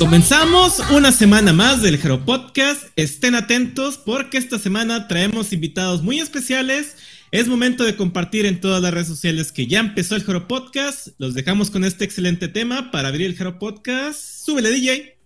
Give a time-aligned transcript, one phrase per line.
[0.00, 2.84] Comenzamos una semana más del Hero Podcast.
[2.96, 6.96] Estén atentos porque esta semana traemos invitados muy especiales.
[7.32, 11.08] Es momento de compartir en todas las redes sociales que ya empezó el Hero Podcast.
[11.18, 14.18] Los dejamos con este excelente tema para abrir el Hero Podcast.
[14.18, 15.18] Súbele, DJ.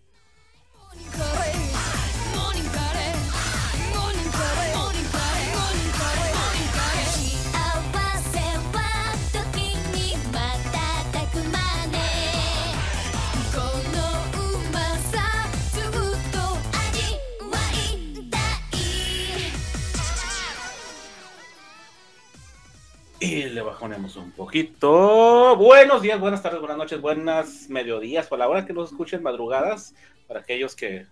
[23.25, 25.57] Y le bajonemos un poquito.
[25.57, 29.95] Buenos días, buenas tardes, buenas noches, buenas mediodías, por la hora que nos escuchen madrugadas,
[30.29, 31.07] para aquellos que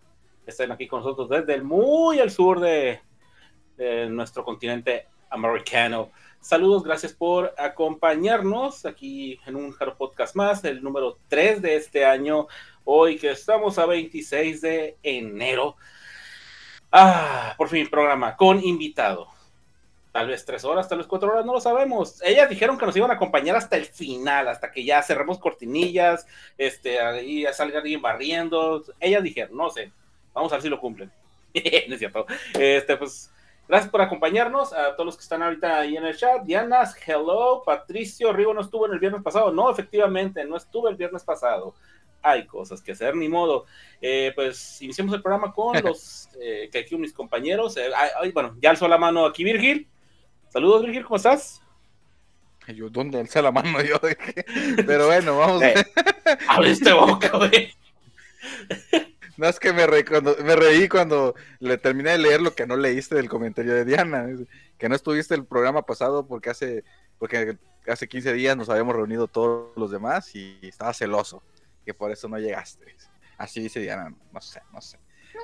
[0.44, 3.00] estén aquí con nosotros desde el muy al sur de,
[4.10, 6.10] nuestro continente americano.
[6.38, 12.04] Saludos, gracias por acompañarnos aquí en un Jaro Podcast más, el número 3 de este
[12.04, 12.46] año,
[12.84, 15.76] hoy que estamos a 26 de enero.
[16.92, 19.28] Ah, por fin programa con invitado
[20.12, 22.22] tal vez tres horas, tal vez cuatro horas, no lo sabemos.
[22.22, 26.26] Ellas dijeron que nos iban a acompañar hasta el final, hasta que ya cerremos cortinillas,
[26.58, 28.84] este, ahí ya salga alguien barriendo.
[29.00, 29.90] Ellas dijeron, no sé,
[30.34, 31.10] vamos a ver si lo cumplen.
[31.88, 32.26] no es cierto.
[32.58, 33.32] Este, pues,
[33.66, 36.42] gracias por acompañarnos, a todos los que están ahorita ahí en el chat.
[36.42, 39.50] Diana, hello, Patricio, Rigo no estuvo en el viernes pasado.
[39.50, 41.74] No, efectivamente, no estuve el viernes pasado.
[42.20, 43.64] Hay cosas que hacer, ni modo.
[44.00, 47.78] Eh, pues iniciamos el programa con los eh, que aquí mis compañeros.
[47.78, 47.90] Eh,
[48.20, 49.88] ay, bueno, ya alzó la mano aquí Virgil.
[50.52, 51.62] Saludos, Virgil, ¿cómo estás?
[52.68, 53.96] Yo, ¿dónde alcé la mano yo?
[54.86, 55.62] Pero bueno, vamos.
[55.62, 55.74] Eh,
[56.46, 57.72] abriste boca, güey.
[59.38, 62.66] No es que me, reí cuando, me reí cuando le terminé de leer lo que
[62.66, 64.26] no leíste del comentario de Diana.
[64.76, 66.84] Que no estuviste el programa pasado porque hace,
[67.18, 67.56] porque
[67.86, 71.42] hace 15 días nos habíamos reunido todos los demás y estaba celoso.
[71.86, 72.94] Que por eso no llegaste.
[73.38, 74.14] Así dice Diana.
[74.30, 74.98] No sé, no sé.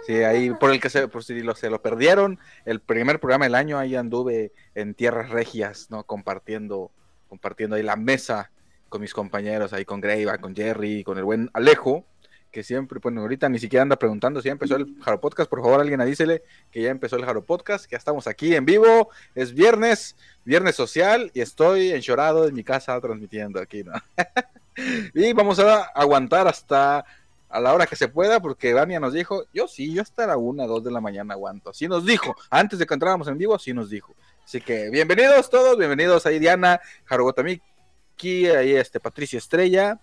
[0.07, 3.45] Sí, ahí por el que se, por si lo, se lo perdieron, el primer programa
[3.47, 6.05] del año ahí anduve en tierras regias, ¿no?
[6.05, 6.91] Compartiendo,
[7.29, 8.51] compartiendo ahí la mesa
[8.89, 12.07] con mis compañeros, ahí con Greiva, con Jerry, con el buen Alejo,
[12.51, 15.61] que siempre, bueno, ahorita ni siquiera anda preguntando si ya empezó el Jaro Podcast, por
[15.61, 19.11] favor alguien avísele que ya empezó el Jaro Podcast, que ya estamos aquí en vivo,
[19.35, 23.93] es viernes, viernes social, y estoy enchorado en mi casa transmitiendo aquí, ¿no?
[25.15, 27.05] y vamos a aguantar hasta
[27.49, 30.37] a la hora que se pueda, porque Vania nos dijo, yo sí, yo hasta la
[30.37, 31.71] una, dos de la mañana aguanto.
[31.71, 34.15] Así nos dijo, antes de que entráramos en vivo, así nos dijo.
[34.45, 39.99] Así que bienvenidos todos, bienvenidos ahí Diana, Harugotamiki, ahí este Patricio Estrella.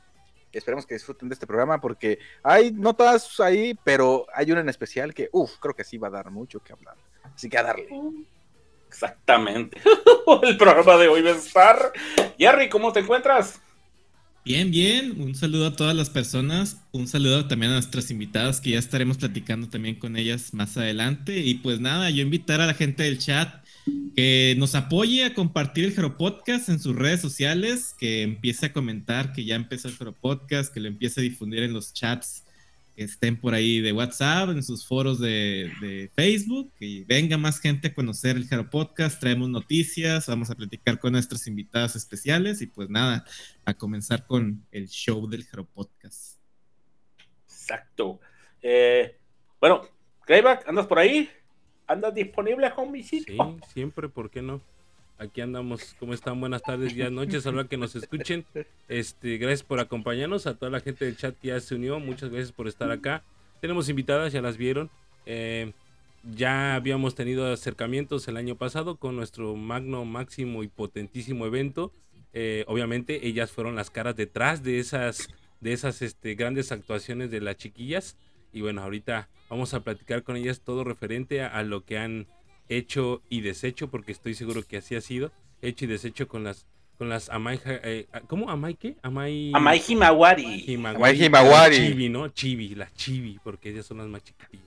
[0.51, 5.13] Esperemos que disfruten de este programa porque hay notas ahí, pero hay una en especial
[5.13, 6.95] que, uff, creo que sí va a dar mucho que hablar.
[7.35, 7.89] Así que a darle.
[8.87, 9.81] Exactamente.
[10.43, 11.91] El programa de hoy va a estar.
[12.37, 13.59] Jerry, ¿cómo te encuentras?
[14.45, 15.19] Bien, bien.
[15.19, 16.77] Un saludo a todas las personas.
[16.91, 21.39] Un saludo también a nuestras invitadas que ya estaremos platicando también con ellas más adelante.
[21.39, 23.65] Y pues nada, yo invitar a la gente del chat
[24.15, 28.73] que nos apoye a compartir el Jero Podcast en sus redes sociales, que empiece a
[28.73, 32.44] comentar que ya empezó el Jero Podcast, que lo empiece a difundir en los chats
[32.95, 37.89] estén por ahí de WhatsApp, en sus foros de, de, Facebook, y venga más gente
[37.89, 42.67] a conocer el Jaro Podcast, traemos noticias, vamos a platicar con nuestras invitadas especiales y
[42.67, 43.25] pues nada,
[43.65, 46.39] a comenzar con el show del Jaro Podcast.
[47.43, 48.19] Exacto.
[48.61, 49.17] Eh,
[49.59, 49.81] bueno,
[50.27, 51.29] Greyback, ¿andas por ahí?
[51.87, 53.59] ¿Andas disponible con mi sitio?
[53.61, 54.61] Sí, siempre, ¿por qué no?
[55.17, 56.41] Aquí andamos, ¿cómo están?
[56.41, 58.45] Buenas tardes, días, noches, a que nos escuchen.
[58.89, 62.29] Este, gracias por acompañarnos, a toda la gente del chat que ya se unió, muchas
[62.29, 63.23] gracias por estar acá.
[63.61, 64.89] Tenemos invitadas, ya las vieron.
[65.25, 65.71] Eh,
[66.35, 71.93] ya habíamos tenido acercamientos el año pasado con nuestro magno, máximo y potentísimo evento.
[72.33, 75.29] Eh, obviamente ellas fueron las caras detrás de esas,
[75.61, 78.17] de esas este, grandes actuaciones de las chiquillas.
[78.51, 82.27] Y bueno, ahorita vamos a platicar con ellas todo referente a lo que han
[82.69, 85.31] hecho y deshecho, porque estoy seguro que así ha sido,
[85.61, 86.65] hecho y deshecho con las
[86.97, 88.49] con las Amai, eh, ¿cómo?
[88.49, 88.95] ¿Amai qué?
[89.01, 89.51] Amai...
[89.53, 90.75] Amai Himawari.
[90.77, 91.75] Amai Himawari.
[91.75, 92.29] Chibi, ¿no?
[92.29, 94.65] Chibi, las Chibi, porque ellas son las más chiquitillas.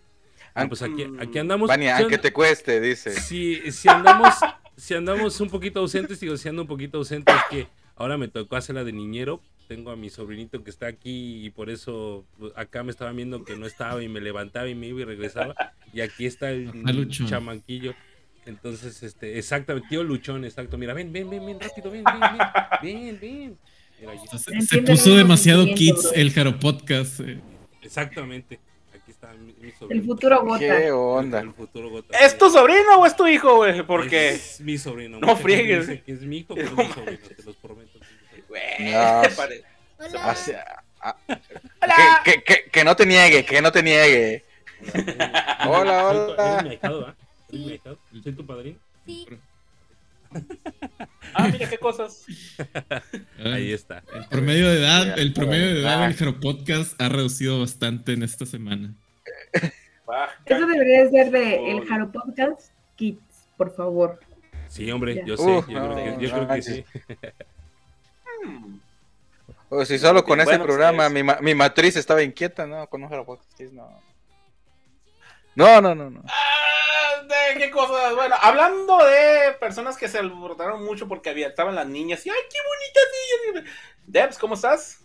[0.55, 1.69] Ah, pues aquí, aquí andamos.
[1.69, 3.13] Vania, aunque te cueste, dice.
[3.13, 4.35] Si, si andamos,
[4.77, 8.29] si andamos un poquito ausentes, digo, si ando un poquito ausente, es que ahora me
[8.29, 9.41] tocó hacer la de niñero.
[9.69, 13.45] Tengo a mi sobrinito que está aquí y por eso pues, acá me estaba viendo
[13.45, 15.55] que no estaba y me levantaba y me iba y regresaba.
[15.93, 17.95] Y aquí está el chamanquillo.
[18.47, 20.79] Entonces, este, exactamente, tío Luchón, exacto.
[20.79, 22.39] Mira, ven, ven, ven, ven, rápido, ven, ven, ven,
[22.83, 23.59] ven, ven.
[24.01, 24.39] Mira, ahí está.
[24.39, 27.21] Se, se puso demasiado kids el Jaro Podcast.
[27.21, 27.39] eh.
[27.83, 28.59] Exactamente.
[28.95, 30.05] Aquí está mi, mi El sobrino.
[30.05, 30.59] futuro gota.
[30.61, 31.41] ¿Qué onda?
[31.41, 32.19] El futuro gota.
[32.19, 33.83] ¿Es tu sobrino o es tu hijo, güey?
[33.87, 34.31] Porque.
[34.31, 35.19] Es mi sobrino.
[35.21, 35.87] No friegues.
[36.03, 37.99] que es mi hijo, pero es mi sobrino, te los prometo.
[38.49, 38.63] Güey,
[38.93, 39.23] No.
[39.37, 39.63] pare-
[40.23, 41.17] Hace- a-
[41.83, 42.23] ¡Hola!
[42.25, 44.45] Que, que, que, que no te niegue, que no te niegue.
[45.67, 46.35] Hola, hola.
[46.55, 47.15] ¿Eres mi ahijado, ah?
[47.51, 47.99] ¿Eres mi ahijado?
[48.23, 48.79] ¿Soy tu padrino?
[49.07, 49.27] Sí.
[51.35, 52.25] Ah, mira qué cosas.
[53.45, 54.03] Ahí está.
[54.15, 56.07] El promedio de edad, el promedio de edad Ah.
[56.09, 58.95] del Jaro Podcast ha reducido bastante en esta semana.
[60.47, 64.21] Eso debería ser de el Jaro Podcast Kids, por favor.
[64.69, 65.45] Sí, hombre, yo sé.
[65.45, 66.75] Yo creo que, yo no creo que manches.
[66.75, 66.85] sí.
[69.71, 72.87] O si solo con Bueno, ese programa ustedes- mi, ma- mi matriz estaba inquieta, ¿no?
[72.89, 74.01] Con un Jaro Podcast no.
[75.55, 76.23] No, no, no, no.
[76.27, 78.15] Ah, de qué cosas.
[78.15, 82.37] Bueno, hablando de personas que se alborotaron mucho porque había, estaban las niñas y ¡ay,
[82.51, 83.75] qué bonitas niñas!
[84.07, 85.01] Debs, ¿cómo estás?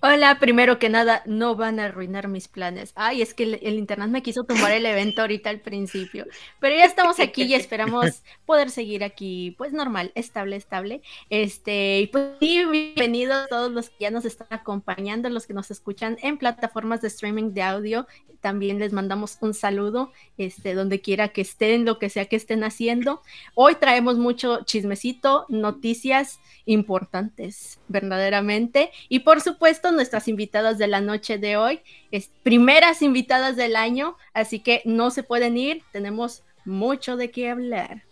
[0.00, 2.92] Hola, primero que nada, no van a arruinar mis planes.
[2.96, 6.26] Ay, es que el, internet me quiso tumbar el evento ahorita al principio,
[6.58, 11.02] pero ya estamos aquí y esperamos poder seguir aquí, pues normal, estable, estable.
[11.30, 16.18] Este, y pues bienvenidos todos los que ya nos están acompañando, los que nos escuchan
[16.22, 18.06] en plataformas de streaming de audio.
[18.40, 22.62] También les mandamos un saludo, este, donde quiera que estén, lo que sea que estén
[22.62, 23.22] haciendo.
[23.54, 28.92] Hoy traemos mucho chismecito, noticias importantes, verdaderamente.
[29.08, 34.16] Y por supuesto, nuestras invitadas de la noche de hoy, es primeras invitadas del año,
[34.32, 38.02] así que no se pueden ir, tenemos mucho de qué hablar.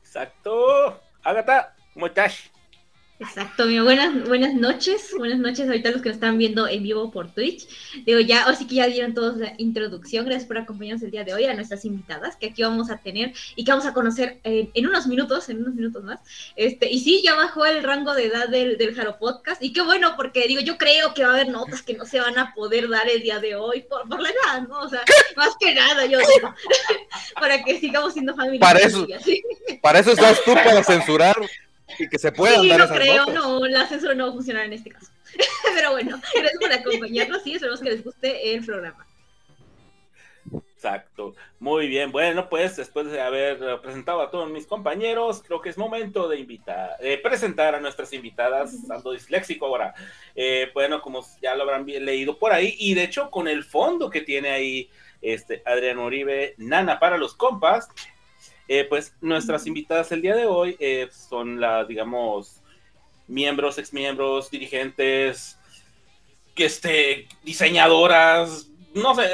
[0.00, 1.00] Exacto.
[1.24, 2.51] Agatha, ¿cómo estás?
[3.22, 3.84] Exacto, amigo.
[3.84, 5.14] Buenas, buenas noches.
[5.16, 7.68] Buenas noches ahorita los que nos están viendo en vivo por Twitch.
[8.04, 10.24] Digo, ya, así que ya dieron todos la introducción.
[10.26, 13.32] Gracias por acompañarnos el día de hoy a nuestras invitadas que aquí vamos a tener
[13.54, 16.18] y que vamos a conocer en, en unos minutos, en unos minutos más.
[16.56, 19.62] Este, y sí, ya bajó el rango de edad del, del Jaro Podcast.
[19.62, 22.18] Y qué bueno, porque digo, yo creo que va a haber notas que no se
[22.18, 24.80] van a poder dar el día de hoy por, por la edad, ¿no?
[24.80, 25.02] O sea,
[25.36, 26.52] más que nada, yo digo,
[27.40, 28.60] para que sigamos siendo familia.
[28.60, 29.06] Para eso.
[29.24, 29.44] ¿sí?
[29.80, 31.36] Para eso estás tú, para censurar
[31.98, 33.34] y que se puedan Sí, dar no esas creo, notas.
[33.34, 35.10] no, la censura no va a funcionar en este caso.
[35.74, 39.06] Pero bueno, gracias por acompañarnos y esperamos que les guste el programa.
[40.74, 41.34] Exacto.
[41.60, 42.10] Muy bien.
[42.10, 46.40] Bueno, pues después de haber presentado a todos mis compañeros, creo que es momento de
[46.40, 48.74] invitar, de presentar a nuestras invitadas.
[48.90, 49.94] Ando disléxico ahora.
[50.34, 54.10] Eh, bueno, como ya lo habrán leído por ahí, y de hecho con el fondo
[54.10, 54.90] que tiene ahí
[55.20, 57.88] este Adriano Uribe, Nana para los compas,
[58.68, 62.60] eh, pues nuestras invitadas el día de hoy eh, son las, digamos,
[63.28, 65.58] miembros, exmiembros, dirigentes,
[66.54, 69.28] que este, diseñadoras, no sé,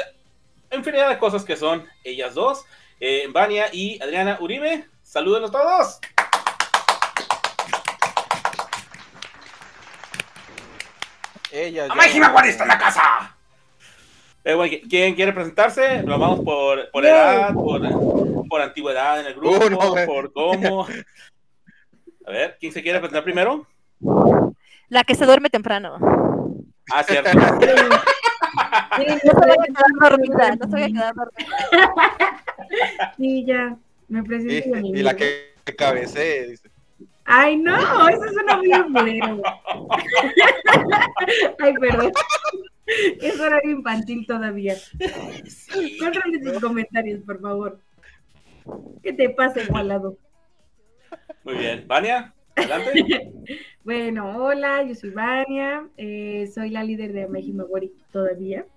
[0.71, 2.63] infinidad de cosas que son ellas dos,
[2.99, 4.85] eh, Vania y Adriana Uribe.
[5.03, 5.99] Salúdenos todos.
[11.51, 13.35] Ella ya- ¡Amá y Jimaguari está en la casa!
[14.43, 16.03] Eh, bueno, ¿Quién quiere presentarse?
[16.03, 17.81] Lo vamos por, por edad, por,
[18.49, 20.05] por antigüedad en el grupo, Uh, no, güey.
[20.05, 20.85] por cómo.
[22.27, 23.65] A ver, ¿quién se quiere presentar primero?
[24.89, 25.97] La que se duerme temprano.
[26.91, 27.29] Ah, cierto.
[28.97, 32.43] Sí, No se a quedar dormida, no se vaya a quedar dormida.
[33.17, 33.77] sí, ya.
[34.07, 34.77] Me presento.
[34.79, 36.69] y la que, que cabecee, dice.
[37.25, 39.41] Ay, no, eso suena muy aburrido.
[41.59, 42.11] Ay, perdón.
[43.21, 44.75] Es horario infantil todavía.
[45.47, 45.97] Sí.
[45.99, 47.79] Controle tus comentarios, por favor.
[49.01, 50.17] ¿Qué te pasa, igualado?
[51.43, 51.85] Muy bien.
[51.87, 53.31] Vania, adelante.
[53.85, 58.67] Bueno, hola, yo soy Vania, eh, soy la líder de Mejimagori todavía.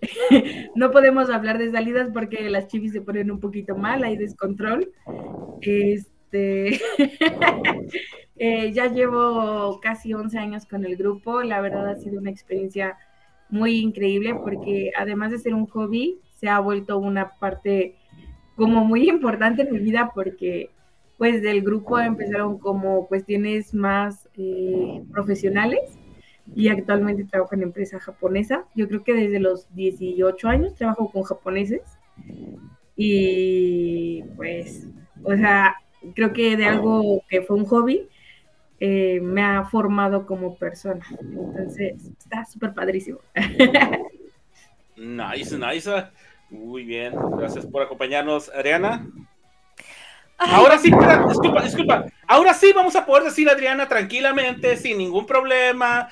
[0.74, 4.90] no podemos hablar de salidas porque las chivis se ponen un poquito mal, hay descontrol.
[5.60, 6.80] Este,
[8.36, 12.98] eh, ya llevo casi 11 años con el grupo, la verdad ha sido una experiencia
[13.50, 17.96] muy increíble porque además de ser un hobby, se ha vuelto una parte
[18.56, 20.70] como muy importante en mi vida porque
[21.18, 25.80] pues del grupo empezaron como cuestiones más eh, profesionales
[26.54, 28.64] y actualmente trabajo en empresa japonesa.
[28.74, 31.82] Yo creo que desde los 18 años trabajo con japoneses
[32.96, 34.86] y pues,
[35.22, 35.76] o sea,
[36.14, 38.08] creo que de algo que fue un hobby
[38.80, 41.04] eh, me ha formado como persona.
[41.20, 43.20] Entonces, está súper padrísimo.
[44.96, 45.90] Nice, nice.
[46.54, 47.14] Muy bien.
[47.36, 49.06] Gracias por acompañarnos, Adriana.
[50.38, 52.04] Ay, Ahora sí, espera, disculpa, disculpa.
[52.26, 56.08] Ahora sí vamos a poder decir Adriana tranquilamente, sin ningún problema.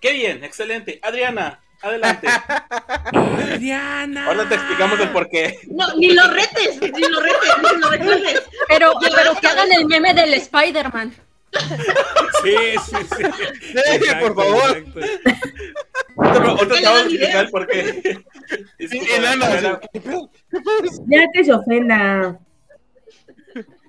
[0.00, 1.00] Qué bien, excelente.
[1.02, 2.28] Adriana, adelante.
[3.12, 4.26] Adriana.
[4.26, 5.58] Ahora te explicamos el porqué.
[5.70, 8.42] No, ni lo retes, ni lo retes, ni lo recuerdes.
[8.68, 11.14] Pero, pero que hagan el meme del Spider-Man.
[12.42, 13.24] Sí, sí, sí.
[13.62, 14.76] Sí, Exacto, por favor.
[14.76, 15.00] exacto.
[16.16, 17.44] Ahorita ahorita ¿Qué te le vamos a dan explicar ideas?
[17.44, 18.24] el porqué.
[18.88, 19.00] Sí.
[21.06, 22.38] Ya que se ofenda.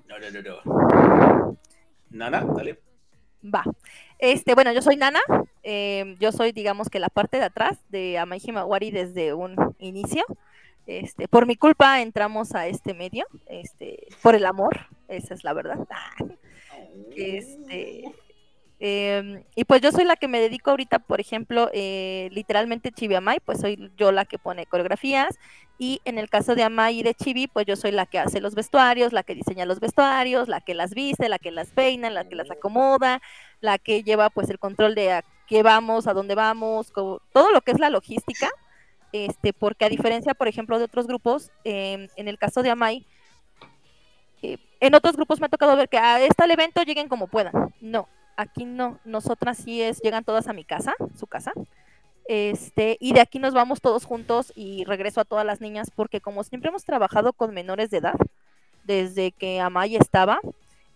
[0.07, 1.57] No, no, no, no.
[2.10, 2.79] Nana, dale.
[3.43, 3.63] Va.
[4.17, 5.19] Este, bueno, yo soy Nana.
[5.63, 10.24] Eh, yo soy, digamos que la parte de atrás de Amai Himawari desde un inicio.
[10.88, 15.53] Este, por mi culpa entramos a este medio, este, por el amor, esa es la
[15.53, 15.79] verdad.
[17.15, 18.03] Este,
[18.79, 23.15] em, y pues yo soy la que me dedico ahorita, por ejemplo, eh, literalmente Chibi
[23.15, 25.35] Amai, pues soy yo la que pone coreografías.
[25.77, 28.39] Y en el caso de Amai y de Chibi, pues yo soy la que hace
[28.39, 32.09] los vestuarios, la que diseña los vestuarios, la que las viste, la que las peina,
[32.09, 33.21] la que las acomoda,
[33.59, 37.61] la que lleva pues el control de a qué vamos, a dónde vamos, todo lo
[37.61, 38.49] que es la logística.
[39.11, 43.05] Este, porque a diferencia, por ejemplo, de otros grupos, em, en el caso de Amai,
[44.41, 47.27] eh, en otros grupos me ha tocado ver que a este al evento lleguen como
[47.27, 47.73] puedan.
[47.81, 48.99] No, aquí no.
[49.05, 51.53] Nosotras sí es, llegan todas a mi casa, su casa.
[52.27, 56.21] Este, y de aquí nos vamos todos juntos y regreso a todas las niñas porque
[56.21, 58.15] como siempre hemos trabajado con menores de edad,
[58.83, 60.39] desde que Amaya estaba,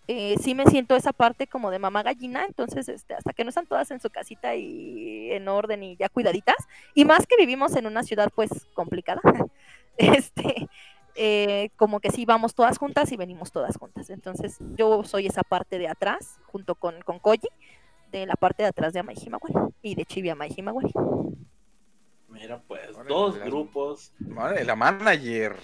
[0.08, 3.50] eh, sí me siento esa parte como de mamá gallina, entonces este, hasta que no
[3.50, 6.56] están todas en su casita y en orden y ya cuidaditas,
[6.94, 9.20] y más que vivimos en una ciudad pues complicada,
[9.98, 10.68] este,
[11.22, 14.08] eh, como que sí vamos todas juntas y venimos todas juntas.
[14.08, 17.46] Entonces yo soy esa parte de atrás, junto con, con Koji,
[18.10, 20.94] de la parte de atrás de Amai Himawari y de Chibi Amai Himawari.
[22.28, 24.14] Mira, pues, dos grupos.
[24.18, 25.56] Madre, la manager.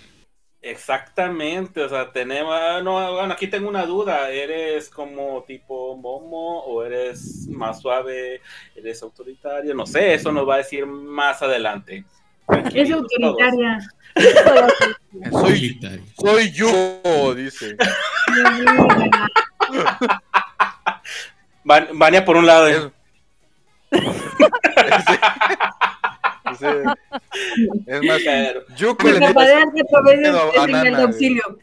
[0.61, 6.65] Exactamente, o sea, tenemos, ah, no, bueno, aquí tengo una duda, ¿eres como tipo Momo
[6.65, 8.43] o eres más suave,
[8.75, 9.75] eres autoritario?
[9.75, 12.05] No sé, eso nos va a decir más adelante.
[12.75, 13.79] Es autoritaria.
[15.31, 15.79] Soy,
[16.19, 17.77] soy yo, dice.
[21.65, 22.83] Van- Vania por un lado, Es,
[26.59, 26.67] Sí.
[27.87, 30.85] Es más, pero- Yuko le Mi papá de arte a veces miedo a es señal
[30.85, 31.59] de Nana, auxilio.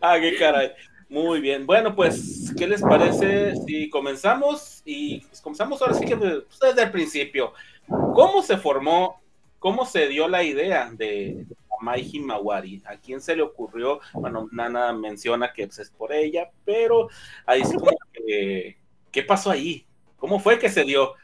[0.00, 0.72] Ah, qué caray.
[1.10, 1.66] Muy bien.
[1.66, 4.80] Bueno, pues, ¿qué les parece si comenzamos?
[4.84, 7.52] Y pues, comenzamos ahora sí que pues, desde el principio.
[7.88, 9.20] ¿Cómo se formó,
[9.58, 11.44] cómo se dio la idea de
[11.80, 12.80] Amai Himawari?
[12.86, 13.98] ¿A quién se le ocurrió?
[14.14, 17.08] Bueno, Nana menciona que pues, es por ella, pero
[17.44, 18.76] ahí sí como que,
[19.10, 19.84] ¿qué pasó ahí?
[20.16, 21.14] ¿Cómo fue que se dio?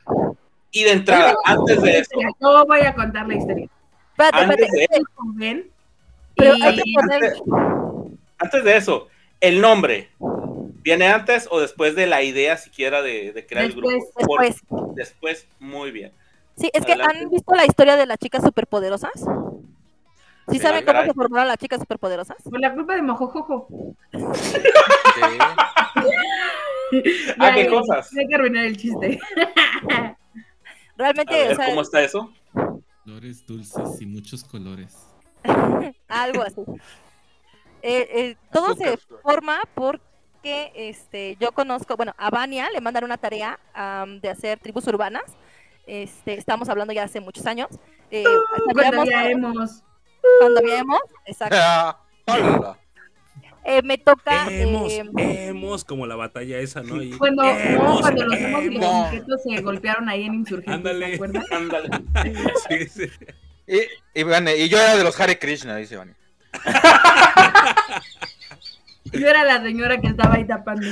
[0.72, 3.68] Y de entrada, antes de eso, Yo voy a contar la historia.
[4.10, 4.76] Espérate, antes espérate.
[4.78, 5.62] de eso,
[6.34, 7.34] Pero y- poner-
[8.38, 9.08] antes de eso,
[9.40, 10.10] el nombre,
[10.82, 13.90] ¿viene antes o después de la idea siquiera de, de crear el grupo?
[13.90, 15.46] Después, Por- después.
[15.58, 16.12] muy bien.
[16.56, 19.12] Sí, es que han visto la historia de las chicas superpoderosas.
[20.48, 22.36] ¿Sí saben ah, cómo se formaron las chicas superpoderosas?
[22.42, 23.68] por la culpa de Mojojojo.
[24.12, 24.20] Sí.
[27.38, 28.16] Ah, Ya, ¿qué cosas?
[28.16, 29.18] Hay que arruinar el chiste.
[29.90, 30.16] A
[30.96, 32.32] Realmente, ver, o sea, ¿cómo está eso?
[33.02, 34.96] Flores dulces y muchos colores.
[36.08, 36.62] algo así.
[37.88, 43.16] Eh, eh, todo se forma porque este, yo conozco, bueno, a Vania le mandaron una
[43.16, 43.58] tarea
[44.20, 45.22] de hacer tribus urbanas.
[45.86, 47.68] Este, estamos hablando ya hace muchos años.
[48.10, 48.24] Eh,
[48.72, 49.82] Cuando sabíamos- ya hemos.
[50.40, 51.56] cuando habíamos, exacto.
[51.60, 52.76] Ah.
[53.64, 54.46] Eh, me toca.
[54.50, 55.04] Hemos, eh,
[55.48, 57.00] hemos, como la batalla esa, ¿no?
[57.02, 61.20] Y Cuando, no, cuando los hemos y los se golpearon ahí en Insurgentes, Ándale.
[61.50, 61.88] Ándale.
[62.68, 63.10] Sí, sí.
[63.68, 66.12] Y, y, bueno, y yo era de los Hare Krishna, dice Vani.
[69.12, 70.86] Yo era la señora que estaba ahí tapando.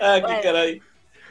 [0.00, 0.40] Ah, qué Bueno.
[0.42, 0.82] caray.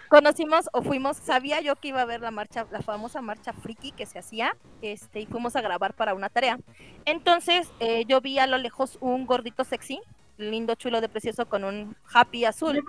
[0.08, 3.92] conocimos o fuimos, sabía yo que iba a haber la marcha, la famosa marcha friki
[3.92, 6.60] que se hacía, este, y fuimos a grabar para una tarea.
[7.06, 10.02] Entonces, eh, yo vi a lo lejos un gordito sexy,
[10.38, 12.76] lindo, chulo, de precioso, con un happy azul.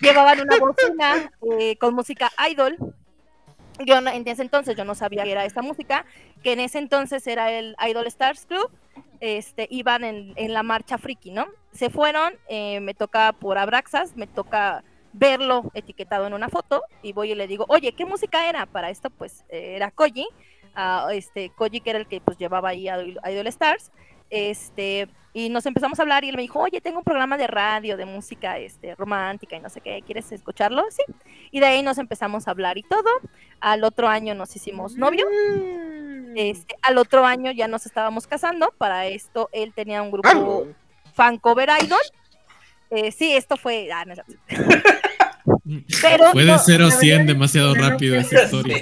[0.00, 2.76] Llevaban una bocina eh, con música idol.
[3.86, 6.04] Yo en ese entonces yo no sabía que era esa música,
[6.42, 8.70] que en ese entonces era el Idol Stars Club.
[9.20, 11.46] Este, iban en, la marcha friki, ¿no?
[11.72, 14.82] Se fueron, eh, me toca por Abraxas, me toca
[15.12, 18.64] verlo etiquetado en una foto y voy y le digo, oye, ¿qué música era?
[18.64, 20.26] Para esto, pues, eh, era Koji,
[20.74, 23.92] ah, este, Koji que era el que pues llevaba ahí a Idol Stars,
[24.30, 27.46] este, y nos empezamos a hablar y él me dijo, oye, tengo un programa de
[27.46, 30.84] radio de música este, romántica y no sé qué, ¿quieres escucharlo?
[30.90, 31.02] Sí.
[31.50, 33.08] Y de ahí nos empezamos a hablar y todo.
[33.60, 35.26] Al otro año nos hicimos novio.
[36.36, 38.72] Este, al otro año ya nos estábamos casando.
[38.78, 40.66] Para esto él tenía un grupo Claro.
[41.14, 41.98] fan cover idol.
[42.90, 43.88] Eh, sí, esto fue.
[43.92, 44.14] ah, no.
[46.02, 48.76] Pero Fue de no, 0 a la 100 verdad, demasiado rápido esa historia.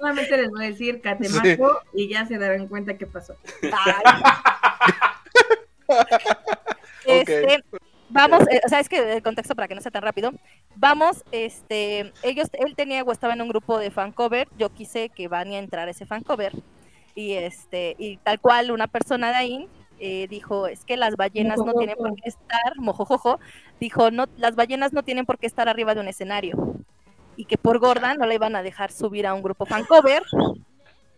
[0.00, 3.36] Solamente les voy a decir Catemaco y ya se darán cuenta qué pasó.
[7.06, 7.64] Este,
[8.10, 10.32] vamos, eh, o sea, es que el contexto para que no sea tan rápido.
[10.76, 14.46] Vamos, este, ellos, él tenía o estaba en un grupo de fan cover.
[14.56, 16.52] Yo quise que Vania entrara a ese fan cover
[17.16, 21.58] y este, y tal cual una persona de ahí eh, dijo, es que las ballenas
[21.58, 23.40] no tienen por qué estar, mojojojo,
[23.80, 26.56] dijo, no, las ballenas no tienen por qué estar arriba de un escenario.
[27.36, 30.22] Y que por gorda no la iban a dejar subir a un grupo fan cover.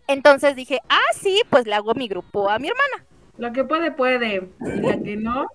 [0.06, 3.04] Entonces dije, ah, sí, pues le hago mi grupo a mi hermana.
[3.38, 4.48] Lo que puede, puede.
[4.60, 5.46] Y la que no,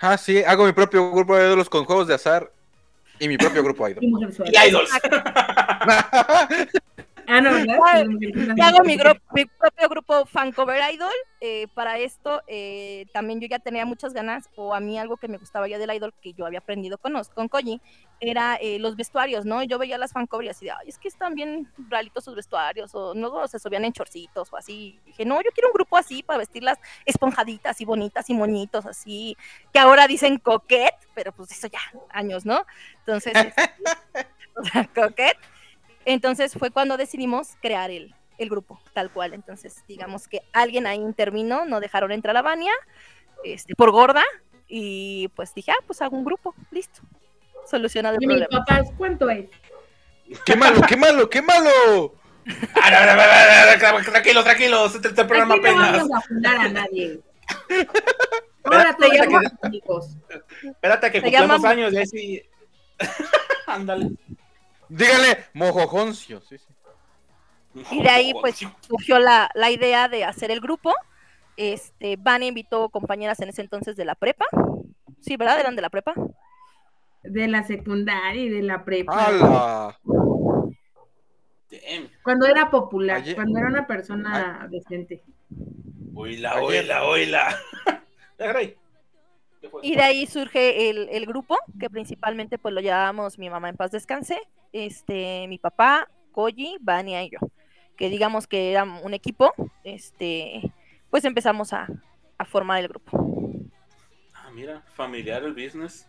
[0.00, 2.52] Ah, sí, hago mi propio grupo de ídolos con juegos de azar
[3.18, 4.64] y mi propio grupo mujer suelta.
[4.64, 4.90] Y idols.
[7.30, 7.78] Ah, no, ¿verdad?
[8.56, 11.12] Yo hago mi, gru- mi propio grupo fan cover idol.
[11.40, 15.28] eh, para esto eh, también yo ya tenía muchas ganas, o a mí algo que
[15.28, 17.80] me gustaba ya del idol que yo había aprendido con, con Koji,
[18.18, 19.62] era eh, los vestuarios, ¿no?
[19.62, 22.34] Yo veía las fan cover y así de, ay, es que están bien ralitos sus
[22.34, 24.98] vestuarios, o luego se subían en chorcitos o así.
[25.04, 29.36] Dije, no, yo quiero un grupo así para vestirlas esponjaditas y bonitas y moñitos, así,
[29.72, 31.80] que ahora dicen coquette, pero pues eso ya,
[32.10, 32.64] años, ¿no?
[33.00, 33.34] Entonces,
[34.56, 35.36] o sea, coquette.
[36.10, 39.34] Entonces fue cuando decidimos crear el, el grupo, tal cual.
[39.34, 42.72] Entonces, digamos que alguien ahí intervino, no dejaron entrar a Vania,
[43.44, 44.24] este, por gorda,
[44.66, 47.02] y pues dije, ah, pues hago un grupo, listo.
[47.70, 48.64] Solucionado el Y mis problema.
[48.64, 49.50] papás, ¿cuánto es?
[50.46, 52.14] ¡Qué malo, qué malo, qué malo!
[52.82, 54.86] Ah, no, no, no, no, no, Tranquilo, tranquilo.
[54.86, 55.92] Este este programa Aquí no apenas.
[55.98, 57.20] vamos a fundar a nadie.
[58.64, 60.16] Ahora llama- somos amigos.
[60.62, 62.42] Espérate que cumplamos años y ahí sí.
[63.66, 64.10] Ándale.
[64.88, 66.40] Dígale, mojojoncio.
[66.42, 66.66] Sí, sí.
[67.90, 70.94] Y de ahí, pues, surgió la, la idea de hacer el grupo.
[71.56, 74.46] Este, Vania invitó compañeras en ese entonces de la prepa.
[75.20, 75.60] Sí, ¿verdad?
[75.60, 76.14] Eran de la prepa.
[77.22, 79.26] De la secundaria y de la prepa.
[79.26, 79.98] ¡Hala!
[82.22, 85.22] Cuando era popular, Ayer- cuando era una persona decente.
[86.14, 87.56] Oíla, Ayer- oíla, oíla.
[88.38, 88.76] Déjala ahí.
[89.82, 93.76] Y de ahí surge el, el grupo, que principalmente pues lo llamábamos mi mamá en
[93.76, 94.40] paz descanse,
[94.72, 97.38] este, mi papá, Koji, Vania y yo.
[97.96, 99.52] Que digamos que era un equipo,
[99.84, 100.72] este,
[101.10, 101.88] pues empezamos a,
[102.38, 103.70] a formar el grupo.
[104.34, 106.08] Ah, mira, familiar el business.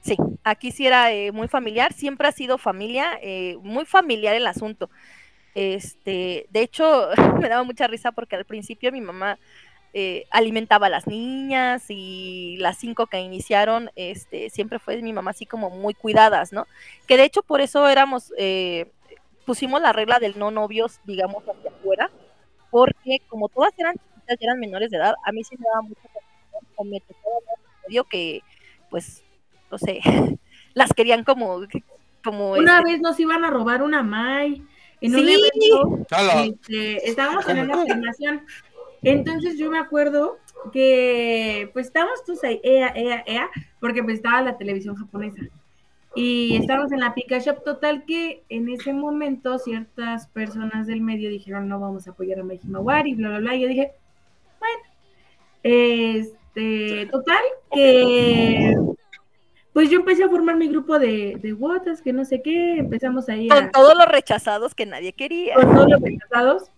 [0.00, 4.46] Sí, aquí sí era eh, muy familiar, siempre ha sido familia, eh, muy familiar el
[4.46, 4.88] asunto.
[5.54, 7.08] Este, de hecho,
[7.40, 9.38] me daba mucha risa porque al principio mi mamá
[9.98, 15.30] eh, alimentaba a las niñas y las cinco que iniciaron, este, siempre fue mi mamá
[15.30, 16.66] así como muy cuidadas, ¿no?
[17.06, 18.92] Que de hecho por eso éramos, eh,
[19.46, 22.10] pusimos la regla del no novios, digamos, hacia afuera,
[22.70, 25.88] porque como todas eran chiquitas y eran menores de edad, a mí sí me daba
[25.88, 26.24] confusión
[26.76, 27.36] o me tocaba
[27.88, 28.42] medio que,
[28.90, 29.24] pues,
[29.70, 30.00] no sé,
[30.74, 31.62] las querían como,
[32.22, 34.62] como Una este, vez nos iban a robar una Mai
[35.00, 36.06] en un evento.
[36.44, 38.42] Este, estábamos en una filmación.
[39.10, 40.38] Entonces yo me acuerdo
[40.72, 45.42] que pues estábamos todos ahí, ea, ea, ea, porque pues estaba la televisión japonesa.
[46.14, 51.28] Y estábamos en la Pika Shop total que en ese momento ciertas personas del medio
[51.28, 53.54] dijeron no vamos a apoyar a Mahimawari, bla, bla, bla.
[53.54, 53.92] Y yo dije,
[54.58, 54.82] bueno,
[55.62, 58.74] este, total que
[59.72, 61.54] pues yo empecé a formar mi grupo de, de
[62.02, 65.54] que no sé qué, empezamos ahí a con todos los rechazados que nadie quería.
[65.54, 66.70] con todos los rechazados,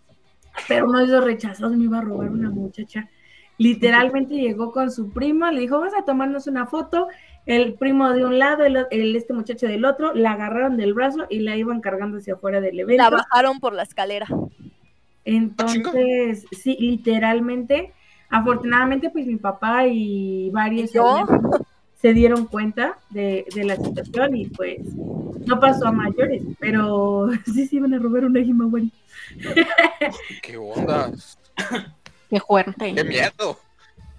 [0.66, 3.08] pero uno de esos rechazados me iba a robar una muchacha.
[3.58, 7.08] Literalmente llegó con su primo, le dijo, vas a tomarnos una foto,
[7.44, 11.26] el primo de un lado, el, el- este muchacho del otro, la agarraron del brazo
[11.28, 13.02] y la iban cargando hacia afuera del evento.
[13.02, 14.26] La bajaron por la escalera.
[15.24, 17.92] Entonces, sí, literalmente,
[18.30, 21.04] afortunadamente, pues mi papá y varios ¿Y yo?
[21.06, 21.28] amigos
[22.00, 24.78] se dieron cuenta de, de la situación y pues
[25.46, 28.92] no pasó a mayores, pero sí se iban a robar una Himawari.
[30.42, 31.12] ¡Qué onda!
[32.30, 32.94] Qué fuerte.
[32.94, 33.58] ¡Qué miedo!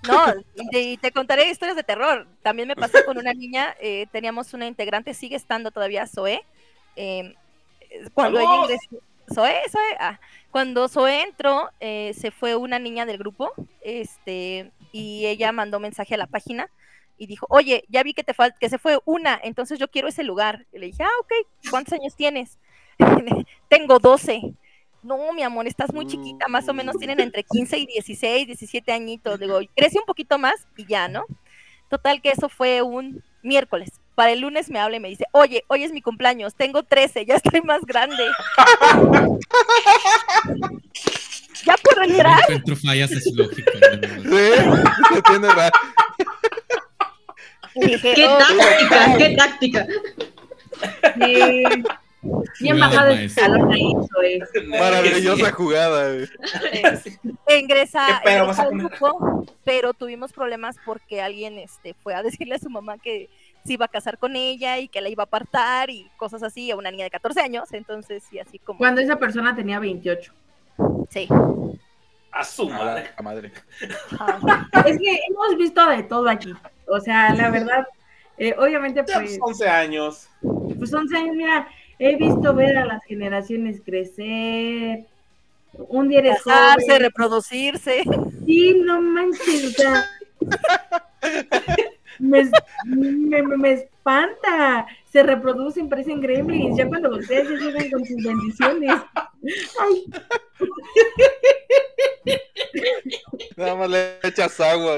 [0.08, 2.26] No, y te, y te contaré historias de terror.
[2.42, 6.42] También me pasó con una niña, eh, teníamos una integrante, sigue estando todavía Zoe.
[6.96, 7.36] eh,
[8.14, 10.20] cuando ella ingresó, Zoe, Zoe, ah,
[10.52, 16.16] cuando Zoe entró, eh, se fue una niña del grupo, este, y ella mandó mensaje
[16.16, 16.70] a la página
[17.20, 20.08] y dijo, oye, ya vi que te fal- que se fue una, entonces yo quiero
[20.08, 20.66] ese lugar.
[20.74, 21.32] Y le dije, ah, ok,
[21.70, 22.58] ¿cuántos años tienes?
[23.70, 24.42] Tengo 12.
[25.04, 28.92] No, mi amor, estás muy chiquita, más o menos tienen entre 15 y 16, 17
[28.92, 29.40] añitos.
[29.40, 31.26] Digo, crece un poquito más y ya, ¿no?
[31.90, 33.92] Total que eso fue un miércoles.
[34.16, 37.26] Para el lunes me habla y me dice, oye, hoy es mi cumpleaños, tengo 13,
[37.26, 38.26] ya estoy más grande.
[41.66, 42.40] ¿Ya puedo No entrar?
[42.44, 43.72] encuentro fallas lógica.
[43.80, 44.22] de verdad.
[45.14, 45.48] Sí, tiene
[47.76, 49.18] dije, ¡Qué "Oh, táctica!
[49.18, 49.88] ¡Qué táctica!
[51.22, 51.64] Sí.
[52.60, 54.40] Bien bajado el escalón ahí, Zoe.
[54.68, 56.14] Maravillosa jugada.
[56.14, 56.28] güey.
[57.60, 62.14] ingresa, ¿Qué pedo ingresa vas a al grupo, pero tuvimos problemas porque alguien este, fue
[62.14, 63.30] a decirle a su mamá que
[63.66, 66.72] se iba a casar con ella y que la iba a apartar y cosas así
[66.72, 68.80] a una niña de 14 años, entonces sí, así como...
[68.80, 70.34] Cuando esa persona tenía 28.
[71.10, 71.28] Sí.
[72.32, 73.10] A su A madre.
[73.18, 73.52] la madre.
[74.86, 76.54] Es que hemos visto de todo aquí.
[76.88, 77.88] O sea, la verdad,
[78.38, 80.28] eh, obviamente, pues, 11 años.
[80.78, 85.06] pues 11 años, mira, he visto ver a las generaciones crecer.
[85.74, 87.02] Un día eres Casarse, joven.
[87.02, 88.04] reproducirse.
[88.46, 90.06] Sí, no manches, o sea.
[92.20, 92.44] Me,
[92.86, 94.86] me, me- me espanta.
[95.12, 96.78] Se reproducen, parecen gremlins.
[96.78, 98.92] Ya cuando volteas, ya llegan con sus bendiciones.
[99.80, 100.06] Ay,
[103.58, 104.98] Nada más le echas agua.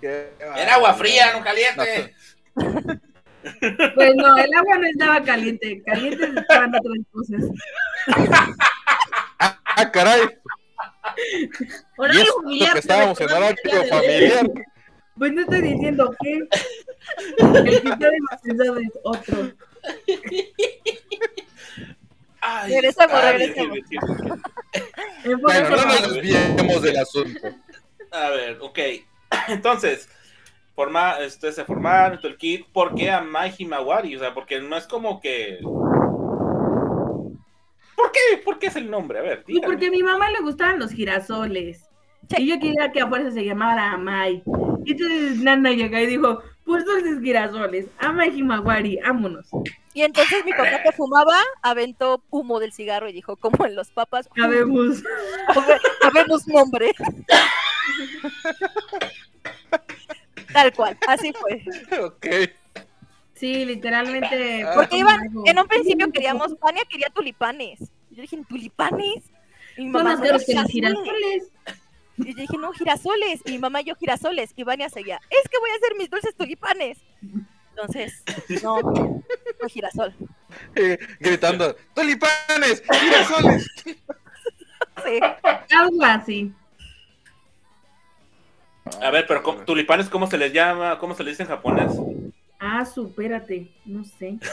[0.00, 2.14] Qué Era agua fría, no caliente.
[3.94, 5.82] pues no, el agua no estaba caliente.
[5.84, 7.44] Calientes estaban otras cosas.
[9.38, 10.22] Ah, caray.
[11.96, 14.50] Horario Y familiar, que estábamos en horario familiar.
[15.18, 19.52] Pues no estoy diciendo que el que está demasiado es otro.
[22.40, 23.78] Ay, Regresamos, ay, regresamos.
[25.42, 27.48] Bueno, no nos desviemos del asunto.
[28.12, 28.78] A ver, ok.
[29.48, 30.08] Entonces,
[30.74, 32.66] forma, este, se formaron todo el kit.
[32.72, 34.14] ¿Por qué a Mai Himawari?
[34.16, 35.58] O sea, porque no es como que.
[37.96, 38.38] ¿Por qué?
[38.44, 39.18] ¿Por qué es el nombre?
[39.18, 39.66] A ver, Sí, díganme.
[39.74, 41.88] porque a mi mamá le gustaban los girasoles.
[42.36, 44.42] Y yo quería que a fuerza se llamara Amai.
[44.84, 49.48] Y entonces Nana llegó y dijo, pues dulces girasoles, Amai Himawari, vámonos.
[49.94, 53.90] Y entonces mi papá que fumaba aventó humo del cigarro y dijo, como en los
[53.90, 55.02] papas, Sabemos.
[55.48, 56.92] habe- habemos nombre.
[60.52, 61.62] Tal cual, así fue.
[62.02, 62.26] Ok.
[63.36, 64.64] Sí, literalmente.
[64.64, 64.72] Ah.
[64.74, 67.80] Porque iban, en un principio queríamos, Vania quería tulipanes.
[68.10, 69.24] Y yo dije, ¿tulipanes?
[69.76, 71.52] Y mi mamá, más caros que "No, los girasoles.
[72.16, 73.40] Y yo dije, no, girasoles.
[73.44, 74.52] Y mi mamá y yo, girasoles.
[74.56, 76.98] Y Vania seguía, es que voy a hacer mis dulces tulipanes.
[77.70, 78.22] Entonces,
[78.62, 78.78] no,
[79.58, 80.14] fue girasol.
[80.76, 83.66] Eh, gritando, tulipanes, girasoles.
[85.04, 85.20] Sí.
[85.76, 86.52] Algo así.
[89.02, 90.98] A ver, pero ¿cómo- tulipanes, ¿cómo se les llama?
[90.98, 91.92] ¿Cómo se les dice en japonés?
[92.58, 93.68] Ah, supérate.
[93.84, 94.38] No sé.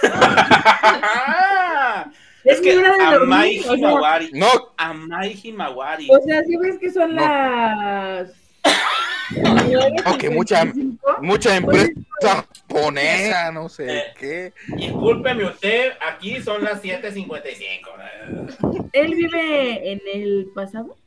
[2.44, 4.30] Es que Amai dormir, o sea, Himawari.
[4.34, 6.10] No, Amai Himawari.
[6.12, 7.22] O sea, si ves que son No.
[7.22, 8.34] las.
[10.06, 14.04] Ok, mucha- 9:55, mucha empresa japonesa, no sé Eh.
[14.20, 14.54] qué.
[14.76, 18.90] Discúlpeme usted, aquí son las 7.55.
[18.92, 20.98] Él vive en el pasado.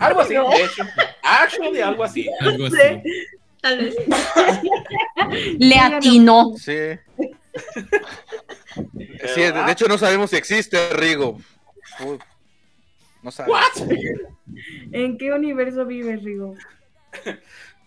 [0.00, 0.50] Algo así, No.
[0.50, 0.84] de hecho.
[1.22, 2.28] Actually, algo así.
[2.40, 2.76] Algo así.
[3.60, 3.96] Tal vez.
[5.58, 6.54] Le atinó.
[6.56, 6.98] Sí.
[9.34, 11.38] Sí, de, de hecho no sabemos si existe Rigo.
[12.00, 12.18] Uy,
[13.22, 13.60] No sabemos.
[13.80, 13.90] ¿What?
[14.92, 16.54] ¿En qué universo vive Rigo?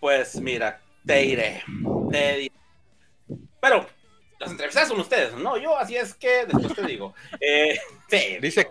[0.00, 1.62] Pues mira, te diré.
[2.10, 2.52] Te diré.
[3.60, 3.86] Pero
[4.38, 7.14] las entrevistas son ustedes, no yo, así es que después te digo.
[7.40, 7.78] Eh,
[8.40, 8.68] Dice,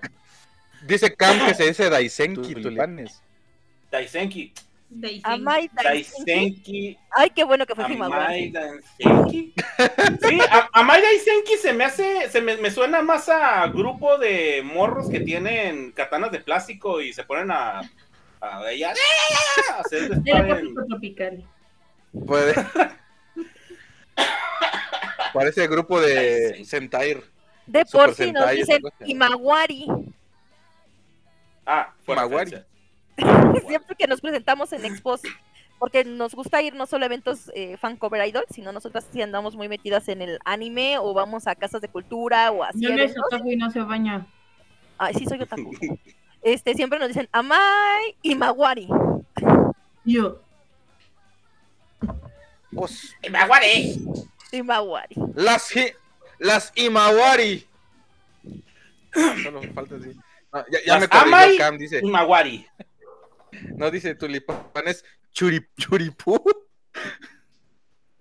[0.85, 3.23] dice Cam que se dice Daisenki, tulipanes.
[3.89, 4.53] Daisenki.
[5.23, 6.97] Amai Daisenki.
[7.11, 8.23] Ay, qué bueno que fue Himawari.
[8.23, 9.53] Amai Daisenki.
[10.27, 14.61] Sí, a- Amai Daisenki se me hace, se me, me suena más a grupo de
[14.63, 17.81] morros que tienen katanas de plástico y se ponen a,
[18.41, 18.93] a, ella-
[19.75, 21.43] a hacer El tropical.
[22.27, 22.53] Puede.
[25.33, 27.21] Parece grupo de Sentai.
[27.65, 28.81] De por sí nos dicen.
[29.05, 29.87] Himawari.
[31.65, 32.51] Ah, fue Himawari.
[32.51, 32.70] referencia.
[33.67, 35.21] Siempre que nos presentamos en expos,
[35.79, 39.21] porque nos gusta ir no solo a eventos eh, fan cover idol, sino nosotras sí
[39.21, 42.79] andamos muy metidas en el anime o vamos a casas de cultura o así.
[42.81, 43.23] No le eventos.
[43.25, 44.27] otaku y no se baña.
[44.97, 45.71] Ay, sí, soy otaku.
[46.43, 48.87] Este, siempre nos dicen Amai Himawari.
[50.03, 50.41] Yo.
[52.73, 54.03] Pues, Himawari.
[54.51, 55.15] Himawari.
[55.35, 55.71] las,
[56.39, 57.67] las Imawari.
[59.43, 60.15] Solo falta decir.
[60.51, 61.99] No, ya ya Las me corrigió Amai- Cam, dice.
[62.03, 62.67] Himawari.
[63.75, 66.41] No dice tulipanes, churi, churipú.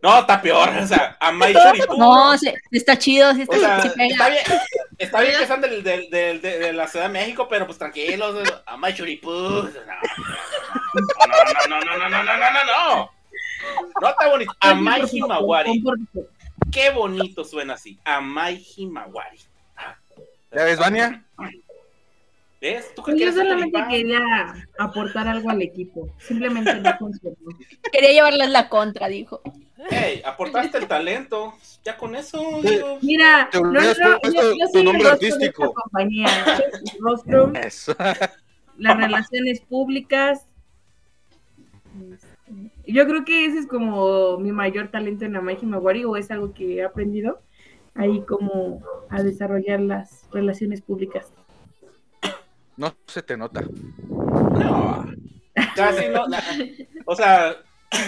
[0.02, 0.70] No, está peor.
[0.70, 1.96] O sea, Amai Churipu.
[1.98, 4.08] No, sí, está chido, sí O está, sea, sí pega.
[4.08, 4.42] está bien,
[4.96, 7.76] está bien que sean del, del, del- de, de la Ciudad de México, pero pues
[7.76, 9.30] tranquilos, Amay Churipú.
[9.30, 9.68] No, no,
[11.68, 13.10] no, no, no, no, no, no, no, no, no.
[14.00, 14.52] No está bonito.
[14.60, 15.82] Amay Himawari.
[16.72, 17.98] Qué bonito suena así.
[18.04, 19.38] Amay Himawari.
[20.52, 21.22] ¿Ya ves, Vania?
[22.61, 22.94] ¿Ves?
[22.94, 24.20] ¿Tú qué Pues yo solamente quería
[24.79, 26.11] aportar algo al equipo.
[26.18, 27.37] Simplemente no funcionó.
[27.90, 29.40] Quería llevarles la contra, dijo.
[29.90, 31.55] Ey, aportaste el talento.
[31.85, 32.38] Ya con eso.
[32.62, 32.68] Sí.
[32.68, 35.64] digo, Mira, Te puesto yo, yo tu soy el nombre de artístico.
[35.64, 36.27] esta compañía.
[37.64, 37.96] Eso.
[38.77, 40.46] las relaciones públicas.
[42.87, 46.53] Yo creo que ese es como mi mayor talento en Amai Himawari o es algo
[46.53, 47.40] que he aprendido
[47.94, 51.33] ahí como a desarrollar las relaciones públicas.
[52.80, 53.60] No se te nota.
[53.60, 55.04] No,
[55.76, 56.26] casi no.
[56.28, 56.42] la-
[57.04, 57.56] o sea,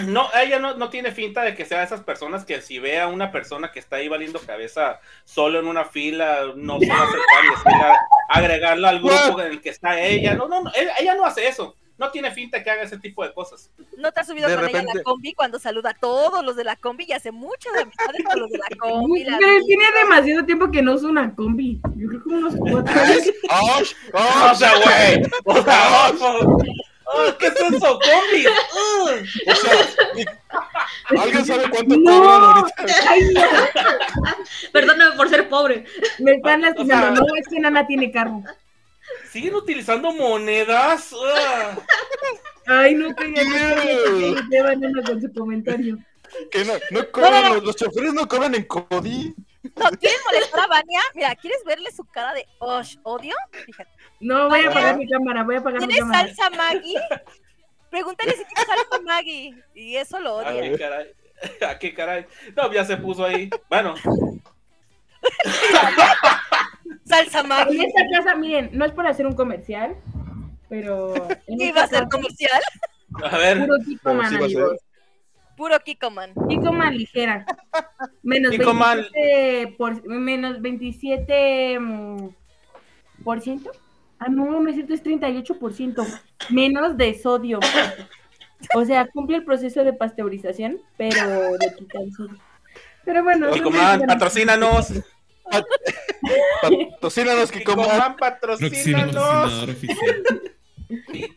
[0.07, 2.99] no, ella no, no tiene finta de que sea de esas personas que si ve
[2.99, 6.95] a una persona que está ahí valiendo cabeza solo en una fila, no se va
[6.95, 10.33] a acercar y agregarla al grupo en el que está ella.
[10.33, 11.75] No, no, no, ella, ella no hace eso.
[11.97, 13.69] No tiene finta que haga ese tipo de cosas.
[13.97, 16.55] ¿No te has subido De con ella repente- la combi cuando saluda a todos los
[16.55, 19.23] de la combi y hace muchas amistades con los de la combi?
[19.23, 21.79] la Pero tiene demasiado tiempo que no usa una combi.
[21.95, 23.31] Yo creo que unos cuatro años.
[23.49, 23.83] ¡Ay!
[24.11, 24.55] O ¡Ay!
[24.55, 25.31] sea, güey.
[25.45, 26.57] O sea, oh,
[27.05, 27.99] oh, ¿qué es eso?
[27.99, 28.45] Combi.
[28.47, 29.51] Uh.
[29.51, 32.11] O sea, ¿Alguien sabe cuánto No.
[32.21, 32.85] cobran ahorita?
[33.09, 33.41] Ay, no,
[34.71, 35.85] Perdóname por ser pobre.
[36.19, 37.21] me están O sea- lastimando.
[37.21, 38.41] No, es que Nana tiene carro.
[39.33, 41.11] ¿Siguen utilizando monedas?
[41.11, 41.81] Uh.
[42.67, 43.25] Ay, no, que
[44.51, 45.97] llevan Nana con su comentario.
[46.51, 47.55] Que no, no cobran, No, no, no.
[47.55, 49.33] Los, los choferes no cobran en Cody.
[49.75, 51.01] ¿No quieren molestar a Vania?
[51.15, 53.33] Mira, ¿quieres verle su cara de osh, odio?
[53.65, 53.89] Fíjate.
[54.19, 56.27] No, voy a apagar mi cámara, voy a apagar mi ¿Tienes cámara.
[56.27, 56.99] salsa Maggie?
[57.89, 59.55] Pregúntale si tiene salsa Maggie.
[59.73, 60.61] Y eso lo ¿A odia.
[60.61, 61.11] qué caray?
[61.67, 62.27] ¿A qué caray?
[62.55, 63.49] No, ya se puso ahí.
[63.67, 63.95] Bueno,
[67.05, 67.85] Salsa En Maggie.
[67.85, 69.95] esta casa, miren, no es por hacer un comercial,
[70.69, 71.13] pero
[71.47, 72.61] en ¿Qué iba a ser casa, comercial?
[73.23, 73.59] a ver.
[73.59, 74.79] puro Kikoman, Pero sí amigos.
[75.55, 76.33] Puro Kikoman.
[76.49, 77.45] Kikoman ligera.
[78.23, 79.05] Menos Kikoman.
[79.13, 82.29] 27 por, menos 27 mm,
[83.23, 83.71] por ciento.
[84.19, 86.05] Ah, no, no es cierto, es 38 por ciento.
[86.49, 87.59] Menos de sodio.
[88.75, 92.39] O sea, cumple el proceso de pasteurización, pero quitan sodio.
[93.03, 93.51] Pero bueno.
[93.51, 94.93] Kikoman, patrocínanos.
[96.61, 97.85] Patrocínanos, Kikoman.
[97.85, 99.67] Kikoman, Próximo patrocínanos.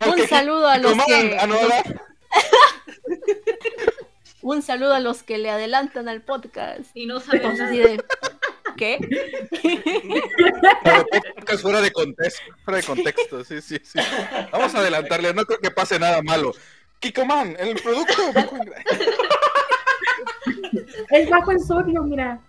[0.07, 1.39] Un saludo a los que
[4.43, 6.91] un saludo a los que le adelantan al podcast.
[6.95, 7.61] Y no nada.
[7.61, 8.05] así de
[8.77, 8.99] ¿qué?
[10.85, 13.99] Pero podcast fuera de contexto, fuera de contexto, sí, sí, sí.
[14.53, 16.53] Vamos a adelantarle, no creo que pase nada malo.
[17.01, 18.23] Kikoman, el producto.
[21.11, 22.41] Es bajo en sodio, mira.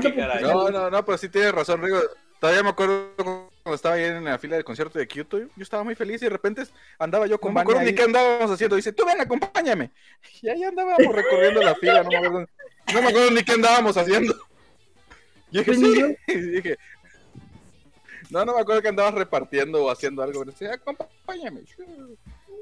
[0.00, 0.42] Qué caray.
[0.42, 2.00] No, no, no, pero sí tienes razón, Rigo.
[2.40, 5.38] Todavía me acuerdo cuando estaba ahí en la fila del concierto de Kyoto.
[5.38, 6.62] Yo estaba muy feliz y de repente
[6.98, 8.76] andaba yo con No me acuerdo ni qué andábamos haciendo.
[8.76, 9.90] Dice, tú ven, acompáñame.
[10.42, 12.02] Y ahí andábamos recorriendo la fila.
[12.02, 12.46] No me acuerdo,
[12.92, 14.34] no me acuerdo ni qué andábamos haciendo.
[15.50, 16.16] Y dije, Pues sí.
[16.26, 16.76] Y dije,
[18.30, 20.44] no, no me acuerdo que andabas repartiendo o haciendo algo.
[20.44, 21.62] Dice, acompáñame.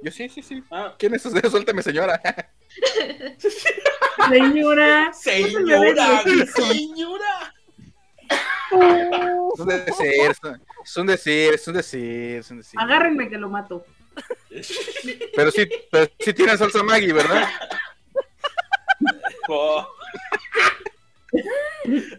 [0.03, 0.63] Yo, sí, sí, sí.
[0.71, 1.47] Ah, ¿Quién es usted?
[1.51, 2.21] Suélteme, señora.
[4.29, 5.13] Señora.
[5.13, 7.55] señora, señora.
[9.55, 10.31] Es un decir,
[10.85, 12.81] es un decir, es un decir, es un decir.
[12.81, 13.85] Agárrenme que lo mato.
[15.35, 17.49] Pero sí, pero sí tienen salsa Maggi, ¿verdad?
[19.49, 19.85] Oh.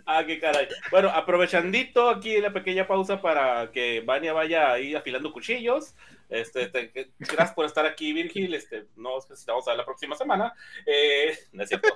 [0.05, 0.67] Ah, qué caray.
[0.91, 5.95] Bueno, aprovechandito aquí la pequeña pausa para que Vania vaya ahí afilando cuchillos.
[6.29, 8.53] Este, te- gracias por estar aquí, Virgil.
[8.55, 10.53] Este, nos necesitamos a ver la próxima semana.
[10.85, 11.89] Eh, no es cierto.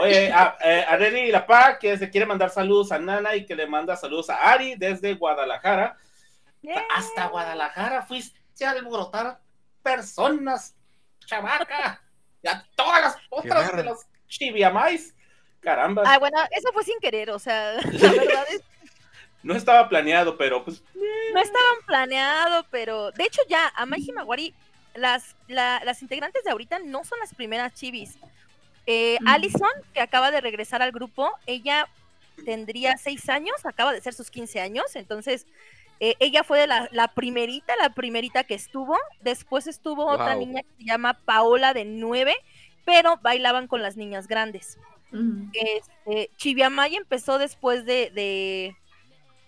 [0.00, 3.44] Oye, a, eh, a Reni La Paz, que se quiere mandar saludos a Nana y
[3.44, 5.96] que le manda saludos a Ari desde Guadalajara.
[6.94, 9.40] Hasta Guadalajara fuiste a alborotar
[9.82, 10.76] personas,
[11.26, 12.00] chavaca.
[12.42, 15.14] Y a todas las otras de los chiviamais.
[15.62, 16.02] Caramba.
[16.06, 18.62] Ah, bueno, eso fue sin querer, o sea, la verdad es
[19.42, 20.82] No estaba planeado, pero pues
[21.34, 24.54] no estaban planeado, pero de hecho ya, Amai Himawari,
[24.94, 28.18] las, la- las integrantes de ahorita no son las primeras chivis.
[28.86, 29.28] Eh, Mm.
[29.28, 31.88] Allison, que acaba de regresar al grupo, ella
[32.44, 35.46] tendría seis años, acaba de ser sus 15 años, entonces
[36.00, 40.62] eh, ella fue de la, la primerita, la primerita que estuvo, después estuvo otra niña
[40.62, 42.34] que se llama Paola de nueve,
[42.84, 44.78] pero bailaban con las niñas grandes.
[45.12, 45.50] Ujú.
[45.52, 48.76] Este, Chiviamay empezó después de, de,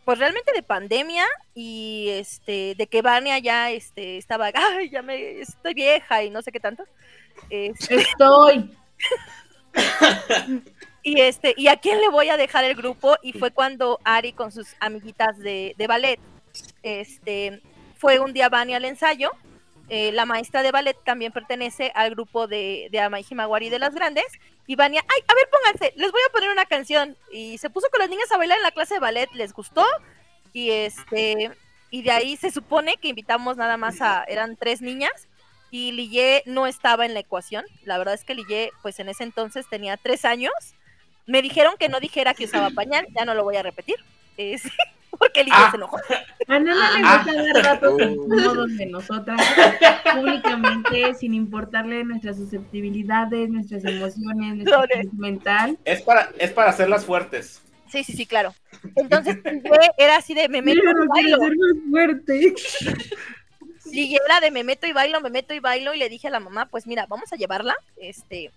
[0.04, 1.24] pues realmente de pandemia
[1.54, 6.42] y este, de que Vania ya este, estaba, ay, ya me estoy vieja y no
[6.42, 6.84] sé qué tanto.
[7.50, 8.70] Este, Estoy.
[11.02, 14.32] y este, y a quién le voy a dejar el grupo, y fue cuando Ari
[14.32, 16.20] con sus amiguitas de, de ballet,
[16.82, 17.62] este,
[17.96, 19.32] fue un día Vania al ensayo.
[19.88, 23.94] eh, la maestra de ballet también pertenece al grupo de, de Amai Himawari de las
[23.94, 24.24] grandes.
[24.66, 27.16] Y Vania, ay, a ver, pónganse, les voy a poner una canción.
[27.30, 29.84] Y se puso con las niñas a bailar en la clase de ballet, les gustó.
[30.52, 31.50] Y este,
[31.90, 35.28] y de ahí se supone que invitamos nada más a, eran tres niñas.
[35.70, 37.64] Y Lille no estaba en la ecuación.
[37.84, 40.52] La verdad es que Lille, pues en ese entonces tenía tres años.
[41.26, 43.96] Me dijeron que no dijera que usaba pañal, ya no lo voy a repetir.
[44.36, 44.62] Es,
[45.18, 45.68] porque Lille Ah.
[45.70, 45.96] se enojó.
[46.48, 47.24] A Nana le Ah.
[47.24, 49.40] gusta dar datos incómodos de nosotras,
[50.14, 55.78] públicamente, sin importarle nuestras susceptibilidades, nuestras emociones, nuestra salud mental.
[55.84, 57.60] es para, es para hacerlas fuertes.
[57.88, 58.52] Sí, sí, sí, claro.
[58.96, 59.38] Entonces,
[59.98, 61.38] era así de me meto y bailo.
[61.38, 62.54] ser más fuerte.
[63.92, 65.94] Lille era de me meto y bailo, me meto y bailo.
[65.94, 67.76] Y le dije a la mamá, pues mira, vamos a llevarla.
[67.96, 68.50] Este,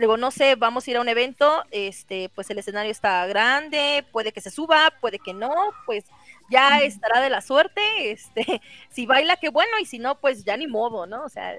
[0.00, 1.62] luego no sé, vamos a ir a un evento.
[1.70, 5.52] Este, pues el escenario está grande, puede que se suba, puede que no,
[5.84, 6.04] pues
[6.50, 7.82] ya estará de la suerte.
[8.10, 11.22] Este, si baila, qué bueno, y si no, pues ya ni modo, ¿no?
[11.22, 11.54] O sea,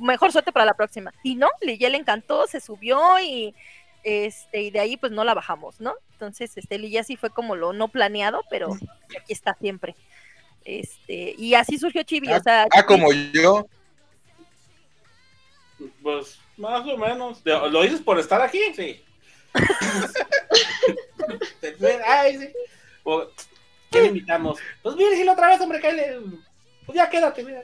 [0.00, 1.14] mejor suerte para la próxima.
[1.22, 3.54] Y no, Lille le encantó, se subió y
[4.02, 5.94] este, y de ahí pues no la bajamos, ¿no?
[6.12, 9.94] Entonces, este, Lille sí fue como lo no planeado, pero aquí está siempre.
[10.64, 13.66] Este, y así surgió Chibi, o sea, Ah, como yo.
[16.02, 17.42] Pues más o menos.
[17.44, 18.60] ¿Lo dices por estar aquí?
[18.74, 19.04] Sí.
[22.06, 22.48] Ay, sí.
[23.90, 24.58] ¿Qué le invitamos?
[24.82, 26.18] Pues mire, otra vez, hombre, cállate.
[26.86, 27.62] Pues ya quédate, mira.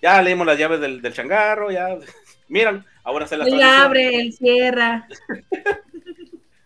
[0.00, 1.98] Ya leímos las llaves del, del changarro, ya.
[2.48, 5.06] Míralo, ahora se las Él abre, él cierra.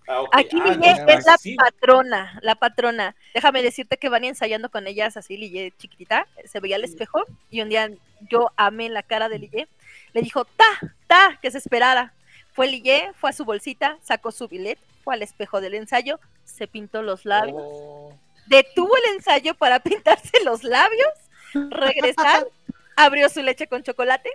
[0.07, 0.23] Ah.
[0.33, 1.55] Aquí Ah, es la sí.
[1.55, 3.17] patrona, la patrona.
[3.33, 7.63] Déjame decirte que van ensayando con ellas así, Lille chiquitita, se veía al espejo y
[7.63, 7.91] un día
[8.31, 9.67] yo amé la cara de Lille.
[10.15, 12.15] Le dijo, ta, ta, que se esperara.
[12.55, 16.67] Fue Lille, fue a su bolsita, sacó su billet, fue al espejo del ensayo, se
[16.69, 18.17] pintó los labios, Oh.
[18.47, 21.09] detuvo el ensayo para pintarse los labios,
[21.53, 22.47] regresar,
[22.97, 24.31] abrió su leche con chocolate,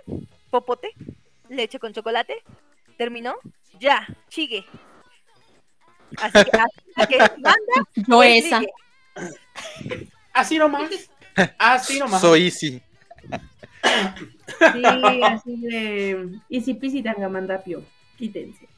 [0.50, 0.92] popote,
[1.48, 2.42] leche con chocolate,
[2.98, 3.36] terminó,
[3.78, 4.66] ya, chigue.
[6.18, 6.50] Así que,
[6.96, 7.54] así que manda,
[8.06, 8.60] Yo esa.
[10.34, 10.90] Así nomás.
[11.58, 12.20] Así nomás.
[12.20, 12.82] Soy easy.
[13.82, 16.40] Sí, así de.
[18.16, 18.68] Quítense.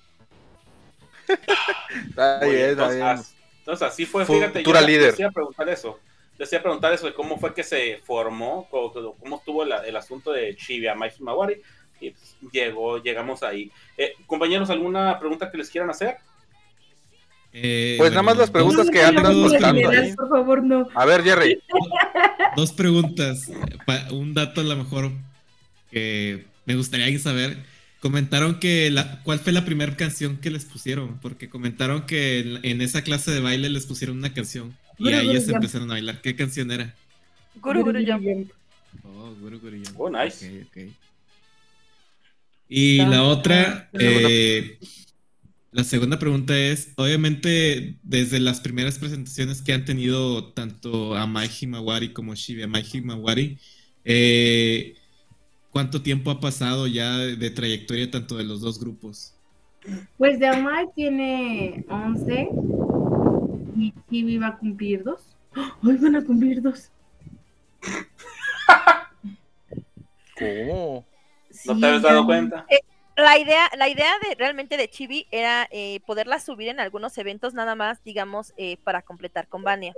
[2.09, 3.07] Está Muy bien, bien, está entonces, bien.
[3.09, 5.11] as- entonces, así fue, Futura fíjate, yo líder.
[5.13, 5.99] les iba a preguntar eso.
[6.39, 9.87] Les iba a preguntar eso de cómo fue que se formó, cómo, cómo estuvo la-
[9.87, 11.61] el asunto de Shibuya Mai Himawari.
[12.01, 13.71] Y pues, llegó, llegamos ahí.
[13.97, 16.17] Eh, compañeros, ¿alguna pregunta que les quieran hacer?
[17.55, 20.15] Eh, Pues nada más las preguntas No, que no, andas no, no, contando general.
[20.17, 20.89] Por favor, no.
[20.95, 21.59] A ver, Jerry.
[22.57, 23.51] Dos preguntas.
[24.11, 25.13] Un dato a lo mejor
[25.91, 27.59] que me gustaría saber.
[28.01, 32.61] Comentaron que la, cuál fue la primera canción que les pusieron, porque comentaron que en,
[32.65, 35.57] en esa clase de baile les pusieron una canción y Guru ahí Guru ellas Jump.
[35.57, 36.21] empezaron a bailar.
[36.21, 36.95] ¿Qué canción era?
[37.61, 38.51] Guru Guru Jump.
[39.05, 40.01] Oh, Guru Guru Jump.
[40.01, 40.63] Oh, nice.
[40.63, 40.93] Ok, ok.
[42.69, 44.79] Y la otra, eh,
[45.73, 52.13] la segunda pregunta es, obviamente, desde las primeras presentaciones que han tenido tanto Amai Himawari
[52.13, 53.59] como Shibuya Mai Himawari,
[54.05, 54.97] eh,
[55.71, 59.35] ¿cuánto tiempo ha pasado ya de, de trayectoria tanto de los dos grupos?
[60.17, 62.49] Pues de Amai tiene 11
[63.77, 65.37] y Chibi va a cumplir dos.
[65.55, 65.77] ¡Ah!
[65.83, 66.91] Hoy van a cumplir dos.
[70.39, 71.07] ¿Cómo?
[71.65, 72.73] ¿No Sí, te habías dado cuenta?
[73.17, 77.53] La idea, la idea de realmente de Chibi era eh, poderla subir en algunos eventos
[77.53, 79.93] nada más, digamos, eh, para completar con Vania.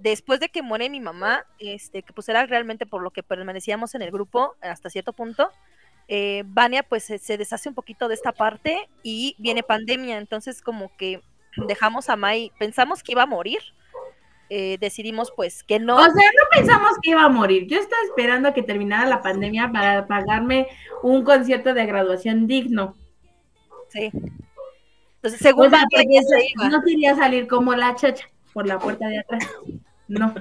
[0.00, 3.94] Después de que muere mi mamá, este, que pues era realmente por lo que permanecíamos
[3.94, 5.50] en el grupo hasta cierto punto,
[6.08, 10.60] eh, Vania pues se, se deshace un poquito de esta parte y viene pandemia, entonces
[10.60, 11.22] como que
[11.68, 13.60] dejamos a Mai, pensamos que iba a morir,
[14.52, 15.96] eh, decidimos pues que no.
[15.96, 17.68] O sea, no pensamos que iba a morir.
[17.68, 20.66] Yo estaba esperando a que terminara la pandemia para pagarme
[21.04, 22.96] un concierto de graduación digno.
[23.88, 24.10] Sí.
[25.14, 26.02] Entonces, según O sea, se
[26.52, 26.68] iba.
[26.68, 29.48] no quería salir como la chacha por la puerta de atrás.
[30.08, 30.34] No.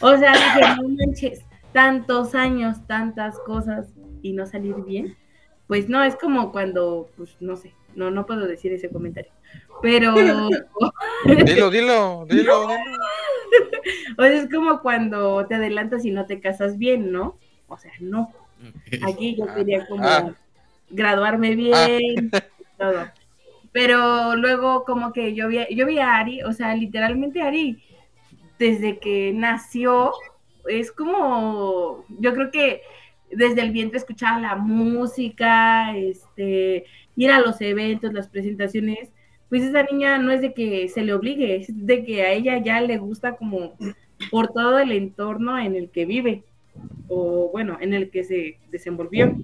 [0.00, 3.86] O sea, dije, no manches, tantos años, tantas cosas
[4.22, 5.16] y no salir bien.
[5.68, 9.30] Pues no, es como cuando, pues no sé, no, no puedo decir ese comentario.
[9.82, 10.14] Pero,
[11.26, 12.66] Dilo, dilo, dilo, dilo.
[14.18, 17.38] o sea, es como cuando te adelantas y no te casas bien, ¿no?
[17.68, 18.32] O sea, no.
[19.02, 20.34] Aquí yo Ah, quería como ah.
[20.90, 22.30] graduarme bien,
[22.78, 23.06] todo.
[23.72, 27.82] Pero luego como que yo vi, yo vi a Ari, o sea, literalmente Ari,
[28.58, 30.12] desde que nació,
[30.66, 32.80] es como, yo creo que
[33.30, 39.10] desde el vientre escuchaba la música, este, ir a los eventos, las presentaciones,
[39.48, 42.58] pues esa niña no es de que se le obligue, es de que a ella
[42.58, 43.76] ya le gusta como
[44.30, 46.42] por todo el entorno en el que vive,
[47.08, 49.34] o bueno, en el que se desenvolvió.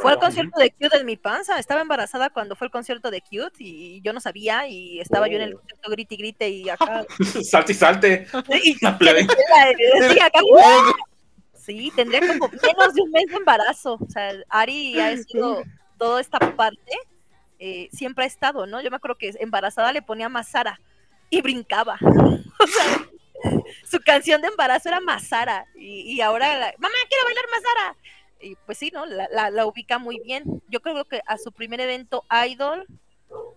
[0.00, 1.58] Fue al concierto de Cute en mi panza.
[1.58, 5.36] Estaba embarazada cuando fue el concierto de Cute y yo no sabía y estaba yo
[5.36, 5.58] en el Oh.
[5.58, 7.04] concierto grite y grite y acá.
[7.44, 8.26] salte y salte.
[8.80, 10.40] La sí, acá-
[11.54, 13.94] sí, tendría como menos de un mes de embarazo.
[14.00, 15.62] O sea, Ari ha sido
[15.98, 16.92] toda esta parte,
[17.58, 18.80] eh, siempre ha estado, ¿no?
[18.80, 20.80] Yo me acuerdo que embarazada le ponía Masara
[21.30, 21.98] y brincaba.
[22.58, 23.06] O sea,
[23.84, 27.96] su canción de embarazo era Masara y, y ahora, la- mamá, quiero bailar Masara.
[28.40, 29.04] Y pues sí, ¿no?
[29.04, 30.62] La, la- la ubica muy bien.
[30.68, 32.86] Yo creo que a su primer evento Idol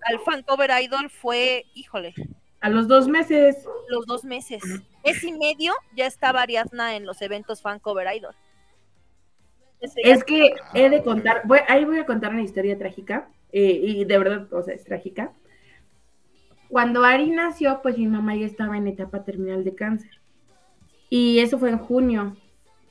[0.04, 2.14] al fan cover idol fue, híjole,
[2.60, 3.56] A los dos meses.
[3.88, 4.62] los dos meses.
[5.06, 8.36] Mes y medio ya estaba Ariadna en los eventos fan cover idol.
[10.04, 14.06] Es que he de contar, voy- ahí voy a contar una historia trágica, eh, y
[14.06, 15.34] de verdad, o sea, es trágica.
[16.70, 20.22] Cuando Ari nació, pues mi mamá ya estaba en etapa terminal de cáncer.
[21.10, 22.38] Y eso fue en junio.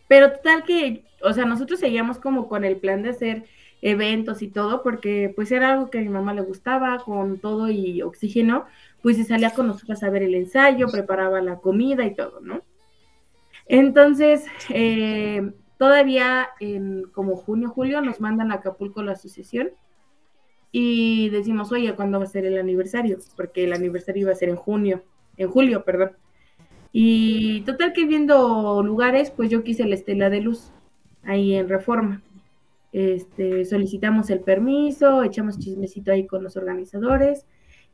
[0.09, 3.45] Pero total que, o sea, nosotros seguíamos como con el plan de hacer
[3.81, 7.71] eventos y todo, porque pues era algo que a mi mamá le gustaba, con todo
[7.71, 8.67] y oxígeno,
[9.03, 12.63] pues se salía con nosotras a ver el ensayo, preparaba la comida y todo, ¿no?
[13.67, 19.71] Entonces, eh, todavía en como junio, julio nos mandan a Acapulco la asociación
[20.71, 23.19] y decimos, oye, ¿cuándo va a ser el aniversario?
[23.37, 25.03] Porque el aniversario iba a ser en junio,
[25.37, 26.13] en julio, perdón.
[26.93, 30.73] Y total que viendo lugares, pues yo quise la Estela de Luz,
[31.23, 32.23] ahí en Reforma.
[32.93, 37.45] Este, solicitamos el permiso, echamos chismecito ahí con los organizadores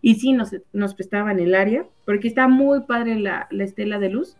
[0.00, 4.10] y sí nos, nos prestaban el área, porque está muy padre la, la Estela de
[4.10, 4.36] Luz.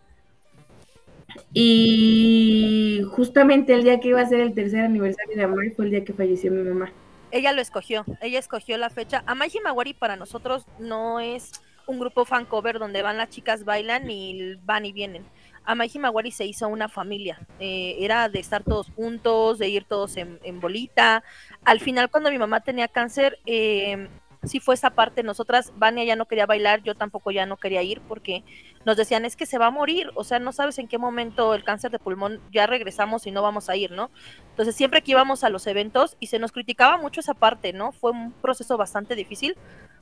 [1.53, 5.91] Y justamente el día que iba a ser el tercer aniversario de Amor fue el
[5.91, 6.93] día que falleció mi mamá.
[7.35, 9.25] Ella lo escogió, ella escogió la fecha.
[9.27, 11.51] Amai Himawari para nosotros no es
[11.87, 15.27] un grupo fan cover donde van las chicas bailan y van y vienen.
[15.65, 20.17] Amai Himawari se hizo una familia, eh, era de estar todos juntos, de ir todos
[20.17, 21.25] en, en bolita.
[21.65, 24.09] Al final cuando mi mamá tenía cáncer, eh,
[24.47, 27.83] sí fue esa parte, nosotras, Vania ya no quería bailar, yo tampoco ya no quería
[27.83, 28.45] ir porque
[28.85, 31.55] nos decían es que se va a morir, o sea, no sabes en qué momento
[31.55, 34.11] el cáncer de pulmón ya regresamos y no vamos a ir, ¿no?
[34.51, 37.93] Entonces siempre que íbamos a los eventos y se nos criticaba mucho esa parte, ¿no?
[37.93, 39.57] Fue un proceso bastante difícil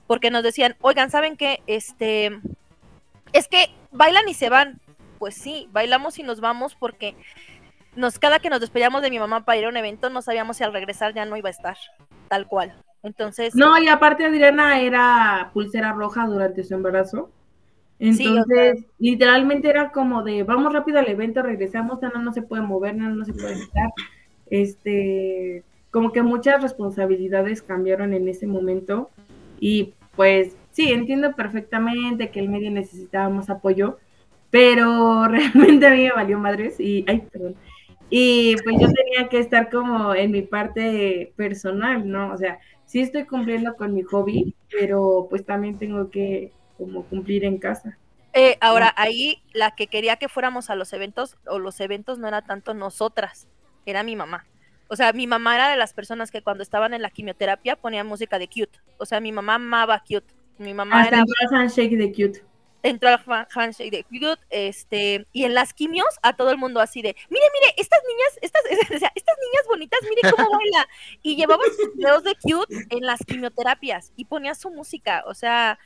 [0.07, 1.63] porque nos decían, oigan, ¿saben qué?
[1.67, 2.41] Este,
[3.33, 4.81] es que bailan y se van.
[5.19, 7.15] Pues sí, bailamos y nos vamos porque
[7.97, 10.57] nos, cada que nos despedíamos de mi mamá para ir a un evento no sabíamos
[10.57, 11.77] si al regresar ya no iba a estar,
[12.29, 12.75] tal cual.
[13.03, 17.31] Entonces, No, y aparte Adriana era pulsera roja durante su embarazo.
[17.99, 22.43] Sí, o Entonces, literalmente era como de, vamos rápido al evento, regresamos, Nana no se
[22.43, 23.91] puede mover, Nana no se puede estar.
[24.51, 29.11] Este, como que muchas responsabilidades cambiaron en ese momento
[29.61, 33.99] y pues sí, entiendo perfectamente que el medio necesitaba más apoyo,
[34.51, 37.55] pero realmente a mí me valió madres y, ay, perdón.
[38.15, 42.31] Y pues yo tenía que estar como en mi parte personal, ¿no?
[42.35, 47.43] O sea, sí estoy cumpliendo con mi hobby, pero pues también tengo que como cumplir
[47.47, 47.97] en casa.
[48.35, 52.29] eh, ahora ahí la que quería que fuéramos a los eventos o los eventos no
[52.29, 53.49] era tanto nosotras,
[53.87, 54.45] era mi mamá.
[54.89, 58.05] O sea, mi mamá era de las personas que cuando estaban en la quimioterapia ponía
[58.05, 58.79] música de cute.
[58.99, 60.35] O sea, mi mamá amaba cute.
[60.59, 62.45] Mi mamá Hasta era handshake de cute.
[62.83, 67.03] Entró al handshake de Cute, este, y en las quimios a todo el mundo así
[67.03, 68.63] de, mire, mire, estas niñas, estas,
[68.97, 70.89] o sea, estas niñas bonitas, mire cómo baila.
[71.23, 75.79] Y llevaba sus videos de Cute en las quimioterapias y ponía su música, o sea,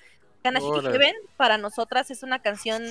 [0.43, 0.87] Kanashiki.
[0.93, 2.85] Heaven para nosotras es una canción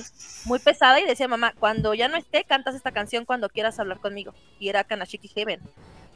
[0.44, 3.98] muy pesada y decía mamá, cuando ya no esté, cantas esta canción cuando quieras hablar
[4.00, 4.34] conmigo.
[4.58, 5.60] Y era Kanashiki Heaven.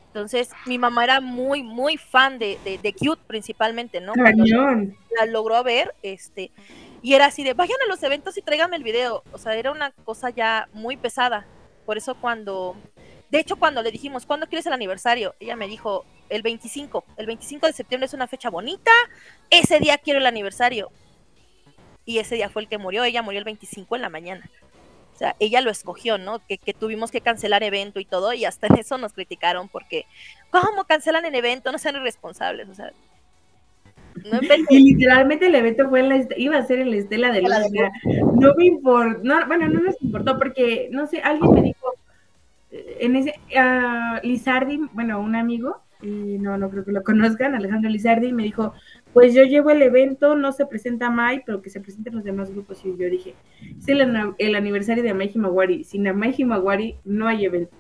[0.09, 4.13] Entonces, mi mamá era muy, muy fan de, de, de Cute principalmente, ¿no?
[4.13, 4.45] Cuando-
[5.19, 6.51] la logró ver, este,
[7.03, 9.23] y era así de, vayan a los eventos y tráiganme el video.
[9.33, 11.47] O sea, era una cosa ya muy pesada.
[11.87, 12.77] Por eso cuando,
[13.31, 15.35] de hecho, cuando le dijimos, ¿cuándo quieres el aniversario?
[15.41, 17.05] Ella me dijo, el 25.
[17.17, 18.93] El 25 de septiembre es una fecha bonita.
[19.49, 20.91] Ese día quiero el aniversario.
[22.05, 23.05] Y ese día fue el que murió.
[23.05, 24.51] Ella murió el 25 en la mañana.
[25.15, 26.39] O sea, ella lo escogió, ¿no?
[26.47, 30.07] Que, que tuvimos que cancelar evento y todo, y hasta en eso nos criticaron porque,
[30.49, 31.71] ¿cómo cancelan el evento?
[31.73, 32.95] No sean irresponsables, o sea,
[34.31, 34.41] no.
[34.71, 37.43] Y literalmente el evento fue en la, est- iba a ser en la Estela de
[37.43, 37.53] Luz.
[37.53, 37.91] O sea,
[38.35, 41.95] no me importó, no, bueno, no nos importó porque, no sé, alguien me dijo,
[42.71, 47.55] eh, en ese, ah, Lizardi, bueno, un amigo, y no, no creo que lo conozcan,
[47.55, 48.73] Alejandro Lizardi, me dijo,
[49.13, 52.51] pues yo llevo el evento, no se presenta Mai, pero que se presenten los demás
[52.51, 52.85] grupos.
[52.85, 53.35] Y yo dije,
[53.79, 57.77] es el, aniversario de Amai Himawari, sin Amai Himawari no hay evento.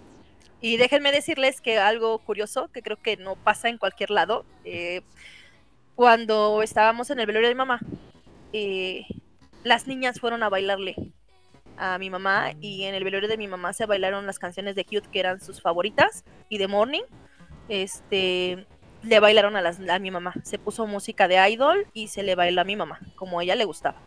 [0.60, 5.00] Y déjenme decirles que algo curioso, que creo que no pasa en cualquier lado, eh,
[6.00, 7.78] cuando estábamos en el velorio de mi mamá,
[8.54, 9.04] eh,
[9.64, 10.96] las niñas fueron a bailarle
[11.76, 14.86] a mi mamá y en el velorio de mi mamá se bailaron las canciones de
[14.86, 17.02] Cute que eran sus favoritas y de Morning.
[17.68, 18.66] Este,
[19.02, 19.62] le bailaron a,
[19.94, 20.32] a mi mamá.
[20.42, 23.54] Se puso música de idol y se le bailó a mi mamá, como a ella
[23.54, 24.00] le gustaba.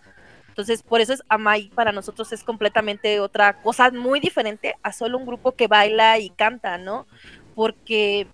[0.48, 5.20] Entonces, por eso es Amai para nosotros es completamente otra cosa muy diferente a solo
[5.20, 7.06] un grupo que baila y canta, ¿no?
[7.54, 8.26] Porque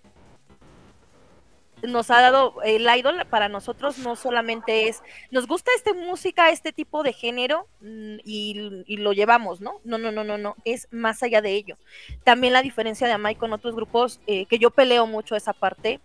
[1.84, 5.02] nos ha dado el idol para nosotros no solamente es
[5.32, 9.80] nos gusta esta música, este tipo de género mm, y, lo llevamos, ¿no?
[9.84, 11.78] No, no, no, no, no, es más allá de ello.
[12.24, 16.00] También la diferencia de Amai con otros grupos, eh, que yo peleo mucho esa parte.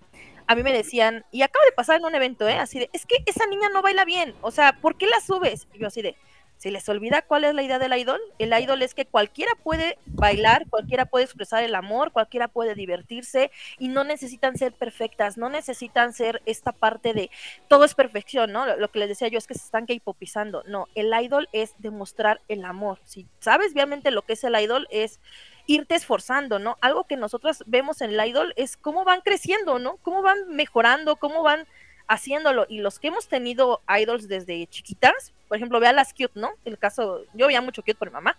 [0.47, 2.59] a mí me decían, y acaba de pasar en un evento, ¿eh?
[2.59, 5.67] Así de, es que esa niña no baila bien, o sea, ¿por qué la subes?
[5.73, 6.17] Y yo así de,
[6.59, 8.21] ¿se les olvida cuál es la idea del idol?
[8.39, 13.51] El idol es que cualquiera puede bailar, cualquiera puede expresar el amor, cualquiera puede divertirse
[13.79, 17.31] y no necesitan ser perfectas, no necesitan ser esta parte de
[17.69, 18.77] todo es perfección, ¿no?
[18.77, 20.63] Lo, que les decía yo es que se están k-popizando.
[20.67, 22.99] No, el idol es demostrar el amor.
[23.05, 25.21] Si sabes realmente lo que es el idol, es
[25.67, 26.77] irte esforzando, ¿no?
[26.81, 29.97] Algo que nosotros vemos en el idol es cómo van creciendo, ¿no?
[29.99, 31.67] Cómo van mejorando, cómo van
[32.07, 32.67] haciéndolo.
[32.69, 36.51] Y los que hemos tenido idols desde chiquitas, por ejemplo, vea las cute, ¿no?
[36.65, 38.37] El caso, yo veía mucho cute por mi mamá,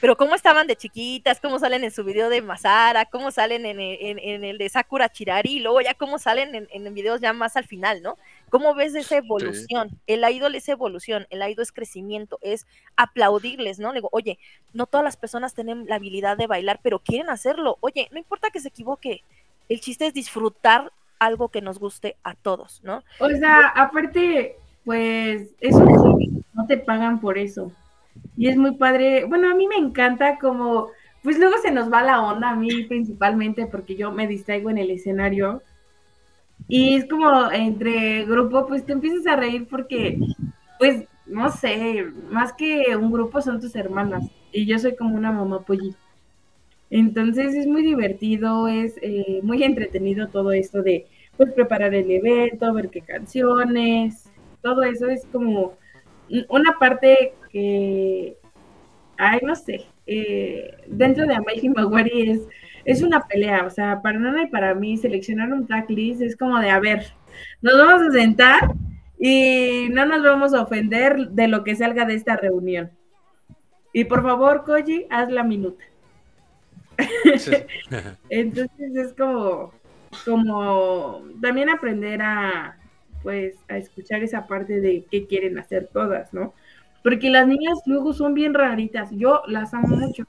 [0.00, 3.78] pero cómo estaban de chiquitas, cómo salen en su video de Masara, cómo salen en,
[3.80, 7.34] en- en el de Sakura Chirari, y luego ya cómo salen en, en videos ya
[7.34, 8.16] más al final, ¿no?
[8.48, 9.90] ¿Cómo ves esa evolución?
[10.06, 13.90] El idol es evolución, el idol es crecimiento, es aplaudirles, ¿no?
[13.92, 14.38] Le digo, oye,
[14.72, 17.76] no todas las personas tienen la habilidad de bailar, pero quieren hacerlo.
[17.80, 19.22] Oye, no importa que se equivoque,
[19.68, 23.04] el chiste es disfrutar algo que nos guste a todos, ¿no?
[23.18, 27.72] O sea, aparte, pues es un hobby, no te pagan por eso.
[28.36, 29.24] Y es muy padre.
[29.24, 30.88] Bueno, a mí me encanta como,
[31.22, 34.78] pues luego se nos va la onda, a mí principalmente porque yo me distraigo en
[34.78, 35.62] el escenario.
[36.68, 40.18] Y es como entre grupo, pues te empiezas a reír porque,
[40.78, 44.24] pues, no sé, más que un grupo son tus hermanas.
[44.52, 45.98] Y yo soy como una mamá pollita.
[46.90, 51.06] Entonces es muy divertido, es eh, muy entretenido todo esto de
[51.36, 54.29] pues preparar el evento, ver qué canciones,
[54.62, 55.74] todo eso es como
[56.30, 58.36] un- una parte que,
[59.16, 62.48] ay, no sé, eh, dentro de Amazing Maguari es,
[62.84, 66.58] es una pelea, o sea, para Nana y para mí seleccionar un tracklist es como
[66.58, 67.04] de, a ver,
[67.62, 68.74] nos vamos a sentar
[69.18, 72.90] y no nos vamos a ofender de lo que salga de esta reunión.
[73.92, 75.84] Y por favor, Koji, haz la minuta.
[78.30, 79.72] Entonces es como,
[80.24, 82.76] como también aprender a,
[83.22, 86.54] pues, a escuchar esa parte de qué quieren hacer todas, ¿no?
[87.02, 90.24] Porque las niñas luego son bien raritas, yo las amo mucho,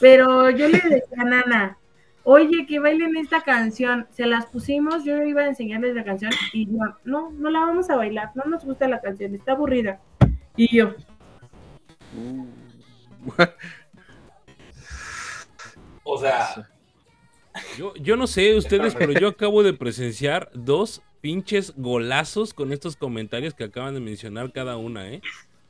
[0.00, 1.78] pero yo le decía a Nana,
[2.24, 6.66] oye, que bailen esta canción, se las pusimos, yo iba a enseñarles la canción y
[6.66, 10.00] no, no, no la vamos a bailar, no nos gusta la canción, está aburrida.
[10.56, 10.94] Y yo,
[16.04, 16.68] O sea,
[17.76, 22.96] Yo, yo no sé ustedes, pero yo acabo de presenciar dos pinches golazos con estos
[22.96, 25.22] comentarios que acaban de mencionar cada una, ¿eh?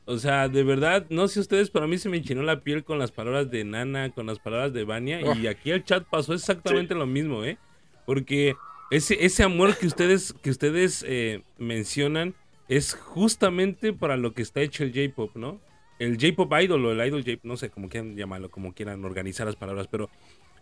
[0.05, 2.83] O sea, de verdad, no sé ustedes, pero a mí se me enchinó la piel
[2.83, 6.33] con las palabras de Nana, con las palabras de Vania, y aquí el chat pasó
[6.33, 7.57] exactamente lo mismo, ¿eh?
[8.05, 8.55] Porque
[8.91, 12.33] ese, ese amor que ustedes, que ustedes eh, mencionan
[12.67, 15.61] es justamente para lo que está hecho el J-Pop, ¿no?
[15.99, 19.45] El J-Pop idol o el idol J, no sé cómo quieran llamarlo, como quieran organizar
[19.45, 20.09] las palabras, pero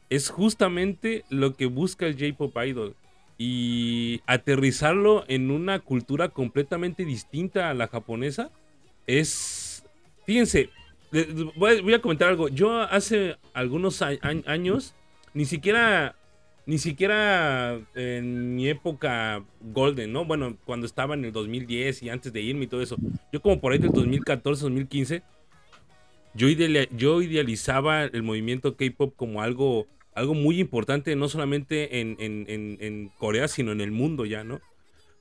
[0.10, 2.96] es justamente lo que busca el J-Pop idol
[3.44, 8.52] y aterrizarlo en una cultura completamente distinta a la japonesa
[9.08, 9.84] es
[10.28, 10.70] fíjense
[11.56, 12.50] voy a, comentar algo.
[12.50, 14.94] Yo hace algunos años
[15.34, 16.16] ni siquiera
[16.68, 22.32] ni siquiera en mi época golden no bueno cuando estaba en el 2010 y antes
[22.32, 22.98] de irme y todo eso.
[23.34, 25.24] Yo como por ahí del 2014 2015
[26.36, 32.16] yo, ideali- yo idealizaba el movimiento K-pop como algo, algo muy importante, no solamente en,
[32.20, 34.60] en- en- Corea, sino en el mundo ya, ¿no?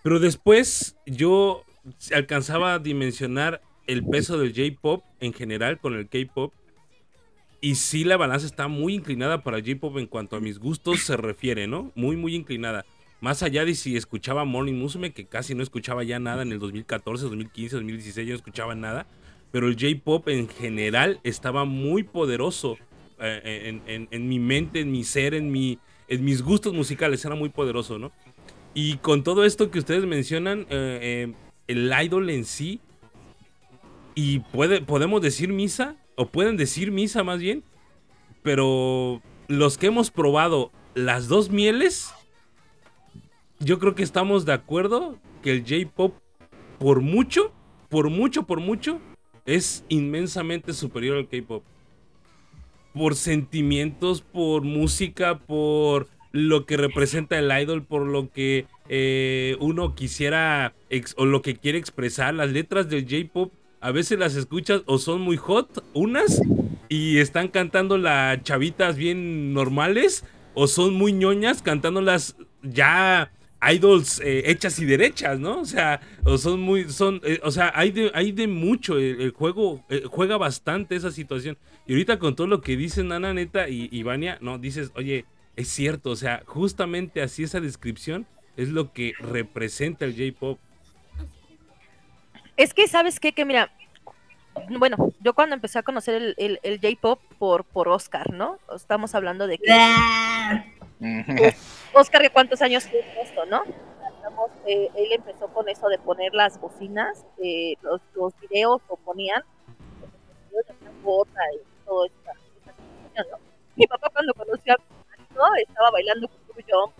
[0.03, 1.65] Pero después yo
[2.15, 6.53] alcanzaba a dimensionar el peso del J-pop en general con el K-pop.
[7.61, 11.01] Y sí, la balanza está muy inclinada para el J-pop en cuanto a mis gustos
[11.01, 11.93] se refiere, ¿no?
[11.95, 12.87] Muy, muy inclinada.
[13.21, 16.59] Más allá de si escuchaba Morning Musume, que casi no escuchaba ya nada en el
[16.59, 19.07] 2014, 2015, 2016, yo no escuchaba nada
[19.53, 22.79] pero el J-Pop en general estaba muy poderoso
[23.21, 27.99] en, en- mi mente, en mi ser, en, mi, mis gustos musicales, era muy poderoso,
[27.99, 28.13] ¿no?
[28.75, 30.99] Y con todo esto que ustedes mencionan, eh,
[31.29, 31.35] eh,
[31.67, 32.81] el idol en sí,
[34.15, 37.63] y puede, podemos decir misa, o pueden decir misa más bien,
[38.43, 42.13] pero los que hemos probado las dos mieles,
[43.59, 46.15] yo creo que estamos de acuerdo que el J-Pop,
[46.79, 47.53] por mucho,
[47.89, 49.01] por mucho, por mucho,
[49.47, 51.65] es inmensamente superior al K-pop.
[52.95, 59.95] Por sentimientos, por música, por lo que representa el idol, por lo que eh, uno
[59.95, 60.75] quisiera
[61.17, 62.35] o lo que quiere expresar.
[62.35, 66.41] Las letras del J-pop a veces las escuchas o son muy hot, unas,
[66.89, 70.25] y están cantando las chavitas bien normales,
[70.55, 73.31] o son muy ñoñas cantándolas ya
[73.63, 75.61] idols eh, hechas y derechas, ¿no?
[75.61, 76.01] O sea,
[76.39, 80.05] son muy, son, eh, o sea, hay de, hay de mucho, el, el juego eh,
[80.07, 81.59] juega bastante esa situación.
[81.87, 85.25] Y ahorita con todo lo que dicen Nana Neta y, y Vania, no, dices, oye,
[85.57, 90.59] es cierto, o sea, justamente así esa descripción es lo que representa el J-pop.
[92.57, 93.33] Es que, ¿sabes qué?
[93.33, 93.73] Que mira,
[94.71, 98.59] bueno, yo cuando empecé a conocer el, el, el J-pop por, por Oscar, ¿no?
[98.75, 99.73] Estamos hablando de que.
[101.95, 103.63] Oscar, ¿de cuántos años tiene esto, no?
[104.17, 108.97] Estamos, eh, él empezó con eso de poner las bocinas, eh, los, los videos lo
[108.97, 109.43] ponían,
[110.51, 112.07] y todo.
[113.77, 114.77] Mi papá cuando conoció a
[115.35, 115.55] ¿no?
[115.57, 116.93] estaba bailando con yo,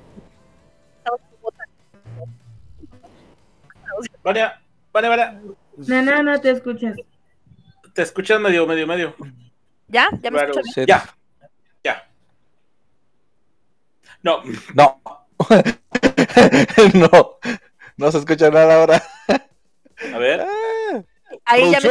[0.99, 1.65] estaba con bota.
[4.23, 4.51] Vale,
[4.93, 5.41] vale, vale.
[5.77, 6.97] No, no, no te escuchas.
[7.93, 9.15] Te escuchas medio, medio, medio.
[9.89, 10.09] ¿Ya?
[10.21, 10.53] ¿Ya me Claro?
[10.77, 11.20] Ya, ya.
[14.23, 14.43] No,
[14.75, 15.01] No.
[16.95, 17.39] no.
[17.97, 19.03] No se escucha nada ahora.
[20.15, 21.03] a ver, Ah,
[21.45, 21.89] Ahí ya me,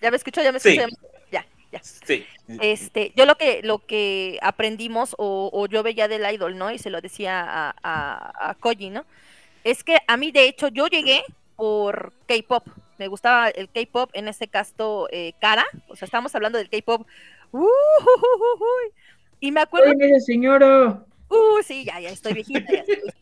[0.00, 0.76] ya me escuchó, ya me Sí.
[0.76, 0.96] escuchó.
[1.30, 1.80] Ya, ya.
[1.82, 2.26] sí.
[2.60, 6.70] Este, yo lo que, lo que aprendimos o, o yo veía del idol, ¿no?
[6.70, 9.04] Y se lo decía a, a, a Koji, ¿no?
[9.64, 11.24] Es que a mí, de hecho, yo llegué
[11.56, 12.66] por K-pop.
[12.98, 15.66] Me gustaba el K-pop, en este caso, eh, Cara.
[15.88, 17.06] O sea, estamos hablando del K-pop.
[17.52, 17.66] Uh,
[19.40, 21.04] y me acuerdo Oye, ese señor.
[21.28, 22.72] Uh, sí, ya, ya estoy viejita.
[22.72, 23.12] ya estoy.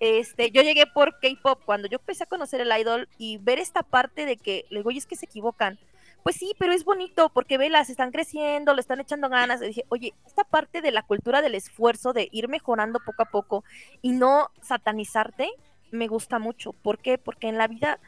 [0.00, 3.82] Este, yo llegué por K-pop cuando yo empecé a conocer el idol y ver esta
[3.82, 5.78] parte de que le digo, oye, es que se equivocan.
[6.22, 9.62] Pues sí, pero es bonito porque velas, están creciendo, le están echando ganas.
[9.62, 13.30] Y dije, oye, esta parte de la cultura del esfuerzo, de ir mejorando poco a
[13.30, 13.64] poco
[14.02, 15.50] y no satanizarte,
[15.90, 16.72] me gusta mucho.
[16.72, 17.18] ¿Por qué?
[17.18, 17.98] Porque en la vida,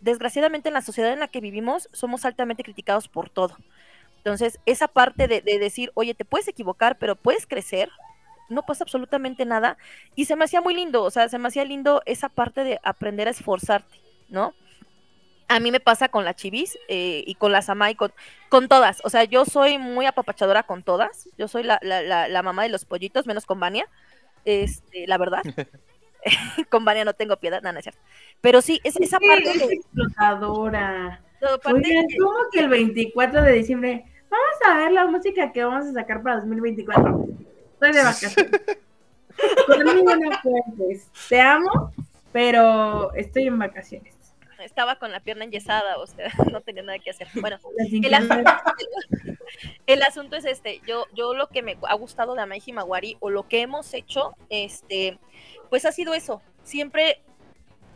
[0.00, 3.56] desgraciadamente en la sociedad en la que vivimos, somos altamente criticados por todo.
[4.16, 7.90] Entonces, esa parte de, de decir, oye, te puedes equivocar, pero puedes crecer,
[8.50, 9.78] no pasa absolutamente nada.
[10.14, 12.80] Y se me hacía muy lindo, o sea, se me hacía lindo esa parte de
[12.82, 14.54] aprender a esforzarte, ¿no?
[15.48, 18.12] A mí me pasa con la chivis eh, y con la Samai, con,
[18.48, 19.00] con todas.
[19.04, 21.28] O sea, yo soy muy apapachadora con todas.
[21.38, 23.88] Yo soy la, la, la, la mamá de los pollitos, menos con Vania.
[24.44, 25.42] Este, la verdad.
[26.70, 28.00] con Vania no tengo piedad, nada, no es cierto.
[28.40, 29.74] Pero sí, es, esa parte Es de.
[29.74, 31.20] explotadora.
[31.64, 34.04] Oigan, ¿cómo que el 24 de diciembre?
[34.28, 37.26] Vamos a ver la música que vamos a sacar para 2024.
[37.80, 38.60] Estoy de vacaciones.
[39.66, 41.10] Conmigo no cuentes.
[41.30, 41.92] Te amo,
[42.30, 44.14] pero estoy en vacaciones.
[44.58, 47.28] estaba con la pierna enyesada, o sea, no tenía nada que hacer.
[47.40, 48.52] Bueno, el asunto,
[49.86, 53.30] el asunto es este, yo, yo lo que me ha gustado de Amai Himawari o
[53.30, 55.18] lo que hemos hecho, este,
[55.70, 57.22] pues ha sido eso, siempre,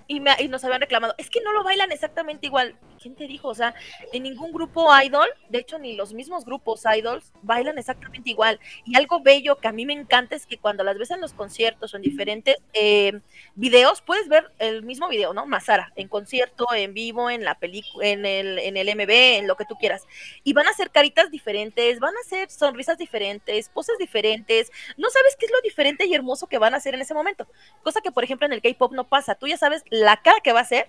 [0.06, 2.76] y, me- y nos habían reclamado, es que no lo bailan exactamente igual.
[3.00, 3.48] ¿Quién te dijo?
[3.48, 3.74] O sea,
[4.12, 8.58] en ningún grupo idol, de hecho ni los mismos grupos idols bailan exactamente igual.
[8.86, 11.34] Y algo bello que a mí me encanta es que cuando las ves en los
[11.34, 13.20] conciertos o en diferentes eh,
[13.54, 15.46] videos, puedes ver el mismo video, ¿no?
[15.46, 19.56] Masara, en concierto, en vivo, en la película, en el, en el MB, en lo
[19.56, 20.06] que tú quieras.
[20.42, 24.70] Y van a hacer caritas diferentes, van a hacer sonrisas diferentes, poses diferentes.
[24.96, 27.46] No sabes qué es lo diferente y hermoso que van a hacer en ese momento.
[27.82, 29.34] Cosa que, por ejemplo, en el K-pop no pasa.
[29.34, 30.88] Tú ya sabes la cara que va a hacer,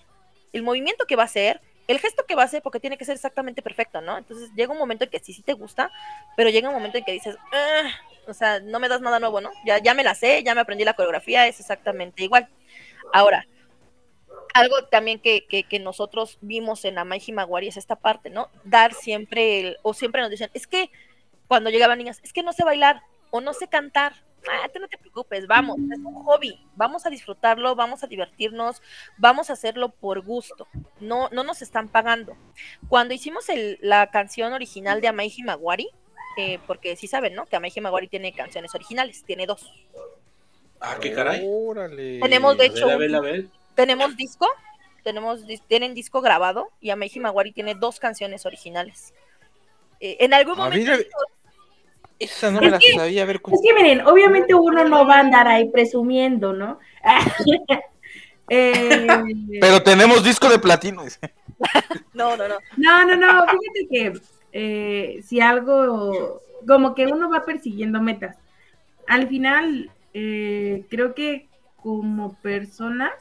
[0.51, 3.05] el movimiento que va a hacer, el gesto que va a hacer, porque tiene que
[3.05, 4.17] ser exactamente perfecto, ¿no?
[4.17, 5.91] Entonces llega un momento en que sí, sí te gusta,
[6.35, 7.83] pero llega un momento en que dices, "Ah",
[8.27, 9.51] o sea, no me das nada nuevo, ¿no?
[9.63, 12.47] Ya, ya me la sé, ya me aprendí la coreografía, es exactamente igual.
[13.13, 13.45] Ahora,
[14.55, 18.49] algo también que, que, que nosotros vimos en Amai Himawari es esta parte, ¿no?
[18.63, 20.89] Dar siempre, el, o siempre nos dicen, es que
[21.47, 24.13] cuando llegaban niñas, es que no sé bailar o no sé cantar.
[24.51, 28.81] Ah, tú no te preocupes, vamos, es un hobby, vamos a disfrutarlo, vamos a divertirnos,
[29.17, 30.67] vamos a hacerlo por gusto,
[30.99, 32.35] no, no nos están pagando.
[32.87, 35.89] Cuando hicimos el- la canción original de Amai Himawari,
[36.37, 37.45] eh, porque sí saben, ¿no?
[37.45, 39.71] Que Amai Himawari tiene canciones originales, tiene dos.
[40.79, 41.43] Ah, qué caray.
[41.47, 42.19] Órale.
[42.19, 43.45] Tenemos, de A hecho, ver, a ver, a ver.
[43.73, 44.47] tenemos disco,
[45.03, 49.13] tenemos, tienen disco grabado y Amei Himawari tiene dos canciones originales.
[49.99, 50.91] Eh, en algún Ah, momento
[52.19, 53.23] Esa no me la sabía.
[53.23, 56.79] A ver, Es que miren, obviamente uno no va a andar ahí presumiendo, ¿no?
[58.47, 59.07] Eh,
[59.59, 61.01] Pero tenemos disco de platino.
[62.13, 62.55] no, no, no.
[62.77, 64.13] No, no, no, fíjate que
[64.51, 68.37] eh, si algo, como que uno va persiguiendo metas.
[69.07, 71.47] Al final, eh, creo que
[71.77, 73.13] como personas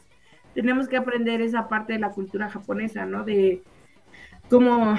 [0.54, 3.24] tenemos que aprender esa parte de la cultura japonesa, ¿no?
[3.24, 3.62] De
[4.48, 4.96] como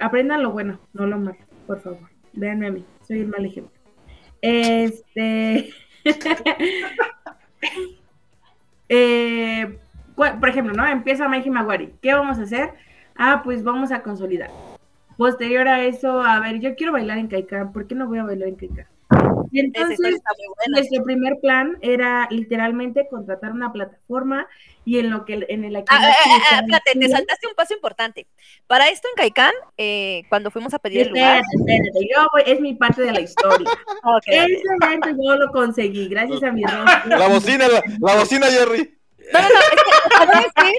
[0.00, 1.36] aprendan lo bueno, no lo malo,
[1.66, 2.13] por favor.
[2.36, 3.72] Véanme a mí, soy el mal ejemplo.
[4.42, 5.70] Este.
[8.90, 9.78] Eh,
[10.14, 10.86] por ejemplo, ¿no?
[10.86, 11.94] Empieza Mai Himawari.
[12.02, 12.74] ¿Qué vamos a hacer?
[13.16, 14.50] Ah, pues vamos a consolidar.
[15.16, 17.72] Posterior a eso, a ver, yo quiero bailar en Kaikan.
[17.72, 18.86] ¿Por qué no voy a bailar en Kaikan?
[19.54, 20.20] Y entonces,
[20.68, 24.48] nuestro primer plan era literalmente contratar una plataforma
[24.84, 27.72] y en lo que en el Ah, ah, ah, ah, espérate, te saltaste un paso
[27.72, 28.26] importante.
[28.66, 31.40] Para esto en Caicán, eh, cuando fuimos a pedir el lugar.
[31.56, 33.70] Espérate, yo voy- es mi parte de la historia.
[34.26, 37.16] Ese evento yo lo conseguí gracias a mi rostro.
[37.16, 38.98] La bocina, la, la bocina, Jerry.
[39.32, 39.48] No, no,
[40.26, 40.72] no, es que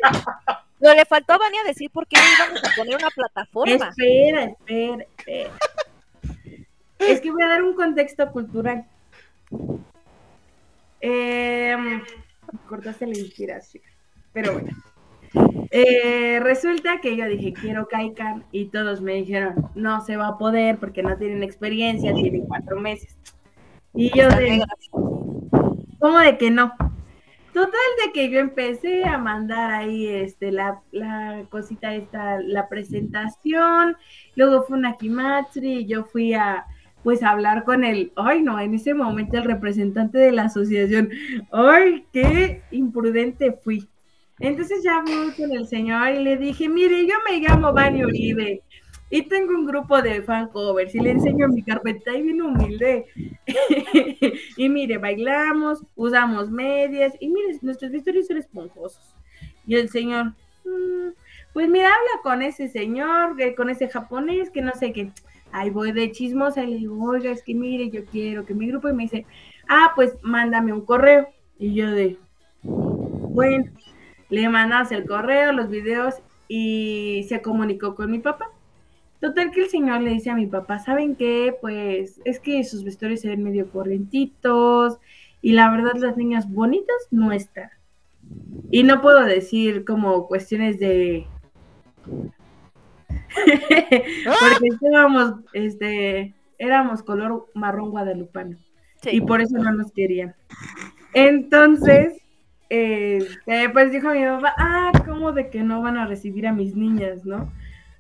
[0.82, 3.88] lo le faltó a Vania decir por qué íbamos a poner una plataforma.
[3.90, 5.50] Espera, espera, espera.
[7.00, 8.86] Es que voy a dar un contexto cultural.
[11.02, 11.76] Eh,
[12.68, 13.84] cortaste la inspiración.
[14.34, 14.70] Pero bueno.
[15.72, 20.38] Eh, resulta que yo dije, quiero Kaikan, y todos me dijeron, no se va a
[20.38, 23.18] poder porque no tienen experiencia, tienen cuatro meses.
[23.94, 24.64] Y yo de,
[26.00, 26.74] ¿cómo de que no?
[27.54, 27.72] Total
[28.06, 33.96] de que yo empecé a mandar ahí este la, la cosita esta, la presentación,
[34.36, 36.66] luego fue una Kimatsuri y yo fui a
[37.06, 41.12] pues hablar con el, ay no, en ese momento el representante de la asociación,
[41.52, 43.88] ay, qué imprudente fui.
[44.40, 48.64] Entonces ya fui con el señor y le dije, mire, yo me llamo Vani Uribe
[49.12, 53.06] y tengo un grupo de fan covers y le enseño mi carpeta y bien humilde.
[54.58, 59.14] y mire, bailamos, usamos medias y mire, nuestros vestuarios son esponjosos.
[59.68, 60.34] Y el señor,
[60.66, 61.10] "Mm,
[61.54, 65.12] pues mira, habla con ese señor, con ese japonés, que no sé qué.
[65.58, 68.68] Ahí voy de chismosa y le digo, oiga, es que mire, yo quiero que mi
[68.68, 69.26] grupo, y me dice,
[69.70, 71.30] ah, pues mándame un correo.
[71.58, 72.18] Y yo de,
[72.62, 73.72] bueno,
[74.30, 76.16] le mandas el correo, los videos
[76.50, 78.50] y se comunicó con mi papá.
[79.22, 81.56] Total que el señor le dice a mi papá, ¿saben qué?
[81.62, 85.00] Pues es que sus vestuarios se ven medio corrientitos
[85.42, 87.70] y la verdad las niñas bonitas no están.
[88.72, 91.28] Y no puedo decir como cuestiones de...
[93.40, 98.58] Porque estábamos, este, éramos color marrón guadalupano
[99.02, 99.10] Sí.
[99.14, 100.34] y por eso no nos querían.
[101.14, 102.22] Entonces,
[102.70, 106.76] este, pues dijo mi papá, ah, ¿cómo de que no van a recibir a mis
[106.76, 107.52] niñas, no?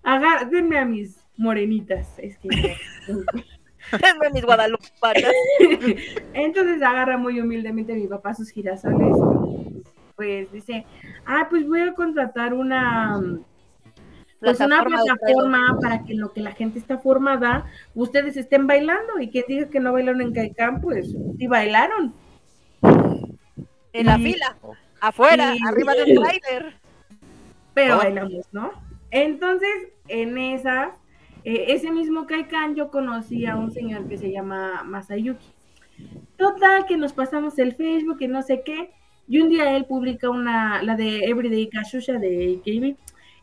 [0.04, 2.18] Agar denme a mis morenitas.
[2.18, 2.50] Es que
[3.92, 5.32] Denme mis guadalupanas.
[6.34, 9.16] Entonces agarra muy humildemente mi papá sus girasoles.
[10.16, 10.86] Pues dice,
[11.26, 13.22] ah, pues voy a contratar una
[14.40, 17.66] pues una Plataforma para que lo que la gente está formada,
[17.96, 22.14] ustedes estén bailando y que diga que no bailaron en Caicán, pues sí bailaron.
[23.94, 24.56] En la Y- fila,
[25.02, 26.74] afuera, y- arriba del trailer.
[27.74, 27.98] pero Oh.
[28.00, 28.72] bailamos, ¿no?
[29.12, 29.70] Entonces,
[30.08, 30.96] en esas,
[31.44, 35.46] eh, ese mismo Kaikan yo conocí a un señor que se llama Masayuki.
[36.38, 38.92] Total, que nos pasamos el Facebook y no sé qué,
[39.28, 42.96] y un día él publica una, la de Everyday Kashusha de KB,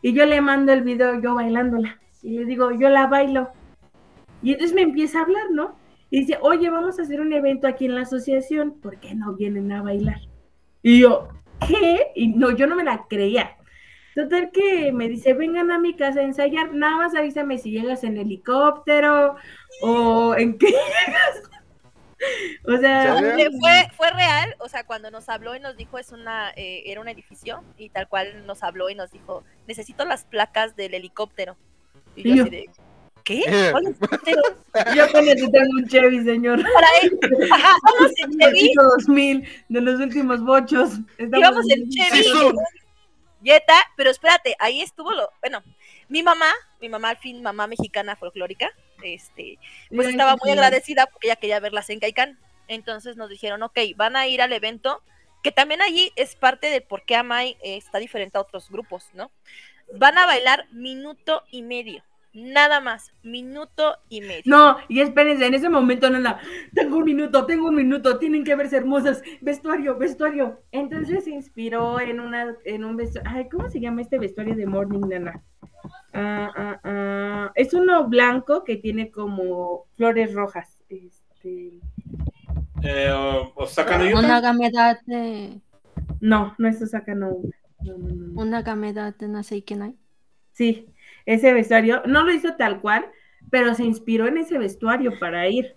[0.03, 3.49] y yo le mando el video yo bailándola, y le digo, yo la bailo.
[4.43, 5.77] Y entonces me empieza a hablar, ¿no?
[6.09, 9.33] Y dice, oye, vamos a hacer un evento aquí en la asociación, ¿por qué no
[9.33, 10.19] vienen a bailar?
[10.81, 11.29] Y yo,
[11.65, 12.11] ¿qué?
[12.15, 13.55] Y no, yo no me la creía.
[14.13, 18.03] Total que me dice, vengan a mi casa a ensayar, nada más avísame si llegas
[18.03, 19.37] en helicóptero
[19.81, 21.49] o en qué llegas.
[22.65, 23.15] o sea,
[23.59, 27.01] Fue, fue real, o sea, cuando nos habló y nos dijo es una, eh, era
[27.01, 31.57] un edificio y tal cual nos habló y nos dijo, necesito las placas del helicóptero.
[32.15, 32.69] Y yo Y yo- así de,
[33.23, 33.43] ¿qué?
[33.71, 34.41] ¿Cuál helicóptero?
[34.95, 36.61] yo con eso tengo un Chevy, señor.
[36.61, 40.99] Para él, vamos en Un Chevy, Bochito 2000 de los últimos bochos.
[41.17, 42.23] Íbamos en Chevy,
[43.43, 45.61] Jetta, pero espérate, ahí estuvo lo, bueno,
[46.07, 46.49] mi mamá,
[46.79, 48.71] mi mamá al fin, mamá mexicana folclórica,
[49.03, 49.59] este,
[49.93, 52.39] pues estaba muy agradecida porque ella quería verlas en Caicán.
[52.67, 55.01] Entonces nos dijeron, ok, van a ir al evento,
[55.43, 59.31] que también allí es parte de por qué Amai está diferente a otros grupos, ¿no?
[59.93, 62.03] Van a bailar minuto y medio,
[62.33, 64.41] Nada más, minuto y medio.
[64.45, 66.39] No, y espérense, en ese momento, nana,
[66.73, 70.61] tengo un minuto, tengo un minuto, tienen que verse hermosas, vestuario, vestuario.
[70.71, 74.65] Entonces se inspiró en una, en un vestuario, ay, ¿cómo se llama este vestuario de
[74.65, 75.43] Morning, nana?
[76.13, 77.51] Ah, ah, ah.
[77.53, 80.79] Es uno blanco que tiene como flores rojas.
[80.89, 81.79] Este...
[82.81, 83.11] Eh,
[83.55, 85.61] Osaka Una gameta de...
[86.19, 87.37] No, no es Osaka no.
[88.35, 89.95] Una gameta de Naseikenai.
[90.51, 90.87] Sí,
[91.25, 93.05] ese vestuario, no lo hizo tal cual,
[93.49, 95.75] pero se inspiró en ese vestuario para ir.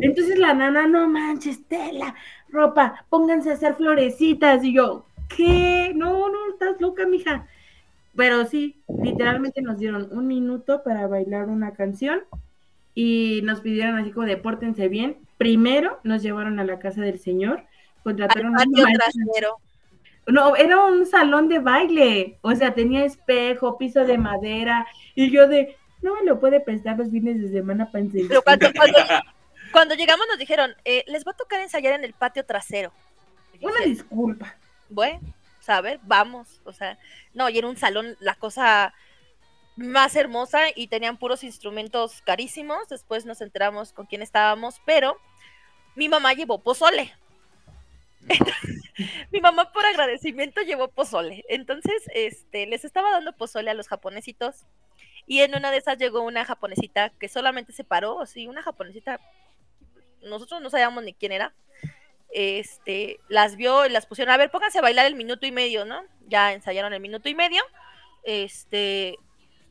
[0.00, 2.14] Entonces la nana, no manches, tela,
[2.48, 4.64] ropa, pónganse a hacer florecitas.
[4.64, 5.92] Y yo, ¿qué?
[5.94, 7.46] No, no, estás loca, mija.
[8.16, 12.22] Pero sí, literalmente nos dieron un minuto para bailar una canción
[12.94, 15.18] y nos pidieron así como de pórtense bien.
[15.38, 17.64] Primero nos llevaron a la casa del señor,
[18.28, 19.12] Al contrataron a patio una maestra.
[19.12, 19.58] trasero.
[20.26, 25.46] No, era un salón de baile, o sea, tenía espejo, piso de madera, y yo
[25.48, 28.28] de, no me lo puede prestar los fines de semana para enseñar.
[28.28, 28.98] Pero cuando, cuando,
[29.74, 32.92] Cuando llegamos nos dijeron, eh, les va a tocar ensayar en el patio trasero.
[33.60, 34.56] Una disculpa.
[34.88, 35.18] bueno,
[35.58, 36.60] o sea, a ver, vamos.
[36.64, 36.96] O sea,
[37.32, 38.94] no, y era un salón, la cosa
[39.74, 42.88] más hermosa y tenían puros instrumentos carísimos.
[42.88, 45.16] Después nos enteramos con quién estábamos, pero
[45.96, 47.12] mi mamá llevó pozole.
[49.30, 51.44] Mi mamá por agradecimiento llevó pozole.
[51.48, 54.66] Entonces, este, les estaba dando pozole a los japonesitos
[55.26, 59.20] y en una de esas llegó una japonesita que solamente se paró, así, una japonesita,
[60.22, 61.54] nosotros no sabíamos ni quién era.
[62.30, 65.84] Este, las vio y las pusieron, a ver, pónganse a bailar el minuto y medio,
[65.84, 66.02] ¿no?
[66.26, 67.62] Ya ensayaron el minuto y medio.
[68.24, 69.16] Este,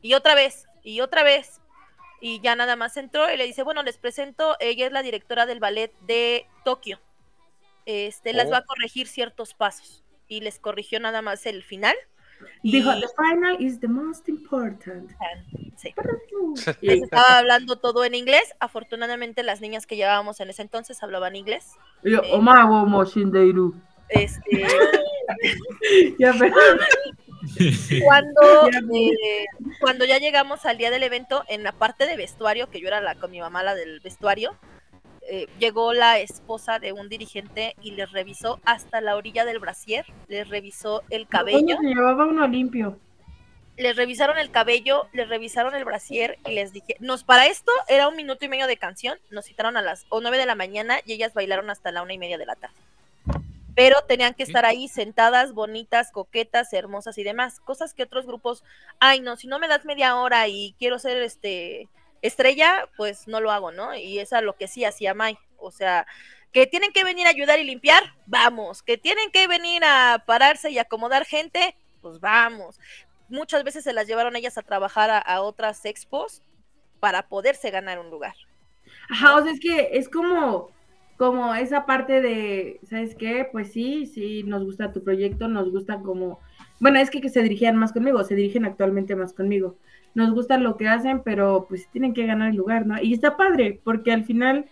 [0.02, 1.60] y otra vez, y otra vez.
[2.20, 5.46] Y ya nada más entró y le dice, bueno, les presento, ella es la directora
[5.46, 7.00] del ballet de Tokio.
[7.86, 8.50] Este, las Oh.
[8.52, 10.04] va a corregir ciertos pasos.
[10.28, 11.94] Y les corrigió nada más el final.
[12.62, 15.10] Dijo, Y- the final is the most important.
[15.76, 15.94] Sí.
[16.80, 18.42] Les estaba hablando todo en inglés.
[18.60, 21.72] Afortunadamente las niñas que llevábamos en ese entonces hablaban inglés.
[22.02, 22.30] Yo, Eh.
[22.32, 23.74] Omago Moshindeiru.
[24.08, 24.40] Este,
[26.18, 26.54] Ya, pero-
[28.04, 28.78] cuando, Ya.
[28.98, 29.44] eh,
[29.80, 33.00] cuando ya llegamos al día del evento, en la parte de vestuario, que yo era
[33.00, 34.56] la con mi mamá la del vestuario,
[35.28, 40.04] eh, llegó la esposa de un dirigente y les revisó hasta la orilla del brasier,
[40.28, 42.98] les revisó el cabello, Coño, se llevaba uno limpio.
[43.76, 48.06] les revisaron el cabello, les revisaron el brasier y les dije, nos para esto era
[48.08, 50.98] un minuto y medio de canción, nos citaron a las o nueve de la mañana
[51.06, 52.76] y ellas bailaron hasta la una y media de la tarde.
[53.74, 58.62] Pero tenían que estar ahí sentadas, bonitas, coquetas, hermosas y demás, cosas que otros grupos,
[59.00, 61.88] ay no, si no me das media hora y quiero ser este
[62.26, 63.94] estrella, pues no lo hago, ¿no?
[63.94, 66.06] Y eso es lo que sí hacía Mai, o sea,
[66.52, 70.70] que tienen que venir a ayudar y limpiar, vamos, que tienen que venir a pararse
[70.70, 72.78] y acomodar gente, pues vamos
[73.28, 76.42] muchas veces se las llevaron ellas a trabajar a, a otras expos
[77.00, 78.34] para poderse ganar un lugar.
[79.10, 80.70] Ajá, o sea, es que es como,
[81.16, 83.46] como esa parte de, ¿sabes qué?
[83.50, 86.40] Pues sí, sí, nos gusta tu proyecto, nos gusta como,
[86.80, 89.76] bueno, es que, que se dirigían más conmigo, se dirigen actualmente más conmigo.
[90.14, 93.00] Nos gusta lo que hacen, pero pues tienen que ganar el lugar, ¿no?
[93.02, 94.66] Y está padre, porque al final,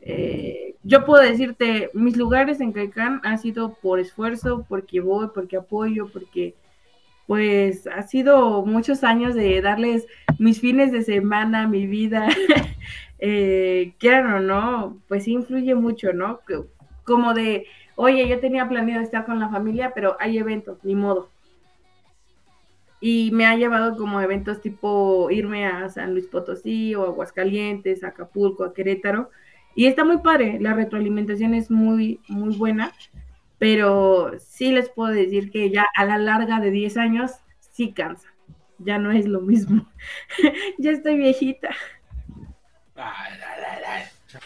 [0.00, 5.56] eh, yo puedo decirte, mis lugares en Caicán ha sido por esfuerzo, porque voy, porque
[5.56, 6.54] apoyo, porque
[7.26, 10.06] pues ha sido muchos años de darles
[10.38, 12.28] mis fines de semana, mi vida,
[13.18, 16.40] eh, quieran o no, pues sí influye mucho, ¿no?
[17.04, 17.66] Como de,
[17.96, 21.30] oye, yo tenía planeado estar con la familia, pero hay eventos, ni modo.
[23.00, 28.08] Y me ha llevado como eventos tipo irme a San Luis Potosí o Aguascalientes, a
[28.08, 29.30] Acapulco, a Querétaro.
[29.74, 32.92] Y está muy padre, la retroalimentación es muy, muy buena,
[33.58, 37.32] pero sí les puedo decir que ya a la larga de 10 años
[37.72, 38.28] sí cansa,
[38.78, 39.86] ya no es lo mismo.
[40.78, 41.68] ya estoy viejita.
[42.94, 44.02] Ay, ay, ay, ay.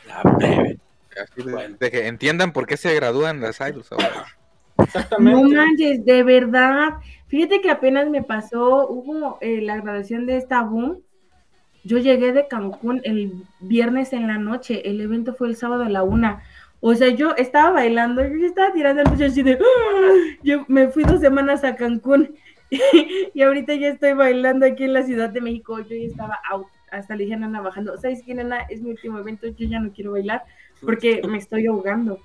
[0.08, 0.78] La plebe.
[1.22, 1.76] Así de- Bueno.
[1.78, 4.26] de que entiendan por qué se gradúan las idols ahora.
[5.20, 6.94] No manches, de verdad.
[7.30, 11.00] Fíjate que apenas me pasó, hubo eh, la graduación de esta boom.
[11.84, 15.88] Yo llegué de Cancún el viernes en la noche, el evento fue el sábado a
[15.88, 16.42] la una.
[16.80, 20.38] O sea, yo estaba bailando, yo estaba tirando el pecho así de, ¡ah!
[20.42, 22.34] yo me fui dos semanas a Cancún
[23.34, 25.78] y ahorita ya estoy bailando aquí en la Ciudad de México.
[25.78, 28.62] Yo ya estaba out, hasta le dije a Nana bajando, ¿sabes qué, Nana?
[28.68, 30.42] Es mi último evento, yo ya no quiero bailar
[30.80, 32.18] porque me estoy ahogando.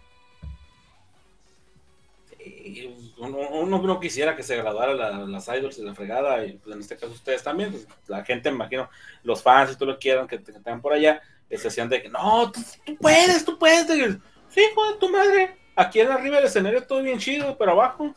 [3.18, 6.76] Uno, uno no quisiera que se graduara la- las idols de la fregada, y pues,
[6.76, 8.90] en este caso ustedes también, pues, la gente, imagino,
[9.24, 12.02] los fans, si tú lo quieran, que que tengan por allá, que se hacían de
[12.02, 12.62] que, no, tú,
[13.00, 17.02] puedes, tú puedes, de sí, hijo de tu madre, aquí en arriba del escenario todo
[17.02, 18.14] bien chido, pero abajo,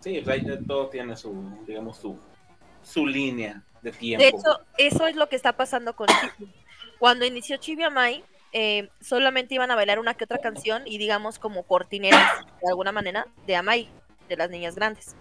[0.00, 2.18] sí, pues, todo tiene su, digamos, su,
[2.82, 4.22] su línea de tiempo.
[4.22, 6.50] De hecho, eso es lo que está pasando con Chibi.
[6.98, 8.24] Cuando inició Chibi Amai,
[8.56, 12.92] eh, solamente iban a bailar una que otra canción y digamos como cortineras, de alguna
[12.92, 13.88] manera, de Amai,
[14.28, 15.16] de las niñas grandes.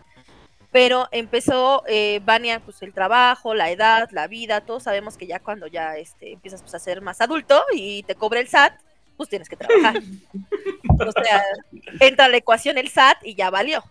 [0.72, 5.40] Pero empezó eh, Vania, pues el trabajo, la edad, la vida, todos sabemos que ya
[5.40, 8.80] cuando ya este, empiezas pues, a ser más adulto y te cobra el SAT,
[9.18, 9.96] pues tienes que trabajar.
[12.00, 13.84] entra la ecuación el SAT y ya valió.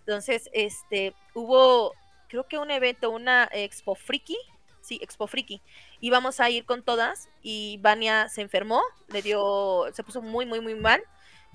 [0.00, 1.92] Entonces, este, hubo,
[2.28, 4.38] creo que un evento, una Expo Friki,
[4.80, 5.60] sí, Expo Friki,
[6.00, 10.60] íbamos a ir con todas y Vania se enfermó, le dio, se puso muy, muy,
[10.60, 11.02] muy mal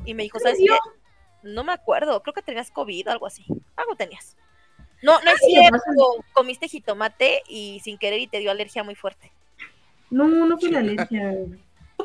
[0.06, 0.78] y me dijo, ¿sabes qué?
[1.44, 4.36] No me acuerdo, creo que tenías COVID o algo así, algo tenías.
[5.02, 8.96] No, no es Ay, cierto, comiste jitomate y sin querer y te dio alergia muy
[8.96, 9.32] fuerte.
[10.10, 11.34] No, no fue la alergia.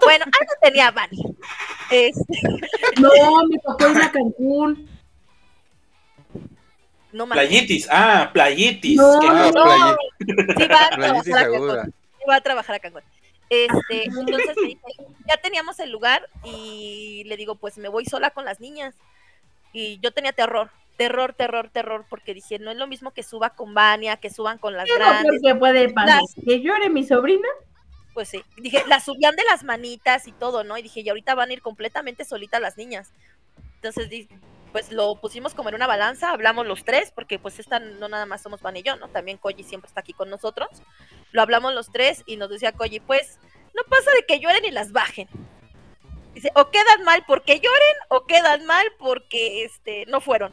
[0.01, 1.25] Bueno, algo tenía Vania.
[1.91, 2.41] Este,
[3.01, 3.11] No,
[3.49, 4.89] me tocó ir a Cancún.
[7.13, 8.97] no me Playitis, ah, playitis.
[8.97, 9.97] No, que Ah, no, playi-
[10.59, 11.89] sí va playitis aguda.
[12.29, 13.03] Va a trabajar a Cancún.
[13.51, 14.81] Este, entonces me dice,
[15.27, 18.95] ya teníamos el lugar y le digo, pues me voy sola con las niñas.
[19.73, 23.51] Y yo tenía terror, terror, terror, terror, porque dije, no es lo mismo que suba
[23.51, 25.41] con Vania, que suban con las ¿Qué no, grandes.
[25.43, 26.21] porque puede pasar?
[26.21, 27.49] Las- ¿Que llore mi sobrina?
[28.15, 30.77] Pues sí, dije, las subían de las manitas y todo, ¿no?
[30.77, 33.13] Y dije, y ahorita van a ir completamente solitas las niñas.
[33.77, 34.29] Entonces, di-
[34.73, 38.27] pues lo pusimos como en una balanza, hablamos los tres, porque pues esta no nada
[38.27, 39.09] más somos Van y yo, ¿no?
[39.09, 40.69] También Koji siempre está aquí con nosotros.
[41.33, 43.39] Lo hablamos los tres y nos decía Koji, pues
[43.75, 45.29] no pasa de que lloren y las bajen.
[46.35, 50.53] Dice, o quedan mal porque lloren o quedan mal porque este no fueron.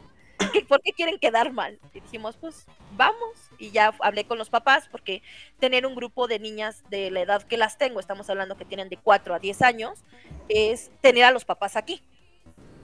[0.52, 1.78] ¿Qué- ¿Por qué quieren quedar mal?
[1.94, 3.30] Y dijimos, pues vamos.
[3.58, 5.22] Y ya hablé con los papás porque
[5.58, 8.88] tener un grupo de niñas de la edad que las tengo, estamos hablando que tienen
[8.88, 10.00] de 4 a 10 años,
[10.48, 12.02] es tener a los papás aquí.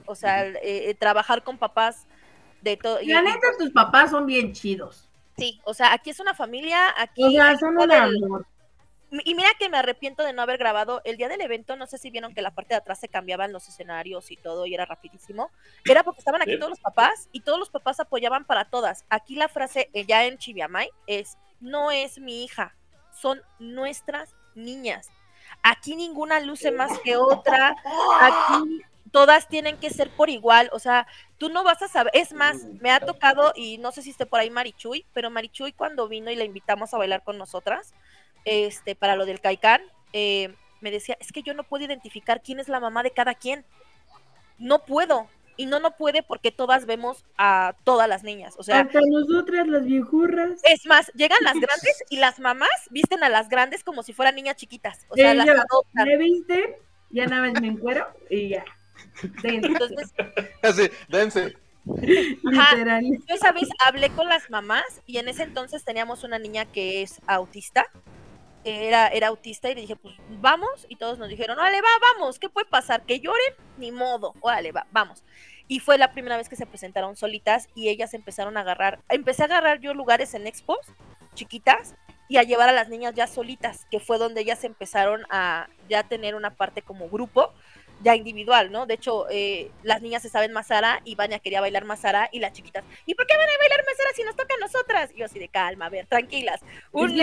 [0.05, 2.05] O sea, eh, eh, trabajar con papás
[2.61, 2.97] de todo.
[2.97, 5.09] La y- neta, tus papás son bien chidos.
[5.37, 7.23] Sí, o sea, aquí es una familia, aquí...
[7.23, 8.45] O sea, son un el- amor.
[9.11, 11.97] y mira que me arrepiento de no haber grabado el día del evento, no sé
[11.97, 14.85] si vieron que la parte de atrás se cambiaban los escenarios y todo y era
[14.85, 15.49] rapidísimo.
[15.85, 16.57] Era porque estaban aquí Sí.
[16.59, 19.05] todos los papás y todos los papás apoyaban para todas.
[19.09, 22.75] Aquí la frase eh, ya en Chiviamay es, no es mi hija,
[23.11, 25.09] son nuestras niñas.
[25.63, 27.75] Aquí ninguna luce más que otra,
[28.21, 28.81] aquí
[29.13, 31.05] todas tienen que ser por igual, o sea,
[31.37, 34.25] tú no vas a saber, es más, me ha tocado y no sé si esté
[34.25, 37.93] por ahí Marichuy, pero Marichuy cuando vino y la invitamos a bailar con nosotras,
[38.43, 39.81] este, para lo del Caicán,
[40.13, 43.35] eh, me decía, es que yo no puedo identificar quién es la mamá de cada
[43.35, 43.63] quien.
[44.57, 45.27] No puedo.
[45.55, 48.55] Y no, no puede porque todas vemos a todas las niñas.
[48.57, 50.59] O sea, Hasta nosotras, las viejurras.
[50.63, 54.35] es más, llegan las grandes y las mamás visten a las grandes como si fueran
[54.35, 55.05] niñas chiquitas.
[55.09, 56.07] O sea, Eh, las yo, adoptan.
[56.07, 56.79] ¿Me viste?
[57.11, 58.65] Ya nada más me encuero y ya.
[59.43, 60.13] Entonces,
[60.61, 61.55] Así, dense.
[61.85, 62.75] Ajá.
[62.75, 63.03] literal.
[63.03, 67.01] yo esa vez hablé con las mamás y en ese entonces teníamos una niña que
[67.01, 67.85] es autista.
[68.65, 70.85] Era, era autista y le dije, pues vamos.
[70.87, 72.39] Y todos nos dijeron, órale, va, vamos.
[72.39, 73.03] ¿Qué puede pasar?
[73.03, 73.55] ¿Que lloren?
[73.77, 74.33] Ni modo.
[74.39, 75.23] Órale, va, vamos.
[75.67, 79.01] Y fue la primera vez que se presentaron solitas y ellas empezaron a agarrar.
[79.09, 80.79] Empecé a agarrar yo lugares en expos
[81.33, 81.95] chiquitas
[82.29, 86.03] y a llevar a las niñas ya solitas, que fue donde ellas empezaron a ya
[86.03, 87.53] tener una parte como grupo
[88.03, 88.85] ya individual, ¿no?
[88.85, 92.53] De hecho, eh, las niñas se saben Mazara y Vania quería bailar Mazara y las
[92.53, 95.11] chiquitas, ¿y por qué van a bailar Mazara si nos toca a nosotras?
[95.15, 96.61] Y yo así de calma, a ver, tranquilas.
[96.91, 97.15] Un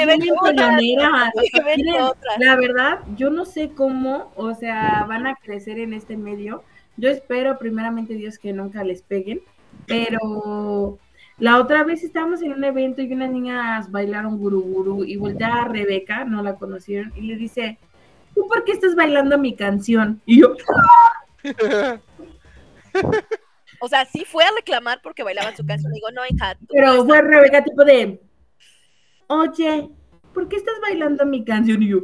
[1.34, 2.38] Es otra.
[2.38, 6.64] La verdad, yo no sé cómo, o sea, van a crecer en este medio.
[6.96, 9.40] Yo espero, primeramente Dios, que nunca les peguen,
[9.86, 10.98] pero
[11.38, 15.68] la otra vez estábamos en un evento y unas niñas bailaron guruguru y voltea a
[15.68, 17.78] Rebeca, no la conocieron, y le dice,
[18.34, 20.20] ¿tú por qué estás bailando mi canción?
[20.26, 20.54] Y yo,
[23.80, 25.92] O sea, sí fue a reclamar porque bailaban su canción.
[25.92, 28.20] Digo, no, hija, pero fue Rebeca tipo de,
[29.28, 29.88] oye,
[30.34, 31.82] ¿por qué estás bailando mi canción?
[31.82, 32.00] Y yo,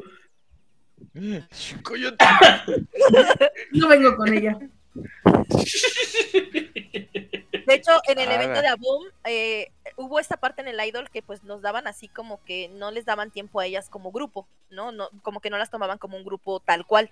[1.83, 2.24] Coyote.
[3.72, 4.59] no vengo con ella.
[7.67, 11.11] De hecho, en el Ah, evento de Aboom eh, hubo esta parte en el Idol
[11.11, 14.47] que pues nos daban así como que no les daban tiempo a ellas como grupo,
[14.71, 14.93] ¿no?
[14.93, 17.11] no como que no las tomaban como un grupo tal cual.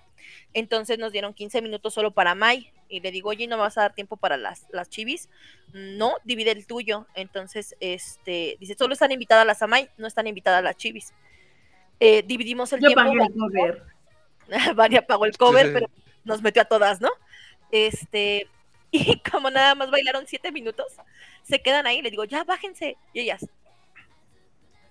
[0.53, 3.77] Entonces nos dieron 15 minutos solo para Mai y le digo, oye, ¿no me vas
[3.77, 5.29] a dar tiempo para las, las chivis?
[5.73, 7.05] No, divide el tuyo.
[7.15, 11.13] Entonces, este, dice, solo están invitadas las Amai, no están invitadas las chivis.
[11.99, 13.03] Eh, dividimos el Yo tiempo.
[13.03, 13.83] pagué el cover.
[14.75, 15.89] Vania pagó el cover, pero
[16.23, 17.09] nos metió a todas, ¿no?
[17.71, 18.47] Este,
[18.97, 20.87] y como nada más bailaron siete minutos,
[21.43, 22.97] se quedan ahí, le digo, ya bájense.
[23.13, 23.45] Y ellas,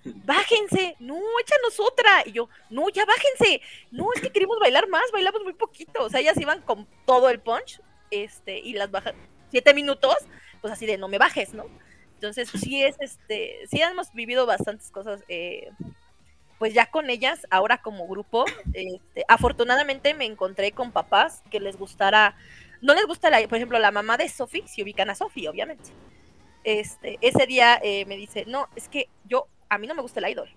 [0.05, 2.23] bájense, no, échanos otra.
[2.27, 6.05] Y yo, no, ya bájense, no, es que queremos bailar más, bailamos muy poquito.
[6.05, 7.81] O sea, ellas iban con todo el punch,
[8.11, 9.15] este, y las bajan
[9.51, 10.17] siete minutos,
[10.61, 11.67] pues así de no me bajes, ¿no?
[12.15, 15.71] Entonces, sí es este, sí hemos vivido bastantes cosas, eh,
[16.59, 21.77] pues ya con ellas, ahora como grupo, este, afortunadamente me encontré con papás que les
[21.77, 22.37] gustara,
[22.85, 25.91] no les gusta, la, por ejemplo, la mamá de Sofi, si ubican a Sofi, obviamente.
[26.64, 30.20] Este, ese día eh, me dice, no, es que yo, a mí no me gusta
[30.20, 30.51] el idol.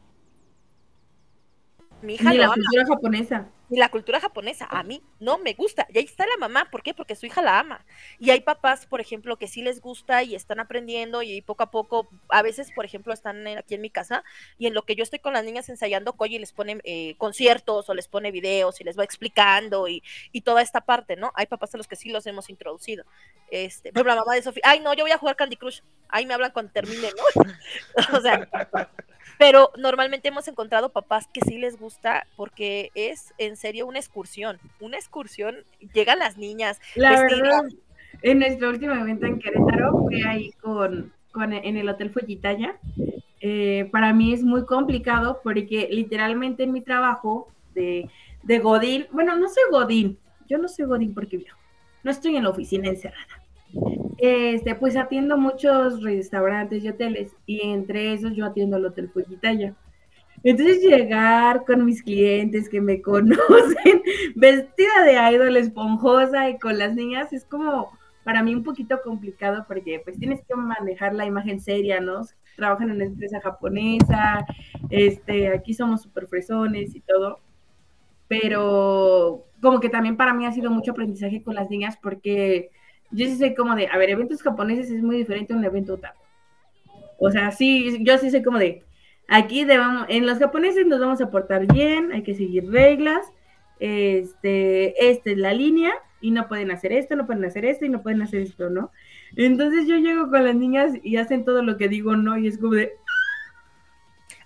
[2.01, 3.53] Mi hija Ni lo la ama, cultura japonesa.
[3.69, 5.87] ni la cultura japonesa, a mí no me gusta.
[5.89, 6.93] Y ahí está la mamá, ¿por qué?
[6.93, 7.85] Porque su hija la ama.
[8.17, 11.71] Y hay papás, por ejemplo, que sí les gusta y están aprendiendo y poco a
[11.71, 14.23] poco, a veces, por ejemplo, están aquí en mi casa
[14.57, 17.89] y en lo que yo estoy con las niñas ensayando, Koji les pone eh, conciertos
[17.89, 21.31] o les pone videos y les va explicando y, y toda esta parte, ¿no?
[21.35, 23.05] Hay papás a los que sí los hemos introducido.
[23.51, 25.81] Este, la mamá de Sofía, ay, no, yo voy a jugar Candy Crush.
[26.09, 27.43] Ahí me hablan cuando termine, ¿no?
[28.17, 28.47] o sea,
[29.37, 34.59] pero normalmente hemos encontrado papás que sí les gusta porque es en serio una excursión.
[34.79, 35.57] Una excursión,
[35.93, 37.41] llegan las niñas, La vestidas.
[37.41, 37.63] verdad,
[38.21, 42.77] en nuestro último evento en Querétaro fue ahí con, con en el Hotel Fujitaya.
[43.39, 48.09] Eh, para mí es muy complicado porque literalmente en mi trabajo este,
[48.43, 49.07] de Godín.
[49.11, 50.17] Bueno, no soy Godín,
[50.47, 51.43] yo no soy Godín porque
[52.03, 53.43] no estoy en la oficina encerrada.
[54.17, 59.75] Este, pues atiendo muchos restaurantes y hoteles y entre esos yo atiendo el Hotel Fueguitaya.
[60.43, 64.01] Entonces llegar con mis clientes que me conocen,
[64.35, 67.91] vestida de idol esponjosa y con las niñas es como
[68.23, 72.21] para mí un poquito complicado porque pues tienes que manejar la imagen seria, ¿no?
[72.55, 74.45] Trabajan en una empresa japonesa,
[74.89, 77.39] este, aquí somos súper fresones y todo,
[78.27, 82.69] pero como que también para mí ha sido mucho aprendizaje con las niñas porque
[83.11, 85.95] yo sí sé como de, a ver, eventos japoneses es muy diferente a un evento
[85.95, 86.21] otaku.
[87.19, 88.83] O sea, sí, yo sí sé como de,
[89.27, 93.25] aquí debemos, en los japoneses nos vamos a portar bien, hay que seguir reglas,
[93.79, 97.89] este, esta es la línea, y no pueden hacer esto, no pueden hacer esto, y
[97.89, 98.91] no pueden hacer esto, ¿no?
[99.35, 102.57] Entonces yo llego con las niñas y hacen todo lo que digo no, y es
[102.57, 102.93] como de,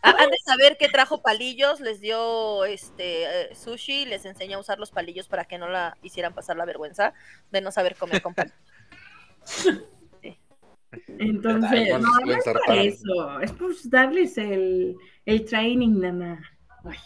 [0.01, 4.79] han de saber que trajo palillos, les dio este eh, sushi, les enseñó a usar
[4.79, 7.13] los palillos para que no la hicieran pasar la vergüenza
[7.51, 8.57] de no saber comer con palillos.
[11.19, 16.41] Entonces, no, no es por eso, es por darles el, el training, nana.
[16.83, 16.97] Ay,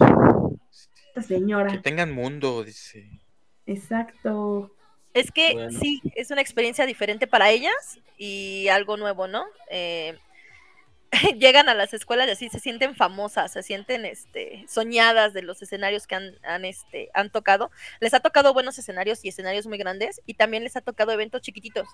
[1.08, 1.72] esta señora.
[1.72, 3.22] Que tengan mundo, dice.
[3.66, 4.76] Exacto.
[5.14, 5.80] Es que bueno.
[5.80, 9.46] sí, es una experiencia diferente para ellas y algo nuevo, ¿no?
[9.70, 10.18] Eh,
[11.40, 15.62] llegan a las escuelas y así se sienten famosas, se sienten este, soñadas de los
[15.62, 17.72] escenarios que han, han, este, han tocado.
[18.00, 21.42] Les ha tocado buenos escenarios y escenarios muy grandes y también les ha tocado eventos
[21.42, 21.88] chiquititos.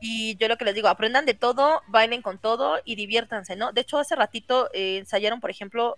[0.00, 3.72] Y yo lo que les digo, aprendan de todo, bailen con todo y diviértanse, ¿no?
[3.72, 5.96] De hecho, hace ratito eh, ensayaron, por ejemplo,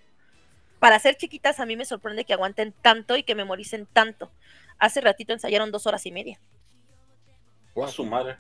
[0.81, 4.33] para ser chiquitas a mí me sorprende que aguanten tanto y que memoricen tanto.
[4.79, 6.41] Hace ratito ensayaron dos horas y media.
[7.75, 8.39] ¡Guau, su madre!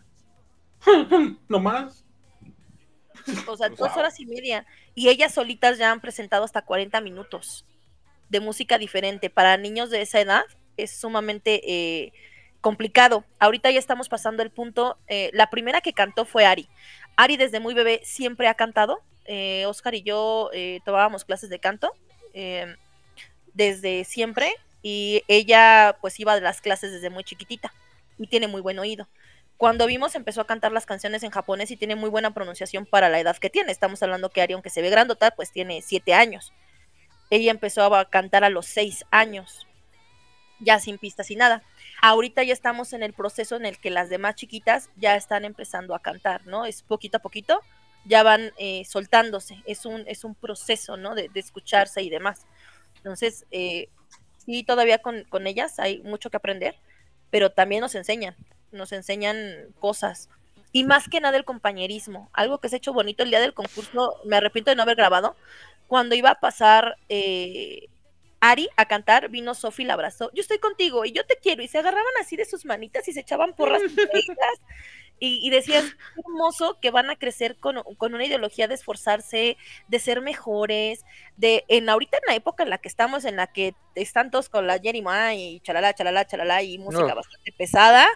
[1.48, 2.05] ¿No más?
[3.46, 4.66] O sea, dos horas y media.
[4.94, 7.64] Y ellas solitas ya han presentado hasta 40 minutos
[8.28, 9.30] de música diferente.
[9.30, 10.44] Para niños de esa edad
[10.76, 12.12] es sumamente eh,
[12.62, 13.24] complicado.
[13.38, 14.96] Ahorita ya estamos pasando el punto.
[15.08, 16.68] Eh, la primera que cantó fue Ari.
[17.16, 19.00] Ari desde muy bebé siempre ha cantado.
[19.26, 21.92] Eh, Oscar y yo eh, tomábamos clases de canto
[23.52, 24.54] desde siempre.
[24.82, 27.74] Y ella pues iba de las clases desde muy chiquitita.
[28.18, 29.08] Y tiene muy buen oído
[29.62, 33.08] cuando vimos empezó a cantar las canciones en japonés y tiene muy buena pronunciación para
[33.08, 33.70] la edad que tiene.
[33.70, 36.52] Estamos hablando que Ari, aunque se ve grandota, pues tiene siete años.
[37.30, 39.68] Ella empezó a cantar a los seis años,
[40.58, 41.62] ya sin pistas y nada.
[42.00, 45.94] Ahorita ya estamos en el proceso en el que las demás chiquitas ya están empezando
[45.94, 46.64] a cantar, ¿no?
[46.64, 47.60] Es poquito a poquito,
[48.04, 49.62] ya van eh, soltándose.
[49.64, 51.14] Es un, es un proceso, ¿no?
[51.14, 52.46] De, escucharse y demás.
[52.96, 53.88] Entonces, eh,
[54.66, 56.74] todavía con, con ellas hay mucho que aprender,
[57.30, 58.34] pero también nos enseñan
[58.73, 60.29] nos enseñan cosas.
[60.73, 63.55] Y más que nada el compañerismo, algo que se ha hecho bonito el día del
[63.55, 65.37] concurso, me arrepiento de no haber grabado,
[65.87, 67.89] cuando iba a pasar eh,
[68.41, 71.68] Ari a cantar, vino Sofi la abrazó, yo estoy contigo y yo te quiero, y
[71.68, 73.83] se agarraban así de sus manitas y se echaban porras
[75.20, 75.85] y, y decías,
[76.16, 79.57] hermoso que van a crecer con, con, una ideología de esforzarse,
[79.87, 81.05] de ser mejores,
[81.37, 84.49] de en ahorita en la época en la que estamos, en la que están todos
[84.49, 87.14] con la Jenny Ma y chalala, chalala, chalala y música no.
[87.14, 88.09] bastante pesada,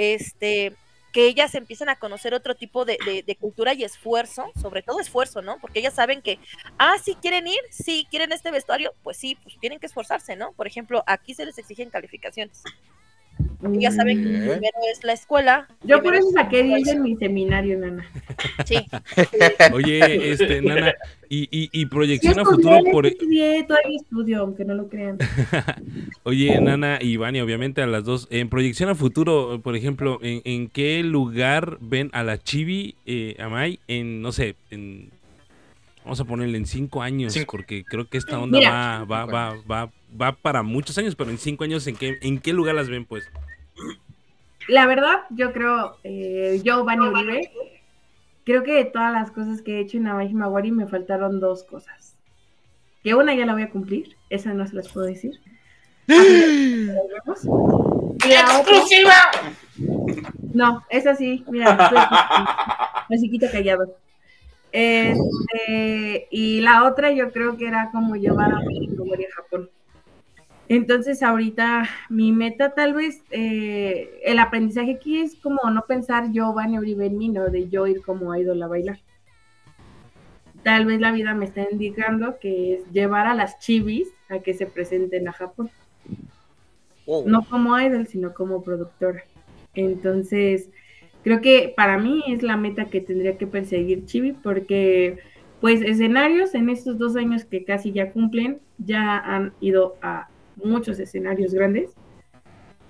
[0.00, 0.74] este,
[1.12, 4.98] que ellas empiezan a conocer otro tipo de, de, de, cultura y esfuerzo, sobre todo
[4.98, 5.58] esfuerzo, ¿no?
[5.60, 6.38] Porque ellas saben que,
[6.78, 10.52] ah, sí quieren ir, sí quieren este vestuario, pues sí, pues tienen que esforzarse, ¿no?
[10.52, 12.62] Por ejemplo, aquí se les exigen calificaciones.
[13.62, 15.68] Ya saben que primero es la escuela.
[15.82, 18.06] Yo por eso saqué 10 en mi seminario, Nana.
[18.64, 18.76] Sí.
[19.72, 20.94] Oye, este, Nana,
[21.28, 23.06] y, y, y proyección a futuro por.
[23.06, 25.18] Estudié, todavía estudio, aunque no lo crean.
[26.22, 28.28] Oye, Nana y Vani, obviamente a las dos.
[28.30, 33.36] En proyección a futuro, por ejemplo, ¿en, en qué lugar ven a la Chibi, eh,
[33.38, 35.10] a Mai, en, no sé, en.
[36.04, 37.52] Vamos a ponerle en cinco años, cinco.
[37.52, 41.30] porque creo que esta onda Mira, va, va, va, va, va para muchos años, pero
[41.30, 43.28] en cinco años, ¿en qué, en qué lugar las ven, pues?
[44.68, 47.50] La verdad, yo creo, eh, yo, Vani Uribe,
[48.44, 51.64] creo que de todas las cosas que he hecho en Navaji Maguari me faltaron dos
[51.64, 52.14] cosas.
[53.02, 55.40] Que una ya la voy a cumplir, esa no se las puedo decir.
[56.06, 57.54] ¡Exclusiva!
[58.58, 59.52] Otra,
[60.52, 61.90] no, esa sí, mira,
[63.08, 63.96] musiquito callado.
[64.72, 69.70] Este, y la otra yo creo que era como llevar a México a Japón.
[70.68, 76.54] Entonces ahorita mi meta tal vez, eh, el aprendizaje aquí es como no pensar yo,
[76.54, 79.00] Vania Uribe en mí, no de yo ir como idol a bailar.
[80.62, 84.54] Tal vez la vida me está indicando que es llevar a las chivis a que
[84.54, 85.70] se presenten a Japón.
[87.06, 87.24] Oh.
[87.26, 89.24] No como idol, sino como productora.
[89.74, 90.68] Entonces,
[91.22, 95.18] creo que para mí es la meta que tendría que perseguir Chibi porque
[95.60, 100.98] pues escenarios en estos dos años que casi ya cumplen ya han ido a muchos
[100.98, 101.94] escenarios grandes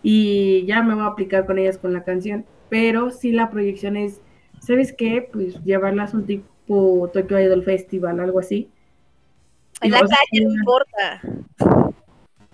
[0.02, 3.96] y ya me voy a aplicar con ellas con la canción, pero sí la proyección
[3.96, 4.20] es,
[4.60, 5.28] ¿sabes qué?
[5.30, 8.70] Pues llevarlas un tipo Tokyo Idol Festival, algo así.
[9.82, 11.22] En la O sea, calle no importa.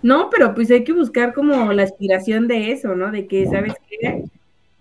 [0.03, 3.11] No, pero pues hay que buscar como la aspiración de eso, ¿no?
[3.11, 4.25] De que, ¿sabes qué?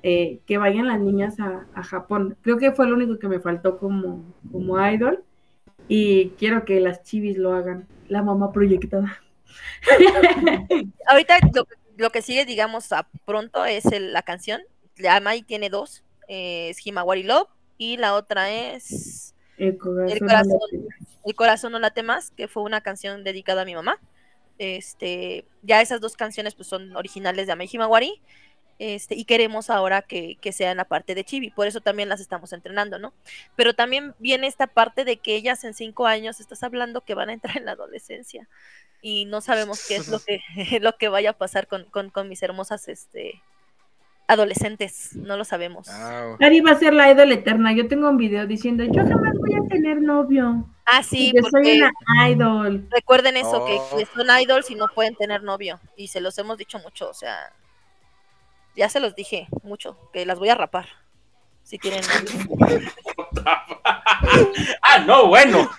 [0.08, 2.38] Eh, que vayan las niñas a, a Japón.
[2.44, 5.24] Creo que fue lo único que me faltó como, como idol.
[5.88, 7.88] Y quiero que las chivis lo hagan.
[8.08, 9.20] La mamá proyectada.
[11.08, 11.68] Ahorita lo,
[11.98, 14.62] lo que sigue, digamos, a pronto es el- la canción.
[14.98, 16.04] La Mai tiene dos.
[16.28, 20.12] eh, es Himawari Love y la otra es El corazón.
[20.12, 20.60] El corazón.
[21.26, 24.00] El corazón no late más, que fue una canción dedicada a mi mamá.
[24.58, 28.22] Este, ya esas dos canciones pues son originales de Amei Himawari.
[28.78, 32.20] Este, y queremos ahora que, que sean la parte de Chibi, por eso también las
[32.20, 33.14] estamos entrenando, ¿no?
[33.56, 37.30] Pero también viene esta parte de que ellas en cinco años estás hablando que van
[37.30, 38.50] a entrar en la adolescencia
[39.02, 40.40] y no sabemos qué es lo que,
[40.82, 43.42] lo que vaya a pasar con, con, con mis hermosas este,
[44.28, 45.88] adolescentes, no lo sabemos.
[45.90, 47.74] Ari va a ser la idol eterna.
[47.74, 50.68] Yo tengo un video diciendo, yo jamás voy a tener novio.
[50.86, 52.88] Ah, sí, porque soy una idol.
[52.92, 53.98] recuerden eso, que, Oh.
[53.98, 55.80] que son idols y no pueden tener novio.
[55.96, 57.54] Y se los hemos dicho mucho, o sea,
[58.76, 60.88] ya se los dije mucho, que las voy a rapar.
[61.64, 62.02] Si quieren
[64.82, 65.70] ah, no, bueno.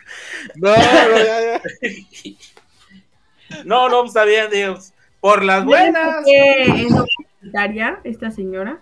[0.56, 1.62] No, no, ya, ya.
[3.64, 4.92] No, no, está bien, Dios.
[5.20, 6.24] Por las ¿No dice buenas.
[6.26, 8.80] es autoritaria esta señora?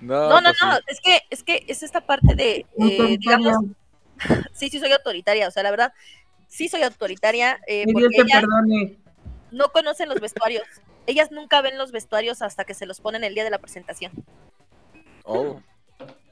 [0.00, 3.56] No, No, no, pues no, es que, es que es esta parte de, eh, digamos,
[4.52, 5.92] sí, sí soy autoritaria, o sea, la verdad,
[6.48, 8.96] sí soy autoritaria, eh, Que porque Dios te ellas perdone.
[9.50, 10.64] no conocen los vestuarios.
[11.06, 14.12] Ellas nunca ven los vestuarios hasta que se los ponen el día de la presentación.
[15.24, 15.60] Oh.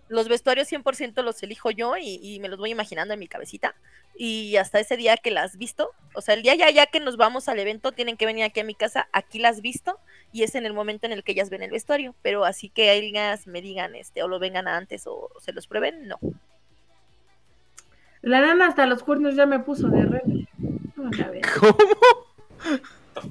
[0.08, 3.74] Los vestuarios 100% los elijo yo y, y me los voy imaginando en mi cabecita.
[4.16, 7.16] Y hasta ese día que las visto, o sea, el día ya, ya que nos
[7.16, 9.98] vamos al evento, tienen que venir aquí a mi casa, aquí las visto
[10.32, 12.14] y es en el momento en el que ellas ven el vestuario.
[12.22, 16.08] Pero así que ellas me digan, este, o lo vengan antes o se los prueben,
[16.08, 16.18] no.
[18.22, 20.48] La nana hasta los cuernos ya me puso de rey.
[20.96, 21.16] Vamos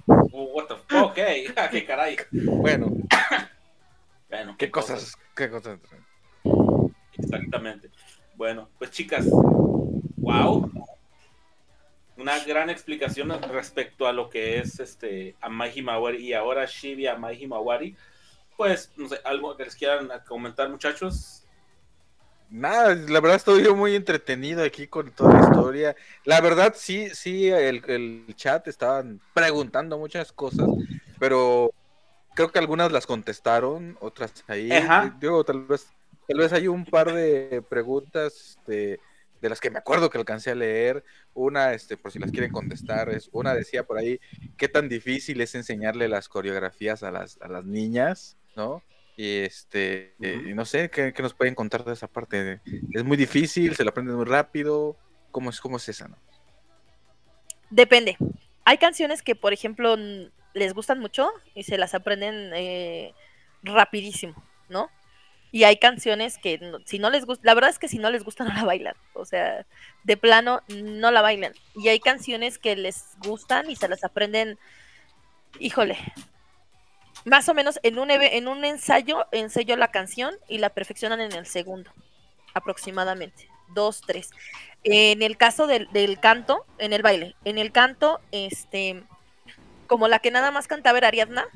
[0.07, 1.19] Oh, what the fuck, ok,
[1.57, 2.17] ah, qué caray.
[2.31, 2.91] Bueno,
[4.29, 5.79] Bueno, qué cosas, qué cosas.
[7.17, 7.89] Exactamente.
[8.35, 9.25] Bueno, pues chicas,
[10.17, 10.71] wow.
[12.15, 17.41] Una gran explicación respecto a lo que es este Amai Himawari y ahora Shibi Amai
[17.41, 17.95] Himawari.
[18.55, 21.45] Pues, no sé, algo que les quieran comentar, muchachos.
[22.49, 25.95] Nada, la verdad estoy yo muy entretenido aquí con toda la historia.
[26.25, 30.67] La verdad sí, sí, el, el chat estaban preguntando muchas cosas,
[31.19, 31.71] pero
[32.33, 34.71] creo que algunas las contestaron, otras ahí.
[34.71, 35.15] Ajá.
[35.19, 35.87] Digo, tal vez,
[36.27, 38.99] tal vez hay un par de preguntas este,
[39.41, 41.03] de las que me acuerdo que alcancé a leer.
[41.33, 44.19] Una, este, por si las quieren contestar, es una decía por ahí,
[44.57, 48.37] ¿qué tan difícil es enseñarle las coreografías a las, a las niñas?
[48.55, 48.83] ¿No?
[49.21, 52.41] Y este, eh, no sé, ¿qué, qué nos pueden contar de esa parte?
[52.41, 52.61] De-
[52.93, 53.75] ¿Es muy difícil?
[53.75, 54.95] ¿Se lo aprenden muy rápido?
[55.31, 56.15] ¿Cómo es, cómo es esa, no?
[57.69, 58.15] Depende.
[58.63, 59.97] Hay canciones que, por ejemplo,
[60.53, 63.13] les gustan mucho y se las aprenden eh,
[63.61, 64.89] rapidísimo, ¿no?
[65.51, 68.11] Y hay canciones que no- si no les gusta, la verdad es que si no
[68.11, 69.65] les gusta no la bailan, o sea,
[70.05, 71.51] de plano no la bailan.
[71.75, 74.57] Y hay canciones que les gustan y se las aprenden,
[75.59, 75.97] híjole,
[77.25, 81.33] más o menos en un, en un ensayo ensayo la canción y la perfeccionan en
[81.33, 81.91] el segundo,
[82.53, 84.29] aproximadamente, dos, tres.
[84.83, 89.03] En el caso del, del canto, en el baile, en el canto, este,
[89.87, 91.47] como la que nada más cantaba era Ariadna,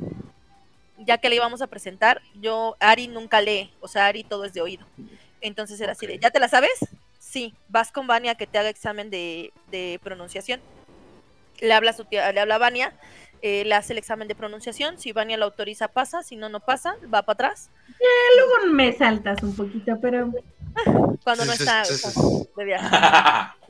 [0.98, 4.54] ya que le íbamos a presentar, yo, Ari nunca lee, o sea, Ari todo es
[4.54, 4.86] de oído.
[5.42, 6.20] Entonces era así de.
[6.20, 6.72] ¿ya te la sabes?
[7.20, 10.62] Sí, vas con Vania que te haga examen de, de pronunciación.
[11.60, 12.94] Le habla, su tía, le habla a Vania,
[13.46, 16.62] eh, le hace el examen de pronunciación, si Vania lo autoriza pasa, si no, no
[16.62, 17.70] pasa, va para atrás.
[18.38, 20.32] Luego me saltas un poquito, pero
[21.26, 21.84] Cuando no está
[22.56, 22.88] de viaje.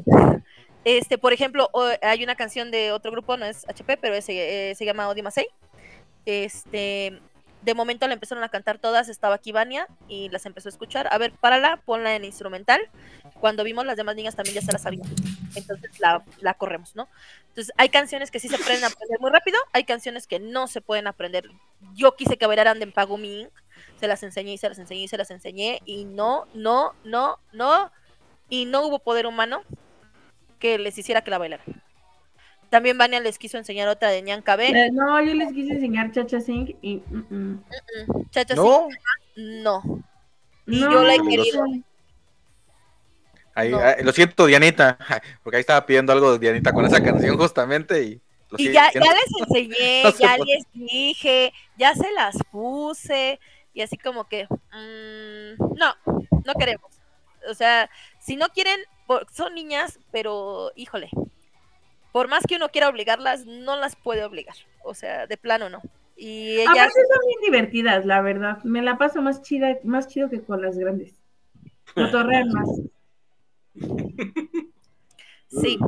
[0.86, 1.70] Este, por ejemplo,
[2.02, 5.48] hay una canción de otro grupo, no es HP, pero es, eh, se llama Odimasei.
[6.26, 7.22] Este,
[7.64, 11.08] de momento la empezaron a cantar todas, estaba Vania y las empezó a escuchar.
[11.12, 12.82] A ver, párala, ponla en instrumental.
[13.40, 15.08] Cuando vimos las demás niñas también ya se las sabían.
[15.56, 17.08] Entonces la, la corremos, ¿no?
[17.50, 20.82] Entonces hay canciones que sí se pueden aprender muy rápido, hay canciones que no se
[20.82, 21.50] pueden aprender.
[21.94, 23.52] Yo quise que bailaran de Pagumi Inc.
[24.00, 27.40] Se las enseñé y se las enseñé y se las enseñé y no, no, no,
[27.54, 27.92] no.
[28.50, 29.64] Y no hubo poder humano
[30.60, 31.84] que les hiciera que la bailaran.
[32.74, 34.62] También Vania les quiso enseñar otra de Nyan KB.
[34.62, 37.64] eh, no, yo les quise enseñar Chacha Sing y mm, mm.
[38.08, 38.88] Mm, Chacha, No,
[39.36, 39.84] sí, no.
[40.66, 41.66] Y No, yo la he querido.
[43.54, 43.78] ahí, No.
[43.78, 44.98] ah, lo siento, Dianita,
[45.44, 48.92] porque ahí estaba pidiendo algo de Dianita con esa canción justamente y Lo Y ya,
[48.92, 50.56] ya les enseñé, ya puede.
[50.56, 53.40] les dije, ya se las puse,
[53.76, 55.94] y así como que, mm, no,
[56.44, 56.92] no queremos.
[57.48, 57.88] O sea,
[58.20, 58.80] si no quieren,
[59.32, 61.12] son niñas, pero híjole,
[62.14, 64.56] por más que uno quiera obligarlas, no las puede obligar.
[64.84, 65.82] O sea, de plano no.
[66.16, 68.64] Y ellas, Aparte son bien divertidas, la verdad.
[68.64, 71.16] Me la paso más chida, más chido que con las grandes.
[71.96, 72.70] Cotorrean más.
[75.48, 75.80] sí,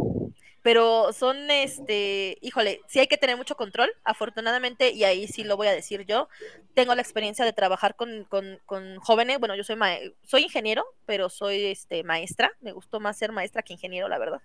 [0.64, 5.58] pero son, este, híjole, sí hay que tener mucho control, afortunadamente, y ahí sí lo
[5.58, 6.28] voy a decir yo.
[6.74, 10.84] Tengo la experiencia de trabajar con, con, con jóvenes, bueno, yo soy, ma- soy ingeniero,
[11.06, 14.42] pero soy este, maestra, me gustó más ser maestra que ingeniero, la verdad.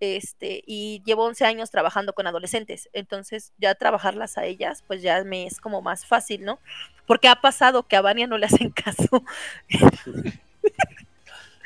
[0.00, 5.22] Este, y llevo 11 años trabajando con adolescentes, entonces ya trabajarlas a ellas, pues ya
[5.24, 6.58] me es como más fácil, ¿no?
[7.06, 9.22] Porque ha pasado que a Vania no le hacen caso.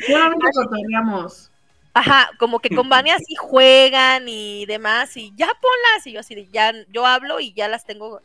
[0.04, 1.50] Solamente cotorreamos.
[1.96, 6.34] Ajá, como que con Vania sí juegan y demás, y ya ponlas, y yo así
[6.34, 8.20] de ya, yo hablo y ya las tengo.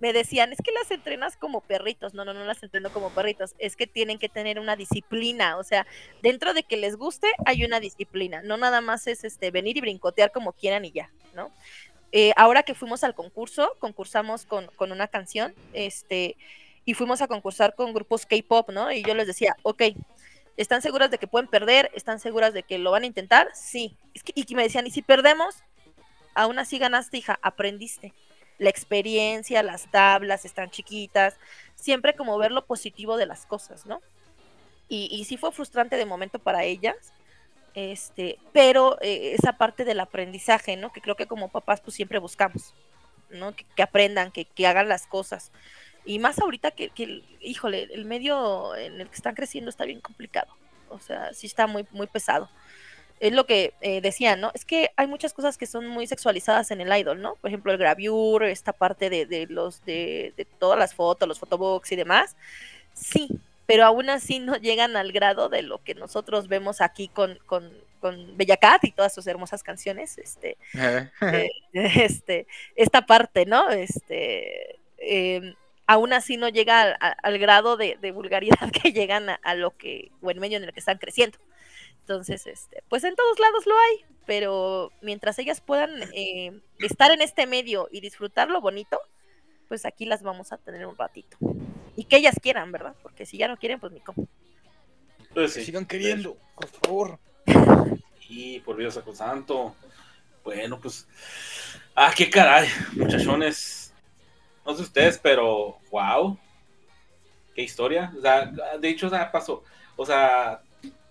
[0.00, 2.14] Me decían, es que las entrenas como perritos.
[2.14, 3.54] No, no, no las entreno como perritos.
[3.58, 5.56] Es que tienen que tener una disciplina.
[5.56, 5.86] O sea,
[6.22, 8.42] dentro de que les guste, hay una disciplina.
[8.42, 11.50] No nada más es este venir y brincotear como quieran y ya, ¿no?
[12.12, 16.36] Eh, ahora que fuimos al concurso, concursamos con, con una canción, este,
[16.84, 18.92] y fuimos a concursar con grupos K-pop, ¿no?
[18.92, 19.82] Y yo les decía, ok,
[20.56, 21.90] ¿Están seguras de que pueden perder?
[21.94, 23.50] ¿Están seguras de que lo van a intentar?
[23.54, 23.94] Sí.
[24.24, 25.56] Que- y me decían, ¿y si perdemos?
[26.34, 28.14] Aún así ganaste, hija, aprendiste.
[28.58, 31.36] La experiencia, las tablas están chiquitas,
[31.74, 34.00] siempre como ver lo positivo de las cosas, ¿no?
[34.88, 36.96] Y, y sí fue frustrante de momento para ellas,
[37.74, 40.92] este, pero eh, esa parte del aprendizaje, ¿no?
[40.92, 42.72] Que creo que como papás pues siempre buscamos,
[43.30, 43.54] ¿no?
[43.54, 45.52] Que, que aprendan, que, que hagan las cosas.
[46.06, 50.00] Y más ahorita que, que híjole, el medio en el que están creciendo está bien
[50.00, 50.52] complicado.
[50.88, 52.48] O sea, sí está muy, muy pesado.
[53.18, 54.50] Es lo que eh, decían, ¿no?
[54.54, 57.36] Es que hay muchas cosas que son muy sexualizadas en el idol, ¿no?
[57.36, 61.38] Por ejemplo, el gravure, esta parte de, de los de, de todas las fotos, los
[61.38, 62.36] photobooks y demás.
[62.92, 63.28] Sí,
[63.66, 67.72] pero aún así no llegan al grado de lo que nosotros vemos aquí con, con,
[68.00, 70.18] con Bella Cat y todas sus hermosas canciones.
[70.18, 73.70] Este, Eh, eh, este, esta parte, ¿no?
[73.70, 75.54] Este, eh,
[75.86, 80.12] aún así no llega al, grado de, de vulgaridad que llegan a, a lo que,
[80.22, 81.38] o en medio en el que están creciendo.
[82.08, 87.20] Entonces, este, pues en todos lados lo hay, pero mientras ellas puedan eh, estar en
[87.20, 89.00] este medio y disfrutar lo bonito,
[89.66, 91.36] pues aquí las vamos a tener un ratito.
[91.96, 92.94] Y que ellas quieran, ¿verdad?
[93.02, 94.28] Porque si ya no quieren, pues ni cómo.
[95.34, 97.18] Pues que sigan queriendo, por favor.
[98.28, 99.76] Y por Dios Santo.
[100.42, 101.06] Bueno, pues.
[101.94, 103.94] Ah, qué caray, muchachones.
[104.64, 105.78] No sé ustedes, pero.
[105.92, 106.36] ¡Wow!
[107.54, 108.12] Qué historia.
[108.16, 108.46] O sea,
[108.80, 109.62] de hecho, o sea, pasó.
[109.96, 110.60] O sea,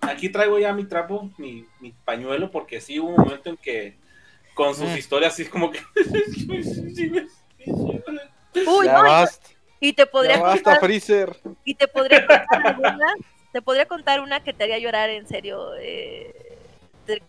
[0.09, 3.97] aquí traigo ya mi trapo, mi, mi pañuelo, porque sí hubo un momento en que.
[4.53, 4.97] Con sus Mm.
[4.97, 5.79] historias, así como que.
[7.65, 9.47] Uy, ya no, y- basta,
[9.79, 11.35] y te podría ya basta, contar- Freezer.
[11.65, 13.13] Y te podría contar alguna,
[13.51, 16.33] te podría contar una que te haría llorar en serio, eh,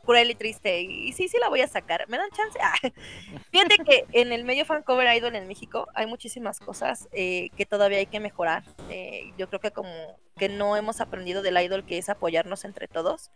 [0.04, 0.80] cruel y triste.
[0.82, 2.08] Y sí, sí la voy a sacar.
[2.08, 2.58] ¿Me dan chance?
[2.62, 2.74] Ah,
[3.50, 7.66] Fíjate que en el medio fan cover idol en México hay muchísimas cosas eh, que
[7.66, 8.62] todavía hay que mejorar.
[8.88, 9.90] Eh, yo creo que como
[10.36, 13.30] que no hemos aprendido del idol que es apoyarnos entre todos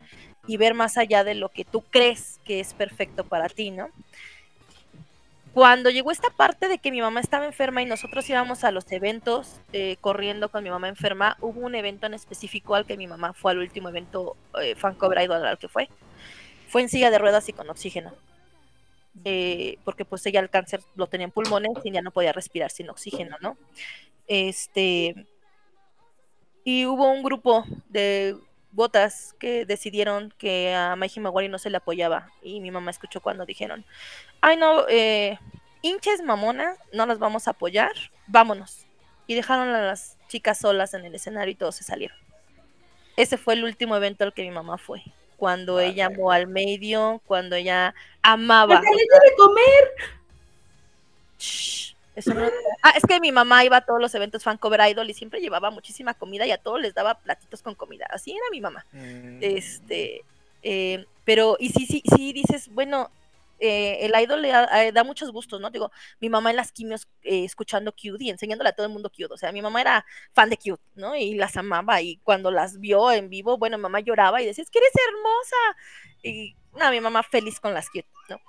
[0.47, 3.89] y ver más allá de lo que tú crees que es perfecto para ti, ¿no?
[5.55, 8.90] Cuando llegó esta parte de que mi mamá estaba enferma y nosotros íbamos a los
[8.93, 13.09] eventos eh, corriendo con mi mamá enferma, hubo un evento en específico al que mi
[13.09, 15.89] mamá fue al último evento eh, fan cover idol al que fue.
[16.68, 18.12] Fue en silla de ruedas y con oxígeno.
[19.24, 22.70] Eh, porque pues ella el cáncer lo tenía en pulmones y ya no podía respirar
[22.70, 23.56] sin oxígeno, ¿no?
[24.28, 25.27] Este
[26.64, 28.36] y hubo un grupo de
[28.72, 33.20] botas que decidieron que a Mai Himawari no se le apoyaba y mi mamá escuchó
[33.20, 33.84] cuando dijeron
[34.40, 35.38] ay no, eh,
[35.82, 37.92] hinches mamona, no las vamos a apoyar,
[38.26, 38.86] vámonos.
[39.26, 42.16] Y dejaron a las chicas solas en el escenario y todos se salieron.
[43.16, 45.02] Ese fue el último evento al que mi mamá fue.
[45.36, 45.88] Cuando Vale.
[45.88, 48.76] ella amó al medio, cuando ella amaba.
[48.76, 49.92] Hasta debe comer.
[51.38, 52.48] Shh, eso no-
[52.82, 55.40] Ah, es que mi mamá iba a todos los eventos fan cover idol y siempre
[55.40, 58.06] llevaba muchísima comida y a todos les daba platitos con comida.
[58.10, 58.84] Así era mi mamá.
[58.92, 60.24] Mm, Este,
[60.62, 63.10] eh, pero, y sí, sí, sí dices, bueno,
[63.62, 65.68] eh, el idol le da, eh, da muchos gustos, ¿no?
[65.70, 69.10] Digo, mi mamá en las quimios eh, escuchando Cute y enseñándole a todo el mundo
[69.10, 69.34] Cute.
[69.34, 71.14] O sea, mi mamá era fan de Cute, ¿no?
[71.14, 72.00] Y las amaba.
[72.00, 75.56] Y cuando las vio en vivo, bueno, mamá lloraba y decía, es que eres hermosa.
[76.22, 78.40] Y no, mi mamá feliz con las Cute, ¿no?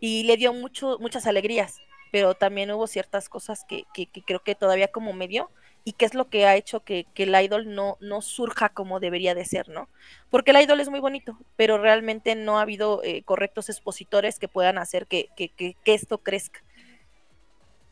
[0.00, 1.76] Y le dio mucho, muchas alegrías,
[2.10, 5.50] pero también hubo ciertas cosas que, que, creo que todavía como medio
[5.84, 9.00] y qué es lo que ha hecho que, que, el idol no, no surja como
[9.00, 9.88] debería de ser, ¿no?
[10.30, 14.48] Porque el idol es muy bonito, pero realmente no ha habido eh, correctos expositores que
[14.48, 16.62] puedan hacer que, que, que, esto crezca.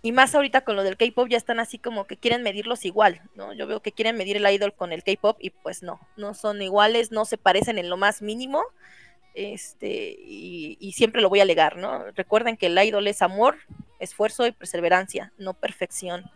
[0.03, 3.23] Y más ahorita con lo del K-pop ya están así como que quieren medirlos igual,
[3.35, 3.55] ¿no?
[3.55, 6.61] Yo veo que quieren medir el idol con el K-pop y pues no, no son
[6.61, 8.63] iguales, no se parecen en lo más mínimo.
[9.35, 12.11] Este, y, y siempre lo voy a alegar, ¿no?
[12.13, 13.57] Recuerden que el idol es amor,
[14.05, 16.31] esfuerzo y perseverancia, no perfección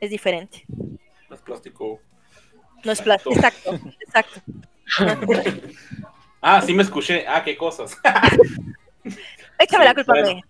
[0.00, 0.64] es diferente.
[0.68, 2.00] No es plástico.
[2.84, 4.40] No es plástico, exacto, exacto.
[6.40, 7.26] ah, sí me escuché.
[7.28, 7.96] Ah, qué cosas.
[9.58, 10.40] Échame la culpa bueno.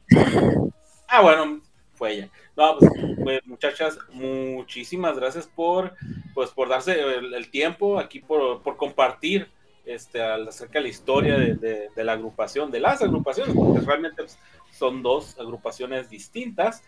[1.09, 1.61] Ah, bueno,
[1.95, 2.29] fue ella.
[2.57, 2.91] No, pues,
[3.23, 5.97] pues, muchachas, muchísimas gracias por,
[6.35, 9.51] pues, por darse el, el tiempo aquí, por, por compartir
[9.85, 14.23] este, acerca de la historia de, de, de, la agrupación, de las agrupaciones, porque realmente
[14.23, 14.39] pues,
[14.81, 16.83] son dos agrupaciones distintas,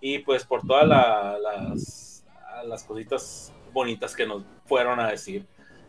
[0.00, 2.08] y pues por todas la, las
[2.64, 5.46] las cositas bonitas que nos fueron a decir.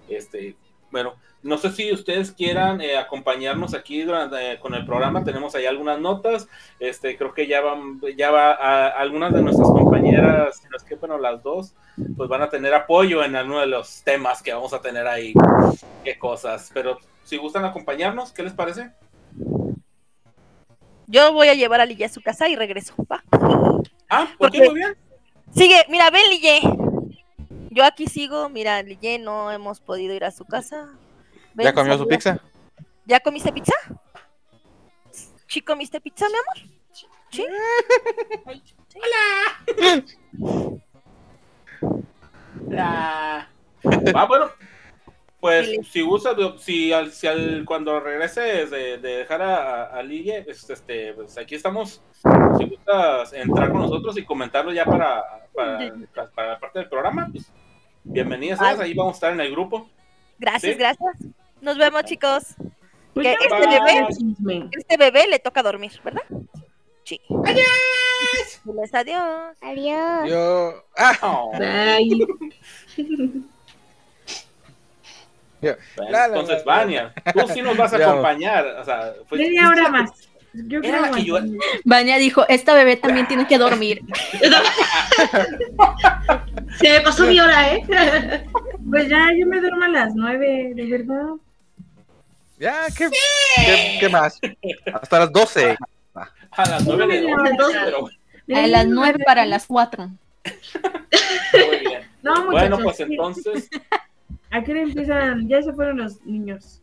[0.08, 0.56] Este,
[0.92, 5.24] bueno, no sé si ustedes quieran eh, acompañarnos aquí durante, eh, con el programa.
[5.24, 6.48] Tenemos ahí algunas notas.
[6.80, 11.42] Este, creo que ya van, ya va algunas de nuestras compañeras, las que bueno, las
[11.44, 11.76] dos,
[12.18, 15.34] pues van a tener apoyo en alguno de los temas que vamos a tener ahí.
[16.04, 16.72] Qué cosas.
[16.74, 18.92] Pero si gustan acompañarnos, ¿qué les parece?
[21.10, 22.94] Yo voy a llevar a Lilla a su casa y regreso.
[23.12, 23.24] ¿va?
[24.08, 24.60] Ah, ¿por qué?
[24.60, 24.96] Muy bien.
[25.52, 26.62] Sigue, mira, ven Lille.
[27.72, 30.88] Yo aquí sigo, mira, Lille no hemos podido ir a su casa.
[31.56, 32.40] Ven, ¿Ya comió su pizza?
[33.06, 33.74] ¿Ya comiste pizza?
[35.48, 36.58] ¿Sí comiste pizza, mi amor?
[37.32, 37.44] ¿Sí?
[42.68, 43.50] ¡Hola!
[44.16, 44.52] ah, bueno,
[45.40, 50.42] pues si gusta, si, al, si al, cuando regreses de, de dejar a, a Ligue,
[50.44, 52.02] pues, este, pues aquí estamos.
[52.58, 55.94] Si gustas entrar con nosotros y comentarlo ya para, para,
[56.36, 57.52] para la parte del programa, pues
[58.04, 59.90] bienvenidas, ahí vamos a estar en el grupo.
[60.38, 60.80] Gracias, ¿Sí?
[60.80, 61.16] gracias.
[61.62, 62.56] Nos vemos, chicos.
[63.14, 66.24] Pues que este bebé, este bebé le toca dormir, ¿verdad?
[67.04, 67.20] Sí.
[67.46, 68.62] Adiós.
[68.94, 69.58] Adiós.
[69.62, 70.30] Adiós.
[70.30, 70.84] Yo.
[70.98, 71.18] Ah.
[71.22, 71.52] Oh.
[71.58, 72.28] Bye.
[75.62, 75.78] Bueno,
[76.26, 78.66] entonces, Vania, tú sí nos vas a acompañar.
[78.82, 80.12] O sea, fue- Media hora más.
[80.54, 81.38] Yo la que yo.
[81.86, 84.02] Vania dijo, esta bebé también tiene que dormir.
[86.80, 87.84] Se me pasó mi hora, ¿eh?
[88.90, 91.26] Pues ya, yo me duermo a las nueve, de verdad.
[92.58, 93.08] Ya, ¿qué,
[93.56, 94.40] ¿qué, qué más?
[94.94, 95.78] Hasta las 12.
[96.52, 97.36] A las nueve de
[97.86, 98.10] pero
[98.58, 100.10] A las nueve para las cuatro.
[101.54, 102.02] muy bien.
[102.24, 102.52] No, muchachos.
[102.52, 103.70] Bueno, pues entonces,
[104.52, 105.48] ¿A qué hora empiezan?
[105.48, 106.82] Ya se fueron los niños.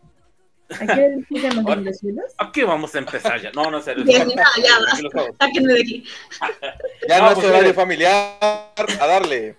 [0.71, 3.51] ¿A qué hora empiezan los aquí vamos a empezar ya.
[3.53, 4.05] No, no, serio.
[4.05, 5.31] Bien, ya, ya.
[5.39, 6.05] Sáquenme de aquí.
[7.09, 8.39] Ya No, no, es pues, horario familiar.
[8.41, 9.57] A darle.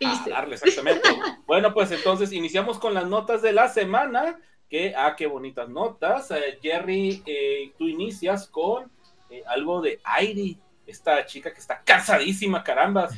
[0.04, 1.08] A darle, exactamente.
[1.46, 4.38] Bueno, pues entonces iniciamos con las notas de la semana.
[4.68, 6.30] Que, ah, qué bonitas notas.
[6.30, 8.90] Eh, Jerry, eh, tú inicias con
[9.30, 13.14] eh, algo de Airi, esta chica que está cansadísima, carambas.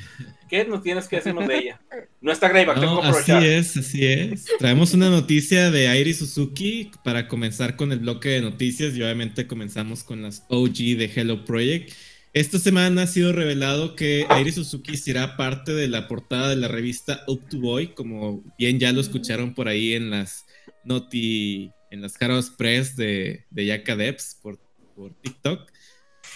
[0.50, 1.80] ¿Qué nos tienes que decirnos de ella?
[2.22, 4.44] No está Greyback, tengo No, que así es, así es.
[4.58, 9.46] Traemos una noticia de Airi Suzuki para comenzar con el bloque de noticias y obviamente
[9.46, 11.92] comenzamos con las OG de Hello Project.
[12.34, 16.68] Esta semana ha sido revelado que Airi Suzuki será parte de la portada de la
[16.68, 20.44] revista Up to Boy, como bien ya lo escucharon por ahí en las
[20.84, 24.58] Noti, en las Caros Press de, de Yaka Devs por,
[24.94, 25.70] por TikTok.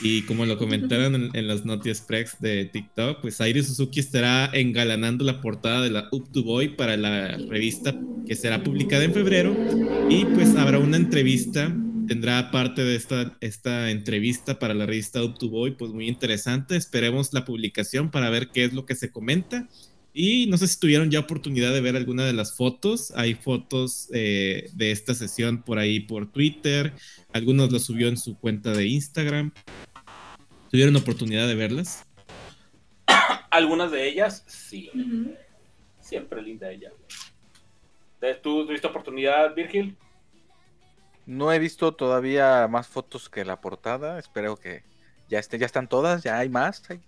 [0.01, 5.25] Y como lo comentaron en, en Noti Express de TikTok, pues Airi Suzuki estará engalanando
[5.25, 7.95] la portada de la Up to Boy para la revista
[8.27, 9.57] que será publicada en febrero.
[10.11, 11.75] Y pues habrá una entrevista,
[12.09, 16.77] tendrá parte de esta, esta entrevista para la revista Up to Boy, pues muy interesante.
[16.77, 19.69] Esperemos la publicación para ver qué es lo que se comenta.
[20.17, 23.13] Y no sé si tuvieron ya oportunidad de ver alguna de las fotos.
[23.17, 26.93] Hay fotos eh, de esta sesión por ahí por Twitter.
[27.33, 29.53] Algunos lo subió en su cuenta de Instagram.
[30.71, 32.07] ¿Tuvieron oportunidad de verlas?
[33.51, 34.89] Algunas de ellas, sí.
[36.01, 36.93] Siempre linda ella.
[38.41, 39.97] ¿Tú tuviste oportunidad, Virgil?
[41.27, 44.19] No he visto todavía más fotos que la portada.
[44.21, 44.85] Espero que
[45.29, 46.89] ya esté, ya están todas, ya hay más.
[46.89, 47.01] Hay,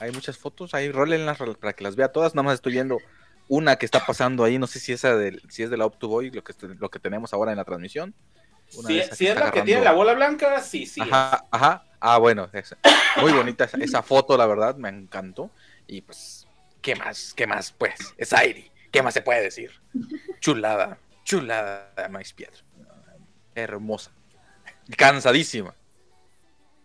[0.00, 2.34] hay muchas fotos, ahí rólenlas para que las vea todas.
[2.34, 2.98] Nada más estoy viendo
[3.48, 4.58] una que está pasando ahí.
[4.58, 6.90] No sé si esa del, si es de la Up to Boy, lo que, lo
[6.90, 8.14] que tenemos ahora en la transmisión.
[8.74, 11.00] Una Si, es la que tiene la bola blanca, sí, sí.
[11.00, 11.84] Ajá, ajá.
[12.00, 12.48] Ah, bueno,
[13.20, 15.50] muy bonita esa, esa foto, la verdad, me encantó.
[15.86, 16.46] Y pues,
[16.80, 17.34] ¿qué más?
[17.34, 17.72] ¿Qué más?
[17.72, 18.70] Pues, es Airi.
[18.90, 19.70] ¿Qué más se puede decir?
[20.40, 22.64] Chulada, chulada, Max Pietro.
[23.54, 24.12] Hermosa.
[24.96, 25.74] Cansadísima.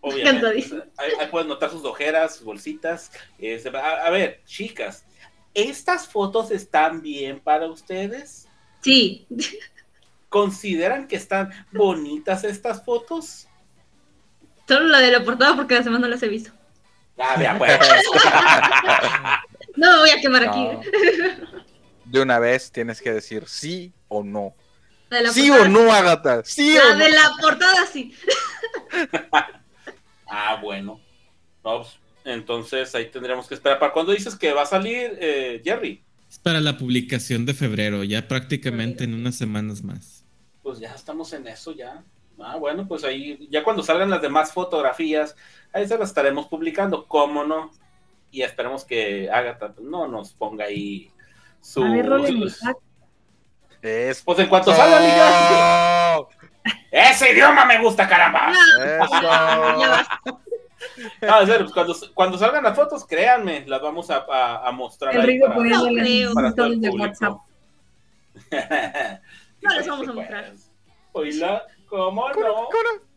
[0.06, 0.48] Obviamente.
[0.98, 3.12] Ahí, ahí pueden notar sus ojeras, sus bolsitas.
[3.40, 5.04] Este, a, a ver, chicas,
[5.54, 8.48] ¿estas fotos están bien para ustedes?
[8.82, 9.28] Sí.
[10.30, 13.48] ¿Consideran que están bonitas estas fotos?
[14.68, 16.52] Solo la de la portada porque las demás no las he visto.
[17.18, 17.80] Ah, vea, pues.
[19.78, 20.70] No me voy a quemar aquí.
[22.06, 24.56] De una vez tienes que decir sí o no.
[25.10, 26.44] De ¿Sí portada, o no, Agatha?
[26.46, 27.16] ¿Sí La o de no?
[27.16, 28.16] la portada sí.
[30.36, 31.00] Ah, bueno.
[31.64, 33.80] No, pues, entonces ahí tendremos que esperar.
[33.80, 36.04] ¿Para cuándo dices que va a salir eh, Jerry?
[36.30, 40.26] Es para la publicación de febrero, ya prácticamente en unas semanas más.
[40.62, 42.04] Pues ya estamos en eso ya.
[42.38, 45.38] Ah, bueno, pues ahí, ya cuando salgan las demás fotografías,
[45.72, 47.72] ahí se las estaremos publicando, ¿cómo no?
[48.30, 51.10] Y esperemos que Agatha no nos ponga ahí
[51.62, 51.82] su...
[51.82, 52.10] A ver.
[53.82, 54.22] Es...
[54.22, 55.92] Pues en cuanto salga, amiga.
[56.98, 58.52] ¡Ese idioma me gusta, caramba!
[58.52, 60.40] Eso.
[61.28, 64.72] Ah, en serio, pues cuando, cuando salgan las fotos, créanme, las vamos a, a- a
[64.72, 66.90] mostrar El ahí Rigo para- No para todo el historias de.
[67.02, 67.38] WhatsApp.
[69.62, 70.52] No les vamos a mostrar.
[71.14, 72.68] Oíla, ¿cómo no?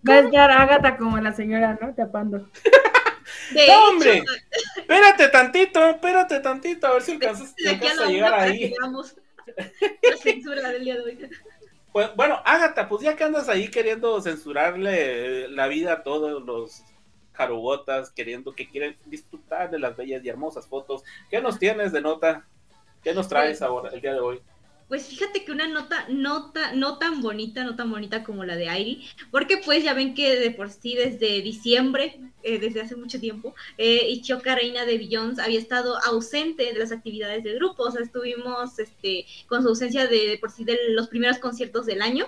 [0.09, 1.95] Va a estar Agatha como la señora, ¿no?
[1.95, 2.39] Tapando.
[3.53, 4.25] De ¡No, hecho, hombre!
[4.77, 8.75] Espérate tantito, espérate tantito, a ver si alcanzas, alcanzas la a llegar ahí.
[10.03, 11.31] la censura del día de hoy.
[11.93, 16.43] Pues, bueno, Ágata, pues ya que andas ahí queriendo censurarle eh, la vida a todos
[16.43, 16.83] los
[17.33, 22.01] jarugotas, queriendo que quieren disfrutar de las bellas y hermosas fotos, ¿qué nos tienes de
[22.01, 22.47] nota?
[23.03, 24.41] ¿Qué nos traes ahora, el día de hoy?
[24.89, 28.57] Pues fíjate que una nota no, ta- no tan bonita, no tan bonita como la
[28.57, 32.97] de Airi, porque pues ya ven que de por sí desde diciembre, eh, desde hace
[32.97, 34.19] mucho tiempo, eh,
[34.55, 39.27] Reina de Billions había estado ausente de las actividades del grupo, o sea, estuvimos este,
[39.47, 42.27] con su ausencia de por sí de los primeros conciertos del año.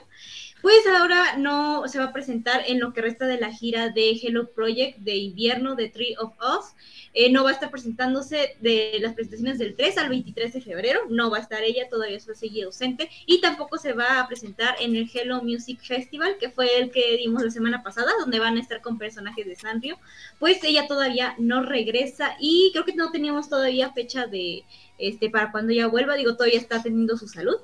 [0.62, 4.10] Pues ahora no se va a presentar en lo que resta de la gira de
[4.10, 6.74] Hello Project de invierno de Tree of Us.
[7.14, 11.00] Eh, no va a estar presentándose de las presentaciones del 3 al 23 de febrero.
[11.08, 13.08] No va a estar ella, todavía se sigue ausente.
[13.24, 17.16] Y tampoco se va a presentar en el Hello Music Festival, que fue el que
[17.16, 19.98] dimos la semana pasada, donde van a estar con personajes de Sanrio.
[20.38, 24.64] Pues ella todavía no regresa y creo que no teníamos todavía fecha de
[24.98, 26.16] este para cuando ella vuelva.
[26.16, 27.56] Digo, todavía está teniendo su salud.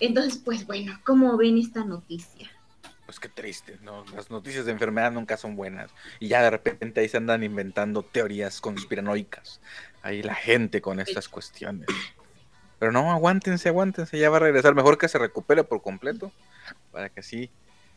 [0.00, 2.50] Entonces, pues bueno, ¿cómo ven esta noticia?
[3.06, 4.04] Pues qué triste, ¿no?
[4.14, 5.90] Las noticias de enfermedad nunca son buenas.
[6.20, 9.60] Y ya de repente ahí se andan inventando teorías conspiranoicas.
[10.02, 11.88] Ahí la gente con estas cuestiones.
[12.78, 14.74] Pero no, aguántense, aguántense, ya va a regresar.
[14.74, 16.30] Mejor que se recupere por completo.
[16.92, 17.50] Para que así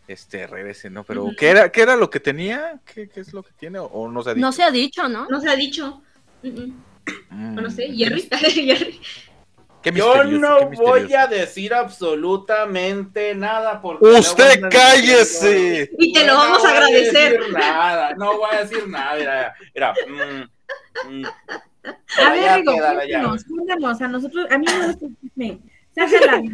[0.08, 1.04] este, regrese, ¿no?
[1.04, 1.28] Pero.
[1.38, 2.80] ¿qué era, ¿qué era lo que tenía?
[2.86, 3.80] ¿Qué, qué es lo que tiene?
[3.80, 4.46] ¿O, no se ha dicho?
[4.46, 5.28] No se ha dicho, ¿no?
[5.28, 6.02] No se ha dicho.
[6.42, 6.84] Mm, mm.
[7.30, 8.30] Mm, No sé, Jerry.
[9.82, 15.92] qué Yo no qué voy a decir absolutamente nada porque ¡Usted cállese!
[15.98, 17.32] Y te lo No vamos a voy agradecer.
[17.40, 19.16] decir nada, no voy a decir nada.
[19.16, 21.26] Mira, mira, mm, mm.
[22.20, 22.64] A ver, ya.
[22.64, 24.02] cuéntanos, cuéntanos.
[24.02, 25.06] A nosotros, a mí me gusta
[25.36, 25.60] el.
[25.96, 26.42] Sácala.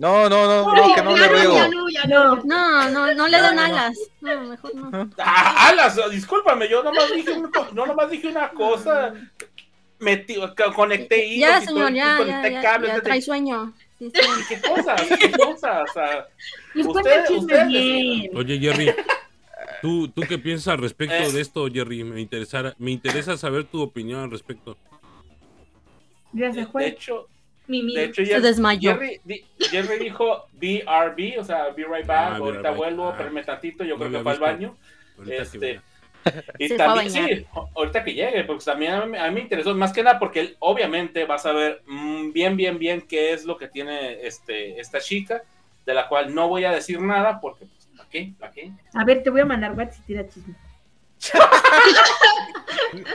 [0.00, 2.36] No, no, no, no, que no ya le ya no, ya no.
[2.36, 3.96] No, No, no, no le dan alas.
[4.20, 5.10] No, mejor no.
[5.18, 7.40] Ah, alas, discúlpame, yo nomás dije,
[7.72, 9.14] no nomás dije una cosa.
[10.00, 13.72] Metí, co- conecté hilos Ya, y señor, todo, ya, conecté ya, cables, ya trae sueño.
[13.98, 14.20] Sí, sí.
[14.48, 15.02] ¿Qué cosas?
[15.20, 15.90] ¿Qué cosas?
[15.90, 16.28] O sea,
[16.74, 18.30] Usted- bien.
[18.36, 18.94] Oye, Jerry,
[19.82, 21.32] ¿tú, ¿tú qué piensas al respecto Eh.
[21.32, 22.04] de esto, Jerry?
[22.04, 24.76] Me, interesara, me interesa saber tu opinión al respecto.
[26.32, 26.86] Ya se de fue.
[26.88, 27.26] hecho,
[27.66, 28.94] Mi de hecho, Se desmayó.
[28.94, 33.10] Jerry, di- Jerry dijo BRB, o sea, be right back, Ah, ahorita right vuelvo, Ah.
[33.10, 34.76] espérame tantito, yo No creo que fue al baño.
[35.18, 35.80] Ahorita Este.
[36.58, 37.28] Y Se fue a también, bañar.
[37.30, 40.18] sí, ahorita que llegue, porque también a mí, a mí me interesó, más que nada
[40.18, 44.26] porque él obviamente va a saber mm, bien, bien, bien qué es lo que tiene
[44.26, 45.42] este, esta chica,
[45.86, 48.32] de la cual no voy a decir nada, porque, pues, ¿para qué?
[48.38, 48.70] ¿Para qué?
[48.94, 50.54] A ver, te voy a mandar WhatsApp y tira chisme.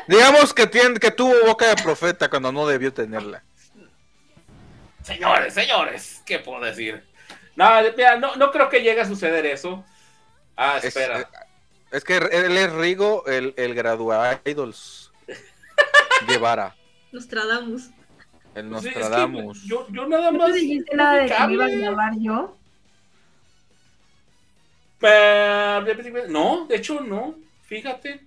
[0.08, 3.44] Digamos que, tiene, que tuvo boca de profeta cuando no debió tenerla.
[5.04, 7.04] Señores, señores, ¿qué puedo decir?
[7.56, 9.84] No, mira, no, no creo que llegue a suceder eso.
[10.56, 11.22] Ah, Es, espera.
[11.22, 11.26] eh,
[11.94, 15.12] es que él es Rigo, el, el graduado Idols.
[16.28, 16.76] Guevara,
[17.12, 17.90] Nostradamus.
[18.56, 19.64] el Sí, es que Nostradamus.
[19.64, 20.52] yo, yo nada ¿No más.
[20.52, 22.58] te dijiste nada de que me iba a grabar yo?
[26.30, 28.22] No, de hecho no, fíjate.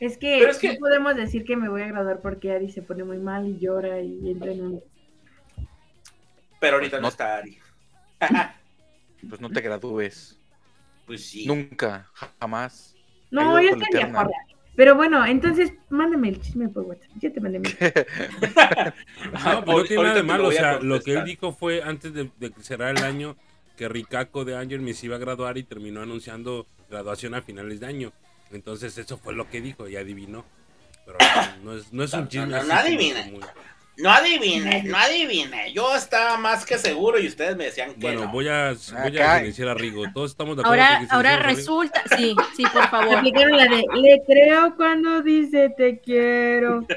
[0.00, 2.70] Es que, Pero es que- no podemos decir que me voy a graduar porque Ari
[2.70, 4.82] se pone muy mal y llora y entra en un...
[6.60, 7.08] Pero ahorita no, No.
[7.08, 7.58] está Ari.
[9.28, 10.38] Pues no te gradúes.
[11.06, 11.46] Pues sí.
[11.46, 12.10] Nunca,
[12.40, 12.94] jamás.
[13.30, 14.20] No, está eterna.
[14.22, 14.32] mejor.
[14.76, 17.08] Pero bueno, entonces mándame el chisme por WhatsApp.
[17.20, 17.68] Ya te mandé mi...
[19.44, 20.42] No, pues no tiene nada de malo.
[20.44, 23.36] lo O sea, lo que él dijo fue antes de, de que cerrara el año
[23.76, 27.80] que Ricaco de Angel me se iba a graduar y terminó anunciando graduación a finales
[27.80, 28.12] de año.
[28.52, 30.44] Entonces eso fue lo que dijo y adivinó.
[31.06, 31.18] Pero
[31.62, 32.46] no, no es, no es un No, chisme.
[32.46, 33.30] no, así no como adivine.
[33.30, 33.40] muy-
[33.96, 35.72] No adivine, no adivine.
[35.72, 38.32] Yo estaba más que seguro y ustedes me decían que Bueno, no.
[38.32, 40.04] voy a, voy a silenciar a Rigo.
[40.12, 43.18] Todos estamos de acuerdo Ahora, que ahora resulta, sí, sí, por favor.
[43.18, 46.86] Aplicaron la de le creo cuando dice te quiero.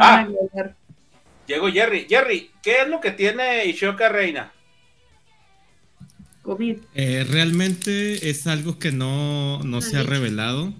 [0.00, 0.26] Ah.
[0.28, 0.74] globar.
[1.46, 2.06] Llegó Jerry.
[2.08, 4.52] Jerry, ¿qué es lo que tiene Ishoka Reina?
[6.42, 6.76] COVID.
[6.94, 10.72] Eh, realmente es algo que no, no se ha revelado.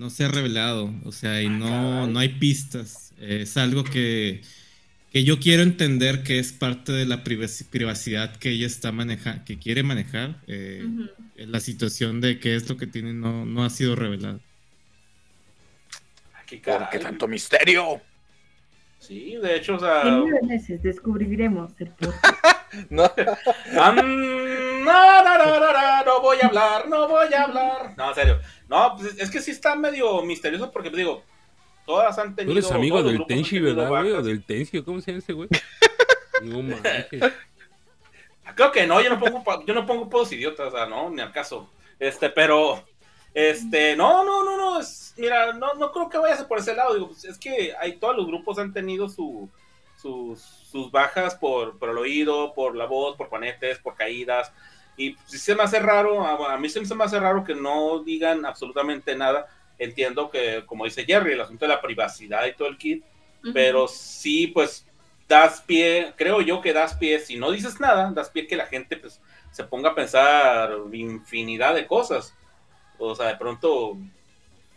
[0.00, 0.92] No se ha revelado.
[1.04, 2.12] O sea, y no, caray.
[2.12, 3.12] no hay pistas.
[3.20, 4.40] Eh, es algo que,
[5.12, 9.44] que yo quiero entender que es parte de la privaci- privacidad que ella está manejando,
[9.44, 10.40] que quiere manejar.
[10.46, 10.86] Eh.
[11.36, 14.40] La situación de qué es lo que tiene no, no ha sido revelado.
[16.42, 16.88] Aquí, ¿Por caray.
[16.92, 18.00] qué tanto misterio?
[18.98, 20.02] Sí, de hecho, o sea.
[20.08, 22.14] En nueve meses descubriremos el por
[22.88, 23.10] No.
[23.74, 27.94] No, no, no, no, no, no voy a hablar, no voy a hablar.
[27.96, 28.40] No, en serio.
[28.68, 31.22] No, pues es que sí está medio misterioso porque digo,
[31.86, 32.58] todas han Tú tenido.
[32.58, 34.12] eres amigo del Tenchi, ¿verdad, güey?
[34.12, 35.48] O del Tencio, ¿cómo se llama ese güey?
[36.42, 37.32] No manches.
[38.54, 41.20] Creo que no, yo no pongo, yo no pongo podos idiotas, o sea, no, ni
[41.20, 41.70] al caso.
[41.98, 42.82] Este, pero,
[43.34, 46.94] este, no, no, no, no, es- mira, no, no creo que vayas por ese lado.
[46.94, 49.48] Digo, pues, es que hay, todos los grupos han tenido su,
[50.00, 54.52] sus, sus bajas por, por el oído, por la voz, por panetes, por caídas.
[54.96, 57.54] Y sí se me hace raro, a, bueno, a mí se me hace raro que
[57.54, 59.48] no digan absolutamente nada.
[59.78, 63.02] Entiendo que, como dice Jerry, el asunto de la privacidad y todo el kit,
[63.54, 64.86] pero sí, pues
[65.26, 68.66] das pie, creo yo que das pie, si no dices nada, das pie que la
[68.66, 69.22] gente pues
[69.52, 72.34] se ponga a pensar infinidad de cosas.
[72.98, 73.96] O sea, de pronto,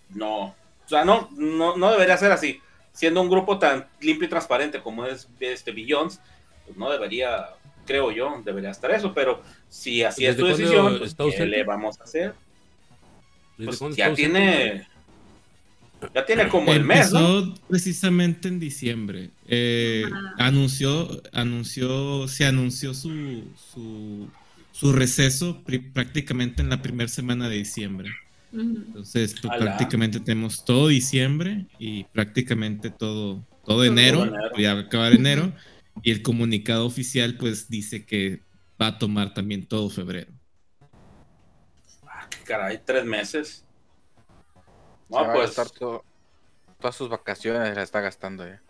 [0.10, 2.62] no, o sea, no, no, no debería ser así.
[2.94, 6.20] Siendo un grupo tan limpio y transparente como es este Billions,
[6.66, 7.48] pues no debería,
[7.86, 11.46] creo yo, debería estar eso, pero si así es ¿Desde tu decisión, pues, ¿qué ausente?
[11.48, 12.34] le vamos a hacer?
[13.58, 14.88] ¿Desde Pues ya tiene,
[16.14, 17.56] ya tiene como el mes, Empezó ¿no?
[17.68, 19.30] precisamente en diciembre.
[19.48, 20.34] Eh, Ah.
[20.48, 24.28] Anunció, anunció, se anunció su, su,
[24.72, 25.62] su receso
[25.94, 28.10] prácticamente en la primera semana de diciembre.
[28.54, 34.52] Entonces, pues, prácticamente tenemos todo diciembre y prácticamente todo, todo enero, enero.
[34.58, 35.52] ya va a acabar enero.
[36.02, 38.42] Y el comunicado oficial, pues, dice que
[38.82, 40.32] va a tomar también todo febrero.
[42.08, 43.66] Ah, qué caray, tres meses.
[45.08, 46.04] Se No, va a pues, gastar todo-
[46.80, 48.62] todas sus vacaciones, la está gastando ya.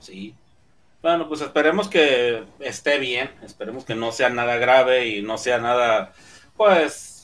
[0.00, 0.34] Sí.
[1.02, 5.58] Bueno, pues esperemos que esté bien, esperemos que no sea nada grave y no sea
[5.58, 6.12] nada,
[6.56, 7.17] pues,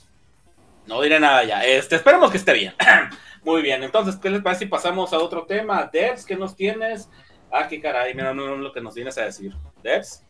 [0.86, 1.64] no diré nada ya.
[1.64, 2.74] Este, esperemos que esté bien.
[3.44, 5.90] Muy bien, entonces, ¿qué les parece si pasamos a otro tema?
[5.92, 7.08] Debs, ¿qué nos tienes?
[7.52, 9.54] Ah, qué caray, mira no, no, lo que nos vienes a decir.
[9.82, 10.22] Debs.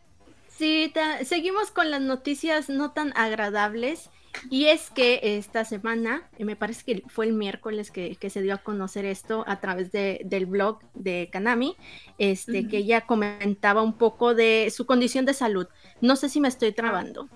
[0.49, 4.11] Sí, ta- seguimos con las noticias no tan agradables.
[4.51, 8.43] Y es que esta semana, eh, me parece que fue el miércoles que, que se
[8.43, 11.77] dio a conocer esto a través de- del blog de Kanami,
[12.19, 15.69] este, que ella comentaba un poco de su condición de salud.
[16.01, 17.29] No sé si me estoy trabando,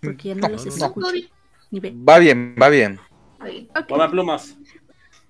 [0.00, 0.96] porque ya no No, los no, no.
[1.72, 2.98] Va bien, va bien.
[3.38, 3.68] Ahí.
[3.76, 3.86] Ok.
[3.86, 4.56] Toma plumas.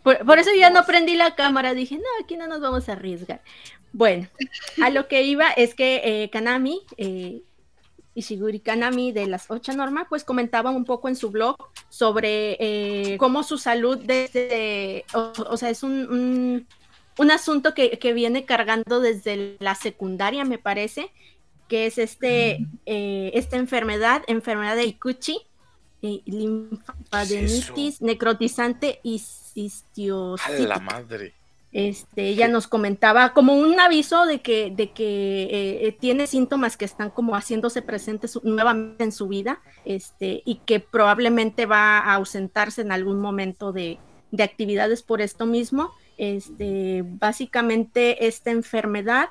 [0.03, 2.93] Por, por eso ya no prendí la cámara, dije, no, aquí no nos vamos a
[2.93, 3.43] arriesgar.
[3.93, 4.29] Bueno,
[4.83, 7.43] a lo que iba es que eh, Kanami, eh,
[8.15, 11.57] Ishiguri Kanami de las Ocha Norma, pues comentaba un poco en su blog
[11.89, 16.67] sobre eh, cómo su salud desde, o, o sea, es un, un,
[17.19, 21.13] un asunto que, que viene cargando desde la secundaria, me parece,
[21.69, 25.39] que es este, eh, esta enfermedad, enfermedad de Ikuchi,
[26.03, 30.69] eh, linfadenitis necrotizante y A cistiocítica.
[30.69, 31.35] la madre.
[31.73, 36.77] Este, ella nos comentaba como un aviso de que, de que eh, eh, tiene síntomas
[36.77, 42.15] que están como haciéndose presentes nuevamente en su vida, este, y que probablemente va a
[42.15, 43.99] ausentarse en algún momento de,
[44.33, 45.93] de actividades por esto mismo.
[46.19, 49.29] Este, básicamente esta enfermedad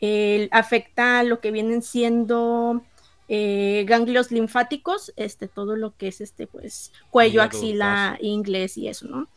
[0.00, 2.82] eh, afecta lo que vienen siendo
[3.32, 9.06] eh, ganglios linfáticos, este, todo lo que es este, pues, cuello, axila, inglés y eso,
[9.06, 9.28] ¿no?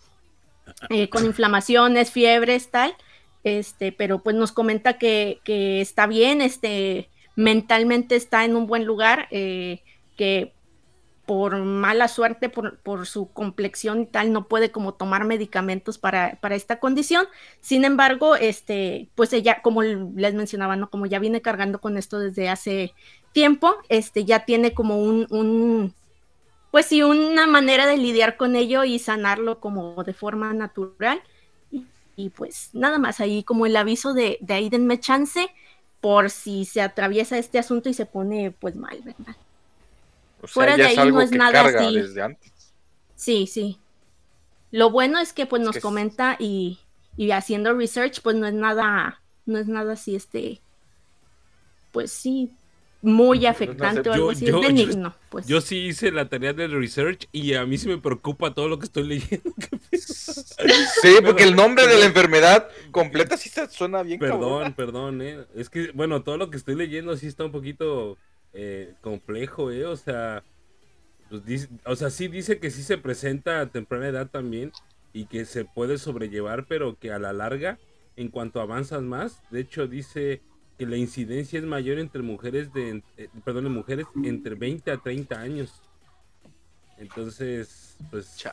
[0.89, 2.95] eh, con inflamaciones, fiebres, tal,
[3.43, 8.85] este, pero pues nos comenta que, que está bien, este, mentalmente está en un buen
[8.85, 9.81] lugar, eh,
[10.17, 10.52] que
[11.25, 16.37] por mala suerte, por, por su complexión y tal, no puede como tomar medicamentos para,
[16.41, 17.27] para esta condición.
[17.61, 20.89] Sin embargo, este, pues ella, como les mencionaba, ¿no?
[20.89, 22.93] Como ya viene cargando con esto desde hace
[23.31, 25.93] tiempo, este, ya tiene como un, un
[26.71, 31.21] pues sí, una manera de lidiar con ello y sanarlo como de forma natural.
[32.15, 35.49] Y, pues nada más ahí como el aviso de, de ahí denme chance
[35.99, 39.35] por si se atraviesa este asunto y se pone pues mal, ¿verdad?
[40.43, 41.95] O sea, Fuera ya de es ahí algo no es que nada carga así.
[41.95, 42.51] desde antes.
[43.15, 43.79] Sí, sí.
[44.71, 46.79] Lo bueno es que pues Es nos que comenta y,
[47.17, 50.59] y haciendo research, pues no es nada, no es nada así, este,
[51.91, 52.51] pues sí,
[53.01, 55.45] muy afectante o yo- algo así, yo- es yo- benigno, pues.
[55.47, 58.79] Yo sí hice la tarea del research y a mí sí me preocupa todo lo
[58.79, 59.53] que estoy leyendo.
[59.91, 64.73] Sí, porque el nombre de la enfermedad completa sí se suena bien Perdón, cabrón.
[64.73, 65.45] perdón, eh.
[65.55, 68.17] Es que, bueno, todo lo que estoy leyendo sí está un poquito
[68.53, 69.85] eh, complejo, eh.
[69.85, 70.43] O sea,
[71.29, 74.71] pues dice- o sea, sí dice que sí se presenta a temprana edad también
[75.13, 77.77] y que se puede sobrellevar, pero que a la larga,
[78.15, 80.41] en cuanto avanzas más, de hecho dice
[80.77, 84.97] que la incidencia es mayor entre mujeres de, eh, perdón, en mujeres entre 20 a
[84.97, 85.81] 30 años.
[86.97, 88.49] Entonces, pues eh,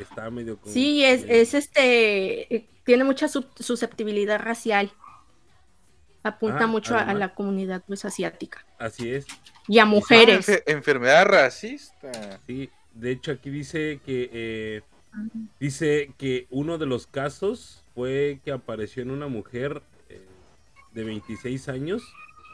[0.00, 0.58] está medio...
[0.58, 4.90] con- Sí, es, medio- es este, tiene mucha sub- susceptibilidad racial.
[6.22, 9.26] Apunta Ah, mucho a, la comunidad pues asiática Así es.
[9.68, 10.48] y a Ah, mujeres.
[10.48, 12.40] enfe- enfermedad racista.
[12.46, 14.82] Sí, de hecho aquí dice que eh,
[15.60, 20.26] dice que uno de los casos fue que apareció en una mujer eh,
[20.92, 22.02] de 26 años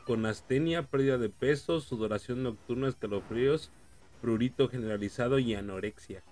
[0.06, 3.70] con astenia, pérdida de peso, sudoración nocturna, escalofríos,
[4.20, 6.22] prurito generalizado y anorexia.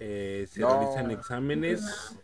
[0.00, 0.68] Eh, se No.
[0.80, 2.16] realizan exámenes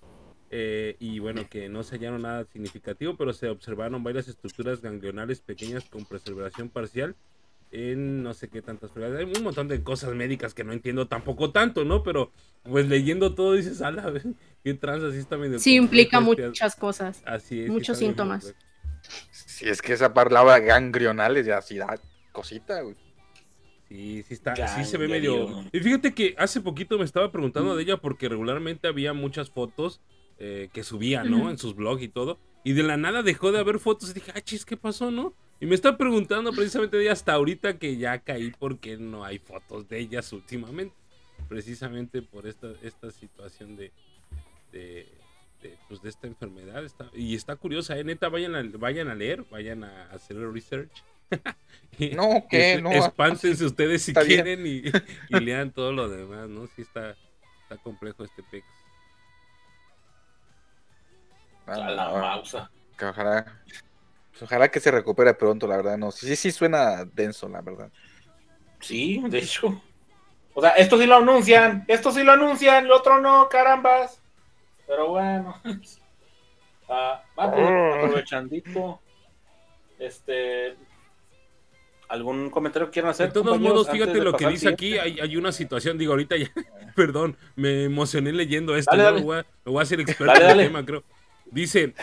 [0.50, 5.40] eh, y bueno, que no se hallaron nada significativo, pero se observaron varias estructuras ganglionales
[5.40, 7.14] pequeñas con preservación parcial
[7.70, 9.18] en no sé qué tantas pruebas.
[9.18, 12.02] Hay un montón de cosas médicas que no entiendo tampoco tanto, ¿no?
[12.02, 14.10] Pero pues leyendo todo dices, ala,
[14.64, 17.22] qué trans así está medio Sí, implica este- muchas cosas.
[17.26, 17.66] Así es.
[17.66, 18.54] sí muchos síntomas.
[19.30, 22.00] Si es que esa palabra ganglionales ya sí da
[22.32, 22.96] cosita, güey.
[23.88, 25.46] Sí, sí está, sí se ve medio.
[25.46, 25.70] Ganglion.
[25.72, 30.00] Y fíjate que hace poquito me estaba preguntando de ella porque regularmente había muchas fotos
[30.39, 31.51] eh, que subía, ¿no?
[31.51, 32.39] En sus blogs y todo.
[32.65, 35.35] Y de la nada dejó de haber fotos y dije, ah, chis, ¿qué pasó, no?
[35.60, 39.39] Y me está preguntando precisamente de ella hasta ahorita que ya caí porque no hay
[39.39, 40.94] fotos de ellas últimamente.
[41.48, 43.90] Precisamente por esta, esta situación de,
[44.73, 45.09] de,
[45.62, 46.85] de, pues, de esta enfermedad.
[46.85, 48.05] Está, y está curiosa, ¿eh?
[48.05, 50.90] Neta, vayan a, vayan a leer, vayan a hacer el research.
[52.15, 52.74] No, ¿qué?
[52.74, 54.82] es- No, espántense ustedes si quieren y,
[55.28, 56.66] y lean todo lo demás, ¿no?
[56.69, 57.16] Sí está,
[57.62, 58.65] está complejo este pex.
[61.68, 62.70] A la mausa.
[62.96, 63.44] Que ojalá,
[64.42, 65.96] ojalá que se recupere pronto, la verdad.
[65.98, 67.90] No, sí, sí suena denso, la verdad.
[68.80, 69.80] Sí, de hecho.
[70.54, 74.20] O sea, esto sí lo anuncian, esto sí lo anuncian, el otro no, carambas.
[74.86, 75.54] Pero bueno.
[76.90, 77.94] Ah, pues, Oh.
[77.96, 79.00] aprovechandito.
[79.98, 80.74] Este.
[82.08, 83.26] ¿Algún comentario que quieran hacer?
[83.26, 86.50] De todos modos, fíjate lo que dice aquí, hay, hay una situación, digo, ahorita ya,
[86.96, 89.10] perdón, me emocioné leyendo esto, Dale, ¿no?
[89.10, 89.20] dale.
[89.20, 90.62] Me, voy a, me voy a hacer experto Dale, en dale.
[90.62, 91.04] el tema, creo.
[91.50, 91.94] Dice,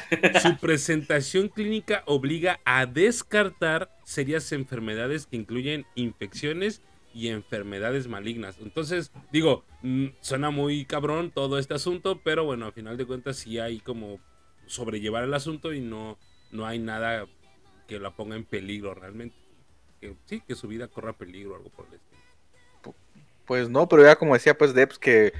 [0.41, 6.81] su presentación clínica obliga a descartar serias enfermedades que incluyen infecciones
[7.13, 8.57] y enfermedades malignas.
[8.61, 13.37] Entonces, digo, mm, suena muy cabrón todo este asunto, pero bueno, a final de cuentas
[13.37, 14.19] sí hay como
[14.65, 16.17] sobrellevar el asunto y no,
[16.51, 17.25] no hay nada
[17.87, 19.35] que la ponga en peligro realmente.
[20.01, 22.95] Que sí, que su vida corra peligro o algo por el estilo.
[23.45, 25.31] Pues no, pero ya como decía, pues Debs, que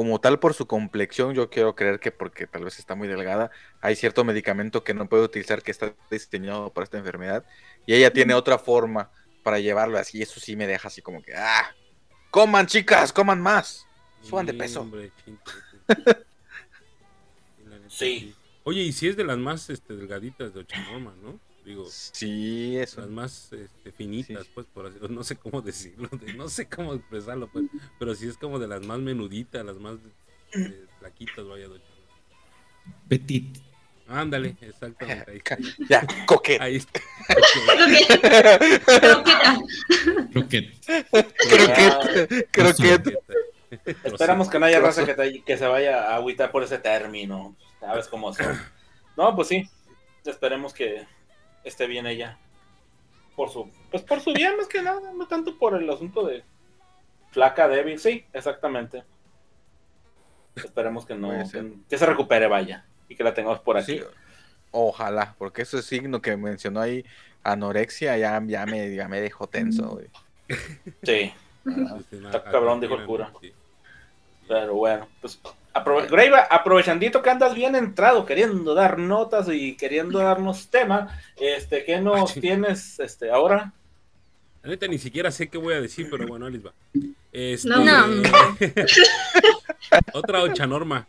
[0.00, 3.50] como tal por su complexión, yo quiero creer que porque tal vez está muy delgada,
[3.82, 7.44] hay cierto medicamento que no puede utilizar que está diseñado para esta enfermedad
[7.84, 9.10] y ella tiene otra forma
[9.42, 10.22] para llevarlo así.
[10.22, 11.76] Eso sí me deja así como que, ah,
[12.30, 13.86] coman chicas, coman más,
[14.22, 14.90] suban de peso.
[17.88, 18.34] sí.
[18.64, 21.38] Oye, y si es de las más este, delgaditas de Ochanorma, ¿no?
[21.70, 23.00] Digo, Sí, eso.
[23.02, 24.50] las más este, finitas, Sí.
[24.54, 27.66] pues, por así, no sé cómo decirlo, de- no sé cómo expresarlo, pues,
[27.98, 29.96] pero sí es como de las más menuditas, las más
[30.52, 31.94] eh, flaquitas, vaya, de Ochanorma.
[33.08, 33.56] Petit.
[34.08, 35.30] Ándale, exactamente.
[35.30, 35.56] Ahí, está.
[35.88, 36.64] Ya, coqueta.
[36.64, 37.00] ahí está.
[37.68, 38.58] Croqueta.
[40.32, 40.74] Croquet.
[41.38, 42.46] Croqueta.
[42.50, 43.10] Croqueta.
[44.04, 47.54] Esperamos que no haya raza que, te- que se vaya a agüitar por ese término.
[47.78, 48.60] Sabes cómo son.
[49.16, 49.68] No, pues sí.
[50.24, 51.06] Esperemos que
[51.64, 52.38] esté bien ella.
[53.36, 56.44] Por su, pues por su bien, más que nada, no tanto por el asunto de
[57.30, 57.98] flaca, débil.
[57.98, 59.04] Sí, exactamente.
[60.56, 62.84] Esperemos que no, que, que se recupere, vaya.
[63.08, 63.98] Y que la tengamos por aquí.
[63.98, 64.04] Sí,
[64.70, 67.04] ojalá, porque ese signo que mencionó ahí,
[67.42, 70.08] anorexia, ya, ya, me, ya me dejó tenso, güey.
[71.02, 71.32] Sí.
[72.12, 73.32] Está cabrón, dijo el cura.
[74.48, 75.40] Pero bueno, pues
[75.72, 81.84] aprove Grave, aprovechandito que andas bien entrado, queriendo dar notas y queriendo darnos tema, este,
[81.84, 83.72] ¿qué nos tienes este ahora?
[84.62, 86.72] Neta ni siquiera sé qué voy a decir, pero bueno, les va.
[87.32, 87.84] Este, No.
[87.84, 88.06] No.
[90.12, 91.06] Otra ochanorma.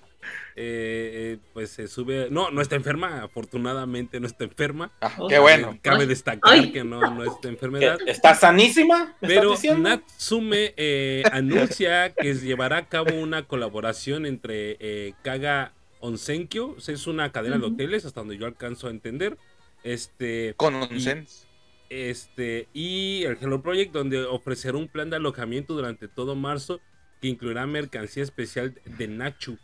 [0.56, 2.28] Eh, eh, pues se sube.
[2.30, 4.92] No, no está enferma, afortunadamente no está enferma.
[5.02, 5.78] Ah, qué bueno.
[5.82, 6.72] Cabe destacar Ay.
[6.72, 7.98] que no, no es de enfermedad.
[8.04, 9.16] ¿Que ¿Está sanísima?
[9.22, 9.56] ¿Me Pero?
[9.78, 17.08] Natsume eh, anuncia que se llevará a cabo una colaboración entre eh, Kaga Onsenkyo, es
[17.08, 19.38] una cadena de hoteles, hasta donde yo alcanzo a entender.
[19.84, 21.28] Este, Con onsen.
[21.90, 26.80] este, y el Hello Project, donde ofrecerá un plan de alojamiento durante todo marzo
[27.22, 29.58] que incluirá mercancía especial de Nachu.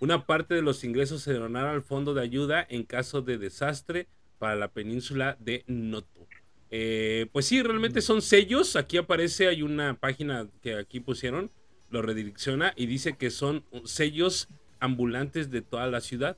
[0.00, 4.06] Una parte de los ingresos se donará al fondo de ayuda en caso de desastre
[4.38, 6.26] para la península de Noto.
[6.70, 8.76] Eh, pues sí, realmente son sellos.
[8.76, 11.50] Aquí aparece, hay una página que aquí pusieron,
[11.90, 14.48] lo redirecciona y dice que son sellos
[14.78, 16.36] ambulantes de toda la ciudad.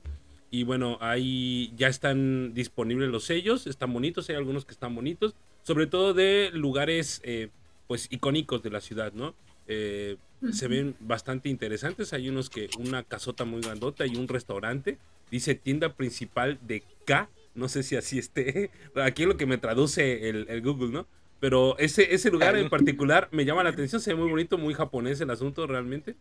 [0.49, 5.35] Y bueno, ahí ya están disponibles los sellos, están bonitos, hay algunos que están bonitos,
[5.63, 7.49] sobre todo de lugares eh,
[7.87, 9.35] pues icónicos de la ciudad, ¿no?
[9.67, 10.17] Eh,
[10.51, 14.97] se ven bastante interesantes, hay unos que una casota muy grandota y un restaurante,
[15.29, 19.57] dice tienda principal de K, no sé si así esté, aquí es lo que me
[19.57, 21.07] traduce el, el Google, ¿no?
[21.41, 24.75] Pero ese, ese lugar en particular me llama la atención, se ve muy bonito, muy
[24.75, 26.15] japonés el asunto realmente.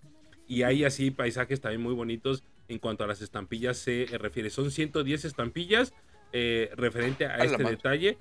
[0.48, 4.48] Y hay así paisajes también muy bonitos en cuanto a las estampillas se refiere.
[4.48, 5.92] Son 110 estampillas
[6.32, 8.16] eh, referente a este detalle.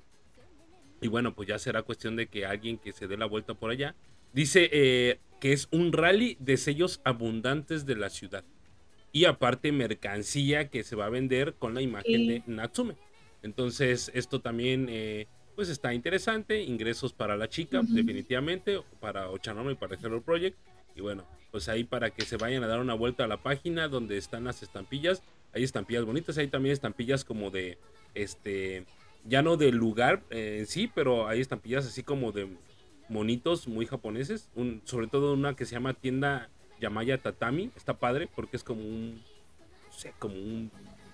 [1.00, 3.70] Y bueno, pues ya será cuestión de que alguien que se dé la vuelta por
[3.70, 3.94] allá.
[4.32, 8.44] Dice eh, que es un rally de sellos abundantes de la ciudad.
[9.12, 12.28] Y aparte mercancía que se va a vender con la imagen Sí.
[12.28, 12.94] de Natsume.
[13.42, 15.26] Entonces esto también eh,
[15.56, 16.62] pues está interesante.
[16.62, 18.80] Ingresos para la chica definitivamente.
[19.00, 20.56] Para Ochanoma y para el Hello Project.
[20.94, 23.88] Y bueno, pues ahí para que se vayan a dar una vuelta a la página
[23.88, 25.22] donde están las estampillas.
[25.52, 27.78] Hay estampillas bonitas, hay también estampillas como de,
[28.14, 28.84] este,
[29.24, 32.48] ya no del lugar eh, en sí, pero hay estampillas así como de
[33.10, 34.48] monitos muy japoneses.
[34.84, 36.48] Sobre todo una que se llama tienda
[36.80, 37.70] Yamaya Tatami.
[37.76, 40.70] Está padre porque es como un, no sé, como un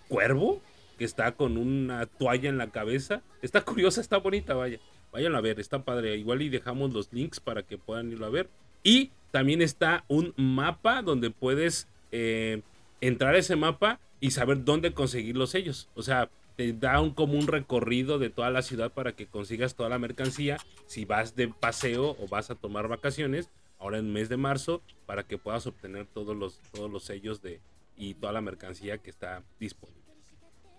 [0.09, 0.61] cuervo
[0.99, 3.23] que está con una toalla en la cabeza.
[3.43, 4.79] Está curiosa, está bonita, vaya.
[5.13, 6.17] Vayan a ver, está padre.
[6.17, 8.49] Igual y dejamos los links para que puedan irlo a ver.
[8.83, 12.63] Y también está un mapa donde puedes eh,
[13.01, 15.89] entrar a ese mapa y saber dónde conseguir los sellos.
[15.95, 19.75] O sea, te da un, como un recorrido de toda la ciudad para que consigas
[19.75, 20.57] toda la mercancía.
[20.87, 24.83] Si vas de paseo o vas a tomar vacaciones, ahora en el mes de marzo,
[25.07, 27.61] para que puedas obtener todos los, todos los sellos de,
[27.97, 30.03] y toda la mercancía que está disponible.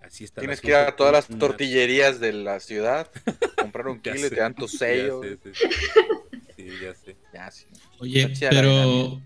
[0.02, 0.40] Así está.
[0.40, 3.10] Tienes que ir a todas las tortillerías de la ciudad,
[3.56, 5.22] comprar un Ya kilo y te dan tu Ya sello.
[5.22, 5.68] sé, sí, sí.
[6.56, 7.16] Sí, ya sé.
[7.32, 7.66] Ya, sí.
[8.00, 9.20] Oye, pero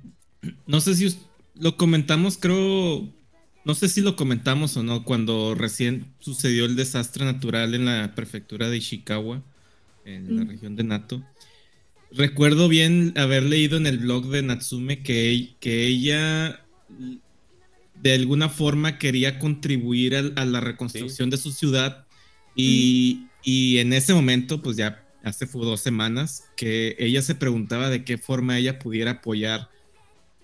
[0.67, 1.19] no sé si
[1.55, 3.09] lo comentamos, creo,
[3.65, 8.15] no sé si lo comentamos o no, cuando recién sucedió el desastre natural en la
[8.15, 9.43] prefectura de Ishikawa,
[10.05, 10.49] en la Mm.
[10.49, 11.23] región de Nato.
[12.11, 16.61] Recuerdo bien haber leído en el blog de Natsume que, e- que ella
[18.03, 22.05] de alguna forma quería contribuir a, la reconstrucción de su ciudad
[22.57, 27.89] y, y en ese momento, pues ya hace fue dos semanas, que ella se preguntaba
[27.91, 29.71] de qué forma ella pudiera apoyar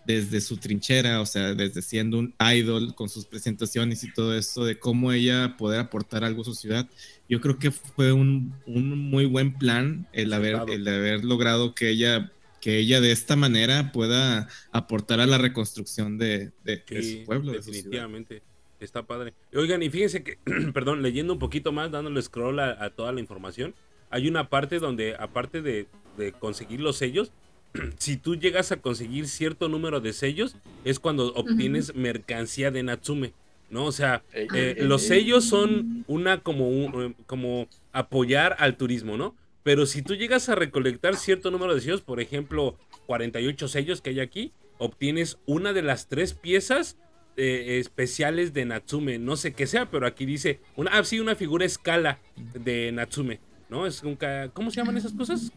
[0.08, 4.64] desde su trinchera, o sea, desde siendo un idol con sus presentaciones y todo eso,
[4.64, 6.88] de cómo ella poder aportar algo a su ciudad.
[7.28, 11.90] Yo creo que fue un, un muy buen plan el haber, el haber logrado que
[11.90, 12.32] ella,
[12.62, 17.52] que ella de esta manera pueda aportar a la reconstrucción de, de- de su pueblo.
[17.52, 18.40] de su definitivamente.
[18.80, 19.34] Está padre.
[19.54, 20.38] Oigan, y fíjense que,
[20.72, 23.74] perdón, leyendo un poquito más, dándole scroll a, a toda la información,
[24.08, 25.86] hay una parte donde, aparte de,
[26.16, 27.30] de conseguir los sellos,
[27.98, 33.32] si tú llegas a conseguir cierto número de sellos, es cuando obtienes mercancía de Natsume,
[33.70, 33.84] ¿no?
[33.84, 35.08] O sea, Ey, eh, ey, los ey.
[35.08, 39.34] sellos son una como, un- eh, como apoyar al turismo, ¿no?
[39.62, 44.10] Pero si tú llegas a recolectar cierto número de sellos, por ejemplo, 48 sellos que
[44.10, 46.96] hay aquí, obtienes una de las tres piezas
[47.36, 49.18] eh, especiales de Natsume.
[49.18, 52.18] No sé qué sea, pero aquí dice, una, ah, sí, una figura escala
[52.54, 53.86] de Natsume, ¿no?
[53.86, 55.52] Es un K- ¿Cómo se llaman esas cosas?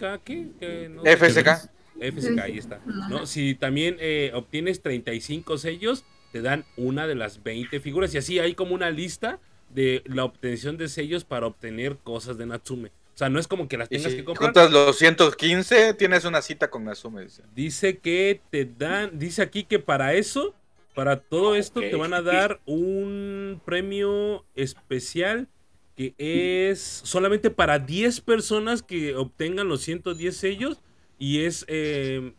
[1.06, 1.70] FSK.
[2.02, 2.82] FSK, ahí está.
[2.86, 3.26] ¿no?
[3.26, 8.14] Si también eh, obtienes 35 sellos, te dan una de las 20 figuras.
[8.14, 12.46] Y así hay como una lista de la obtención de sellos para obtener cosas de
[12.46, 12.90] Natsume.
[13.14, 14.48] O sea, no es como que las tengas si que comprar.
[14.50, 17.24] juntas los 115, tienes una cita con Natsume.
[17.24, 17.44] dice.
[17.54, 20.56] Dice que te dan, dice aquí que para eso,
[20.96, 25.48] para todo esto, te van a dar un premio especial
[25.96, 30.82] que es solamente para 10 personas que obtengan los 110 sellos
[31.22, 32.34] y es eh,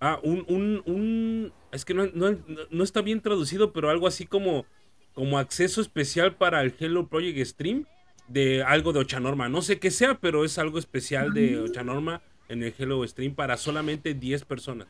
[0.00, 2.36] ah, un, un, un- es que no, no-
[2.68, 4.66] no está bien traducido, pero algo así como,
[5.12, 7.84] como acceso especial para el Hello Project Stream
[8.26, 9.48] de algo de Ochanorma.
[9.48, 13.56] No sé qué sea, pero es algo especial de Ochanorma en el Hello Stream para
[13.56, 14.88] solamente 10 personas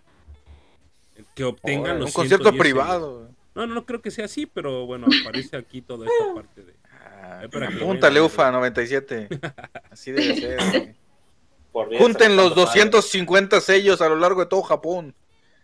[1.34, 2.60] que obtengan los un concierto 110 sellos.
[2.86, 3.30] privado.
[3.54, 6.72] No, no, no creo que sea así, pero bueno, aparece aquí toda esta parte de.
[6.90, 8.26] Ah, Eh, para que lo Apúntale, vean.
[8.26, 9.28] UFA 97.
[9.90, 10.96] Así debe ser.
[11.74, 15.12] Por Junten los sacando 250 sellos a lo largo de todo Japón.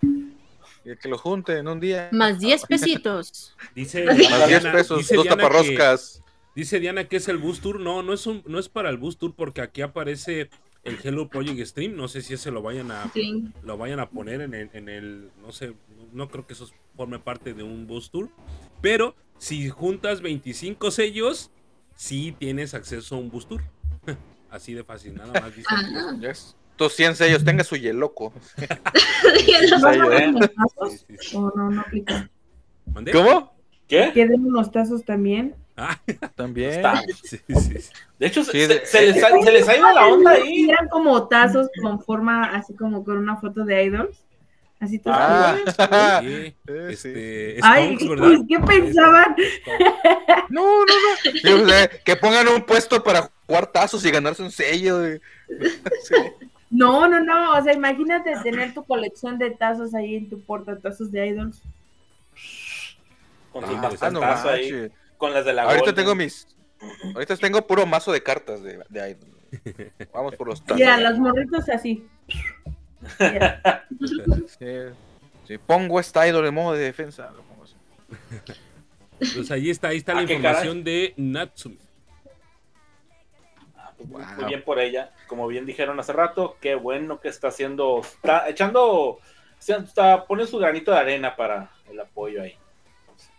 [0.02, 2.08] Y que lo junten en un día.
[2.10, 3.54] Más 10 pesitos.
[3.76, 6.22] Dice Más 10 Diana- pesos, dice dos Diana que- taparroscas.
[6.56, 7.78] Dice Diana que es el Boost Tour.
[7.78, 10.50] No, no es un, no es para el Boost Tour porque aquí aparece
[10.82, 11.94] el Hello Project Stream.
[11.94, 13.44] No sé si ese lo vayan a Sí.
[13.62, 15.74] lo vayan a poner en el, en el no sé,
[16.12, 18.30] no creo que eso forme parte de un Boost Tour.
[18.80, 21.50] Pero si juntas 25 sellos,
[21.94, 23.62] sí tienes acceso a un Boost Tour.
[24.51, 25.68] Así de fácil, nada más dice.
[25.74, 25.94] aquí.
[25.97, 26.16] Ajá.
[26.20, 28.32] Ya es- Estos 100 sellos, tenga su yeloco.
[29.81, 30.32] ¿No ¿eh?
[30.32, 31.85] no, no.
[33.12, 33.55] ¿Cómo?
[33.86, 34.10] ¿Qué?
[34.14, 35.55] ¿Que den unos tazos también?
[35.77, 35.98] Ah,
[36.35, 36.70] También.
[36.72, 37.02] Está.
[37.24, 37.90] sí, sí, sí.
[38.18, 40.32] De hecho, se, Sí, se- de- se les, ha, se les ha ido la onda
[40.32, 40.68] ahí.
[40.68, 44.24] Eran como tazos con forma, así como con una foto de idols.
[44.78, 47.09] Así todos Ah, Sí, eh, sí.
[47.09, 48.31] este, Ay, ¿verdad?
[48.48, 49.36] ¿qué pensaban?
[50.51, 51.66] No, no, no.
[52.05, 54.98] Que pongan un puesto para jugar tazos y ganarse un sello.
[56.05, 56.14] Sí.
[56.70, 57.59] No, no, no.
[57.59, 61.60] O sea, imagínate tener tu colección de tazos ahí en tu portatazos de idols.
[63.52, 65.94] Con Ah, tazazo no ahí, con las de la Ahorita Golden.
[65.97, 66.47] tengo mis.
[67.14, 69.93] Ahorita tengo puro mazo de cartas de, de Idol.
[70.14, 70.78] Vamos por los tazos.
[70.78, 72.06] Ya, los morritos así.
[74.59, 74.66] Sí,
[75.47, 77.31] sí, pongo esta Idol en modo de defensa.
[77.36, 77.74] lo pongo así.
[79.35, 81.77] Pues ahí está, ahí está la Ah, qué información de Natsume.
[84.05, 84.35] Muy- Wow.
[84.36, 85.12] Muy bien por ella.
[85.27, 89.18] Como bien dijeron hace rato, qué bueno que está haciendo, está echando,
[89.59, 92.56] está- poniendo su granito de arena para el apoyo ahí.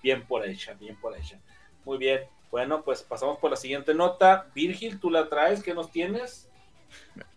[0.04, 1.40] Bien por ella, bien por ella.
[1.86, 2.22] Muy bien.
[2.52, 4.48] Bueno, pues pasamos por la siguiente nota.
[4.54, 6.50] Virgil, tú la traes, ¿qué nos tienes?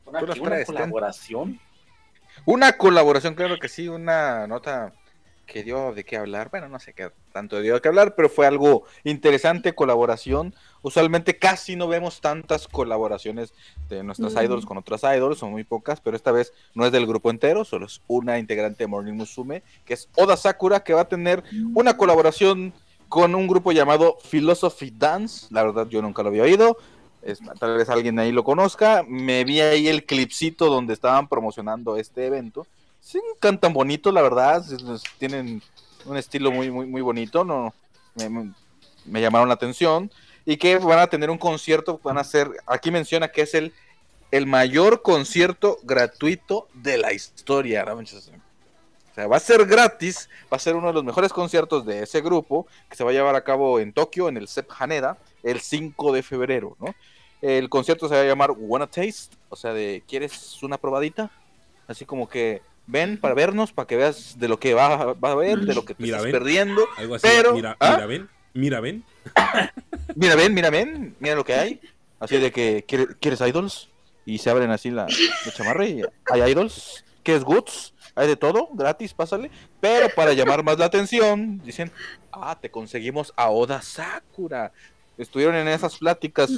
[0.05, 0.75] Una, Tú las aquí una traes, ten.
[0.77, 1.61] colaboración.
[2.45, 4.93] Una colaboración, claro que sí, una nota
[5.47, 6.51] que dio de qué hablar.
[6.51, 10.55] Bueno, no sé qué tanto dio de qué hablar, pero fue algo interesante, colaboración.
[10.83, 13.53] Usualmente casi no vemos tantas colaboraciones
[13.89, 14.39] de nuestras Mm.
[14.45, 17.65] idols con otras idols, son muy pocas, pero esta vez no es del grupo entero,
[17.65, 21.43] solo es una integrante de Morning Musume, que es Oda Sakura, que va a tener
[21.75, 22.73] una colaboración
[23.09, 25.47] con un grupo llamado Philosophy Dance.
[25.51, 26.77] La verdad, yo nunca lo había oído.
[27.23, 29.03] Es- tal vez alguien ahí lo conozca.
[29.09, 32.67] Me vi ahí el clipcito donde estaban promocionando este evento.
[33.05, 34.65] Sí, cantan bonito, la verdad.
[35.19, 35.63] Tienen
[36.07, 37.45] un estilo muy, muy, muy bonito.
[37.45, 37.75] No,
[39.05, 40.11] me, llamaron la atención.
[40.47, 42.01] Y que van a tener un concierto.
[42.03, 42.51] Van a hacer.
[42.67, 43.75] Aquí menciona que es el,
[44.31, 47.85] el mayor concierto gratuito de la historia.
[47.85, 47.93] ¿no?
[47.99, 52.05] O sea, va a ser gratis, va a ser uno de los mejores conciertos de
[52.05, 55.19] ese grupo, que se va a llevar a cabo en Tokio, en el CEP Haneda,
[55.43, 56.95] el 5 de febrero, ¿no?
[57.43, 61.31] El concierto se va a llamar Wanna Taste, o sea, de ¿quieres una probadita?
[61.87, 65.35] Así como que ven para vernos, para que veas de lo que va, va a
[65.35, 66.33] ver, de lo que te Mira, estás ven.
[66.33, 66.83] perdiendo.
[66.97, 67.27] Algo así.
[67.27, 67.93] Pero, mira, ¿ah?
[67.93, 69.05] mira, ven, mira, ven.
[70.17, 71.81] Mira, ven, mira, ven, mira lo que hay.
[72.21, 73.89] Así de que, ¿quieres, ¿quieres idols?
[74.27, 77.05] Y se abren así la, la chamarra y hay idols.
[77.25, 77.95] ¿Quieres goods?
[78.15, 79.51] Hay de todo, gratis, pásale.
[79.81, 81.91] Pero para llamar más la atención, dicen,
[82.31, 84.73] ah, te conseguimos a Oda Sakura.
[85.19, 86.51] Estuvieron en esas pláticas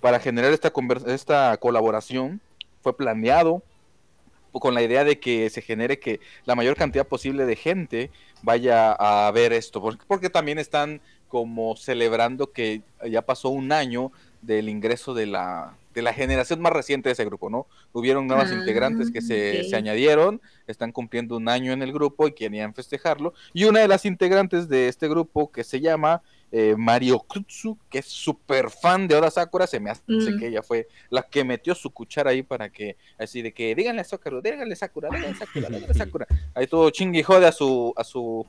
[0.00, 0.72] para generar esta,
[1.06, 2.40] esta colaboración.
[2.82, 3.62] Fue planeado
[4.52, 8.10] con la idea de que se genere que la mayor cantidad posible de gente
[8.42, 14.12] vaya a ver esto, porque, porque también están como celebrando que ya pasó un año
[14.42, 17.66] del ingreso de la, de la generación más reciente de ese grupo, ¿no?
[17.92, 22.28] Hubieron nuevas Ah, integrantes que se, se añadieron, están cumpliendo un año en el grupo
[22.28, 26.22] y querían festejarlo, y una de las integrantes de este grupo que se llama
[26.52, 30.38] eh, Mario Kutsu, que es súper fan de Oda Sakura, se me hace Mm.
[30.38, 34.02] que ella fue la que metió su cuchara ahí para que, así de que, díganle
[34.02, 36.26] a Sakura, díganle a Sakura, díganle a Sakura, díganle a Sakura.
[36.54, 38.46] Ahí todo chingue jode a su, a su,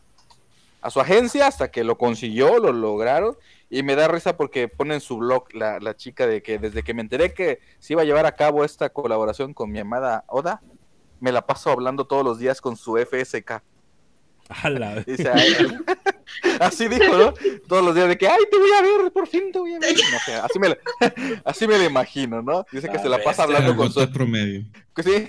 [0.82, 3.38] a su agencia hasta que lo consiguió, lo lograron.
[3.70, 6.84] Y me da risa porque pone en su blog la, la chica de que desde
[6.84, 10.26] que me enteré que se iba a llevar a cabo esta colaboración con mi amada
[10.28, 10.62] Oda,
[11.22, 13.64] me la paso hablando todos los días con su FSK.
[14.50, 14.96] Ala.
[15.08, 15.56] Dice, "Ay",
[16.60, 17.34] así dijo, ¿no?
[17.68, 19.80] Todos los días de que, ay, te voy a ver, por fin te voy a
[19.80, 19.94] ver.
[20.12, 20.78] No sé, así me la,
[21.46, 22.66] así me la imagino, ¿no?
[22.72, 24.10] Dice que La se la pasa hablando con su...
[24.12, 24.64] Promedio.
[25.04, 25.28] Sí,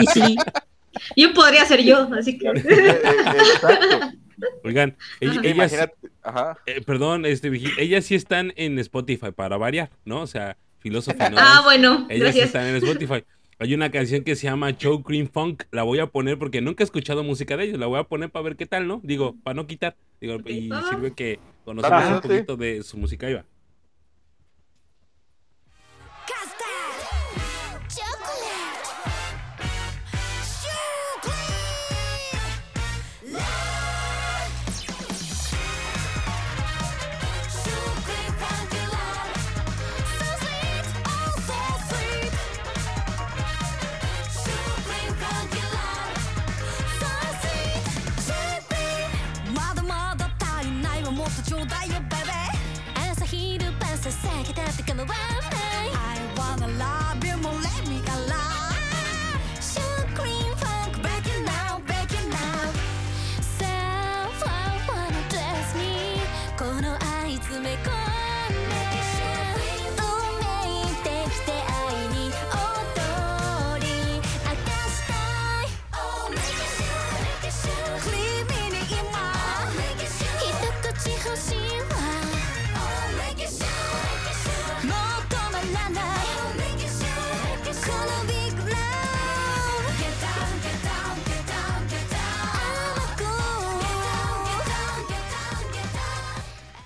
[0.00, 0.36] Y sí.
[1.16, 2.48] Yo podría ser yo, así que.
[2.48, 4.10] exacto.
[4.64, 5.48] Oigan, ell- Ajá.
[5.48, 5.88] ellas,
[6.22, 6.58] ajá.
[6.66, 7.48] eh, perdón, este,
[7.78, 10.22] ellas sí están en Spotify para variar, ¿no?
[10.22, 12.46] O sea, Philosophy Ah, Notes, bueno, ellas sí gracias.
[12.46, 13.24] están en Spotify.
[13.62, 16.82] Hay una canción que se llama Chow Cream Funk, la voy a poner porque nunca
[16.82, 19.02] he escuchado música de ellos, la voy a poner para ver qué tal, ¿no?
[19.04, 22.28] Digo, para no quitar, digo, y sirve que conocemos Ajá, un sí.
[22.28, 23.44] poquito de su música, ahí va.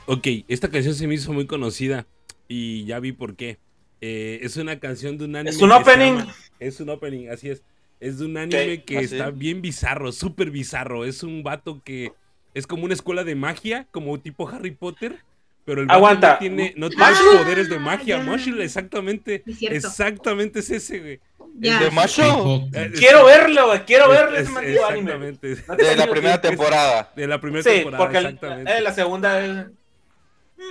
[0.06, 2.06] Ok, esta canción se me hizo muy conocida
[2.48, 3.58] y ya vi por qué.
[4.00, 5.50] Eh, es una canción de un anime.
[5.50, 6.18] Es un opening.
[6.18, 7.62] llama- es un opening, así es.
[8.00, 9.14] Es de un anime que así.
[9.16, 11.04] está bien bizarro, súper bizarro.
[11.06, 12.12] Es un vato que
[12.52, 15.16] es como una escuela de magia, como tipo Harry Potter.
[15.64, 16.32] Pero el vato Aguanta.
[16.34, 17.38] no tiene, no tiene ¿Muscle?
[17.38, 18.18] poderes de magia.
[18.18, 18.22] ya.
[18.22, 19.42] Muscle, exactamente.
[19.46, 19.62] Es.
[19.62, 21.20] Exactamente es ese, güey.
[21.58, 21.80] Ya.
[21.80, 22.68] ¿De macho?
[22.98, 23.84] Quiero verlo, güey.
[23.86, 25.12] Quiero verlo es- ese maldito anime.
[25.28, 25.56] Exactamente.
[25.78, 27.12] Te De la primera temporada.
[27.16, 28.76] De la primera Sí, temporada, porque el- exactamente.
[28.76, 29.66] eh, la segunda es.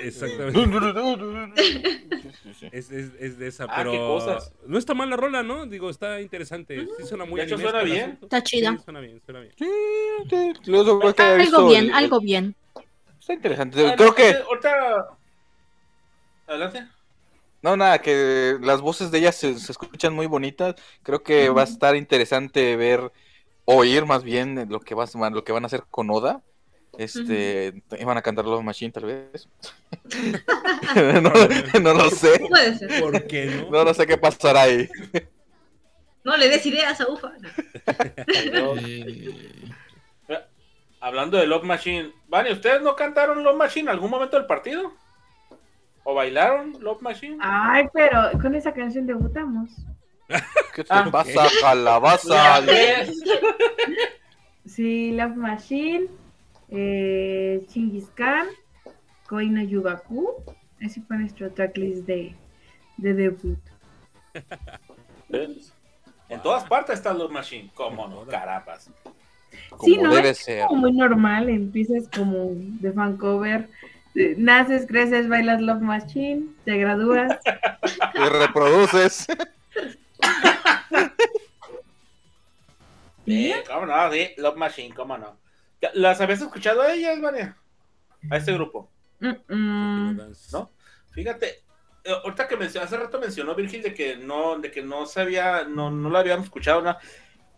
[0.01, 0.59] Exactamente.
[2.71, 4.51] Es, es- es de esa, Ah, pero qué cosas.
[4.65, 5.65] no está mal la rola, ¿no?
[5.65, 6.87] Digo, está interesante.
[6.97, 8.03] Sí suena muy De hecho, animesco suena el bien.
[8.05, 8.25] asunto.
[8.25, 8.71] Está chida.
[8.71, 9.53] Sí, suena bien, suena bien.
[9.57, 10.53] Que
[11.21, 12.55] Algo bien, el- algo bien.
[13.19, 13.87] Está interesante.
[13.87, 15.07] Ah, Creo no, que, Ahorita.
[16.47, 16.87] Adelante.
[17.61, 20.75] no, nada, que las voces de ellas se, se escuchan muy bonitas.
[21.03, 23.11] Creo que va a estar interesante ver,
[23.65, 26.41] oír más bien lo que, vas, lo que van a hacer con Oda.
[26.97, 29.47] Este, van a cantar Love Machine tal vez.
[31.21, 31.31] no,
[31.81, 32.39] no lo sé.
[32.49, 33.01] Puede ser.
[33.01, 33.71] ¿Por qué no?
[33.71, 34.87] No, no sé qué pasará ahí.
[36.23, 37.31] No le des ideas a Ufa.
[38.53, 38.75] No.
[41.01, 42.13] Hablando de Love Machine.
[42.29, 44.93] Vani, ¿ustedes no cantaron Love Machine en algún momento del partido?
[46.05, 47.37] ¿O bailaron Love Machine?
[47.41, 49.69] Ay, pero con esa canción debutamos.
[50.73, 52.61] ¿Qué te Ah, pasa, calabaza?
[54.65, 56.07] Sí, Love Machine,
[56.73, 58.47] eh, Chingis Khan,
[59.27, 60.43] Koi no Yugaku.
[60.79, 62.35] Ese fue nuestro tracklist de,
[62.97, 63.59] de debut.
[66.29, 67.69] En todas partes está Love Machine.
[67.75, 68.25] ¿Cómo no?
[68.25, 68.89] Carambas.
[69.69, 70.13] Como Sí, ¿no?
[70.13, 70.65] debe Es ser.
[70.67, 73.69] como muy normal, empiezas como de fan cover,
[74.15, 77.37] eh, naces, creces, bailas Love Machine, te gradúas.
[78.15, 79.27] Y reproduces.
[83.25, 84.11] Sí, ¿Cómo no?
[84.11, 85.37] Sí, Love Machine, ¿cómo no?
[85.93, 87.57] ¿Las habías escuchado a ellas, Vania?
[88.29, 88.89] A este grupo.
[89.19, 90.33] Mm, mm.
[90.51, 90.71] ¿No?
[91.11, 91.63] Fíjate,
[92.03, 95.63] eh, ahorita que mencionó, hace rato mencionó Virgil de que no, de que no sabía,
[95.63, 96.99] no, no lo habíamos escuchado nada.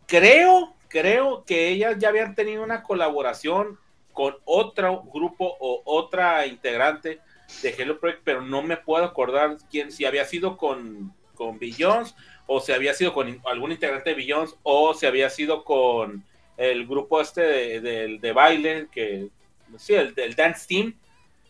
[0.07, 3.79] Creo, creo que ellas ya habían tenido una colaboración
[4.13, 7.19] con otro grupo o otra integrante
[7.61, 12.15] de Hello Project, pero no me puedo acordar quién, si había sido con, con Billions,
[12.47, 16.23] o si había sido con algún integrante de Billions, o si había sido con
[16.57, 19.29] el grupo este de, de- de baile, que
[19.77, 20.93] sí, el del Dance Team,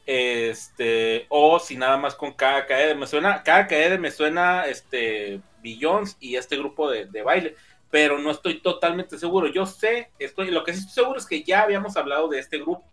[0.06, 6.36] este, o si nada más con KKD, me suena, KKD me suena este Billions y
[6.36, 7.56] este grupo de, de baile,
[7.90, 9.48] pero no estoy totalmente seguro.
[9.48, 12.58] Yo sé, estoy, lo que sí estoy seguro es que ya habíamos hablado de este
[12.60, 12.84] grupo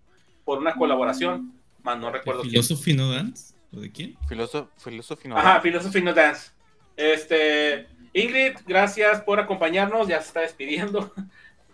[0.45, 1.53] por una colaboración,
[1.83, 2.53] más no recuerdo quién.
[2.53, 3.55] ¿Philosophy no dance?
[3.75, 4.17] ¿O de quién?
[4.29, 5.37] Filósofo, filósofo no.
[5.39, 6.51] Ajá, Philosophy No Dance.
[6.97, 11.13] Este, Ingrid, gracias por acompañarnos, ya se está despidiendo,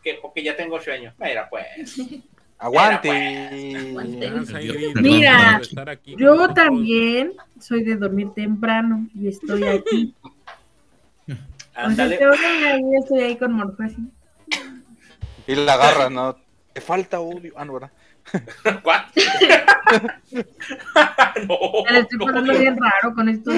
[0.08, 1.12] que, porque ya tengo sueño.
[1.18, 1.66] Mira, pues.
[2.58, 3.10] Aguante.
[3.88, 4.30] Aguante.
[5.00, 10.14] Mira, estar aquí con Yo también soy de dormir temprano y estoy aquí.
[11.80, 12.16] O sea, Ándale.
[12.26, 14.02] oigan ahí, estoy ahí con Morfesi.
[15.46, 16.36] Y la agarra, ¿no?
[16.72, 17.52] Te falta odio.
[17.56, 17.92] Ah, no, ¿verdad?
[18.82, 19.02] ¿What?
[21.46, 22.58] no, Me la estoy pasando no.
[22.58, 23.54] bien raro con estos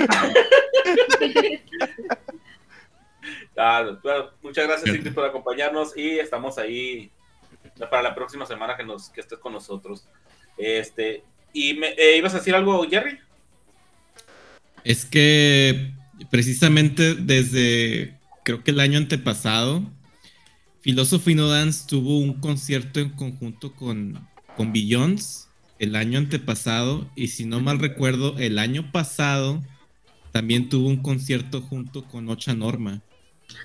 [3.62, 7.10] Ah, bueno, muchas gracias Ingrid por acompañarnos y estamos ahí
[7.90, 10.06] para la próxima semana que nos que estés con nosotros.
[10.56, 11.22] Este,
[11.52, 13.18] y me, eh, ibas a decir algo, Jerry?
[14.82, 15.92] Es que
[16.30, 19.82] precisamente desde creo que el año antepasado,
[20.80, 24.26] Philosophy No Dance tuvo un concierto en conjunto con,
[24.56, 29.62] con Billions el año antepasado y si no mal recuerdo, el año pasado
[30.32, 33.02] también tuvo un concierto junto con Ocha Norma.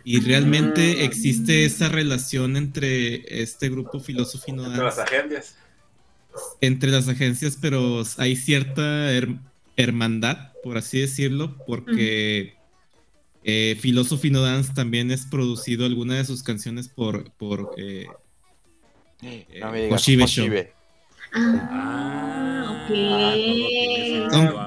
[0.04, 1.02] Y realmente Mm.
[1.04, 4.00] existe esa relación entre este grupo
[4.54, 5.56] No De las agencias.
[6.62, 9.40] entre las agencias, pero hay cierta her-
[9.78, 12.56] hermandad, por así decirlo, porque
[13.44, 18.08] eh, Philosophy No Dance también es producido alguna de sus canciones por, por eh,
[19.60, 20.75] No.
[21.38, 22.90] Ah, ok.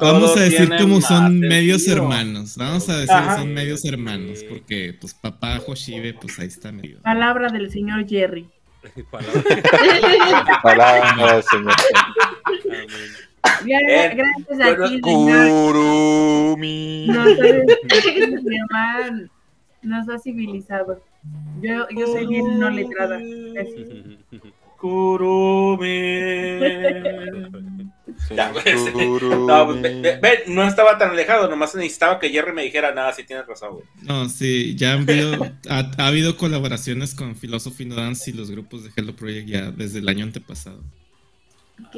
[0.02, 2.04] vamos a decir como son medios sentido.
[2.04, 3.38] hermanos, vamos a decir Ajá.
[3.38, 7.00] son medios hermanos, porque pues papá Hoshibe, pues ahí está medio.
[7.00, 8.46] Palabra del señor Jerry.
[9.10, 9.42] Palabra.
[10.62, 11.72] Palabra, señor.
[13.66, 15.48] Eh, gracias a ti, señor.
[15.48, 17.06] Kurumi.
[17.08, 17.28] Nos
[18.74, 19.12] has,
[19.82, 21.02] nos ha civilizado.
[21.60, 23.16] Yo, yo soy bien no letrada.
[23.16, 24.18] Así.
[24.78, 26.18] Kurumi.
[28.34, 28.64] Ya, pues.
[29.22, 32.92] No, pues, ve- ve- ve, no estaba tan alejado, nomás necesitaba que Jerry me dijera
[32.94, 33.84] nada, si tienes razón, güey.
[34.02, 38.50] No, sí, ya han habido, ha, ha habido colaboraciones con Philosophy No Dance y los
[38.50, 40.82] grupos de Hello Project ya desde el año antepasado.
[41.86, 41.96] Ok.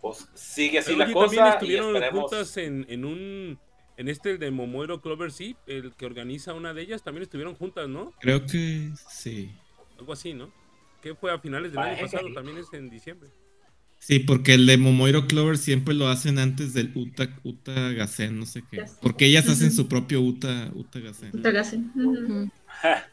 [0.00, 2.20] pues sigue así la también cosa y estuvieron esperemos.
[2.30, 3.58] juntas en, en un
[3.96, 7.88] en este de Momoiro Clover Sea, el que organiza una de ellas, también estuvieron juntas,
[7.88, 8.12] ¿no?
[8.20, 9.50] Creo que sí.
[9.98, 10.50] Algo así, ¿no?
[11.02, 13.28] Que fue a finales del año Parece que pasado, también es en diciembre.
[13.98, 18.46] Sí, porque el de Momoiro Clover siempre lo hacen antes del Uta, Uta Gasen, no
[18.46, 18.78] sé qué.
[18.78, 18.98] Gasen.
[19.00, 21.92] Porque ellas hacen su propio Uta, Uta Gasen.
[21.94, 22.50] Ujú.
[22.66, 23.08] Ja,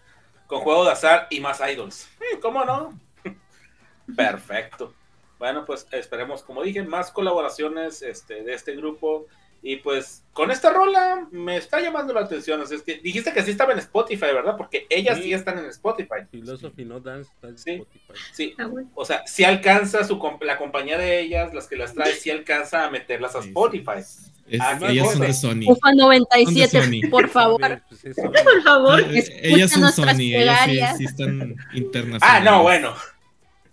[0.48, 2.08] con juego de azar y más idols.
[2.42, 3.00] ¿Cómo no?
[4.16, 4.94] Perfecto.
[5.38, 9.28] Bueno, pues esperemos, como dije, más colaboraciones este, de este grupo.
[9.62, 12.62] Y pues con esta rola me está llamando la atención.
[12.62, 14.56] Así es que dijiste que sí estaba en Spotify, ¿verdad?
[14.58, 15.34] Porque ellas sí, Sí.
[15.34, 16.22] están en Spotify.
[16.32, 17.72] Philosophy No Dance está en Sí.
[17.72, 18.14] Spotify.
[18.32, 21.94] Sí, Ah, o sea, si alcanza su comp- la compañía de ellas, las que las
[21.94, 23.50] trae, si alcanza a meterlas a Sí, sí.
[23.50, 23.92] Spotify.
[24.00, 24.32] Es-
[24.62, 25.62] Ah, ellas son de Sony.
[25.68, 27.10] Ufa 97, Sony.
[27.12, 27.60] por favor.
[27.90, 28.02] pues.
[28.16, 29.00] Por favor.
[29.14, 32.44] Eh, ellas son Sony, ellas sí, sí están Ah, internacionales.
[32.52, 32.96] no, bueno.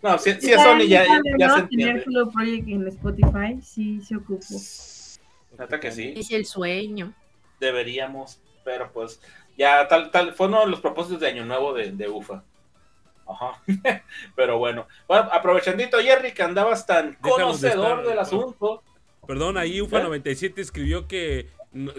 [0.02, 1.56] No, si, si es Sony ya, padre, ya ¿no?
[1.56, 2.04] se Tener entiende.
[2.06, 4.44] Hello Project en Spotify, sí se ocupó.
[5.58, 6.14] Neta que sí.
[6.16, 7.12] Es el sueño.
[7.60, 9.20] deberíamos, pero pues
[9.56, 12.44] ya tal, tal, fue uno de los propósitos de Año Nuevo de, de UFA.
[13.26, 13.60] Ajá.
[14.36, 14.86] pero bueno.
[15.08, 18.82] bueno, aprovechandito, Jerry, que andabas tan Déjanos de conocedor estar- del asunto.
[19.26, 19.82] Perdón, ahí ¿Eh?
[19.82, 21.48] UFA97 escribió que,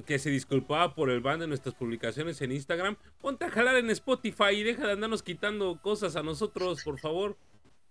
[0.05, 2.95] que se disculpaba por el ban de nuestras publicaciones en Instagram.
[3.19, 7.35] Ponte a jalar en Spotify y deja de andarnos quitando cosas a nosotros, por favor.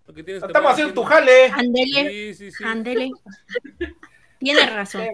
[0.07, 1.51] Lo que tienes que Estamos haciendo tu jale.
[1.53, 2.65] Ándele, Sí, sí, sí.
[2.65, 3.11] ándele.
[4.39, 5.05] Tiene razón.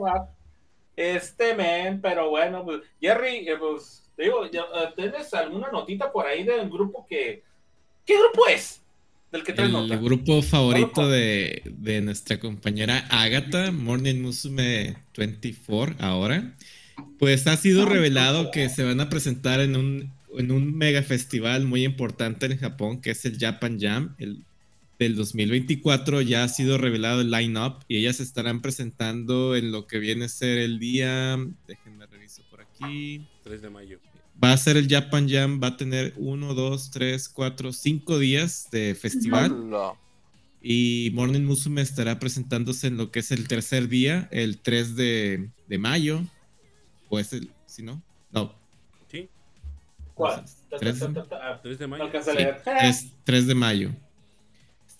[0.96, 4.50] Este men, pero bueno, pues, Jerry, eh, pues, te digo, eh,
[4.94, 7.42] ¿tienes alguna notita por ahí del grupo que...
[8.04, 8.82] ¿Qué grupo es?
[9.30, 9.96] Del que traes El nota.
[9.96, 16.54] grupo favorito de, de nuestra compañera Agatha, Morning Musume 24, ahora,
[17.18, 21.64] pues ha sido revelado que se van a presentar en un, en un mega festival
[21.64, 24.44] muy importante en Japón, que es el Japan Jam, el
[25.02, 26.20] del 2024.
[26.22, 30.24] Ya ha sido revelado el line-up y ellas se estarán presentando en lo que viene
[30.26, 31.38] a ser el día.
[31.66, 33.26] Déjenme reviso por aquí.
[33.44, 33.98] 3 de mayo.
[34.42, 38.68] Va a ser el Japan Jam, va a tener uno, dos, tres, cuatro, cinco días
[38.72, 39.52] de festival.
[39.52, 39.92] Hola.
[40.62, 45.50] Y Morning Musume estará presentándose en lo que es el tercer día, el 3 de,
[45.68, 46.22] de mayo.
[47.08, 48.00] O es el, si no,
[48.30, 48.54] no,
[49.10, 49.28] Sí,
[50.14, 50.44] ¿Cuál?
[50.78, 50.98] Tres.
[51.00, 52.04] Ta, ta, ta, ta, ah, 3 de No mayo.
[52.04, 52.56] alcanza a Sí, leer.
[52.82, 53.90] es 3 de mayo.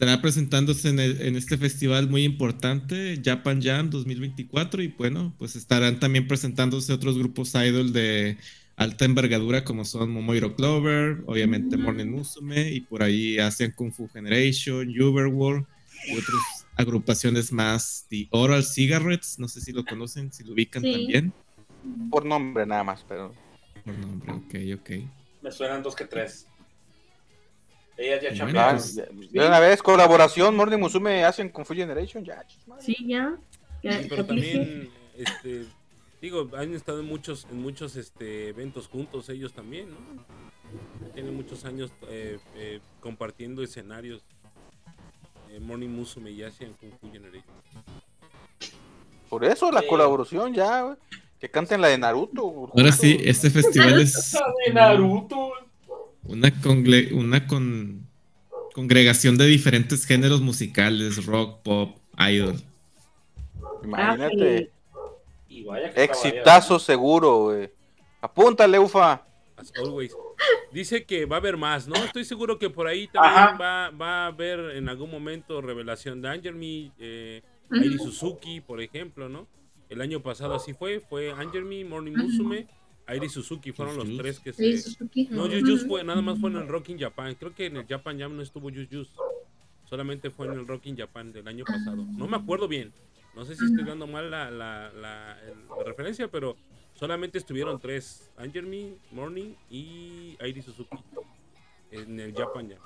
[0.02, 5.54] Estará presentándose en, el- en este festival muy importante, Japan Jam 2024, y bueno, pues
[5.54, 8.36] estarán también presentándose otros grupos idol de
[8.74, 14.08] alta envergadura como son Momoiro Clover, obviamente Morning Musume, y por ahí Asian Kung Fu
[14.08, 15.66] Generation, Uberworld,
[16.08, 20.82] y otras agrupaciones más, The Oral Cigarettes, no sé si lo conocen, si lo ubican
[20.82, 20.90] Sí.
[20.90, 21.32] también.
[22.10, 23.32] Por nombre nada más, pero.
[23.84, 24.90] Por nombre, ok, ok.
[25.42, 26.48] Me suenan dos que tres.
[27.97, 28.77] Ellas ya chambearon.
[28.77, 32.44] Pues, de una vez, colaboración, Morning Musume hacen con Full Generation, ya.
[32.81, 33.36] Sí, ya.
[33.82, 35.66] ya Sí, pero también, este,
[36.20, 39.97] digo, han estado en muchos, en muchos este, eventos juntos ellos también, ¿no?
[41.12, 44.23] Tienen muchos años eh, eh, compartiendo escenarios.
[45.51, 47.44] Eh, Morning Musume y Asian Kung Fu Generation.
[49.28, 50.97] Por eso la colaboración ya.
[51.39, 52.70] Que canten la de Naruto.
[52.73, 55.52] Ahora sí, este festival es de Naruto.
[56.24, 58.06] Una, congle- una con-
[58.74, 62.56] congregación de diferentes géneros musicales, rock, pop, idol.
[63.84, 64.70] Imagínate.
[65.48, 67.70] Y vaya que estaba Exitazo seguro, güey.
[68.20, 69.22] Apúntale, Ufa.
[69.56, 70.14] As always.
[70.72, 71.96] Dice que va a haber más, ¿no?
[71.96, 76.28] Estoy seguro que por ahí también va, va a haber en algún momento revelación de
[76.28, 77.42] Angel Me, eh.
[77.70, 79.46] Airi Suzuki, por ejemplo, ¿no?
[79.88, 82.66] El año pasado así fue, fue Angel Me, Morning Musume,
[83.06, 84.78] Airi Suzuki, fueron los tres que se...
[84.78, 85.28] Suzuki.
[85.30, 87.34] No, Jus fue, nada más fue en el Rocking Japan.
[87.34, 89.10] Creo que en el Japan Jam no estuvo Jus.
[89.84, 92.04] Solamente fue en el Rocking Japan del año pasado.
[92.16, 92.92] No me acuerdo bien.
[93.34, 95.38] No sé si estoy dando mal la, la, la-
[95.84, 96.56] referencia, pero
[96.94, 98.30] solamente estuvieron tres.
[98.36, 100.96] Angel Me, Morning y Airi Suzuki.
[101.90, 102.80] En el Japan Jam.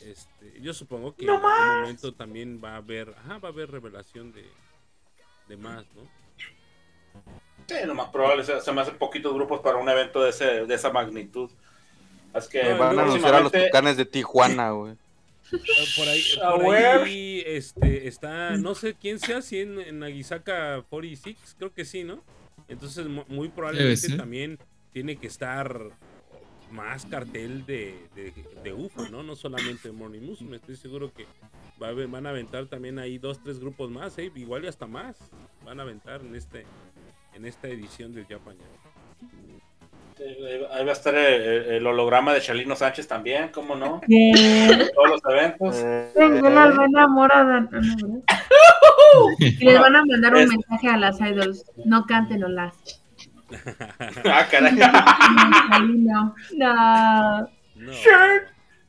[0.00, 3.70] Este, yo supongo que en algún momento también va a haber, ajá, va a haber
[3.70, 4.44] revelación de,
[5.48, 6.21] de más, ¿no?
[7.80, 10.66] Sí, lo más probable se, se me hacen poquitos grupos para un evento de, ese,
[10.66, 11.50] de esa magnitud.
[12.32, 14.94] Así que No, Van a anunciar a los tucanes de Tijuana, güey.
[15.96, 16.22] Por ahí,
[16.62, 21.84] por ahí este, está, no sé quién sea, si en, en Nagisaka 46, creo que
[21.84, 22.22] sí, ¿no?
[22.68, 24.58] Entonces, mu- muy probablemente también
[24.92, 25.78] tiene que estar
[26.70, 28.32] más cartel de, de,
[28.64, 29.22] de UFO, ¿no?
[29.22, 31.26] No solamente Morning Musume, estoy seguro que
[31.82, 34.32] va a haber- van a aventar también ahí dos, tres grupos más, ¿eh?
[34.34, 35.16] igual y hasta más
[35.66, 36.64] van a aventar en este
[37.34, 38.56] en esta edición del Japan
[40.72, 41.42] Ahí va a estar el,
[41.72, 44.00] el holograma de Chalino Sánchez también, ¿cómo no?
[44.08, 45.76] Eh, Todos los eventos.
[45.78, 47.68] Eh, tengo el alma enamorada.
[49.40, 51.64] Y les van a mandar un Es- mensaje a las idols.
[51.84, 52.74] No canten las.
[54.24, 54.76] Ah, caray.
[55.98, 56.34] No.
[56.54, 57.48] No.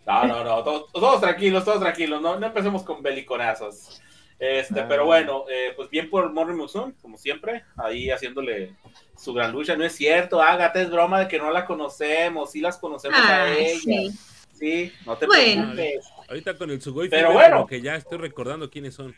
[0.06, 4.02] No, no, no, todos, todos tranquilos, todos tranquilos, no, no empecemos con beliconazos.
[4.40, 4.86] Este, Ah.
[4.90, 8.74] pero bueno, eh, pues bien por Morri Musun, como siempre, ahí haciéndole
[9.18, 9.76] su gran lucha.
[9.78, 13.44] No es cierto, Ágata, es broma de que no la conocemos, sí las conocemos a
[13.44, 13.80] Ah, ella.
[13.80, 14.12] sí.
[14.54, 15.74] Sí, no te Bueno.
[15.74, 16.06] preocupes.
[16.30, 17.66] Ahorita con el Sugoi, Pero bueno.
[17.68, 19.14] que ya estoy recordando quiénes son.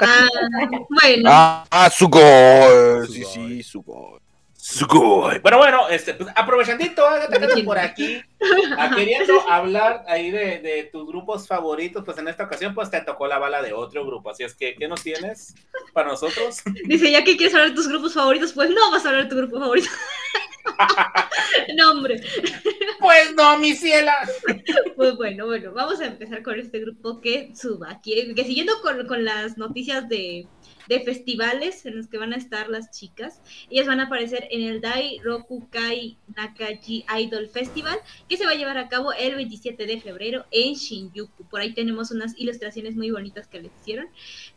[0.00, 0.28] Ah,
[0.88, 1.30] bueno,
[1.70, 3.06] Ah, Sugoi.
[3.06, 3.48] Sí, Sugoi.
[3.48, 4.20] sí, Sugoi.
[4.62, 5.38] Sugoi.
[5.38, 8.22] Bueno, bueno, este, pues, aprovechandito, andas por aquí,
[8.76, 13.00] a queriendo hablar ahí de, de tus grupos favoritos, pues en esta ocasión pues te
[13.00, 15.54] tocó la bala de otro grupo, así es que, ¿qué nos tienes
[15.94, 16.60] para nosotros?
[16.84, 19.30] dice, ya que quieres hablar de tus grupos favoritos, pues no vas a hablar de
[19.30, 19.88] tu grupo favorito.
[21.76, 22.22] no, hombre.
[23.00, 24.14] Pues no, mi ciela.
[24.94, 28.00] Pues bueno, bueno, vamos a empezar con este grupo que suba.
[28.02, 30.46] Que, que siguiendo con, con las noticias de,
[30.90, 33.40] de festivales en los que van a estar las chicas,
[33.70, 37.96] ellas van a aparecer en el Dai Rokukai Nakaji Idol Festival,
[38.28, 41.44] que se va a llevar a cabo el 27 de febrero en Shinjuku.
[41.44, 44.08] Por ahí tenemos unas ilustraciones muy bonitas que les hicieron.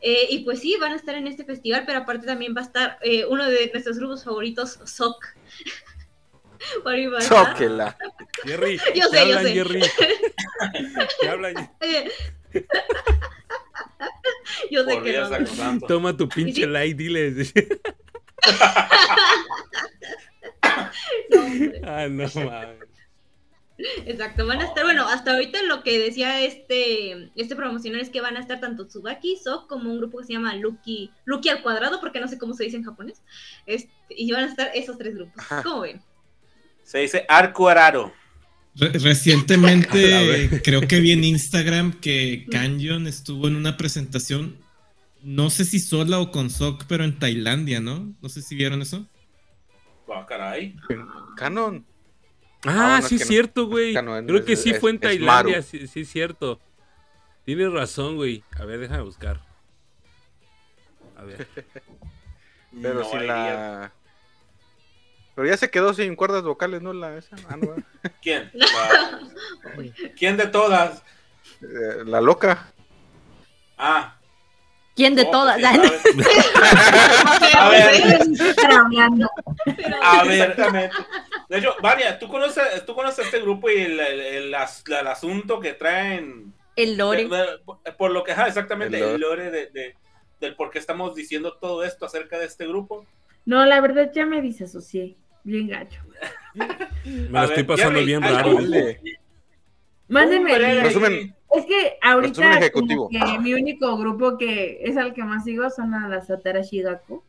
[0.02, 2.66] Eh, y pues sí, van a estar en este festival, pero aparte también va a
[2.66, 5.24] estar eh, uno de nuestros grupos favoritos, Sok.
[6.84, 7.52] Por ahí va a estar.
[7.52, 7.98] Zóquela.
[8.44, 9.54] Jerry, Yo ¿qué sé, yo hablan, sé.
[9.54, 9.82] Jerry?
[11.22, 11.72] ¿Qué hablan?
[14.72, 15.80] Yo sé Por que no.
[15.88, 17.54] Toma tu pinche like, diles.
[21.30, 21.42] No,
[21.88, 22.94] ah, no mames.
[24.06, 28.22] Exacto, van a estar, bueno, hasta ahorita lo que decía este, este promocional es que
[28.22, 31.64] van a estar tanto Tsubaki, Sok, como un grupo que se llama Lucky, Lucky al
[31.64, 33.22] cuadrado, porque no sé cómo se dice en japonés,
[33.66, 35.44] este, y van a estar esos tres grupos.
[35.64, 36.02] ¿Cómo ven?
[36.84, 38.14] Se dice arco araro.
[38.76, 44.58] Recientemente creo que vi en Instagram que Canyon estuvo en una presentación,
[45.22, 48.14] no sé si sola o con Sok, pero en Tailandia, ¿no?
[48.22, 49.06] No sé si vieron eso.
[50.14, 50.76] Ah, caray.
[51.38, 51.86] Canon.
[52.66, 53.94] Ah, no, sí, es cierto, güey.
[53.94, 56.60] no, Creo que es- sí es- fue en Tailandia, sí, sí, es cierto.
[57.46, 58.44] Tienes razón, güey.
[58.58, 59.42] A ver, déjame buscar.
[61.18, 61.48] A ver.
[62.82, 63.94] Pero No si la.
[65.36, 66.94] Pero ya se quedó sin cuerdas vocales, ¿no?
[66.94, 67.36] La esa.
[67.50, 67.84] Ah, no, ¿verdad?
[68.22, 68.52] ¿Quién?
[68.54, 69.20] La-
[70.18, 71.02] ¿Quién de todas?
[71.62, 72.72] Eh, la loca.
[73.78, 74.18] Ah.
[74.96, 75.60] ¿Quién de no, todas?
[75.60, 76.26] pues.
[77.56, 77.84] A ver,
[80.04, 80.96] a ver, exactamente.
[81.50, 85.08] De hecho, Vania, ¿tú conoces, tú conoces este grupo y el, el- el as- el
[85.08, 87.28] asunto que traen El lore.
[87.98, 89.96] Por lo que, ajá, exactamente, El el lore de, de-
[90.40, 93.06] del por qué estamos diciendo todo esto acerca de este grupo.
[93.46, 95.18] No, la verdad ya me disasocié.
[95.44, 96.02] Bien gacho.
[97.06, 98.60] Me la estoy pasando bien ay, raro.
[98.60, 98.98] Link.
[100.10, 101.36] Resumen.
[101.56, 103.10] Es que ahorita Resumen ejecutivo.
[103.10, 106.82] como que mi único grupo que es al que más sigo son a las Atarashi
[106.82, 107.24] Gaku.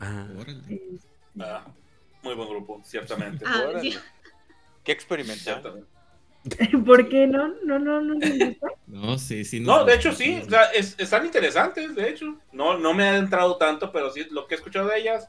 [0.00, 0.60] Ah, Órale.
[0.70, 0.98] Eh,
[1.40, 1.66] Ah,
[2.22, 3.44] muy buen grupo, ciertamente.
[3.48, 3.96] Ah, sí.
[4.84, 5.84] Qué experimental.
[6.86, 7.48] ¿Por qué no?
[7.64, 8.14] No, no, no.
[8.86, 9.60] No, sí, sí.
[9.60, 12.36] No, nos de hecho sí, o sea, es- están interesantes, de hecho.
[12.52, 15.28] No, no me ha entrado tanto, pero sí, lo que he escuchado de ellas,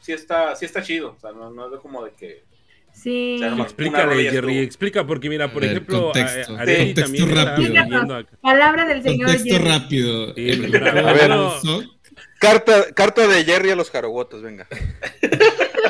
[0.00, 1.14] sí está, sí está chido.
[1.16, 2.44] O sea, no, no es como de que...
[2.92, 3.36] Sí.
[3.36, 4.50] O sea, explícale, Jerry, estuvo.
[4.64, 6.56] explica, porque mira, por A ver, ejemplo, contexto.
[6.56, 6.94] a- Areli Sí.
[6.94, 8.26] Contexto está rápido.
[8.40, 9.68] Palabra del señor Contexto Jerry.
[9.68, 10.34] rápido.
[10.34, 11.30] Sí, El a ver.
[12.40, 14.66] Carta, carta de Jerry a los jarogotos, venga.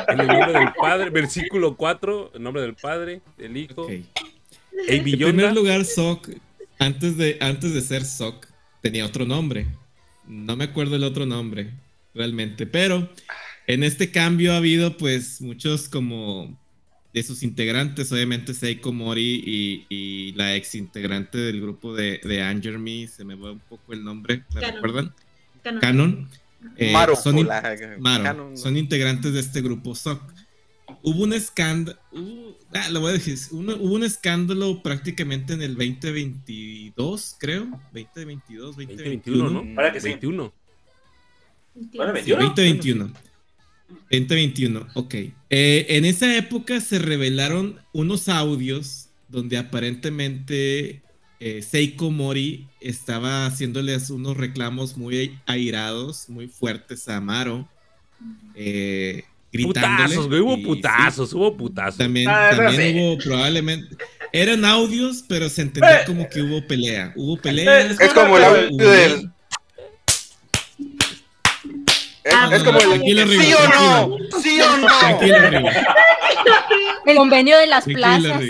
[0.07, 3.83] En el nombre del Padre, versículo 4, el nombre del Padre, del Hijo.
[3.83, 3.89] ok.
[3.89, 4.05] Ey,
[4.87, 6.29] En primer lugar, Sok,
[6.79, 8.45] antes de, antes de ser Sok,
[8.81, 9.67] tenía otro nombre.
[10.27, 11.71] No me acuerdo el otro nombre,
[12.13, 12.65] realmente.
[12.67, 13.09] Pero
[13.73, 16.57] en este cambio ha habido, pues, muchos como
[17.13, 22.41] de sus integrantes, obviamente Seiko Mori y, y la ex integrante del grupo de, de
[22.41, 24.75] Anger Me, se me va un poco el nombre, ¿me Canon.
[24.75, 25.13] recuerdan?
[25.63, 25.79] Canon.
[25.81, 26.29] Canon.
[26.77, 27.15] Eh, Maro.
[27.15, 28.57] son, in- la- Maro, Canon.
[28.57, 30.21] son integrantes de este grupo SOC.
[31.03, 31.97] Hubo un escándalo,
[32.73, 38.75] ah, lo voy a decir, uno- hubo un escándalo prácticamente en el 2022, creo, 2022,
[38.75, 39.49] 2021, 2021.
[39.49, 39.75] ¿no?
[39.75, 40.09] Para que sí.
[40.09, 40.51] 21.
[41.93, 42.43] Bueno, Sí, 21.
[42.49, 43.13] 2021.
[44.11, 45.13] 2021, ok.
[45.49, 51.01] Eh, en esa época se revelaron unos audios donde aparentemente
[51.39, 57.67] eh, Seiko Mori estaba haciéndoles unos reclamos muy airados, muy fuertes a Amaro.
[58.55, 59.23] Eh.
[59.63, 61.97] Putazos, güey, hubo sí, putazos, hubo putazos.
[61.97, 62.99] también Ah, también sí.
[62.99, 63.95] hubo probablemente.
[64.31, 66.05] Eran audios, pero se entendía Eh.
[66.05, 67.13] como que hubo pelea.
[67.15, 67.87] Hubo pelea.
[67.87, 69.31] Es Es como el audio del.
[72.23, 73.01] Es, Ah, es como el.
[73.29, 74.17] ¿Sí o no?
[74.41, 74.87] ¿Sí o no?
[77.05, 78.41] El convenio de las plazas.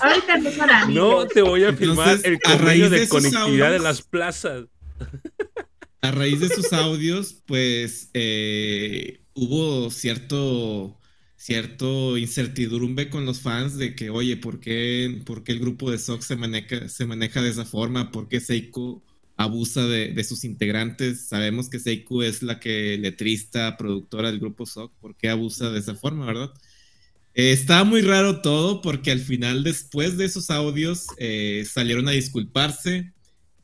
[0.00, 3.70] Ahorita no para No te voy a firmar Entonces, el a raíz convenio de conectividad
[3.72, 4.64] de las plazas.
[6.00, 10.98] A raíz de sus audios, pues eh, hubo cierto,
[11.36, 15.98] cierto incertidumbre con los fans de que, oye, ¿por qué, por qué el grupo de
[15.98, 18.12] SOC se maneja, se maneja de esa forma?
[18.12, 19.02] ¿Por qué Seiko
[19.38, 21.28] abusa de, sus integrantes?
[21.28, 24.92] Sabemos que Seiko es la que letrista, productora del grupo SOC.
[25.00, 26.52] ¿Por qué abusa de esa forma, verdad?
[27.34, 32.10] Eh, estaba muy raro todo porque al final, después de esos audios, eh, salieron a
[32.10, 33.14] disculparse,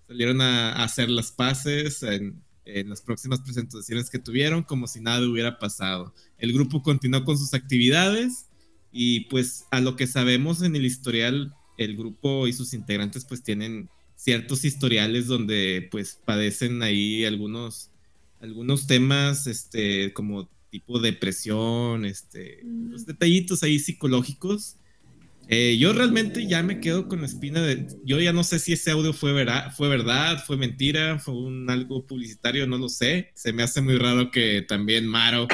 [0.07, 5.01] salieron a, a hacer las paces en, en las próximas presentaciones que tuvieron, como si
[5.01, 6.15] nada hubiera pasado.
[6.39, 8.47] El grupo continuó con sus actividades
[8.93, 13.43] y pues a lo que sabemos en el historial, el grupo y sus integrantes pues
[13.43, 13.91] tienen
[14.25, 17.91] ciertos historiales donde pues padecen ahí algunos,
[18.41, 24.77] algunos temas este, como tipo depresión, este, los detallitos ahí psicológicos.
[25.49, 27.87] Eh, yo realmente ya me quedo con la espina de.
[28.03, 31.69] Yo ya no sé si ese audio fue, vera- fue verdad, fue mentira, fue un
[31.69, 33.31] algo publicitario, no lo sé.
[33.35, 35.47] Se me hace muy raro que también Maro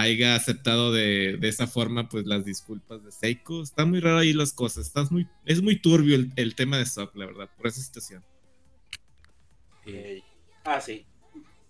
[0.00, 3.62] haya aceptado de, de esa forma pues las disculpas de Seiko.
[3.62, 4.86] Está muy raro ahí las cosas.
[4.86, 8.24] Estás muy, es muy turbio el, el tema de Sock, la verdad, por esa situación.
[9.86, 10.22] Eh,
[10.64, 11.06] Ah, sí.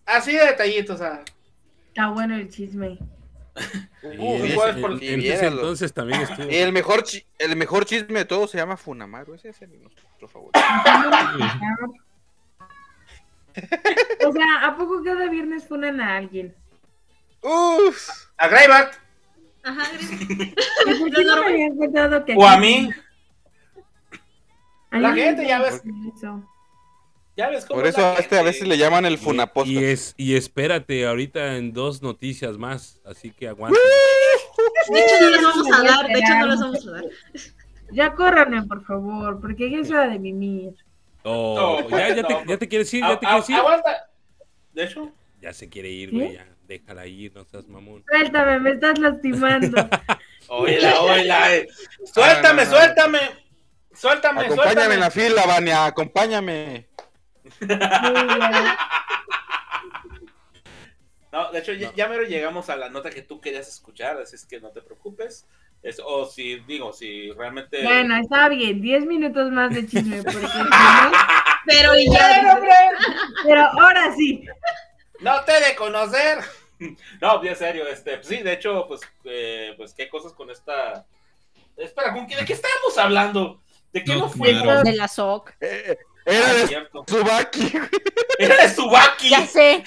[0.06, 1.22] Así de detallitos, o sea.
[1.88, 2.98] Está bueno el chisme.
[4.02, 5.56] Uh, ¿cuál ese- por- viéralo.
[5.56, 6.48] entonces también estuvo.
[6.48, 9.34] El mejor, chi- el mejor chisme de todos se llama Funamaru.
[9.34, 10.58] Ese es el nuestro favorito.
[14.26, 16.54] O sea, ¿a poco cada viernes funan a alguien?
[17.42, 18.08] Uf.
[18.36, 19.00] A Greyback
[19.64, 20.20] Ajá, gracias.
[20.22, 22.90] ¿Y por qué no me que o a mí.
[24.90, 25.82] a La gente, ya ves.
[27.36, 29.70] Ya ves cómo Por es eso a este a veces le llaman el Funaposta.
[29.70, 33.78] y es, y espérate, ahorita en dos noticias más, así que aguanta.
[34.88, 36.06] De hecho, no las vamos a dar.
[36.08, 37.04] De hecho, no las vamos a dar.
[37.92, 40.74] Ya córranme, por favor, porque ya es hora de mimir.
[41.22, 42.28] Oh, No, ya, ya, no.
[42.28, 43.56] te, ya te quieres ir, ya te a- quieres ir.
[43.56, 44.10] Aguanta.
[44.72, 46.46] De hecho, Ya se quiere ir, güey, ya.
[46.68, 48.04] Déjala ir, no seas mamón.
[48.06, 49.88] Suéltame, me estás lastimando.
[50.48, 51.56] oíla, oíla.
[51.56, 51.66] eh.
[52.14, 52.76] Suéltame, no, no.
[52.76, 53.18] suéltame.
[53.94, 54.94] Suéltame, Acompáñame suéltame.
[54.94, 55.84] en la fila, Vania.
[55.86, 56.86] Acompáñame.
[61.30, 64.34] No, de hecho, ya, ya mero llegamos a la nota que tú querías escuchar, así
[64.34, 65.46] es que no te preocupes.
[65.82, 67.82] Es- o si, digo, si realmente.
[67.84, 70.46] Bueno, está bien, 10 minutos más de chisme, porque
[71.66, 72.60] Pero y ¡Bien, ya.
[73.44, 74.42] pero ahora sí.
[75.20, 76.38] No te de conocer.
[77.20, 81.04] No, bien serio, este, sí, de hecho, pues, eh, pues, qué cosas con esta.
[81.76, 83.60] Espera, ¿con qué, ¿de qué estábamos hablando?
[83.92, 84.62] ¿De qué No, nos fuimos?
[84.62, 84.82] claro.
[84.82, 85.50] De la SOC.
[85.60, 87.04] Eh, eh, Ah, era de cierto.
[87.06, 87.72] Tsubaki.
[88.38, 89.30] Era de Subaki.
[89.30, 89.82] Ya sé.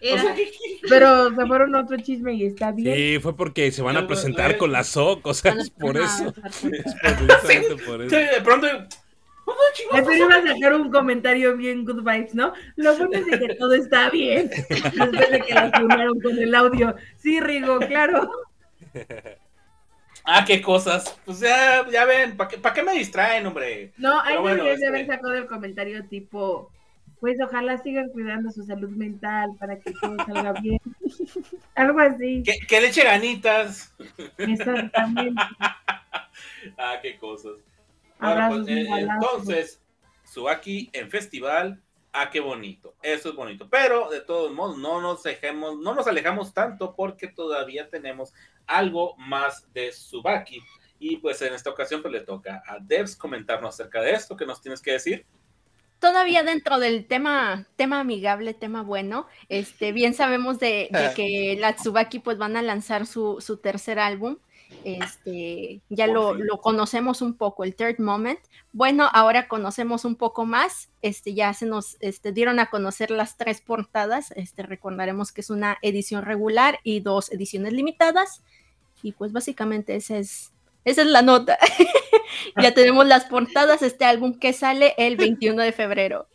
[0.00, 0.22] O Era.
[0.22, 0.50] sea, ¿qué-
[0.88, 2.94] Pero se fueron otro chisme y está bien.
[2.96, 5.96] Sí, fue porque se van a presentar yo- con la SOC, o sea, es por
[5.98, 6.32] eso.
[7.02, 7.14] Es
[7.86, 8.34] por Sí, eso.
[8.34, 8.66] de pronto.
[9.48, 12.52] ¿Cómo chingados Pero iba a sacar un comentario bien good vibes, ¿no?
[12.76, 14.50] Lo bueno es de que todo está bien.
[14.50, 16.94] Después de que la funaron con el audio.
[17.16, 18.30] Sí, Rigo, claro.
[20.24, 21.18] Ah, qué cosas.
[21.24, 23.94] Pues ya, ya ven, ¿para qué, pa' qué me distraen, hombre?
[23.96, 26.70] No, ahí bueno, deberías de haber sacado el comentario tipo,
[27.18, 30.80] pues ojalá sigan cuidando su salud mental para que todo salga bien.
[31.74, 32.42] Algo así.
[32.42, 33.94] Que, que le eche ganitas.
[34.36, 35.42] Exactamente.
[36.76, 37.54] Ah, qué cosas.
[38.18, 39.82] Bueno, Abrazos pues, eh, entonces,
[40.24, 41.82] Subaki en festival.
[42.12, 42.94] Ah, qué bonito.
[43.02, 43.68] Eso es bonito.
[43.70, 48.32] Pero de todos modos, no nos dejemos, no nos alejamos tanto porque todavía tenemos
[48.66, 50.62] algo más de Subaki.
[50.98, 54.36] Y pues en esta ocasión pues le toca a Devs comentarnos acerca de esto.
[54.36, 55.26] ¿Qué nos tienes que decir?
[56.00, 61.74] Todavía dentro del tema, tema amigable, tema bueno, este, bien sabemos de, de que la
[61.74, 64.38] Tsubaki pues van a lanzar su, su tercer álbum.
[64.84, 68.38] Este, ya lo, lo conocemos un poco, el Third Moment.
[68.72, 70.88] Bueno, ahora conocemos un poco más.
[71.02, 74.30] Este, ya se nos este, dieron a conocer las tres portadas.
[74.32, 78.42] Este, recordaremos que es una edición regular y dos ediciones limitadas.
[79.02, 80.52] Y pues básicamente esa es,
[80.84, 81.58] esa es la nota.
[82.60, 86.26] ya tenemos las portadas, este álbum que sale el 21 de febrero.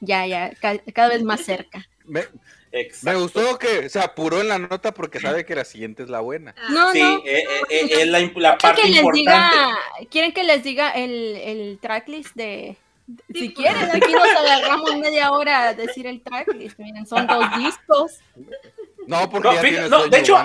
[0.00, 1.88] Ya, ya, ca- cada vez más cerca.
[2.04, 2.22] Me,
[3.02, 6.20] me gustó que se apuró en la nota porque sabe que la siguiente es la
[6.20, 6.54] buena.
[6.70, 7.18] No, Sí, no.
[7.18, 9.56] eh, eh, eh, es la, imp- la ¿Quieren parte que les importante.
[9.56, 9.78] diga,
[10.10, 12.76] ¿quieren que les diga el, el tracklist de...
[13.32, 13.66] Sí, Si pues.
[13.68, 16.78] quieren, aquí nos agarramos media hora a decir el tracklist.
[16.78, 18.12] Miren, son dos discos.
[19.06, 20.38] No, porque No, ya fíjate, no, de hecho-.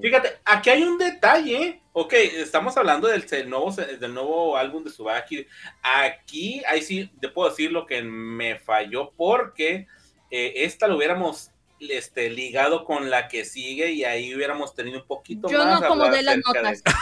[0.00, 1.80] Fíjate, aquí hay un detalle.
[1.92, 5.46] Ok, estamos hablando del, del nuevo, del nuevo álbum de Subaki.
[5.82, 9.88] Aquí, ahí sí, te puedo decir lo que me falló porque
[10.32, 15.06] eh, esta lo hubiéramos este, ligado con la que sigue y ahí hubiéramos tenido un
[15.06, 15.80] poquito Yo más.
[15.80, 16.82] no como de las notas.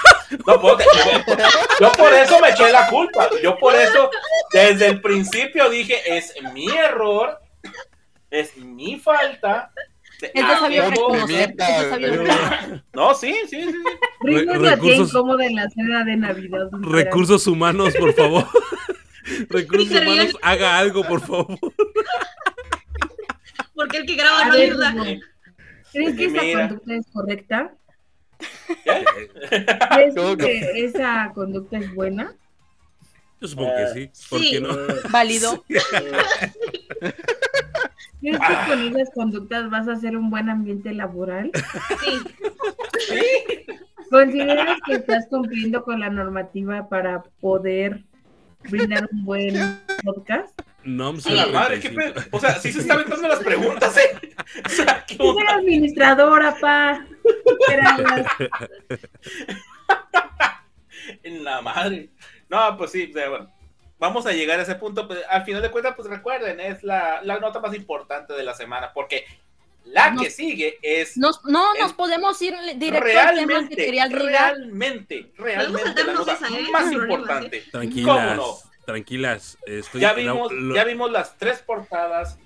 [0.47, 0.77] No, pues,
[1.81, 3.29] yo por eso me eché la culpa.
[3.43, 4.09] Yo por eso,
[4.53, 7.41] desde el principio dije, es mi error,
[8.31, 9.73] es mi falta.
[10.37, 11.27] Ah, reconocer.
[11.27, 12.85] Mierda, Es de sabio pero- reconocer.
[12.93, 13.73] No, sí, sí, sí.
[14.21, 16.69] Re- recursos- en la cena de Navidad.
[16.83, 18.47] Recursos humanos, por favor.
[19.49, 21.59] Recursos humanos, haga algo, por favor.
[23.81, 24.95] Porque el que graba no ayuda.
[25.93, 27.73] ¿crees que esa conducta es correcta?
[28.75, 32.35] ¿Crees ¿Cómo que- esa conducta es buena?
[33.41, 34.29] Yo supongo que sí.
[34.29, 34.51] ¿Por Sí.
[34.51, 34.69] qué no?
[35.11, 35.65] Válido.
[35.67, 35.87] ¿Crees
[38.39, 41.51] que con esas conductas vas a hacer un buen ambiente laboral?
[42.03, 42.23] Sí.
[44.11, 48.03] ¿Consideras que estás cumpliendo con la normativa para poder
[48.69, 49.55] brindar un buen
[50.05, 50.53] podcast?
[50.83, 52.15] No, A la madre, ¿qué pedo?
[52.31, 54.19] O sea, sí se está aventando las preguntas, ¿eh?
[54.67, 55.55] O sea, ¿qué onda?
[55.55, 57.05] administradora, pa.
[61.23, 62.11] En la madre.
[62.49, 63.53] No, pues sí, o sea, bueno.
[63.99, 65.07] Vamos a llegar a ese punto.
[65.07, 68.55] Pues, al final de cuentas, pues recuerden, es la, la nota más importante de la
[68.55, 69.27] semana, porque
[69.85, 70.23] la No.
[70.23, 74.07] que sigue es Nos, no nos Es- podemos ir directo al tema que realmente, quería
[74.07, 74.55] ligar.
[74.55, 76.63] realmente, realmente la nota esa, ¿eh?
[76.73, 77.61] más problemas, importante.
[77.61, 78.57] ¿Cómo Tranquilas, no?
[78.91, 79.59] Tranquilas.
[79.67, 82.39] Estoy, Ya la- vimos, lo- ya vimos las tres portadas,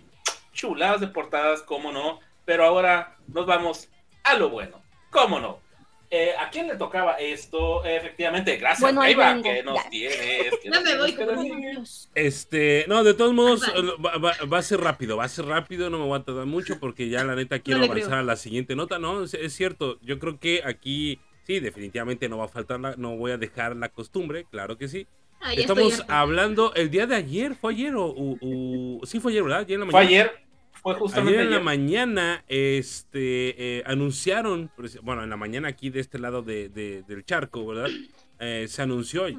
[0.53, 3.89] chuladas de portadas, cómo no, pero ahora nos vamos
[4.23, 5.63] a lo bueno, cómo no.
[6.11, 7.85] Eh, ¿A quién le tocaba esto?
[7.85, 9.91] Eh, efectivamente, gracias, Bueno, que nos Ya.
[9.91, 10.17] tienes.
[10.63, 11.85] que Ya nos me voy.
[12.15, 13.63] Este, no, de todos modos,
[14.05, 16.47] va, va- va a ser rápido, va a ser rápido, no me voy a tardar
[16.47, 18.21] mucho porque ya la neta quiero le avanzar creo.
[18.21, 22.39] a la siguiente nota, no, es, es cierto, yo creo que aquí, sí, definitivamente no
[22.39, 25.09] va a faltar, la, no voy a dejar la costumbre, claro que sí.
[25.53, 28.39] Estamos hablando el día de ayer, ¿fue ayer o, o-
[29.01, 29.61] o- sí fue ayer, ¿verdad?
[29.61, 30.23] Ayer en la Fue mañana.
[30.23, 30.33] ayer,
[30.83, 31.65] fue justamente Ayer en la ayer.
[31.65, 34.71] mañana, este, eh, anunciaron,
[35.03, 37.91] bueno, en la mañana aquí de este lado de- de- del charco, ¿verdad?
[38.41, 39.37] Eh, se anunció eh,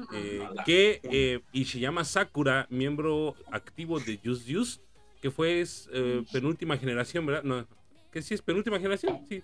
[0.64, 4.80] que eh, Ishiyama Sakura, miembro activo de Just Use,
[5.20, 7.42] que fue es, eh, penúltima generación, ¿verdad?
[7.42, 7.66] No,
[8.12, 9.42] que sí es penúltima generación, sí.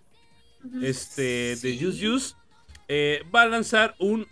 [0.81, 2.37] Este, de Just
[2.89, 4.27] eh, va a lanzar un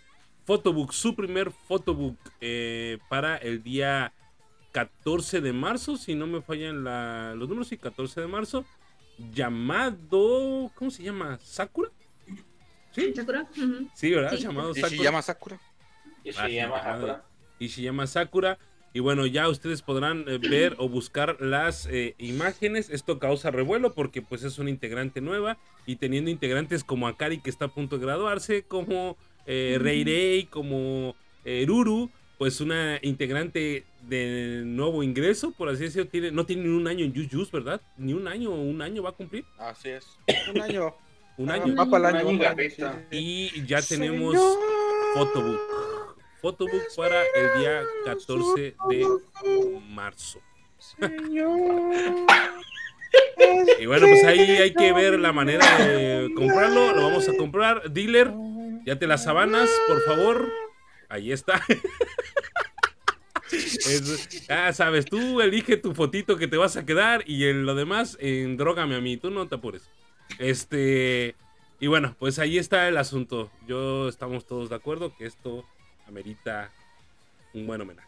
[0.55, 4.11] photobook, su primer photobook eh, para el día
[4.73, 8.65] 14 de marzo, si no me fallan la- los números, sí, 14 de marzo,
[9.33, 11.39] llamado, ¿cómo se llama?
[11.41, 11.89] ¿Sakura?
[12.91, 13.47] Sí, ¿Sakura?
[13.57, 13.87] Ujú.
[13.93, 14.31] sí, ¿verdad?
[14.35, 14.43] Sí.
[14.43, 15.03] Llamado ¿Y si Sakura.
[15.03, 15.59] llama Sakura?
[16.25, 17.23] Y se Ah, Sakura.
[17.59, 18.57] Ishiyama Sakura.
[18.93, 22.89] Y bueno, ya ustedes podrán eh, ver o buscar las eh, imágenes.
[22.89, 27.49] Esto causa revuelo porque pues es una integrante nueva y teniendo integrantes como Akari que
[27.49, 29.15] está a punto de graduarse, como
[29.45, 31.15] eh, Rei Rei, como
[31.45, 36.69] eh, Ruru, pues una integrante de nuevo ingreso, por así decirlo, tiene, no tiene ni
[36.69, 37.81] un año en Jujutsu, ¿verdad?
[37.97, 39.45] Ni un año, un año va a cumplir.
[39.59, 40.07] Así es.
[40.53, 40.95] Un año.
[41.37, 41.75] Un Ah, año.
[41.75, 42.43] Va para el Un año.
[43.11, 44.57] y año, ya tenemos Señor.
[45.13, 45.59] Photobook.
[46.41, 49.07] Photobook para el día 14 de
[49.89, 50.39] marzo.
[53.79, 56.93] Y bueno, pues ahí hay que ver la manera de comprarlo.
[56.95, 57.91] Lo vamos a comprar.
[57.91, 58.31] Dealer,
[58.85, 60.51] ya te las sabanas, por favor.
[61.09, 61.61] Ahí está.
[63.51, 67.75] Es- ah, sabes, tú elige tu fotito que te vas a quedar y en lo
[67.75, 69.83] demás, en drogame a mí, tú no te apures.
[70.39, 71.35] Este,
[71.79, 73.51] y bueno, pues ahí está el asunto.
[73.67, 75.65] Yo estamos todos de acuerdo que esto
[76.07, 76.71] amerita
[77.53, 78.07] un buen homenaje.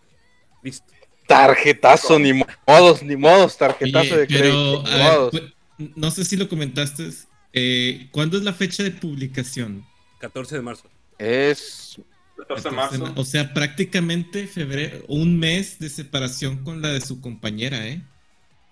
[0.63, 0.93] Listo.
[1.27, 2.31] Tarjetazo, ni
[2.65, 4.83] modos, ni modos, tarjetazo Oye, de crédito.
[4.85, 7.09] pero ver, pues, no sé si lo comentaste.
[7.51, 9.85] eh, ¿Cuándo es la fecha de publicación?
[10.23, 10.89] 14 de marzo.
[11.17, 11.99] Es
[12.37, 13.13] 14 de marzo.
[13.17, 18.01] O sea, prácticamente febrero, un mes de separación con la de su compañera, ¿eh?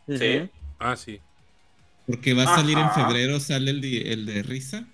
[0.07, 0.49] Sí.
[0.79, 1.19] Ah, sí.
[2.07, 4.85] Porque va a salir en febrero, sale el de, el de Risa.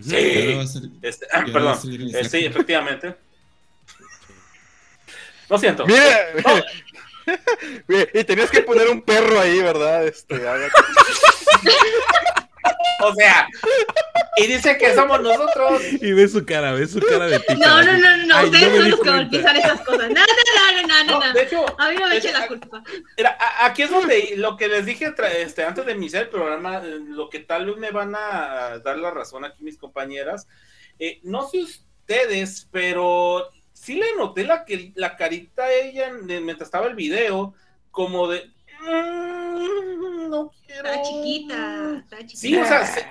[0.00, 0.16] Sí.
[0.16, 2.14] Y ahora va a salir- Este, y ahora va a perdón.
[2.16, 3.14] Eh, sí, efectivamente.
[5.48, 5.86] Lo siento.
[8.14, 10.06] Y tenías que poner un perro ahí, ¿verdad?
[10.06, 10.34] Este,
[13.02, 13.46] O sea,
[14.36, 15.82] y dice que somos nosotros.
[16.00, 17.54] Y ve su cara, ve su cara de pica.
[17.54, 18.36] No, no, no, no, no.
[18.36, 20.08] Ay, Ustedes no son los que bautizan esas cosas.
[20.10, 21.32] No, no, no, no, no, No, no.
[21.32, 22.82] de hecho, A mí no me echen la culpa.
[23.16, 26.78] Mira, a- aquí es donde lo que les dije este, antes de iniciar el programa,
[26.78, 30.46] eh, lo que tal vez me van a dar la razón aquí mis compañeras.
[30.98, 36.68] eh, no sé ustedes, pero sí le noté la, que, la carita a ella mientras
[36.68, 37.54] estaba el video,
[37.90, 38.50] como de...
[38.80, 39.43] "Mm,
[40.30, 40.88] no quiero.
[40.88, 42.38] Está chiquita, está chiquita.
[42.38, 43.06] Sí, o sea, se-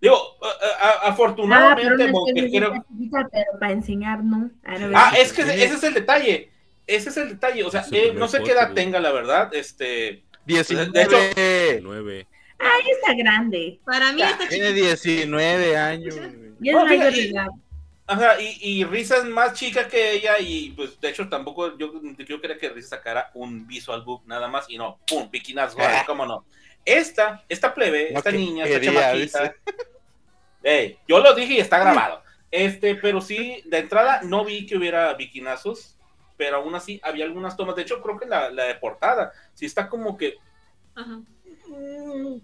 [0.00, 2.72] digo, a- a- Ah, pero afortunadamente, no porque es que creo...
[2.72, 4.50] sea chiquita, pero para enseñar, ¿no?
[4.94, 6.50] Ah, si- es que ese ese es el detalle.
[6.86, 7.64] Ese es el detalle.
[7.64, 9.52] O sea, eh, no sé qué edad tenga, la verdad.
[9.54, 10.90] Este, 19.
[10.92, 12.26] De hecho- 9.
[12.58, 13.80] Ay, está grande.
[13.84, 14.86] Para mí Ya, está Tiene chiquito.
[14.86, 16.16] 19 años.
[16.16, 16.30] güey.
[16.62, 17.48] Y es No, mayor de edad.
[18.08, 21.92] Ajá, y, y Risa es más chica que ella y pues de hecho tampoco yo,
[22.18, 26.04] yo quería que Risa sacara un visual book nada más y no, pum, bikinas, Ah.
[26.06, 26.44] cómo no.
[26.84, 29.42] Esta, esta plebe, No esta niña, esta quería, chamaquita.
[29.42, 29.54] dice.
[30.62, 32.22] Ey, yo lo dije y está grabado.
[32.50, 35.96] Este, pero sí, de entrada no vi que hubiera bikinazos,
[36.36, 37.74] pero aún así había algunas tomas.
[37.74, 40.36] De hecho, creo que la, la de portada sí está como que
[40.94, 41.20] Ajá.
[41.68, 42.36] Mm,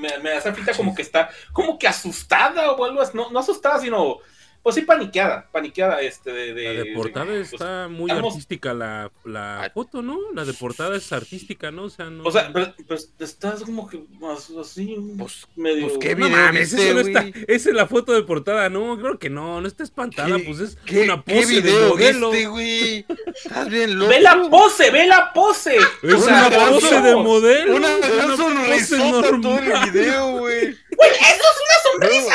[0.00, 3.38] me, me hace pinta como que está como que asustada o algo así, no, no
[3.40, 4.18] asustada, sino
[4.66, 8.74] pues sí paniqueada, paniqueada este de, de- La de portada pues, está muy estamos- artística
[8.74, 10.18] la, la foto, ¿no?
[10.34, 11.84] La de portada es artística, ¿no?
[11.84, 12.24] O sea, no.
[12.24, 12.74] o sea, pero,
[13.20, 17.26] estás como que más así Pues, medio pues, ¿qué no mames, no está.
[17.46, 20.58] Esa es la foto de portada, no, creo que no, no está espantada, ¿Qué- pues
[20.58, 22.30] es ¿Qué, una ¿qué pose de video modelo.
[22.32, 23.06] viste, güey?
[23.36, 24.10] Estás bien loco.
[24.10, 25.76] ve la pose, ve la pose.
[26.02, 27.76] Es O sea, una pose de modelo.
[27.76, 30.76] Una es gran pose sonrisota todo el video, güey.
[30.96, 32.34] Güey, eso es una sonrisa.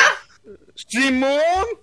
[0.74, 1.81] ¡Simón!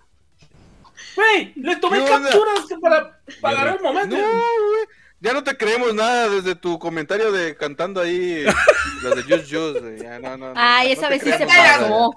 [1.19, 4.15] Güey, le tomé capturas para, para agarrar el momento.
[4.15, 4.85] No, güey.
[5.21, 8.43] Ya no te creemos nada desde tu comentario de cantando ahí
[9.03, 9.79] las de Just Just.
[9.81, 9.99] güey.
[10.01, 12.11] Ya, no, no, no, Ay, no esa vez sí se pasó.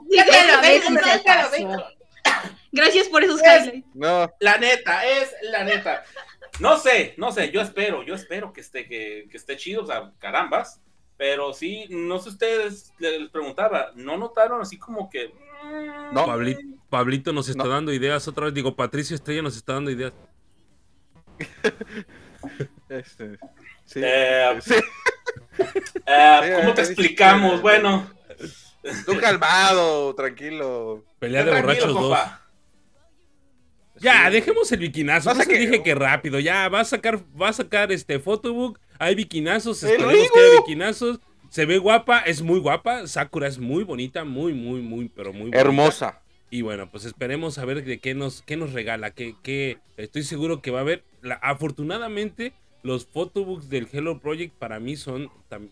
[2.70, 3.86] Gracias por esos Es- highlights.
[3.94, 6.04] No, La neta, es la neta.
[6.60, 9.86] No sé, no sé, yo espero, yo espero que esté, que, que esté chido, o
[9.86, 10.80] sea, carambas.
[11.16, 15.28] Pero sí, no sé ustedes, les preguntaba, ¿no notaron así como que...
[15.62, 16.26] mm, No.
[16.26, 16.60] Pablito,
[16.92, 17.70] Pablito nos está No.
[17.70, 18.52] dando ideas otra vez.
[18.54, 20.12] Digo, Patricio Estrella nos está dando ideas.
[22.90, 23.38] este,
[23.86, 24.00] sí.
[24.04, 24.74] Eh, Sí.
[26.06, 27.62] eh, ¿Cómo te explicamos?
[27.62, 28.10] Bueno,
[29.06, 31.02] Tú calmado, tranquilo.
[31.18, 32.18] Pelea de borrachos dos.
[34.00, 35.30] Ya, dejemos el bikinazo.
[35.30, 36.40] Pasa Por eso que- dije que rápido.
[36.40, 38.78] Ya, va a sacar, va a sacar este photobook.
[38.98, 41.20] Hay bikinazos, ¡El esperemos que haya bikinazos.
[41.48, 43.06] Se ve guapa, es muy guapa.
[43.06, 45.58] Sakura es muy bonita, muy, muy, muy, pero muy bonita.
[45.60, 46.21] Hermosa.
[46.52, 49.12] Y bueno, pues esperemos a ver de qué nos, qué nos regala.
[49.12, 51.02] Que, que estoy seguro que va a haber.
[51.40, 55.30] Afortunadamente, los photobooks del Hello Project para mí son.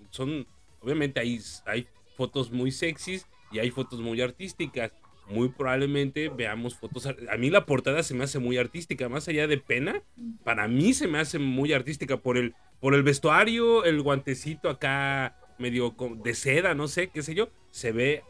[0.09, 0.47] son
[0.81, 1.87] obviamente hay, hay
[2.17, 4.93] fotos muy sexys y hay fotos muy artísticas.
[5.29, 7.05] Muy probablemente veamos fotos.
[7.05, 9.07] A mí la portada se me hace muy artística.
[9.11, 10.03] Más allá de pena,
[10.45, 15.37] para mí se me hace muy artística por el, por el vestuario, el guantecito acá
[15.59, 15.95] medio
[16.25, 17.51] de seda, no sé, qué sé yo.
[17.71, 18.23] Se ve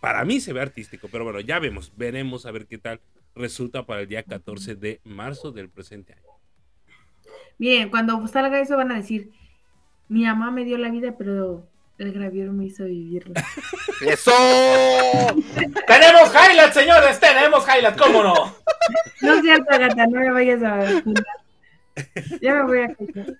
[0.00, 3.00] para mí se ve artístico, pero bueno, ya vemos, veremos a ver qué tal
[3.34, 6.22] resulta para el día 14 de marzo del presente año.
[7.58, 9.30] Miren, cuando salga eso van a decir,
[10.08, 11.66] mi mamá me dio la vida, pero
[11.98, 13.42] el gravier me hizo vivirla.
[14.00, 14.32] ¡Eso!
[15.86, 18.34] Tenemos highlights, señores, tenemos highlights, ¿cómo no?
[19.22, 21.02] No es cierto, gata, no me vayas a.
[22.40, 23.36] Ya me voy a callar.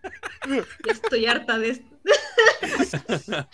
[0.84, 1.96] Ya estoy harta de esto.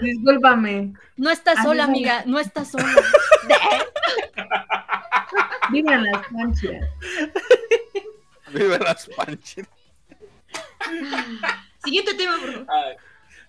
[0.00, 0.94] Discúlpame.
[1.16, 2.86] No estás sola, amiga, no estás sola.
[5.70, 6.84] Vivan las manchas.
[8.52, 9.70] Viva las panchitas.
[11.84, 12.96] Siguiente tema, por favor.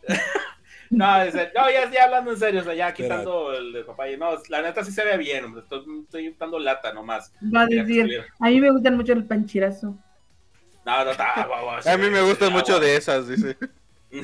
[0.92, 4.08] No, no, ya, ya hablando en serio, o sea, ya quitando el de papá.
[4.20, 5.62] No, la neta sí se ve bien, hombre.
[5.62, 7.32] Estoy, estoy dando lata nomás.
[7.42, 9.98] Va a decir, a mí me gustan mucho el panchirazo.
[10.86, 12.86] No, no, está, guau, A mí me gustan sí, mucho agua.
[12.86, 13.58] de esas, dice.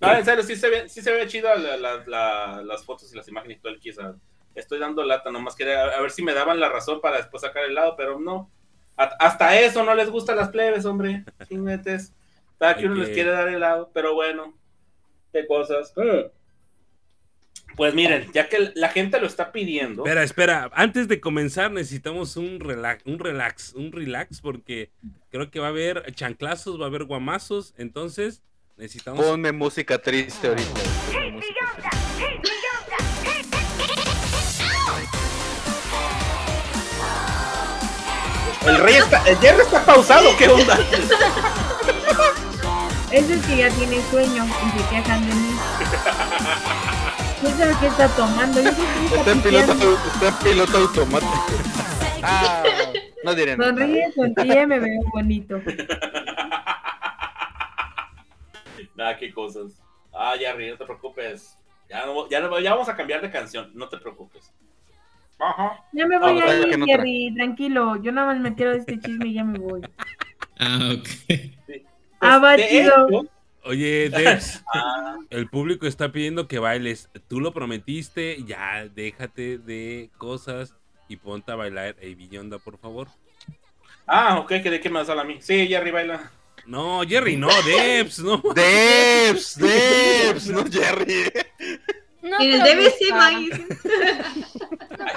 [0.00, 3.12] No, en serio, sí se ve, sí se ve chido la- la- la- las fotos
[3.12, 4.14] y las imágenes y todo el sea,
[4.54, 7.64] Estoy dando lata, nomás quería a ver si me daban la razón para después sacar
[7.64, 8.50] el lado, pero no.
[8.96, 11.24] A- hasta eso no les gustan las plebes, hombre.
[11.46, 12.14] Chinguetes.
[12.58, 14.54] Cada que uno les quiere dar el lado, pero bueno.
[15.30, 15.92] Qué cosas.
[15.94, 16.30] Mm.
[17.76, 20.02] Pues miren, ya que la gente lo está pidiendo.
[20.04, 20.70] Espera, espera.
[20.74, 24.90] Antes de comenzar necesitamos un relax, un relax, un relax, porque
[25.30, 27.74] creo que va a haber chanclazos, va a haber guamazos.
[27.76, 28.42] Entonces
[28.76, 29.24] necesitamos.
[29.24, 30.70] Ponme música triste ahorita.
[31.12, 31.96] ponme música triste.
[38.66, 40.76] El rey está, el Jerry está pausado, ¿qué onda?
[43.12, 45.56] Ese es que ya tiene sueño y se quejan de mí.
[47.40, 48.60] ¿Quién sabe qué está tomando?
[48.62, 51.32] Yo creo que Está en está piloto, está en piloto automático.
[52.22, 52.62] Ah,
[53.24, 53.70] no diré nada.
[53.70, 55.60] Sonríe, sonríe, me veo bonito.
[58.94, 59.72] Nada, qué cosas.
[60.12, 61.56] Ah, Jerry, no te preocupes.
[61.90, 64.50] Ya, no- ya, no- ya vamos a cambiar de canción, no te preocupes.
[65.38, 65.84] Ajá.
[65.92, 66.86] Ya me voy Vamos, a ir, no.
[66.86, 67.96] Jerry, tranquilo.
[68.02, 69.82] Yo nada más me quiero de este chisme y ya me voy.
[70.58, 71.08] Ah, ok.
[72.20, 73.08] Ah, va, Pues, chido.
[73.08, 73.30] hecho-
[73.66, 77.08] Oye, Debs, Ah, el público está pidiendo que bailes.
[77.28, 80.74] Tú lo prometiste, ya déjate de cosas
[81.08, 81.96] y ponte a bailar.
[82.00, 83.08] Ey, Villonda, por favor.
[84.06, 85.38] ah, ok, que me das a mí.
[85.40, 86.30] Sí, Jerry baila.
[86.66, 88.42] No, Jerry, no, Debs, no.
[88.54, 91.30] Debs, Debs, no Jerry.
[92.30, 93.10] No En el DBC.
[93.12, 93.50] Maggie.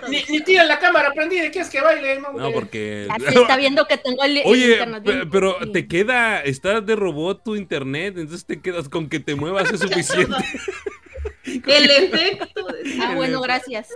[0.10, 2.20] Ni, ni tiran la cámara prendida, ¿quieres que baile?
[2.20, 3.08] No, No, porque.
[3.20, 4.80] Ya se está viendo que tengo el, el Oye,
[5.32, 5.72] pero bien.
[5.72, 9.80] te queda, está de robot tu internet, entonces te quedas con que te muevas es
[9.82, 10.36] suficiente.
[11.44, 12.66] El efecto.
[12.68, 13.90] de- Ah, bueno, gracias.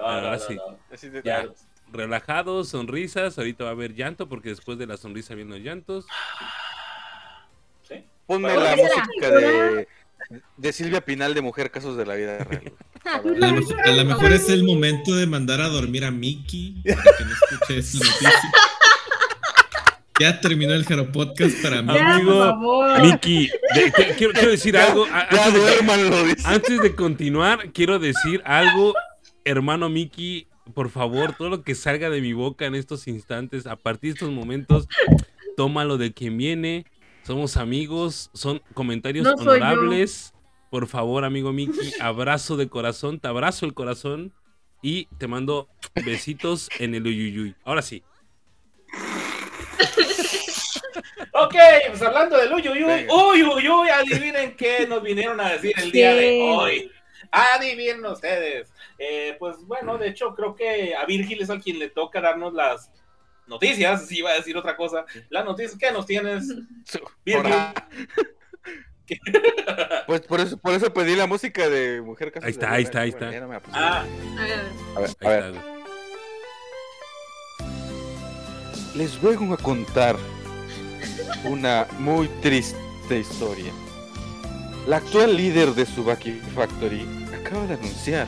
[0.00, 0.54] Ahora no, sí.
[0.54, 0.78] no.
[0.92, 1.46] Así de- Ya.
[1.92, 6.06] Relajados, sonrisas, ahorita va a haber llanto porque después de la sonrisa vienen los llantos.
[8.30, 9.88] Ponme la música de,
[10.56, 12.72] de Silvia Pinal de Mujer Casos de la Vida Real.
[13.04, 16.80] A lo, mejor, a lo mejor es el momento de mandar a dormir a Mickey
[16.86, 18.52] para que no escuche esa noticia.
[20.20, 21.96] Ya terminó el Jaro Podcast para mí.
[21.98, 23.00] Amigo, por favor.
[23.02, 23.50] Miki,
[24.16, 25.06] quiero, quiero decir algo.
[25.10, 28.94] a- Ya antes, de, antes de continuar, quiero decir algo,
[29.44, 30.46] hermano Miki.
[30.74, 34.14] Por favor, todo lo que salga de mi boca en estos instantes, a partir de
[34.14, 34.86] estos momentos,
[35.56, 36.84] tómalo de quien viene.
[37.30, 40.34] Somos amigos, son comentarios No honorables.
[40.68, 44.34] Por favor, amigo Miki, abrazo de corazón, te abrazo el corazón
[44.82, 45.68] y te mando
[46.04, 47.54] besitos en el uyuyuy.
[47.62, 48.02] Ahora sí.
[51.32, 51.54] Ok,
[51.86, 53.14] pues hablando del uy, uy, uy, Venga.
[53.14, 56.90] uy, uy, uy, adivinen qué nos vinieron a decir el día de hoy.
[57.30, 58.72] Adivinen ustedes.
[58.98, 62.54] Eh, pues bueno, de hecho, creo que a Virgil es a quien le toca darnos
[62.54, 62.90] las
[63.50, 65.04] noticias, si iba a decir otra cosa.
[65.28, 66.48] Las noticias que nos tienes,
[70.06, 73.00] Pues por eso, por eso pedí la música de Mujer Casos Ahí está, ahí está,
[73.00, 73.30] ahí está.
[73.72, 74.04] Ah,
[74.96, 75.54] A ver, A ver.
[78.94, 80.16] Les vengo a contar
[81.44, 83.72] una muy triste historia.
[84.86, 87.06] La actual líder de Subaki Factory
[87.40, 88.26] acaba de anunciar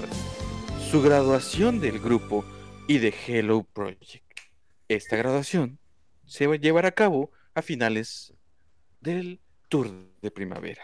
[0.90, 2.44] su graduación del grupo
[2.86, 4.31] y de Hello Project.
[4.94, 5.78] Esta graduación
[6.26, 8.34] se va a llevar a cabo a finales
[9.00, 9.40] del
[9.70, 9.90] tour
[10.20, 10.82] de primavera.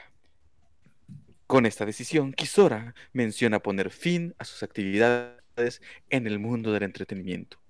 [1.47, 7.61] Con esta decisión, Kisora menciona poner fin a sus actividades en el mundo del entretenimiento.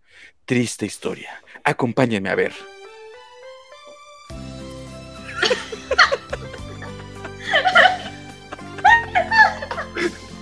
[0.45, 1.43] Triste historia.
[1.65, 2.53] Acompáñenme a ver.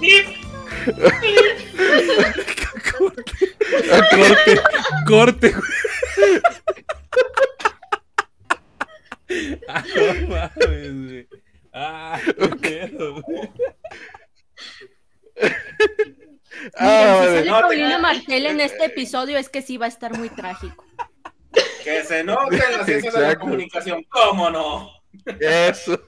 [4.10, 4.60] corte,
[5.06, 5.52] corte.
[5.52, 6.40] güey.
[9.68, 11.28] Ah, no mames, güey.
[11.73, 12.20] Ah,
[12.62, 13.50] qué pedo, güey.
[16.78, 17.98] Ah, Miren, si sale no Paulina.
[17.98, 20.84] Martel en este episodio es que sí va a estar muy trágico.
[21.84, 23.44] que se note en las ciencias de la Exacto.
[23.44, 24.90] comunicación, ¿cómo no?
[25.40, 26.00] Eso.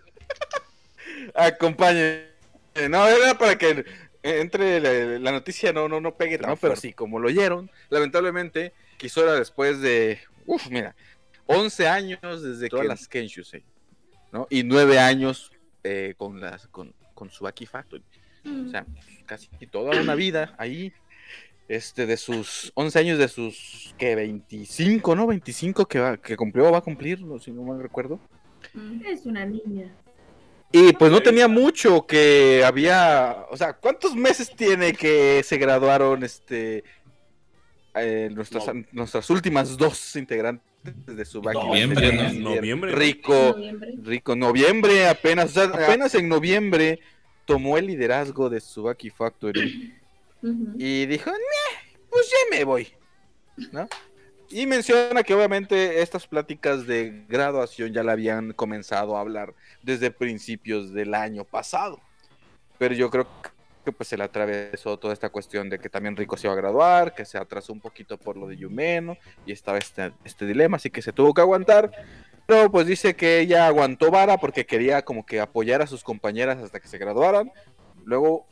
[1.35, 2.29] Acompáñenme.
[2.89, 3.85] No, era para que
[4.23, 6.57] entre la, la noticia no, no, no pegue, ¿no?
[6.57, 10.95] Pero sí, como lo oyeron, lamentablemente, Kisora después de, uf, mira,
[11.47, 13.65] 11 años desde que las Kenshusei,
[14.33, 14.47] ¿no?
[14.51, 15.53] Y 9 años
[15.85, 18.03] eh, con las con, con Subaki Factory.
[18.45, 18.87] O sea,
[19.27, 20.93] casi toda una vida ahí.
[21.69, 25.27] Este, de sus 11 años, de sus, que 25, ¿no?
[25.27, 28.19] 25 que, va, que cumplió, va a cumplir, no, si no mal recuerdo.
[29.05, 29.95] Es una niña.
[30.71, 36.23] Y pues no tenía mucho que había, o sea, ¿cuántos meses tiene que se graduaron
[36.23, 36.85] este
[37.95, 38.85] eh, nuestras, No.
[38.93, 40.63] nuestras últimas dos integrantes
[41.07, 41.59] de Subaki?
[41.59, 42.51] Noviembre, ¿no?
[42.57, 42.99] Noviembre, ¿no?
[42.99, 43.95] Rico, noviembre.
[44.03, 47.01] Rico, noviembre apenas, o sea, apenas en noviembre
[47.47, 49.95] tomó el liderazgo de Subaki Factory
[50.43, 50.75] Ujú.
[50.79, 52.89] y dijo, "Neh, pues ya me voy,
[53.73, 53.89] ¿no?
[54.51, 59.53] Y menciona que obviamente estas pláticas de graduación ya la habían comenzado a hablar
[59.83, 62.01] desde principios del año pasado.
[62.79, 63.27] Pero yo creo
[63.85, 66.57] que pues se le atravesó toda esta cuestión de que también Rico se iba a
[66.57, 70.77] graduar, que se atrasó un poquito por lo de Yumeno y estaba este, este dilema,
[70.77, 71.91] así que se tuvo que aguantar.
[72.47, 76.57] Pero pues dice que ella aguantó vara porque quería como que apoyar a sus compañeras
[76.59, 77.53] hasta que se graduaran.
[78.05, 78.47] Luego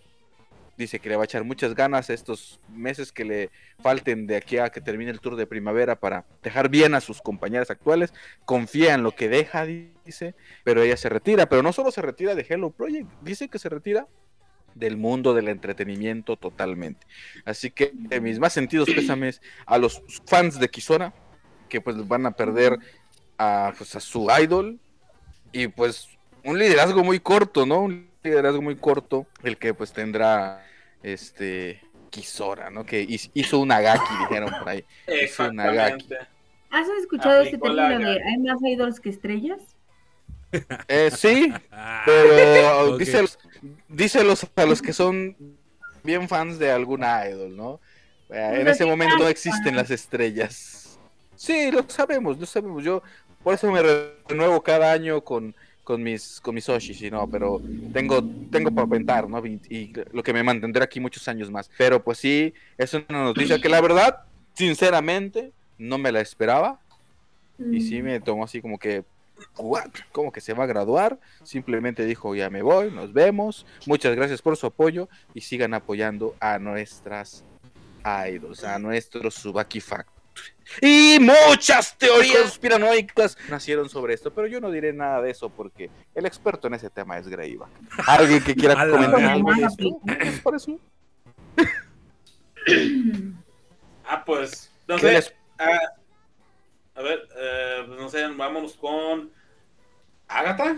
[0.77, 4.59] dice que le va a echar muchas ganas estos meses que le falten de aquí
[4.59, 8.13] a que termine el tour de primavera para dejar bien a sus compañeras actuales.
[8.45, 11.49] Confía en lo que deja, dice, pero ella se retira.
[11.49, 14.07] Pero no solo se retira de Hello Project, dice que se retira
[14.75, 17.07] del mundo del entretenimiento totalmente.
[17.45, 21.15] Así que eh, mis más sentidos pésames a los fans de Kisora,
[21.69, 22.79] que pues van a perder
[23.39, 24.79] a, pues, a su idol
[25.53, 26.09] y pues
[26.45, 27.89] un liderazgo muy corto, ¿no?
[28.27, 30.65] Liderazgo muy corto, el que pues tendrá
[31.03, 31.81] este
[32.11, 32.85] Kisora, ¿no?
[32.85, 34.85] Que hiz- hizo un Agaki, dijeron por ahí.
[35.07, 36.19] Es un Exactamente.
[36.71, 39.61] ¿Has escuchado este Aplicó término de hay más idols que estrellas?
[40.89, 41.53] Eh, sí,
[42.05, 42.99] pero Ok.
[42.99, 43.39] díselos,
[43.89, 45.37] díselos a los que son
[46.03, 47.81] bien fans de alguna idol, ¿no?
[48.31, 50.99] Eh, en Pues ese así momento no existen las estrellas.
[51.35, 52.83] Sí, lo sabemos, lo sabemos.
[52.83, 53.03] Yo
[53.43, 53.83] por eso me
[54.29, 55.55] renuevo cada año con,
[55.87, 59.41] con mis con mis Oshis, no, pero tengo tengo para aventar, ¿no?
[59.47, 61.71] Y, lo que me mantendrá aquí muchos años más.
[61.79, 64.25] Pero pues sí, es una noticia que la verdad,
[64.55, 66.81] sinceramente, no me la esperaba.
[67.71, 69.05] Y sí me tomó así como que,
[69.59, 69.91] ¿what?
[70.11, 71.21] ¿Cómo que se va a graduar?
[71.45, 73.65] Simplemente dijo, ya me voy, nos vemos.
[73.87, 77.45] Muchas gracias por su apoyo y sigan apoyando a nuestras
[78.29, 80.16] idols, a nuestros Subaki Factory.
[80.83, 85.91] Y muchas teorías conspiranoicas nacieron sobre esto, pero yo no diré nada de eso porque
[86.15, 87.69] el experto en ese tema es Greiva.
[88.07, 90.01] ¿Alguien que quiera comentar algo de esto?
[90.07, 90.79] ¿Qué les pareció?
[94.09, 95.13] Ah, pues, no ¿Qué sé.
[95.13, 95.79] les- ah,
[96.95, 99.31] a ver, eh, pues, no sé, vámonos con
[100.29, 100.77] Agatha.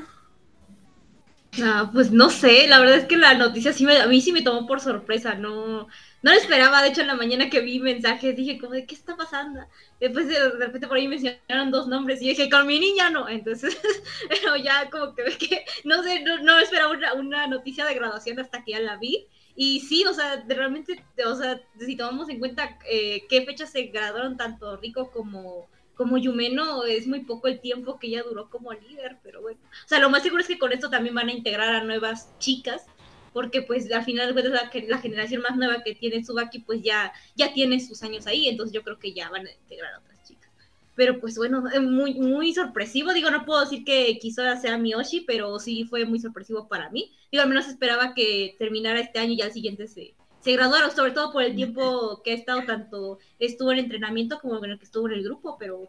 [1.62, 4.32] Ah, pues no sé, la verdad es que la noticia sí me, a mí sí
[4.32, 5.88] me tomó por sorpresa, no,
[6.22, 8.94] no lo esperaba, de hecho en la mañana que vi mensajes dije como de qué
[8.94, 9.60] está pasando,
[9.98, 13.76] después de, repente por ahí mencionaron dos nombres y dije con mi niña no, entonces,
[14.28, 18.38] pero ya como que, que no sé, no, no esperaba una, una noticia de graduación
[18.38, 22.38] hasta que ya la vi, y sí, o sea, realmente, o sea, si tomamos en
[22.38, 25.68] cuenta eh, qué fechas se graduaron tanto Rico como
[25.98, 29.58] como Yumeno es muy poco el tiempo que ella duró como líder, pero bueno.
[29.84, 32.30] O sea, lo más seguro es que con esto también van a integrar a nuevas
[32.38, 32.86] chicas,
[33.32, 37.12] porque pues al final cuentas la, la generación más nueva que tiene Tsubaki pues ya,
[37.34, 40.22] ya tiene sus años ahí, entonces yo creo que ya van a integrar a otras
[40.22, 40.48] chicas.
[40.94, 45.58] Pero pues bueno, muy, muy sorpresivo, digo, no puedo decir que Kisora sea Miyoshi, pero
[45.58, 47.12] sí fue muy sorpresivo para mí.
[47.32, 50.90] Digo, al menos esperaba que terminara este año y ya el siguiente se, se graduara,
[50.90, 54.78] sobre todo por el tiempo que ha estado tanto, estuvo en entrenamiento como en el
[54.78, 55.88] que estuvo en el grupo, pero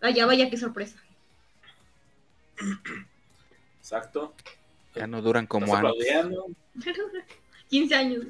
[0.00, 1.00] vaya, vaya, qué sorpresa.
[3.78, 4.34] Exacto.
[4.94, 6.46] Ya no duran como aplaudiendo.
[7.68, 8.24] 15 años.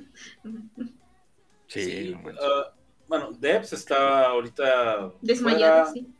[1.69, 2.43] Sí, Sí, no manches.
[2.45, 2.73] ah,
[3.09, 5.93] bueno, Debs está ahorita Desmayada, fuera.
[5.93, 6.15] sí.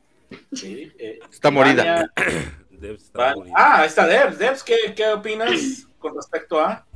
[0.53, 2.11] Sí, eh, Está morida.
[2.81, 3.57] Estar Van- bonito.
[3.59, 4.39] Ah, está Debs.
[4.39, 6.87] Debs, ¿qué, qué opinas con respecto a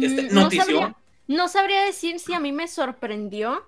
[0.00, 0.66] este Mm, no, notición?
[0.66, 3.62] sabría, no sabría decir si a mí me sorprendió.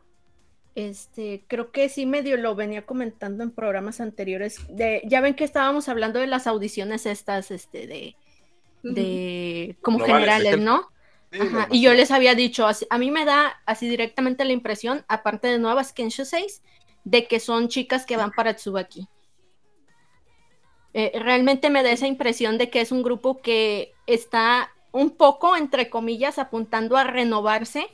[0.74, 4.65] Este, creo que sí medio lo venía comentando en programas anteriores.
[4.68, 8.16] De, ya ven que estábamos hablando de las audiciones estas, este, de,
[8.82, 10.89] de como generales, ¿no?
[11.31, 14.44] Sí, Ajá, lo Y yo les había dicho, así- a mí me da así directamente
[14.44, 16.62] la impresión, aparte de nuevas Kensho 6,
[17.05, 19.08] de que son chicas que van para Tsubaki.
[20.92, 25.57] Eh, realmente me da esa impresión de que es un grupo que está un poco,
[25.57, 27.86] entre comillas, apuntando a renovarse,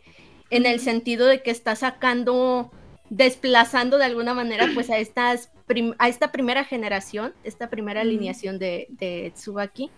[0.50, 2.70] en el sentido de que está sacando,
[3.10, 5.50] desplazando de alguna manera, pues a, estas
[5.99, 9.91] a esta primera generación, esta primera alineación de, de Tsubaki.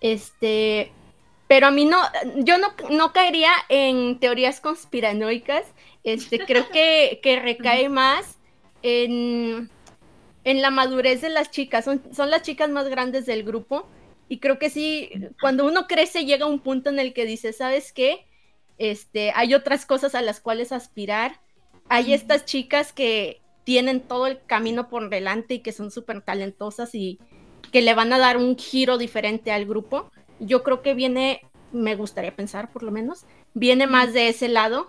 [0.00, 0.92] Este,
[1.48, 1.98] pero a mí no,
[2.36, 5.64] yo no, no caería en teorías conspiranoicas.
[6.04, 8.38] Este, creo que, que recae más
[8.82, 9.70] en,
[10.44, 11.84] en la madurez de las chicas.
[11.84, 13.86] Son, son las chicas más grandes del grupo.
[14.28, 15.10] Y creo que sí,
[15.40, 18.26] cuando uno crece llega a un punto en el que dice, ¿sabes qué?
[18.78, 21.40] Este, hay otras cosas a las cuales aspirar.
[21.88, 26.94] Hay estas chicas que tienen todo el camino por delante y que son súper talentosas
[26.94, 27.18] y
[27.70, 30.10] que le van a dar un giro diferente al grupo.
[30.40, 31.42] Yo creo que viene,
[31.72, 34.88] me gustaría pensar por lo menos, viene más de ese lado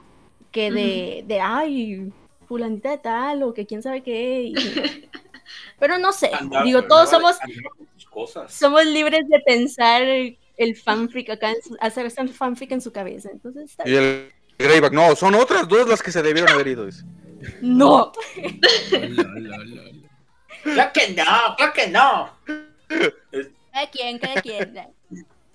[0.51, 2.11] que de, de ay,
[2.47, 4.43] fulanita de tal o que quién sabe qué.
[4.43, 4.55] y-
[5.79, 6.31] Pero no sé,
[6.63, 7.35] digo, todos somos,
[8.13, 8.53] cosas.
[8.53, 13.29] somos libres de pensar el fanfic acá, en su- hacer ese fanfic en su cabeza.
[13.31, 14.03] Entonces, está Y bien.
[14.03, 16.85] el Greyback, no, son otras dos las que se debieron haber ido.
[16.85, 17.03] dice.
[17.61, 18.11] no.
[20.63, 22.29] Claro que no, claro que no.
[23.73, 24.73] Cada quien, cada quien.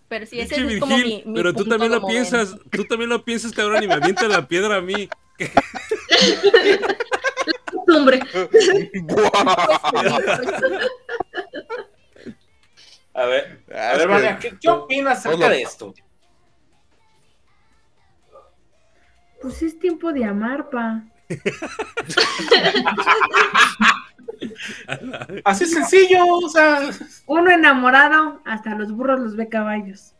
[0.08, 3.52] Pero sí, ese es como mi, pero tú también lo piensas, tú también lo piensas,
[3.52, 5.08] cabrón, y me avientas la piedra a mí.
[7.72, 8.20] Costumbre.
[13.18, 15.92] A ver, Ah, a ver, Vania, ¿qué, qué opinas acerca de esto?
[19.42, 21.02] Pues es tiempo de amar, pa.
[25.44, 26.90] Así sencillo, o sea.
[27.26, 30.14] Uno enamorado, hasta los burros los ve caballos.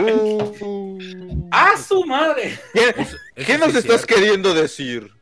[0.00, 1.48] Uh.
[1.52, 2.58] ¡A su madre!
[3.36, 4.16] ¿Qué, nos es estás cierto.
[4.16, 5.12] queriendo decir?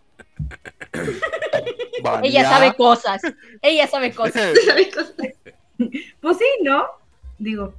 [2.22, 3.20] Ella sabe cosas.
[3.60, 4.54] Ella sabe cosas.
[6.20, 6.86] Pues sí, ¿no?
[7.38, 7.74] Digo,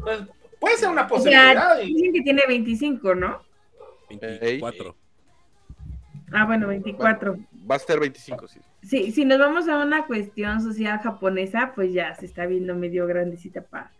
[0.00, 0.20] Pues,
[0.60, 1.76] puede ser una o posibilidad.
[1.76, 3.42] sea, y- dicen que tiene 25, ¿no?
[4.10, 4.94] 24.
[6.32, 7.36] Ah, bueno, 24.
[7.70, 8.60] Va a ser 25, sí.
[8.82, 13.06] Sí, si nos vamos a una cuestión social japonesa, pues ya se está viendo medio
[13.06, 13.90] grandecita para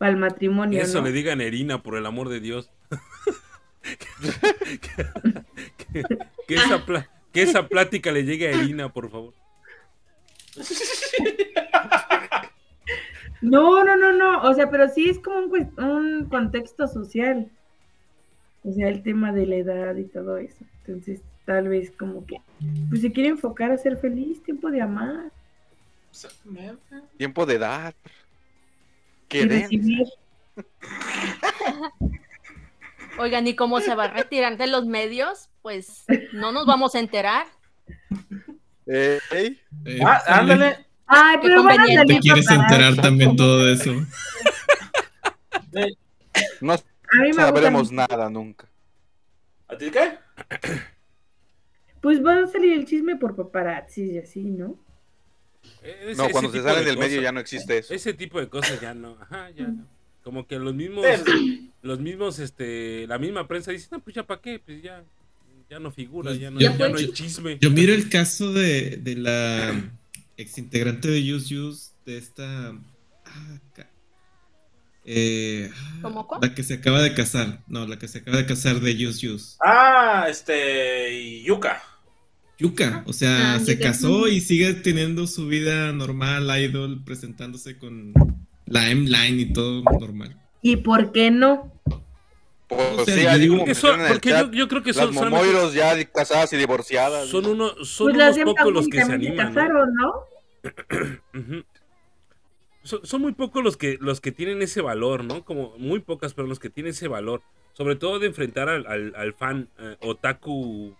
[0.00, 1.06] el matrimonio, Eso ¿no?
[1.06, 2.70] le digan Erina, por el amor de Dios.
[5.92, 6.02] que,
[6.48, 9.32] que esa pla- que esa plática le llegue a Elina, por favor.
[13.40, 14.42] No, no, no, no.
[14.42, 17.50] O sea, pero sí es como un, contexto social.
[18.64, 20.64] O sea, el tema de la edad y todo eso.
[20.84, 22.40] Entonces, tal vez como que,
[22.88, 25.30] pues se quiere enfocar a ser feliz, tiempo de amar.
[27.16, 27.94] Tiempo de dar.
[33.18, 35.50] Oigan, ¿y cómo se va a retirar de los medios?
[35.62, 37.46] Pues no nos vamos a enterar.
[38.86, 40.86] Eh, ey, Eh, Ah, ándale.
[41.06, 43.92] Ay, pero salir Te quieres enterar también todo de eso.
[46.60, 46.74] no
[47.34, 48.66] sabremos nada nunca.
[49.68, 50.18] ¿A ti qué?
[52.00, 54.76] Pues va a salir el chisme por paparazzi y así, ¿no?
[55.82, 57.92] Ese- No, cuando se de del medio ya no existe eso.
[57.92, 59.16] Ese tipo de cosas ya no.
[59.20, 59.84] Ajá, ya no.
[60.22, 61.04] Como que los mismos,
[61.82, 65.02] los mismos, este, la misma prensa dice, no, pues ya para qué, pues ya,
[65.70, 67.58] ya no figura, Pues ya no, ya no hay chisme.
[67.60, 69.90] Yo miro el caso de, de la
[70.36, 72.70] exintegrante de Use Use, de esta.
[73.24, 73.58] ah,
[75.04, 75.70] eh,
[76.02, 76.40] ¿Cómo cuál?
[76.42, 77.62] La que se acaba de casar.
[77.68, 79.56] No, la que se acaba de casar de Use Use.
[79.64, 81.42] Ah, este.
[81.42, 81.80] Yuka.
[82.58, 83.88] Yuka, o sea, Ah, se Yuka.
[83.88, 88.12] casó y sigue teniendo su vida normal, idol, presentándose con
[88.64, 90.40] la M-Line y todo normal.
[90.62, 91.72] ¿Y por qué no?
[92.68, 94.96] Pues O sea, sí, yo digo Porque, son- porque chat, yo, yo creo que las
[94.96, 97.28] son, solamente- momoiros ya di- casadas y divorciadas.
[97.28, 99.36] son, uno, son Pues las unos pocos los que se animan.
[99.36, 99.54] ¿no?
[99.54, 100.14] casaron, ¿no?
[102.82, 105.44] Son, son muy pocos los que los que tienen ese valor, ¿no?
[105.44, 107.42] Como muy pocas personas que tienen ese valor.
[107.72, 110.94] Sobre todo de enfrentar al, al- al fan eh, otaku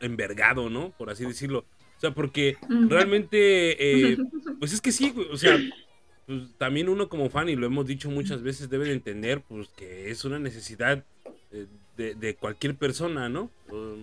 [0.00, 0.90] envergado, ¿no?
[0.96, 1.64] Por así decirlo.
[1.96, 2.56] O sea, porque
[2.88, 4.16] realmente, eh,
[4.60, 5.58] pues es que sí, o sea,
[6.26, 9.68] pues también uno como fan, y lo hemos dicho muchas veces, debe de entender, pues
[9.76, 11.04] que es una necesidad
[11.96, 13.50] de, de cualquier persona, ¿no?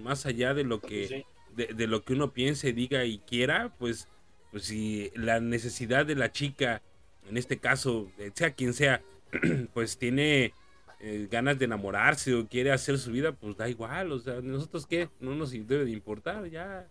[0.03, 4.08] Más allá de lo que de, de lo que uno piense, diga y quiera, pues,
[4.52, 6.82] pues si la necesidad de la chica,
[7.28, 9.02] en este caso, eh, sea quien sea,
[9.74, 10.53] pues tiene
[11.00, 14.86] eh, ganas de enamorarse o quiere hacer su vida, pues da igual, o sea, nosotros
[14.88, 16.88] qué, no nos debe de importar, ya.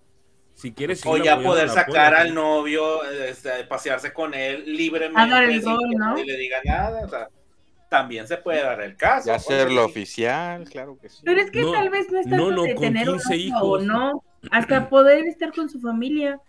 [0.54, 2.58] Si quieres O ya poder sacar al ¿no?
[2.58, 5.60] novio, este, pasearse con él libremente.
[5.60, 6.10] Gol, que ¿no?
[6.10, 7.04] nadie le diga nada.
[7.04, 7.28] O sea,
[7.88, 9.36] también se puede dar el caso.
[9.36, 9.90] Pues, hacerlo sí.
[9.90, 11.22] oficial, claro que sí.
[11.24, 13.36] Pero es que No, tal vez no es tanto no, de tener un 15 novio
[13.36, 13.62] hijos.
[13.62, 16.40] o no, hasta poder estar con su familia,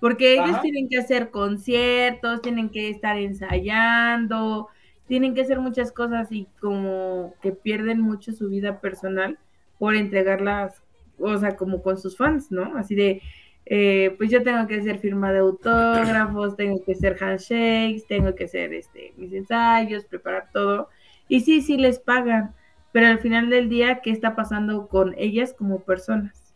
[0.00, 0.60] porque ellos Ajá.
[0.60, 4.68] tienen que hacer conciertos, tienen que estar ensayando,
[5.06, 9.38] tienen que hacer muchas cosas y como que pierden mucho su vida personal
[9.78, 10.82] por entregarlas,
[11.18, 12.76] o sea, como con sus fans, ¿no?
[12.76, 13.22] Así de,
[13.70, 18.44] eh, pues yo tengo que hacer firma de autógrafos, tengo que hacer handshakes, tengo que
[18.44, 20.88] hacer este, mis ensayos, preparar todo.
[21.28, 22.54] Y sí, sí les pagan,
[22.92, 26.54] pero al final del día, ¿qué está pasando con ellas como personas?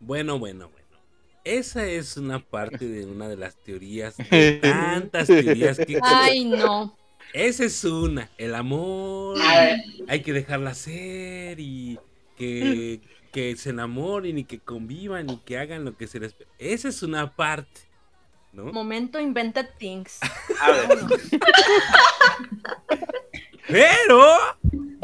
[0.00, 0.82] Bueno, bueno, bueno.
[1.44, 6.96] Esa es una parte de una de las teorías, de tantas teorías que Ay, no.
[7.32, 9.40] Esa es una, el amor.
[9.40, 9.76] A ver,
[10.08, 12.00] hay que dejarla ser y
[12.36, 13.00] que,
[13.32, 16.36] que se enamoren y que convivan y que hagan lo que se les...
[16.58, 17.80] Esa es una parte,
[18.52, 18.64] ¿no?
[18.72, 20.20] Momento Invented Things.
[20.60, 20.88] a ver.
[23.68, 24.36] Pero,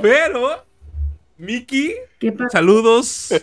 [0.02, 0.66] pero,
[1.38, 1.94] Miki,
[2.50, 3.32] saludos.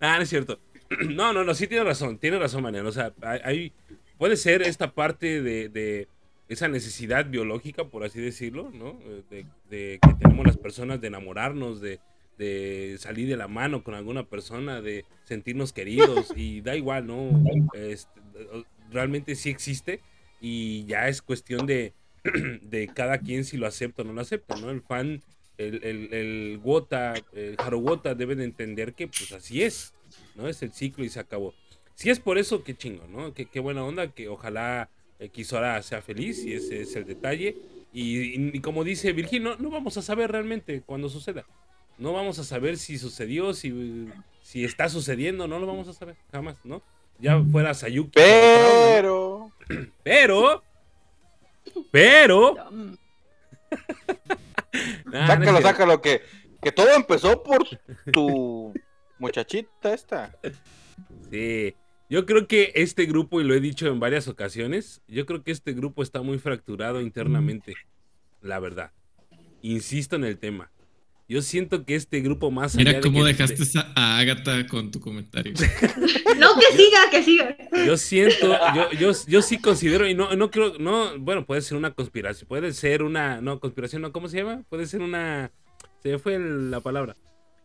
[0.00, 0.58] ah, no es cierto.
[1.10, 2.88] No, no, no, sí tiene razón, tiene razón, Mariano.
[2.88, 3.72] O sea, hay, hay-
[4.18, 6.06] puede ser esta parte de, de
[6.48, 8.96] esa necesidad biológica, por así decirlo, ¿no?
[9.02, 11.98] Eh, De, de que tenemos las personas de enamorarnos, de,
[12.36, 17.42] de salir de la mano con alguna persona, de sentirnos queridos y da igual, ¿no?
[17.72, 18.20] Este,
[18.90, 20.00] realmente sí existe
[20.40, 21.94] y ya es cuestión de,
[22.62, 24.70] de cada quien si lo acepta o no lo acepta, ¿no?
[24.70, 25.22] El fan,
[25.58, 29.94] el, el, el Wota, el Haro Wota deben de entender que pues así es,
[30.34, 30.48] ¿no?
[30.48, 31.54] Es el ciclo y se acabó.
[31.94, 33.32] Si es por eso, qué chingo, ¿no?
[33.32, 37.56] Qué, qué buena onda, que ojalá eh, Kisora sea feliz y ese es el detalle.
[37.90, 41.46] Y, y- y como dice Virgil, no, no vamos a saber realmente cuando suceda.
[41.98, 44.08] No vamos a saber si sucedió, si,
[44.42, 46.82] si está sucediendo, no lo vamos a saber, jamás, ¿no?
[47.18, 48.10] Ya fuera Sayuki.
[48.14, 49.50] Pero.
[50.02, 50.62] Pero,
[51.90, 52.94] pero, Mm.
[55.12, 55.62] Ah, no es Sácalo, cierto.
[55.62, 56.22] sácalo, que,
[56.62, 57.66] que todo empezó por
[58.12, 58.74] tu
[59.18, 60.36] muchachita esta.
[61.30, 61.74] Sí,
[62.10, 65.50] yo creo que este grupo, y lo he dicho en varias ocasiones, yo creo que
[65.52, 67.74] este grupo está muy fracturado internamente,
[68.42, 68.92] la verdad.
[69.62, 70.70] Insisto en el tema.
[71.28, 74.66] Yo siento que este grupo más allá Mira de cómo que- dejaste esa- a Agatha
[74.68, 75.54] con tu comentario.
[76.38, 77.56] No, que siga, que siga.
[77.86, 81.78] Yo siento, yo, yo, yo sí considero, y no, no creo, no, bueno, puede ser
[81.78, 84.62] una conspiración, puede ser una, no, conspiración, no, ¿cómo se llama?
[84.68, 85.50] Puede ser una,
[86.02, 87.16] se me fue el- la palabra.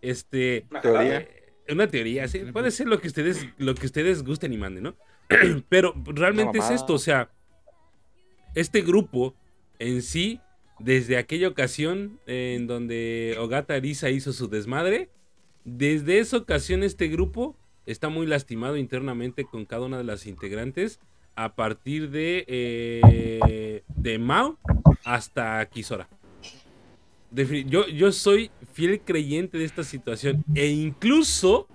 [0.01, 1.17] Este, Una Teoría.
[1.19, 4.83] eh, una teoría, sí, puede ser lo que ustedes, lo que ustedes gusten y manden,
[4.83, 4.95] ¿no?
[5.69, 7.29] Pero realmente es esto, o sea,
[8.55, 9.35] este grupo
[9.79, 10.39] en sí,
[10.83, 15.09] desde aquella ocasión en donde Ogata Arisa hizo su desmadre,
[15.63, 20.99] desde esa ocasión este grupo está muy lastimado internamente con cada una de las integrantes
[21.35, 24.57] a partir de, eh, de Mao
[25.03, 26.09] hasta Kisora.
[27.31, 31.67] Yo, yo soy fiel creyente de esta situación e incluso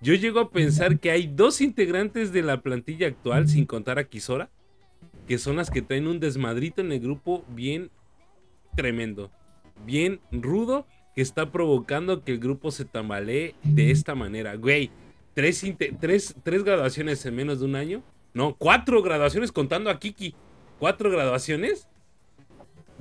[0.00, 4.04] yo llego a pensar que hay dos integrantes de la plantilla actual, sin contar a
[4.04, 4.48] Kisora,
[5.26, 7.90] que son las que traen un desmadrito en el grupo bien
[8.78, 9.32] tremendo,
[9.84, 14.54] bien rudo, que está provocando que el grupo se tambalee de esta manera.
[14.54, 14.92] Güey,
[15.34, 15.64] tres,
[15.98, 18.04] tres, tres graduaciones en menos de un año.
[18.34, 20.36] No, cuatro graduaciones contando a Kiki.
[20.78, 21.88] Cuatro graduaciones.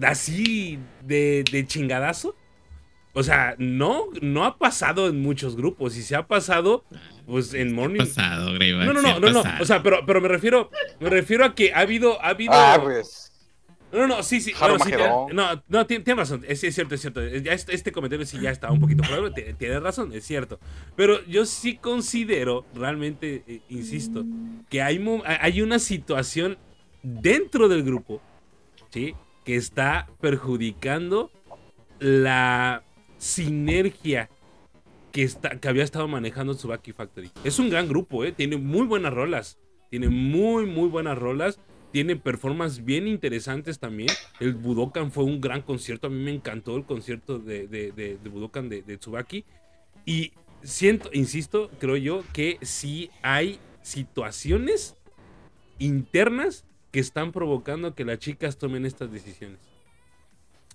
[0.01, 2.35] Así de, de chingadazo.
[3.14, 5.95] O sea, no, no ha pasado en muchos grupos.
[5.95, 6.85] Y si ha pasado,
[7.27, 7.99] pues en ¿Qué ha Morning.
[7.99, 8.88] pasado, Greyback?
[8.88, 9.43] No, no, no, no, no.
[9.61, 12.53] O sea, pero, pero me refiero, me refiero a que ha habido, ha habido.
[12.53, 13.26] Ah, pues.
[13.91, 14.53] No, no, sí, sí.
[14.59, 16.43] bueno, sí, tiene- no, no, tiene, razón.
[16.48, 17.22] Es, es cierto, es cierto.
[17.22, 19.32] Este, este comentario sí ya está un poquito fuera.
[19.33, 20.59] Tiene, razón, es cierto.
[20.95, 24.25] Pero yo sí considero, realmente, eh, insisto,
[24.69, 26.57] que hay, hay una situación
[27.01, 28.22] dentro del grupo,
[28.90, 29.16] ¿sí?
[29.45, 31.32] Que está perjudicando
[31.99, 32.83] la
[33.17, 34.30] sinergia
[35.11, 37.32] que, está, que había estado manejando Tsubaki Factory.
[37.43, 38.33] Es un gran grupo, ¿eh?
[38.33, 39.57] Tiene muy buenas rolas.
[39.90, 41.59] Tiene muy, muy buenas rolas.
[41.98, 44.11] Tiene performances bien interesantes también.
[44.40, 46.06] El Budokan fue un gran concierto.
[46.06, 49.45] A mí me encantó el concierto de, de, de- de Budokan de, de Tsubaki.
[50.06, 54.95] Y siento, insisto, creo yo que sí hay situaciones
[55.80, 59.58] internas que están provocando que las chicas tomen estas decisiones.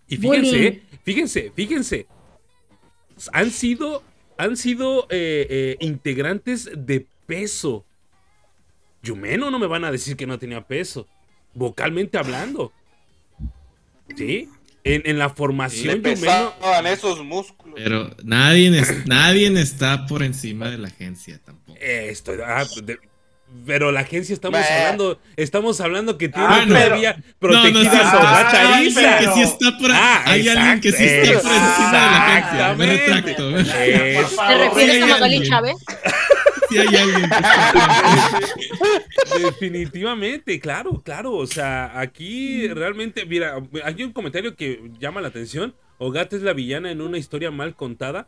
[0.09, 2.07] Y fíjense, eh, fíjense, fíjense.
[3.33, 4.03] Han sido,
[4.39, 7.85] han sido eh, eh, integrantes de peso.
[9.03, 11.07] Yumeno no me van a decir que no tenía peso.
[11.55, 12.73] Vocalmente hablando.
[14.17, 14.49] ¿Sí?
[14.85, 16.21] En, en la Le formación Yumeno.
[16.21, 17.75] pesaban esos músculos.
[17.77, 21.79] Pero nadie, es- nadie está por encima de la agencia tampoco.
[21.81, 22.99] Eh, estoy- ah, de-
[23.67, 24.67] pero la agencia estamos Bah.
[24.67, 26.75] hablando, estamos hablando que tiene Ah, no.
[26.75, 29.01] todavía No, no, protegida sí, a su ah, gata sí, Arisa.
[29.01, 32.27] pero- que sí está por Ah, Hay alguien que sí está por encima de la
[32.27, 32.75] agencia.
[32.75, 33.59] Me retracto.
[33.59, 33.65] ¿eh?
[34.49, 35.49] ¿Te refieres a Magali.
[35.49, 35.77] Chávez?
[39.43, 41.33] Definitivamente, claro, claro.
[41.35, 45.75] O sea, aquí realmente, mira, hay un comentario que llama la atención.
[45.99, 48.27] Ogata es la villana en una historia mal contada.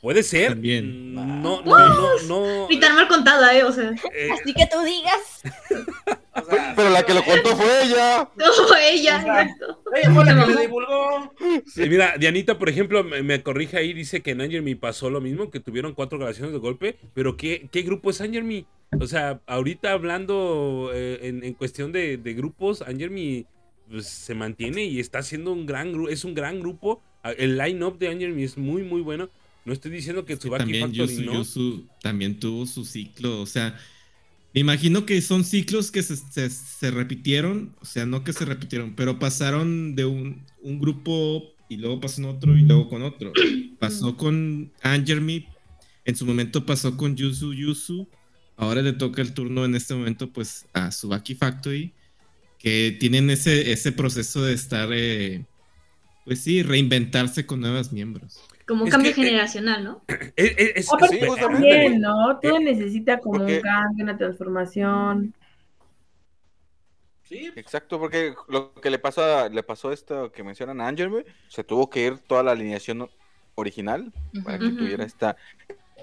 [0.00, 0.50] Puede ser.
[0.50, 1.14] También.
[1.14, 2.68] No, no, no, no.
[2.68, 3.62] Ni tan mal contada, ¿eh?
[3.64, 5.42] O sea, eh, Así que tú digas.
[6.34, 8.26] O sea, Pero la que lo contó fue ella.
[8.36, 8.46] no,
[8.80, 9.82] ella, exacto.
[9.94, 11.34] ella fue la que le divulgó.
[11.66, 15.10] Sí, Mira, Dianita, por ejemplo, me, me corrige ahí, dice que en Anger Me pasó
[15.10, 18.64] lo mismo, que tuvieron cuatro grabaciones de golpe, pero ¿qué, qué grupo es Anger Me?
[18.98, 23.44] O sea, ahorita hablando eh, en, en cuestión de, de grupos, Anger Me
[23.90, 27.02] pues, se mantiene y está haciendo un gran grupo, es un gran grupo.
[27.22, 29.28] Ah, El line-up de Anger Me es muy, muy bueno.
[29.64, 31.32] No estoy diciendo que Tsubaki También Factory Yusu no.
[31.34, 33.40] Yusu también tuvo su ciclo.
[33.40, 33.78] O sea,
[34.54, 37.74] me imagino que son ciclos que se, se- se repitieron.
[37.80, 42.20] O sea, no que se repitieron, pero pasaron de un, un grupo y luego pasó
[42.22, 43.32] en otro y luego con otro.
[43.78, 45.48] Pasó con Angerme.
[46.04, 48.08] En su momento pasó con Yusu Yusu.
[48.56, 51.92] Ahora le toca el turno en este momento, pues, a Subaki Factory.
[52.58, 55.44] Que tienen ese, ese proceso de estar, eh,
[56.24, 58.38] pues sí, reinventarse con nuevos miembros.
[58.66, 60.02] Como un Es cambio que, eh, generacional, ¿no?
[60.36, 62.00] Es- es- es- Sí, justamente, también.
[62.00, 62.38] ¿no?
[62.40, 65.34] Todo necesita como porque- un cambio, una transformación.
[67.22, 70.88] Sí, Exacto, porque lo que le pasó a, le pasó a esto que mencionan a
[70.88, 73.08] Angel, güey, se tuvo que ir toda la alineación
[73.54, 74.12] original
[74.44, 75.36] para que tuviera esta,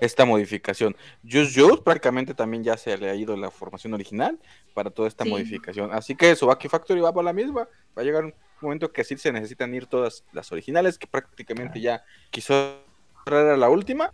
[0.01, 0.95] esta modificación.
[1.29, 4.39] Just Just prácticamente también ya se le ha ido la formación original
[4.73, 5.29] para toda esta Sí.
[5.29, 5.91] modificación.
[5.93, 7.67] Así que Subaki Factory va por la misma.
[7.97, 11.79] Va a llegar un momento que sí se necesitan ir todas las originales, que prácticamente
[11.81, 12.81] ya quiso
[13.25, 14.11] era la última,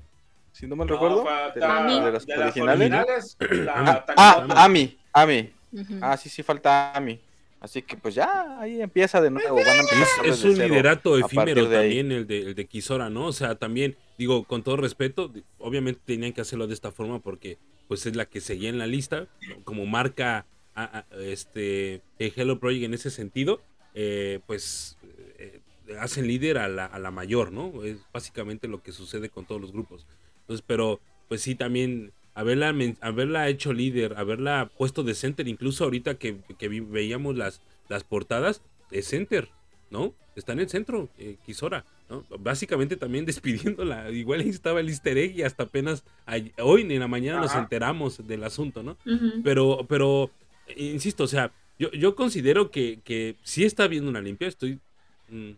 [0.52, 3.38] si no me recuerdo, de, falta la- de las de las originales.
[3.40, 4.54] originales, la Ah, Takuma.
[4.56, 5.54] ah, Ami, Ami.
[6.02, 7.20] Ah, sí, sí, falta Ami.
[7.66, 9.56] Así que pues ya, ahí empieza de nuevo.
[9.56, 13.26] Van a empezar Es, es un liderato efímero también el de, el de Kisora, ¿no?
[13.26, 17.58] O sea, también, digo, con todo respeto, obviamente tenían que hacerlo de esta forma porque
[17.88, 19.28] pues es la que seguía en la lista,
[19.64, 20.46] como marca
[20.76, 23.62] a- a- este el Hello Project en ese sentido,
[23.96, 24.98] eh, pues
[25.40, 25.62] eh,
[26.00, 27.84] hacen líder a la, a la mayor, ¿no?
[27.84, 30.06] Es básicamente lo que sucede con todos los grupos.
[30.42, 35.84] Entonces, pero pues sí, también haberla, men- haberla hecho líder, haberla puesto de center, incluso
[35.86, 39.50] ahorita que, que vi- veíamos las, las portadas, es center.
[39.92, 40.14] ¿no?
[40.36, 42.26] Está en el centro, eh, Kisora, ¿no?
[42.40, 44.10] Básicamente también despidiéndola.
[44.12, 46.04] Igual ahí estaba el easter egg y hasta apenas
[46.58, 48.98] hoy en la mañana nos enteramos del asunto, ¿no?
[49.44, 50.32] Pero, pero,
[50.68, 54.80] eh, insisto, o sea, yo, yo considero que, que sí está viendo una limpia, estoy...
[55.30, 55.52] mm,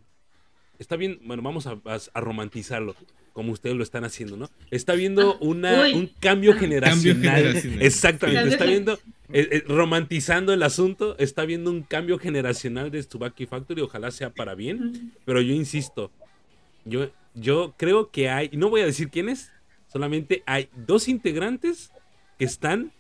[0.78, 2.96] está bien, bueno, vamos a, a- a romantizarlo,
[3.38, 4.50] como ustedes lo están haciendo, ¿no?
[4.72, 5.94] Está viendo Ah, una, uy.
[5.94, 6.58] un cambio Ah.
[6.60, 7.22] generacional.
[7.22, 7.82] Cambio generacional.
[7.84, 8.94] Exactamente, Cambio está viendo,
[9.32, 14.32] eh, eh, romantizando el asunto, está viendo un cambio generacional de Tsubaki Factory, ojalá sea
[14.32, 16.10] para bien, pero yo insisto,
[16.84, 19.52] yo, yo creo que hay, y no voy a decir quiénes,
[19.94, 21.92] solamente hay dos integrantes
[22.40, 22.92] que están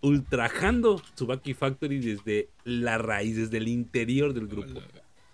[0.00, 4.80] ultrajando Tsubaki Factory desde la raíz, desde el interior del grupo.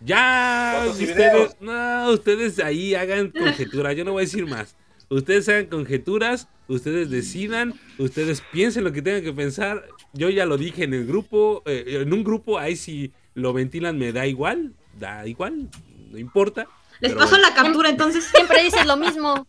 [0.04, 4.76] Ya, ustedes, no, ustedes ahí hagan conjeturas, yo no voy a decir más.
[5.08, 9.86] Ustedes hagan conjeturas, ustedes decidan, ustedes piensen lo que tengan que pensar.
[10.12, 13.98] Yo ya lo dije en el grupo, eh, en un grupo ahí si lo ventilan
[13.98, 15.68] me da igual, da igual,
[16.10, 16.66] no importa.
[17.00, 18.24] Les paso la captura entonces.
[18.24, 19.46] Siempre dices lo mismo.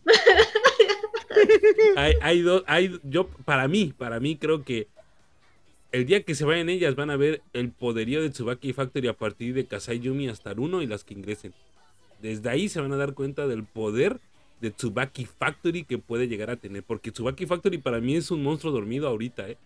[1.96, 4.88] hay, hay dos, hay, yo, para mí, para mí creo que
[5.94, 9.12] el día que se vayan ellas van a ver el poderío de Tsubaki Factory a
[9.12, 11.54] partir de Kasai Yumi hasta Aruno y las que ingresen.
[12.20, 14.18] Desde ahí se van a dar cuenta del poder
[14.60, 16.82] de Tsubaki Factory que puede llegar a tener.
[16.82, 19.56] Porque Tsubaki Factory para mí es un monstruo dormido ahorita, ¿eh?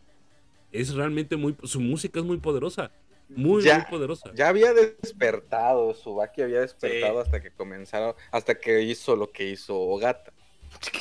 [0.71, 1.57] Es realmente muy...
[1.63, 2.91] Su música es muy poderosa.
[3.31, 4.31] Muy, Ya, muy poderosa.
[4.35, 7.27] Ya había despertado, Subaki había despertado Sí.
[7.27, 10.31] hasta que comenzaron, hasta que hizo lo que hizo Ogata.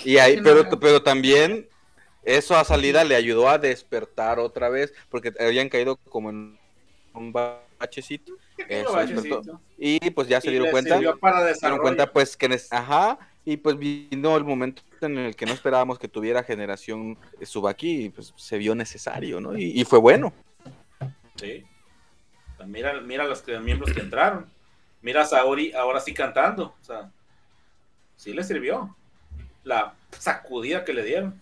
[0.05, 1.67] Y ahí, pero, pero también
[2.27, 6.59] eso a salida le ayudó a despertar otra vez, porque habían caído como en
[7.13, 8.33] un bachecito.
[8.57, 9.61] Eso, bachecito.
[9.77, 10.99] Y pues ya se dieron cuenta.
[11.19, 15.45] para se dieron cuenta pues que ajá y pues vino el momento en el que
[15.45, 19.99] no esperábamos que tuviera generación Subaki y pues se vio necesario no y, y fue
[19.99, 20.33] bueno
[21.35, 21.63] Sí.
[22.65, 24.49] Mira, mira los que- miembros que entraron.
[25.01, 26.75] Mira a Saori ahora sí cantando.
[26.81, 27.11] O sea,
[28.15, 28.95] sí le sirvió.
[29.63, 31.39] La sacudida que le dieron.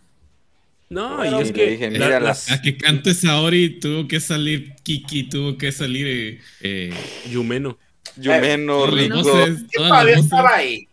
[0.90, 1.66] No, Bueno, y es y que...
[1.66, 6.08] le dije, la- las- A que cante Saori tuvo que salir Kiki, tuvo que salir
[6.08, 6.94] eh, eh,
[7.30, 7.78] Yumeno.
[8.18, 10.88] Yumeno las Rico voces, ¿Quién todas todavía estaba ahí?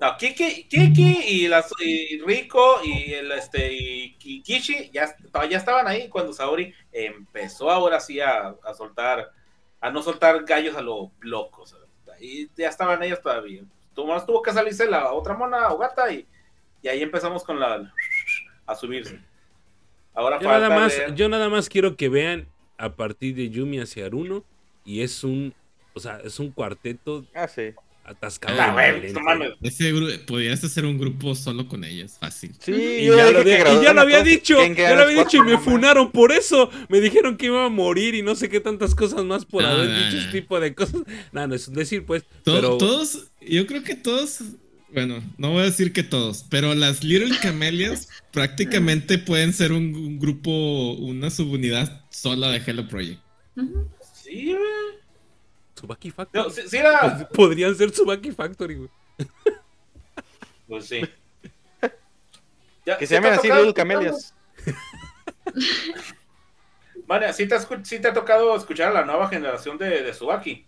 [0.00, 5.14] No, Kiki, Kiki y, las, y Rico y el este y Kishi ya,
[5.50, 9.30] ya estaban ahí cuando Saori empezó ahora sí a, a soltar,
[9.80, 11.62] a no soltar gallos a lo loco.
[11.62, 11.78] o sea,
[12.16, 13.62] Ahí ya estaban ellos todavía.
[13.94, 16.26] Tomás tuvo que salirse la otra mona Ogata y,
[16.82, 17.92] y ahí empezamos con la
[18.66, 19.18] a subirse.
[20.14, 22.46] Ahora Yo falta nada, más, ver- yo nada más quiero que vean
[22.78, 24.44] a partir de Yumi hacia Aruno
[24.84, 25.54] y es un,
[25.94, 27.72] o sea, es un cuarteto ah sí
[28.02, 29.52] atascado Ah, de no mames.
[29.62, 29.92] Ese
[30.26, 32.52] podrías hacer un grupo solo con ellas, fácil.
[32.58, 34.74] sí Y yo ya, lo, había- y graduaron ya lo a había todas, dicho, ¿quién
[34.74, 36.70] queda ya lo había dicho y me funaron por eso.
[36.88, 39.70] Me dijeron que iba a morir y no sé qué tantas cosas más por Ah,
[39.72, 41.02] haber dicho ese tipo de cosas.
[41.30, 44.40] No, no es decir, pues, To- pero Todos, yo creo que todos,
[44.92, 49.94] bueno, no voy a decir que todos, pero las Little Camelias prácticamente pueden ser un,
[49.94, 53.20] un grupo, una subunidad sola de Hello Project.
[54.14, 55.00] Sí, güey.
[55.74, 56.44] Tsubaki Factory.
[56.44, 57.00] No, sí, sí era.
[57.16, 58.90] Pues, Podrían ser Tsubaki Factory, güey.
[60.66, 61.00] Pues sí.
[62.86, 63.74] Ya, que ¿sí se llamen así Little?
[63.74, 64.34] Camelias
[67.06, 70.02] Vale, ¿sí te, has escu- sí te ha tocado escuchar a la nueva generación de,
[70.02, 70.64] de Subaki?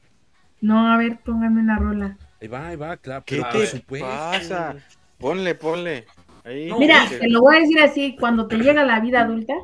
[0.60, 2.18] No, a ver, pónganme una rola.
[2.42, 3.22] Ahí va, ahí va, claro.
[3.24, 4.04] qué te supuesto.
[4.08, 4.74] pasa
[5.16, 6.06] ponle ponle
[6.42, 9.54] ahí No, Mira, te lo voy a decir así, cuando te llega la vida adulta,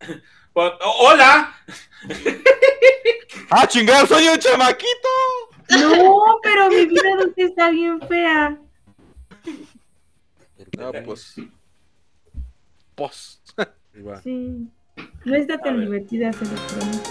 [0.54, 1.54] ¡oh, ¡Hola!
[3.50, 5.08] ah chingar soy un chamaquito
[5.68, 8.58] no, pero mi vida adulta está bien fea.
[10.78, 11.34] no pues
[12.94, 13.42] pos
[13.94, 14.22] Ahí va.
[14.22, 14.66] Sí.
[15.26, 15.84] No está tan ver.
[15.84, 17.10] divertida, se los prometo.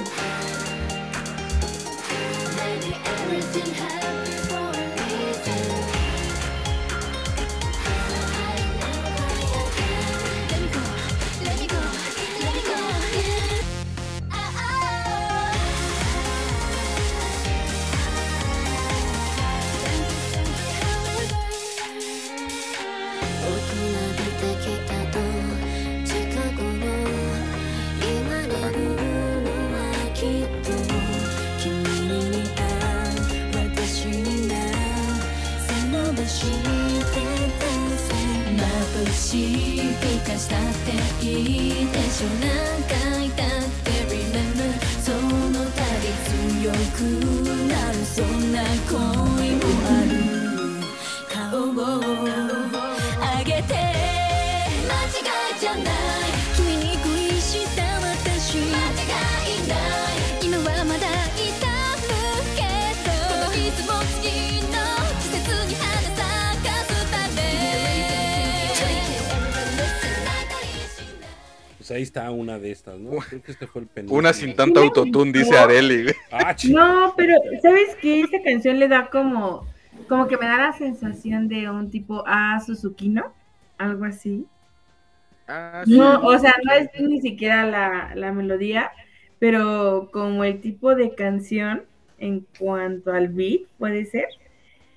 [39.32, 39.80] しい
[40.26, 40.60] 化したっ
[41.22, 42.50] ていいでしょ何
[42.84, 43.31] 回か
[71.92, 73.18] ahí está una de estas, ¿no?
[73.30, 74.20] Creo que este fue el penúltimo.
[74.20, 76.11] Una sin tanto autotune, dice Areli.
[76.32, 78.22] Ah, No, pero ¿sabes qué?
[78.22, 79.66] Esta canción le da como,
[80.08, 83.34] como que me da la sensación de un tipo A Suzukino,
[83.78, 84.45] algo así.
[85.48, 85.98] Ah, sí.
[85.98, 88.92] No, o sea, no es ni siquiera la, la melodía,
[89.40, 91.84] pero como el tipo de canción
[92.20, 94.28] en cuanto al beat, puede ser,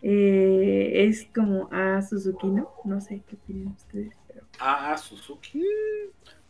[0.02, 2.68] eh, es como A Suzukino.
[2.84, 4.42] No sé qué opinan ustedes, pero...
[4.60, 5.64] Ah, Suzuki.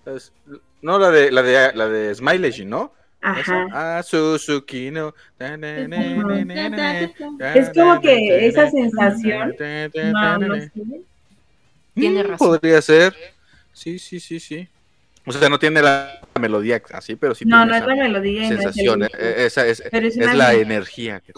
[0.06, 0.32] Es-
[0.82, 2.92] No, la de, la de, la de Smile Legend, ¿no?
[3.22, 3.66] Ajá.
[3.72, 5.14] Ah, Suzuki, no.
[7.54, 9.54] Es como que esa sensación,
[10.12, 10.70] No, no sé.
[11.94, 12.48] Tiene Mm, razón.
[12.48, 13.14] Podría ser.
[13.72, 14.68] Sí, sí, sí, sí.
[15.26, 18.32] O sea, no tiene la melodía así, pero sí No, tiene no es la melodía.
[18.32, 19.02] y no es sensación.
[19.04, 20.72] eh, eh, Esa es, Pero es es una la sensación.
[20.72, 21.20] energía.
[21.20, 21.32] que-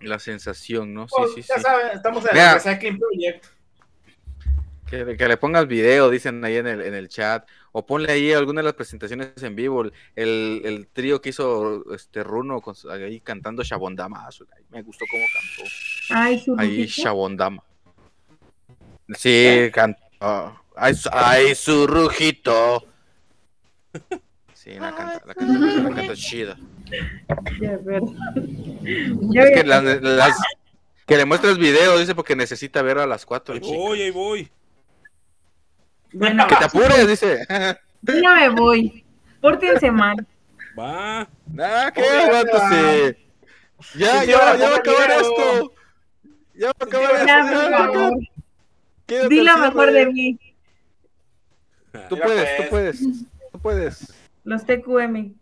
[0.00, 1.08] La sensación, ¿no?
[1.08, 1.48] Sí, Pues, sí, sí.
[1.56, 2.52] ya saben, estamos en Mira.
[2.52, 3.44] el Project.
[4.88, 7.46] Que, que le pongas video, dicen ahí en el, en el chat.
[7.72, 9.82] O ponle ahí alguna de las presentaciones en vivo.
[10.14, 14.28] El, el trío que hizo este Runo con, ahí cantando Shabondama.
[14.70, 15.70] Me gustó cómo cantó.
[16.10, 16.86] Ay, Ahí.
[16.86, 17.62] Shabondama.
[19.16, 20.00] Sí, cantó.
[20.76, 22.86] Ay, su- ay, su rujito.
[24.54, 26.56] Sí, la canta, la canta, la canta chida.
[29.34, 30.38] Es que, las- las-
[31.06, 33.54] que le muestres video, dice, porque necesita ver a las cuatro.
[33.54, 34.50] Ahí voy, ahí voy.
[36.12, 37.46] Bueno, Que te apures, dice.
[38.02, 39.04] ya me voy.
[39.40, 40.16] Pórtense mal.
[40.78, 41.28] Va.
[41.58, 42.00] Ah, ¿qué?
[42.02, 43.18] Oye, Aguántese.
[43.94, 45.72] Ya, Sí, ya, ya va a acabar esto.
[46.54, 48.10] Ya va a acabar esto.
[49.08, 50.38] Ya, Di lo mejor de mí.
[52.08, 52.70] Tú puedes, tú pues.
[52.70, 53.00] puedes.
[53.52, 54.14] Tú puedes.
[54.44, 55.32] Los TQM.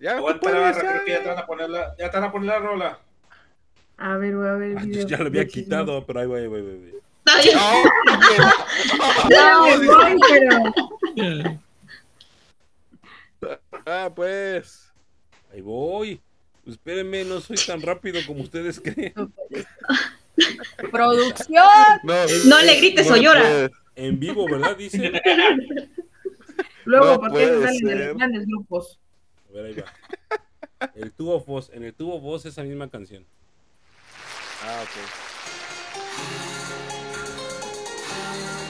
[0.00, 0.76] Ya, tú puedes.
[0.76, 1.22] que ya Ya.
[1.22, 2.98] te van a poner la, ya te van a poner la rola.
[3.96, 5.06] A ver, voy a ver el Ah, video.
[5.06, 7.00] ya lo había quitado, pero ahí voy, ahí voy, ahí voy.
[9.30, 11.60] Ya me voy, pero
[13.86, 14.92] Ah, pues.
[15.52, 16.20] Ahí voy.
[16.66, 19.12] Espérenme, no soy tan rápido como ustedes creen.
[20.90, 21.64] Producción.
[22.02, 22.14] No,
[22.46, 23.42] No le grites o llora.
[23.42, 23.70] puedes.
[23.96, 24.76] En vivo, ¿verdad?
[24.76, 25.12] Dice.
[26.84, 28.98] luego, No porque puede salen de los grandes grupos.
[29.50, 30.90] A ver, ahí va.
[30.94, 33.24] El tubo voz, en el tubo voz esa misma canción.
[34.64, 34.90] Ah, ok.
[38.16, 38.63] Yeah.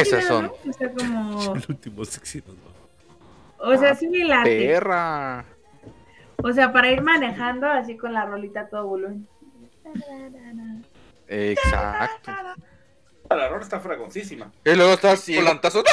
[0.00, 0.46] Esas son.
[0.46, 0.70] ¿no?
[0.70, 1.54] O sea, como.
[1.56, 2.42] El último sexy.
[3.58, 4.66] O sea, sí me late.
[4.66, 5.44] Perra.
[6.42, 9.26] O sea, para ir manejando así con la rolita a todo volumen.
[11.26, 12.32] Exacto.
[13.30, 14.50] La rola está fragoncísima.
[14.64, 15.36] Y luego está así.
[15.36, 15.82] Volantazo.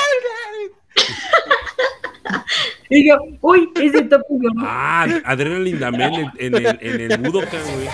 [2.90, 4.64] Y yo, uy, ese topo yo no.
[4.64, 7.88] Ah, Adrenaline también en, en el, en el Budokan, güey.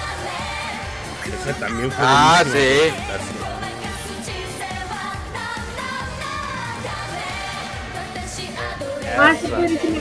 [1.33, 2.05] Esa también fue.
[2.05, 2.43] Ah,
[9.15, 9.23] buenísima.
[9.23, 9.99] Ah, sí, puede ser mi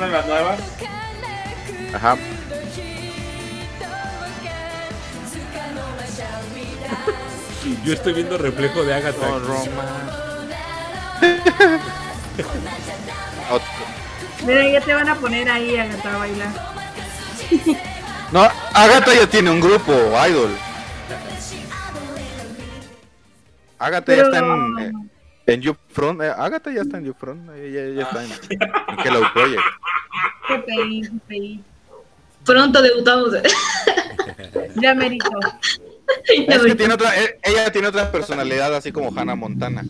[0.00, 0.60] Una de las nuevas.
[1.94, 2.16] Ajá.
[7.84, 9.28] Yo estoy viendo reflejo de Agatha.
[9.28, 9.84] No, Roma.
[14.46, 16.48] Mira, ya te van a poner ahí a a bailar.
[18.32, 20.56] No, Agatha ya tiene un grupo, Idol.
[23.78, 24.92] Agatha ya está en, eh,
[25.46, 26.22] en YouFront.
[26.22, 27.50] eh, Agatha ya está en YouFront.
[27.56, 29.62] Ella ya está en, en Hello Project.
[30.48, 31.64] GPI, GPI.
[32.44, 33.30] Pronto debutamos.
[34.82, 35.28] Ya merito.
[36.26, 39.84] Es que tiene otra, eh, ella tiene otra personalidad así como Hannah Montana.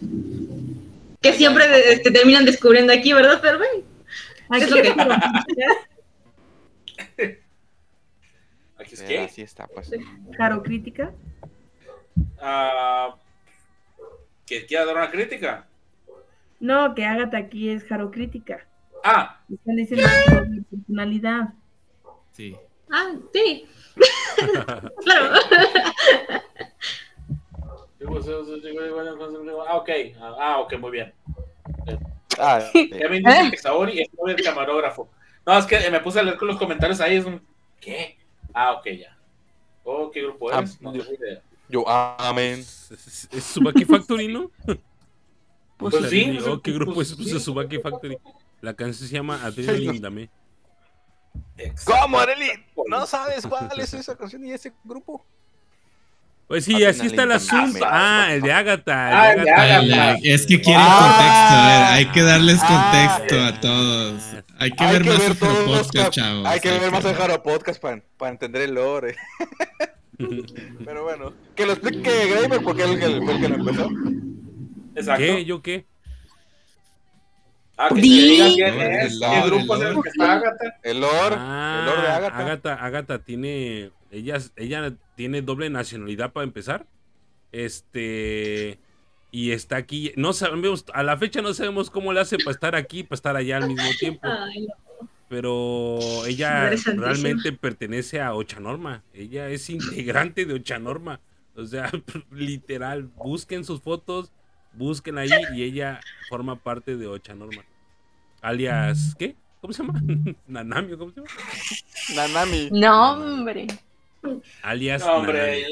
[1.23, 3.65] que siempre este, terminan descubriendo aquí, ¿verdad, bueno,
[4.51, 4.91] Aquí Es lo que-
[8.79, 9.19] Aquí es Eh, que.
[9.21, 9.91] Así está, pues.
[10.37, 11.11] Caro crítica.
[12.41, 13.15] ah,
[14.51, 15.65] que quiera dar una crítica.
[16.59, 18.67] No, que Agatha aquí es Jaro crítica.
[19.05, 21.55] Ah, Están diciendo que es mi personalidad.
[22.33, 22.57] Sí.
[22.91, 23.69] ah, sí.
[25.05, 25.35] claro.
[29.69, 29.91] ah, ok.
[30.21, 31.15] Ah, ok, muy bien.
[32.37, 35.09] Ah, eh, Kevin dice que Saori es el camarógrafo.
[35.47, 37.17] No, es que me puse a leer con los comentarios ahí.
[37.17, 37.41] Es un.
[37.81, 38.19] ¿Qué?
[38.53, 39.17] Ah, ok, ya.
[39.85, 40.81] Oh, ¿qué grupo Ah, eres?
[40.83, 41.41] No tengo idea.
[41.71, 42.61] Yo, amén.
[42.61, 44.51] Es, Subaki Factory, ¿no?
[45.79, 47.17] Pues sea, sí, pues, oh, ¿Qué grupo pues es?
[47.17, 47.41] Pues sí.
[47.41, 48.19] Subaki Factory.
[48.61, 50.29] La canción se llama Adrenaline Dame.
[51.87, 52.51] ¿Cómo, Areli?
[52.87, 55.25] ¿No sabes cuál es esa canción y ese grupo?
[56.49, 57.79] Pues sí, así está el Adrenaline asunto.
[57.79, 57.97] Dame.
[57.99, 59.21] Ah, el de Agatha.
[59.23, 60.19] Ah, El de Agatha.
[60.23, 60.99] Es que quieren Ah.
[61.01, 63.17] contexto, a ver, hay que darles Ah.
[63.17, 64.23] contexto a todos.
[64.59, 66.47] Hay que Hay ver que más ver podcast, chavos.
[66.47, 69.17] Hay que ver más el Jaro Podcast para, para entender el lore.
[70.85, 73.89] Pero bueno, que lo explique Graver porque él, él fue el que lo empezó.
[74.95, 75.23] Exacto.
[75.25, 75.45] ¿Qué?
[75.45, 75.87] ¿Yo qué?
[77.77, 80.03] Ah, que diga quién es, el qué grupo el es el lore.
[80.03, 80.79] que está Agatha.
[80.83, 82.39] El lore, Ah, el lore de Agatha.
[82.39, 83.91] Agatha, Agatha tiene.
[84.11, 86.87] Ella, ella tiene doble nacionalidad para empezar.
[87.53, 88.79] Este.
[89.33, 90.13] Y está aquí.
[90.17, 90.85] No sabemos.
[90.93, 93.69] A la fecha no sabemos cómo le hace para estar aquí, para estar allá al
[93.69, 94.21] mismo tiempo.
[94.25, 94.75] Ay, no.
[95.31, 99.05] Pero ella realmente pertenece a Ochanorma.
[99.15, 101.21] Ella es integrante de Ochanorma.
[101.55, 101.89] O sea,
[102.33, 104.33] literal, busquen sus fotos,
[104.73, 107.65] busquen ahí y ella forma parte de Ochanorma.
[108.43, 109.37] Alias, ¿qué?
[109.61, 110.03] ¿Cómo se llama?
[110.49, 111.31] Nanami, ¿cómo se llama?
[112.17, 112.69] Nanami.
[112.73, 113.69] No, hombre.
[114.63, 115.65] Alias No, hombre.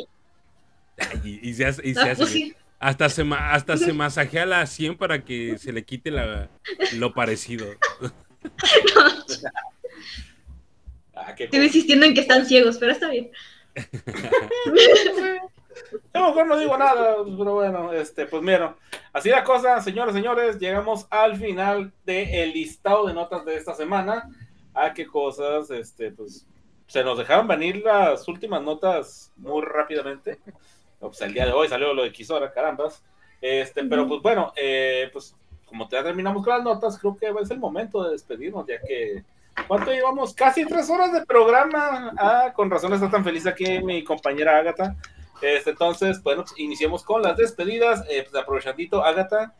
[1.24, 4.96] Y, y se hace, y se Ah, hace hasta se, hasta se masajea la 100
[4.98, 6.48] para que se le quite la,
[6.94, 7.66] lo parecido.
[11.14, 13.30] Ah, qué Estoy insistiendo en que están ciegos, pero está bien.
[16.14, 18.76] Yo mejor no digo nada, pero bueno, este, pues mira,
[19.12, 24.28] así la cosa, señores, señores, llegamos al final del listado de notas de esta semana.
[24.74, 26.46] Ah, qué cosas, este, pues
[26.86, 30.38] se nos dejaron venir las últimas notas muy rápidamente.
[31.00, 33.02] No, pues el día de hoy salió lo de Kisora, carambas.
[33.40, 35.36] Este, pero pues bueno, eh, pues
[35.68, 39.24] como ya terminamos con las notas, creo que es el momento de despedirnos, ya que
[39.66, 40.34] ¿cuánto llevamos?
[40.34, 42.12] Casi tres horas de programa.
[42.18, 44.96] Ah, con razón está tan feliz aquí mi compañera Ágata.
[45.40, 48.04] Este, entonces, bueno, pues, iniciemos con las despedidas.
[48.08, 49.54] Eh, pues aprovechandito, Ágata.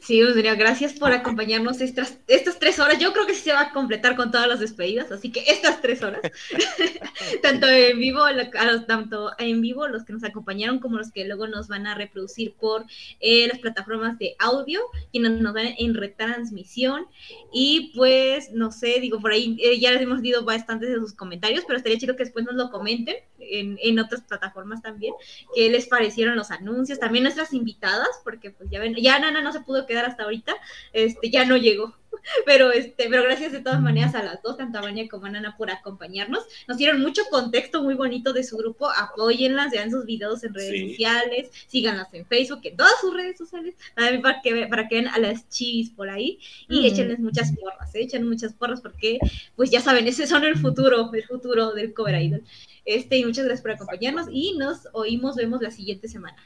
[0.00, 2.98] Sí, mira, gracias por acompañarnos estas, estas tres horas.
[2.98, 5.80] Yo creo que sí se va a completar con todas las despedidas, así que estas
[5.80, 6.20] tres horas,
[7.42, 11.24] tanto en vivo, a los, tanto en vivo los que nos acompañaron como los que
[11.24, 12.84] luego nos van a reproducir por
[13.20, 14.80] eh, las plataformas de audio,
[15.12, 17.06] quienes nos van en retransmisión.
[17.52, 21.12] Y pues, no sé, digo, por ahí eh, ya les hemos dicho bastantes de sus
[21.12, 25.14] comentarios, pero estaría chido que después nos lo comenten en, en otras plataformas también
[25.54, 29.52] qué les parecieron los anuncios, también nuestras invitadas, porque pues ya ven, ya Nana no
[29.52, 30.54] se pudo quedar hasta ahorita,
[30.92, 31.94] este, ya no llegó.
[32.46, 35.30] Pero este, pero gracias de todas maneras a las dos, tanto a Vania como a
[35.30, 36.44] Nana por acompañarnos.
[36.68, 40.70] Nos dieron mucho contexto muy bonito de su grupo, apóyenlas, vean sus videos en redes
[40.70, 40.90] Sí.
[40.90, 45.08] sociales, síganlas en Facebook, en todas sus redes sociales, también para que, para que vean
[45.08, 46.88] a las chivis por ahí y Ujú.
[46.88, 48.02] échenles muchas porras, ¿eh?
[48.02, 49.18] echen muchas porras porque
[49.56, 52.42] pues ya saben, ese son el futuro, el futuro del cover idol.
[52.84, 56.36] Este, y muchas gracias por acompañarnos y nos oímos, vemos la siguiente semana.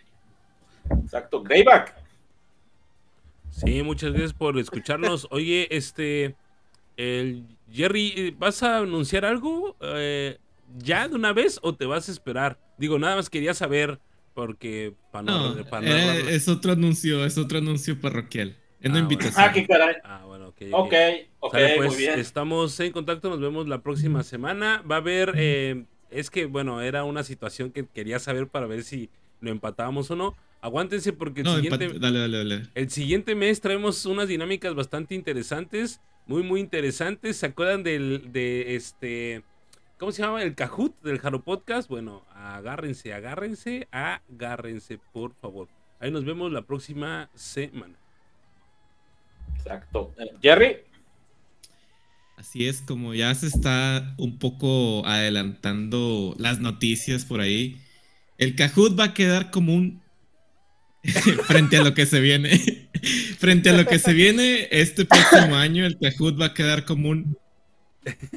[1.02, 2.05] Exacto, Greyback.
[3.56, 5.26] Sí, muchas gracias por escucharnos.
[5.30, 6.36] Oye, este,
[6.96, 10.36] el Jerry, ¿vas a anunciar algo eh,
[10.78, 12.58] ya de una vez o te vas a esperar?
[12.76, 13.98] Digo, nada más quería saber
[14.34, 18.54] porque para no, No, para no eh, es otro anuncio, es otro anuncio parroquial.
[18.80, 19.46] Es una Ah, invitación.
[19.48, 19.96] Ah, qué caray.
[20.04, 20.62] Ah, bueno, ok.
[20.72, 20.94] Ok,
[21.40, 22.18] ok, Sale, pues, muy bien.
[22.20, 24.82] estamos en contacto, nos vemos la próxima semana.
[24.82, 28.84] Va a haber, eh, es que, bueno, era una situación que quería saber para ver
[28.84, 29.08] si
[29.40, 30.36] lo empatábamos o no.
[30.60, 31.88] Aguántense porque el No, siguiente...
[31.98, 32.62] dale, dale, dale.
[32.74, 36.00] El siguiente mes traemos unas dinámicas bastante interesantes.
[36.26, 37.36] muy, muy interesantes.
[37.36, 39.44] ¿Se acuerdan del, de este,
[39.98, 40.42] ¿cómo se llama?
[40.42, 41.88] El Kahoot del Jaro Podcast.
[41.88, 45.68] Bueno, agárrense, agárrense, agárrense, por favor.
[46.00, 47.94] Ahí nos vemos la próxima semana.
[49.58, 50.12] Exacto.
[50.42, 50.78] Jerry,
[52.36, 57.78] Así es, como ya se está un poco adelantando las noticias por ahí,
[58.38, 60.02] el Kahoot va a quedar como un
[61.46, 62.88] frente a lo que se viene.
[63.38, 67.10] frente a lo que se viene este próximo año, el Kahoot va a quedar como
[67.10, 67.36] un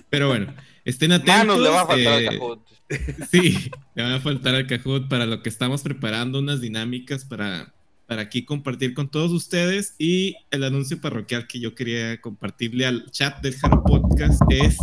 [0.10, 0.54] pero bueno,
[0.86, 1.38] estén atentos.
[1.38, 2.60] Manos le va a faltar al eh, Kahoot.
[3.32, 7.76] Sí, le van a faltar al Kahoot para lo que estamos preparando, unas dinámicas para,
[8.08, 9.94] para aquí compartir con todos ustedes.
[10.00, 14.78] Y el anuncio parroquial que yo quería compartirle al chat del Jaro Podcast es,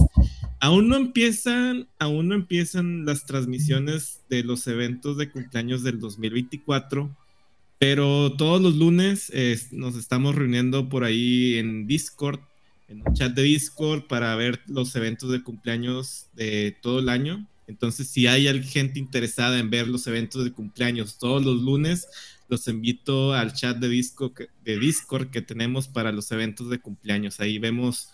[0.60, 7.14] aún no empiezan, aún no empiezan las transmisiones de los eventos de cumpleaños del 2024.
[7.78, 9.30] Pero todos los lunes
[9.72, 12.40] nos estamos reuniendo por ahí en Discord,
[12.88, 17.46] en un chat de Discord, para ver los eventos de cumpleaños de todo el año.
[17.66, 22.08] Entonces, si hay gente interesada en ver los eventos de cumpleaños todos los lunes,
[22.48, 27.40] los invito al chat de Discord que tenemos para los eventos de cumpleaños.
[27.40, 28.08] Ahí vemos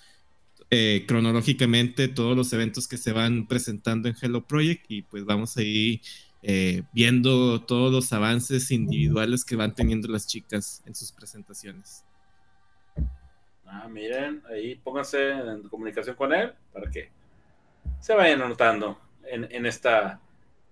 [0.74, 5.54] eh, cronológicamente todos los eventos que se van presentando en Hello Project y pues vamos
[5.58, 6.00] ahí
[6.42, 12.06] eh, viendo todos los avances individuales que van teniendo las chicas en sus presentaciones.
[13.66, 17.10] ah, miren, ahí pónganse en comunicación con él para que
[18.00, 20.22] se vayan anotando en, en esta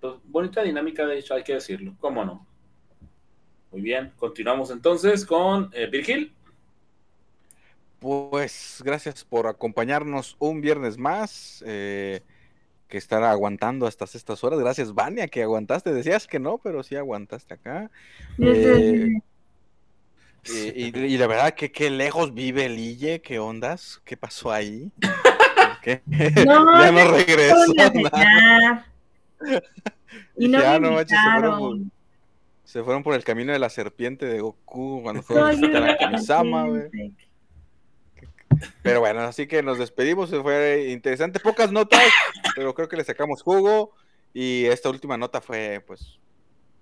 [0.00, 2.46] pues, bonita dinámica, de hecho, hay que decirlo, ¿cómo no?
[3.70, 6.32] Muy bien, continuamos entonces con eh, Virgil.
[8.00, 11.62] Pues gracias por acompañarnos un viernes más.
[11.66, 12.22] eh,
[12.88, 14.58] que estar aguantando hasta estas horas.
[14.58, 15.94] Gracias, Vania, que aguantaste.
[15.94, 17.88] Decías que no, pero sí aguantaste acá.
[18.38, 19.12] Eh,
[20.44, 24.50] y, y- y la verdad que qué lejos vive el Ille, qué ondas, qué pasó
[24.50, 24.90] ahí.
[25.82, 26.02] ¿Qué?
[26.44, 27.74] No, ya no ya regresó.
[27.76, 28.86] Nada.
[29.46, 29.62] ya.
[30.36, 31.92] Y no "Ah, no manches, se fueron, por, invitaron.
[32.64, 35.96] se fueron por el camino de la serpiente de Goku cuando fueron a visitar a
[35.96, 37.12] Kamisama, güey.
[38.82, 42.10] Pero bueno, así que nos despedimos, fue interesante, pocas notas,
[42.54, 43.92] pero creo que le sacamos jugo
[44.32, 46.18] y esta última nota fue pues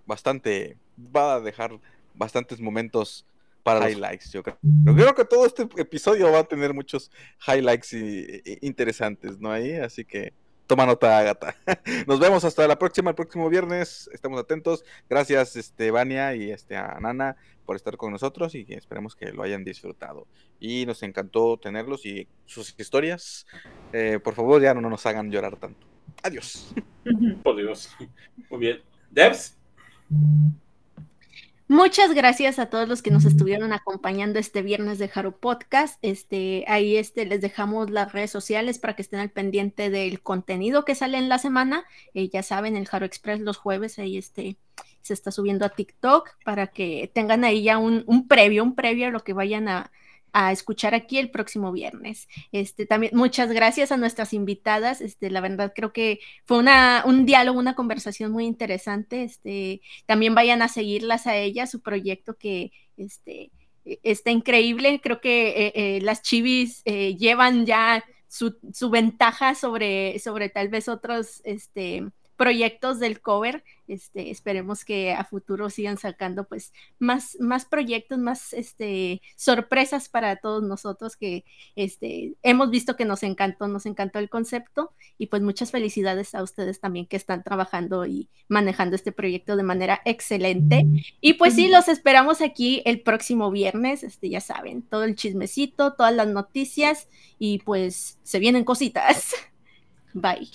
[0.06, 1.78] bastante, va a dejar
[2.14, 3.26] bastantes momentos
[3.62, 4.58] para highlights, yo creo.
[4.62, 7.10] Yo creo que todo este episodio va a tener muchos
[7.46, 9.52] highlights y- y- interesantes, ¿no?
[9.52, 10.32] Ahí, así que
[10.68, 11.56] toma nota, Agata.
[12.06, 14.84] Nos vemos hasta la próxima, el próximo viernes, estamos atentos.
[15.08, 19.42] Gracias, este, Vania y este, a Nana por estar con nosotros y esperemos que lo
[19.42, 20.26] hayan disfrutado
[20.60, 23.46] y nos encantó tenerlos y sus historias.
[23.92, 25.86] Eh, por favor, ya no nos hagan llorar tanto.
[26.22, 26.72] Adiós.
[27.42, 27.90] Por Dios.
[28.50, 28.82] Muy bien.
[29.10, 29.56] Debs.
[31.70, 35.98] Muchas gracias a todos los que nos estuvieron acompañando este viernes de Jaro Podcast.
[36.00, 40.86] Este, ahí este, les dejamos las redes sociales para que estén al pendiente del contenido
[40.86, 41.84] que sale en la semana.
[42.14, 44.56] Eh, ya saben, el Jaro Express los jueves ahí este,
[45.02, 49.08] se está subiendo a TikTok para que tengan ahí ya un, un previo, un previo
[49.08, 49.92] a lo que vayan a,
[50.32, 52.28] a escuchar aquí el próximo viernes.
[52.52, 55.00] Este, también muchas gracias a nuestras invitadas.
[55.00, 59.22] Este, la verdad creo que fue una, un diálogo, una conversación muy interesante.
[59.22, 63.50] Este, también vayan a seguirlas a ellas, su proyecto que este,
[63.84, 65.00] eh, está increíble.
[65.02, 70.68] Creo que eh, eh, las chivis eh, llevan ya su, su ventaja sobre, sobre tal
[70.68, 72.04] vez otros este,
[72.38, 73.64] proyectos del cover.
[73.88, 80.36] Este, esperemos que a futuro sigan sacando pues más, más proyectos, más este, sorpresas para
[80.36, 81.44] todos nosotros que
[81.74, 86.42] este, hemos visto que nos encantó, nos encantó el concepto y pues muchas felicidades a
[86.42, 90.86] ustedes también que están trabajando y manejando este proyecto de manera excelente.
[91.20, 95.94] Y pues sí, los esperamos aquí el próximo viernes, este, ya saben, todo el chismecito,
[95.94, 97.08] todas las noticias
[97.38, 99.34] y pues se vienen cositas.
[100.14, 100.48] Bye.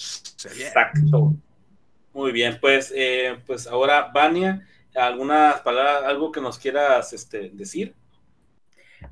[0.45, 1.35] Exacto.
[2.13, 7.95] Muy bien, pues, eh, pues ahora, Vania, algunas palabras, algo que nos quieras este, decir.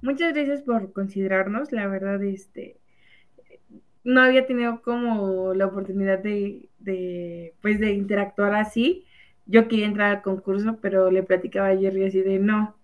[0.01, 2.77] Muchas gracias por considerarnos, la verdad, este,
[4.03, 9.05] no había tenido como la oportunidad de, de, pues, de interactuar así.
[9.45, 12.75] Yo quería entrar al concurso, pero le platicaba a Jerry así de, no,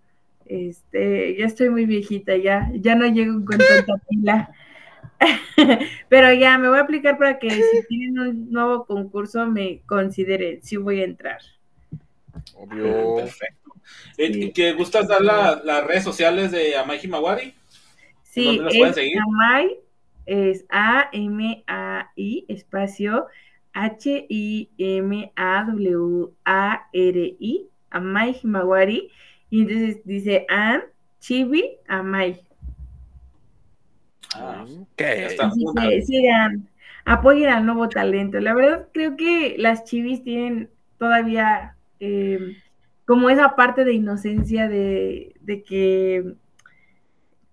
[0.46, 4.52] este, ya estoy muy viejita, ya, ya no llego con tanta pila.
[6.08, 10.62] Pero ya me voy a aplicar para que si tienen un nuevo concurso me consideren,
[10.62, 11.40] si voy a entrar.
[12.54, 13.16] Obvio.
[13.16, 13.72] Perfecto.
[14.16, 17.54] Eh, ¿Que gustas dar la- las redes sociales de Amai Himawari?
[18.22, 19.18] Sí, ¿Dónde las pueden es seguir?
[19.20, 19.76] Amai,
[20.26, 23.26] es A-M-A-I, espacio
[26.48, 29.10] H-I-M-A-W-A-R-I, Amai Himawari,
[29.50, 30.82] y entonces dice An
[31.20, 32.42] Chibi Amai.
[34.34, 34.64] Ah,
[36.04, 36.68] sigan,
[37.04, 38.38] apoyen al nuevo talento.
[38.40, 42.56] La verdad creo que las chivis tienen todavía eh,
[43.06, 46.34] como esa parte de inocencia de, de que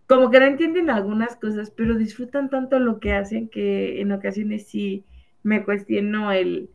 [0.07, 4.67] como que no entienden algunas cosas, pero disfrutan tanto lo que hacen que en ocasiones
[4.67, 5.03] sí
[5.43, 6.69] me cuestiono el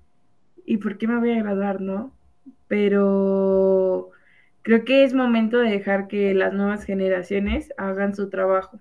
[0.65, 2.12] ¿y por qué me voy a graduar, no?
[2.69, 4.11] Pero
[4.62, 8.81] creo que es momento de dejar que las nuevas generaciones hagan su trabajo.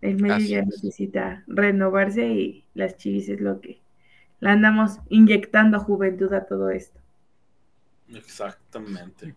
[0.00, 0.66] El medio Así ya es.
[0.66, 3.80] necesita renovarse y las chivis es lo que
[4.40, 7.00] le andamos inyectando juventud a todo esto.
[8.14, 9.34] Exactamente.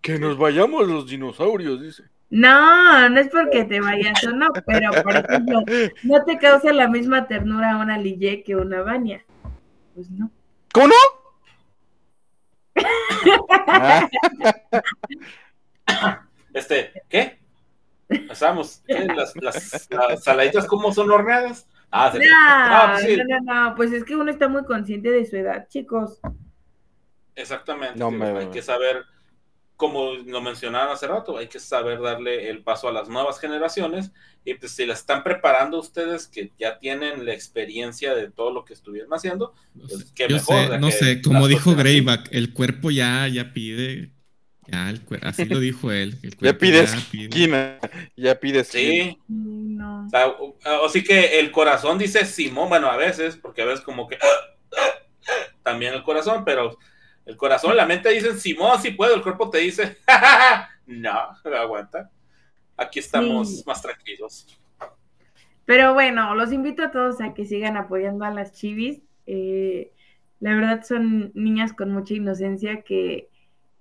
[0.00, 2.04] Que nos vayamos los dinosaurios, dice.
[2.30, 5.62] No, no es porque te vayas o no, pero por ejemplo,
[6.02, 9.24] no te causa la misma ternura una Lille que una Vania.
[9.94, 10.30] Pues no.
[10.72, 10.94] ¿Cómo no?
[16.54, 17.38] Este, ¿qué?
[18.86, 19.08] ¿Qué?
[19.14, 21.68] Las, las, las saladitas, ¿cómo son horneadas?
[21.90, 22.18] Ah, sí.
[22.64, 23.16] No, Ah, sí.
[23.16, 26.20] no, no, no, pues es que uno está muy consciente de su edad, chicos.
[27.34, 27.98] Exactamente.
[27.98, 29.04] No, sí, me- hay que saber,
[29.76, 34.12] como lo mencionaban hace rato, hay que saber darle el paso a las nuevas generaciones
[34.44, 38.64] y pues si las están preparando ustedes que ya tienen la experiencia de todo lo
[38.64, 39.54] que estuvieron haciendo,
[39.88, 40.70] pues qué Yo mejor.
[40.70, 41.74] sé, no que sé, como dijo.
[41.74, 44.13] Greyback, el cuerpo ya, ya pide.
[44.66, 46.18] Ya, el así lo dijo él.
[46.22, 47.24] el ya pides pide.
[47.24, 47.78] esquina.
[48.16, 50.06] Ya pides Sí, No.
[50.06, 53.84] o sea, o- así que el corazón dice Simón, bueno, a veces, porque a veces
[53.84, 54.16] como que
[55.62, 56.78] también el corazón, pero
[57.26, 59.96] el corazón, la mente dicen Simón, sí puedo, el cuerpo te dice,
[60.86, 61.10] no,
[61.58, 62.10] aguanta.
[62.76, 63.62] Aquí estamos Sí.
[63.66, 64.46] más tranquilos.
[65.64, 69.00] Pero bueno, los invito a todos a que sigan apoyando a las chivis.
[69.26, 69.92] Eh,
[70.40, 73.30] la verdad son niñas con mucha inocencia que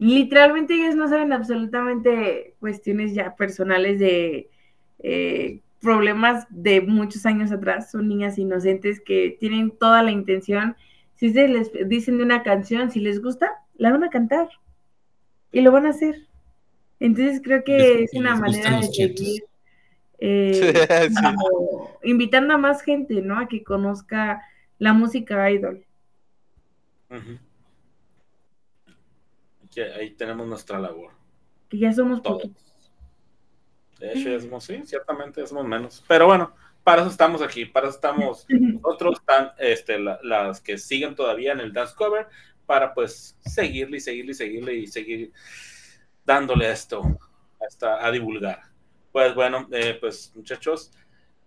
[0.03, 4.49] literalmente ellas no saben absolutamente cuestiones ya personales de
[4.99, 7.91] eh, problemas de muchos años atrás.
[7.91, 10.75] Son niñas inocentes que tienen toda la intención.
[11.15, 14.49] Si ustedes les dicen de una canción, si les gusta, la van a cantar
[15.51, 16.27] y lo van a hacer.
[16.99, 19.43] Entonces creo que Les- es una manera de seguir
[20.19, 20.73] eh,
[21.09, 21.15] Sí.
[21.15, 23.37] como invitando a más gente, ¿no?
[23.39, 24.41] A que conozca
[24.79, 25.85] la música idol.
[27.09, 27.37] Ujú.
[29.81, 31.11] Aquí- ahí tenemos nuestra labor.
[31.69, 32.43] Que ya somos Todos.
[32.43, 32.91] poquitos.
[33.99, 36.03] De hecho, ya somos, sí, ciertamente ya somos menos.
[36.07, 36.53] Pero bueno,
[36.83, 41.53] para eso estamos aquí, para eso estamos nosotros, están este, la- las que siguen todavía
[41.53, 42.27] en el dance cover,
[42.65, 45.31] para pues seguirle y seguirle y seguirle y seguir
[46.25, 47.01] dándole esto,
[47.65, 48.61] hasta a divulgar.
[49.11, 50.91] Pues bueno, eh, pues muchachos,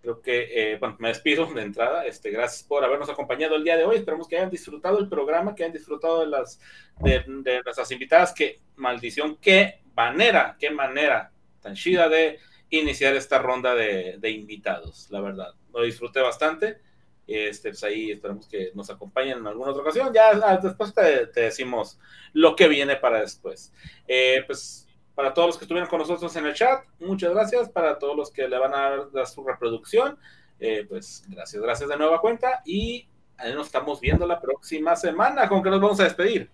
[0.06, 2.06] creo que, eh, bueno, me despido de entrada.
[2.06, 3.96] Este, gracias por habernos acompañado el día de hoy.
[3.96, 6.60] Esperamos que hayan disfrutado el programa, que hayan disfrutado de las
[7.00, 8.32] de, de invitadas.
[8.32, 12.38] Qué maldición, qué manera, qué manera tan chida de
[12.70, 15.54] iniciar esta ronda de, de invitados, la verdad.
[15.72, 16.78] Lo disfruté bastante.
[17.26, 20.12] Este, pues ahí esperamos que nos acompañen en alguna otra ocasión.
[20.14, 21.98] Ya ah, después te, te decimos
[22.32, 23.72] lo que viene para después.
[24.06, 24.85] Eh, pues
[25.16, 27.70] para todos los que estuvieron con nosotros en el chat, muchas gracias.
[27.70, 30.18] Para todos los que le van a dar, su reproducción,
[30.60, 32.60] eh, pues gracias, gracias de nueva cuenta.
[32.66, 33.08] Y
[33.54, 35.48] nos estamos viendo la próxima semana.
[35.48, 36.50] ¿Con que nos vamos a despedir?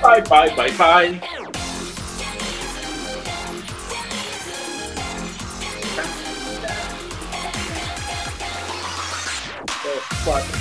[0.00, 1.37] Bye, bye, bye, bye.
[9.88, 10.52] Dos, cuatro.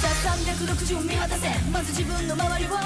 [0.00, 1.48] さあ360見渡せ。
[1.72, 2.68] まず自分の周りを。
[2.68, 2.76] ほ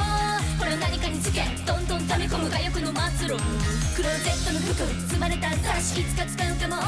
[0.64, 1.42] ら何かにつけ。
[1.66, 3.36] どんどん溜め込む外欲の末路
[3.94, 4.72] クローゼットの服
[5.06, 6.82] 積まれた雑誌いつか使うかも。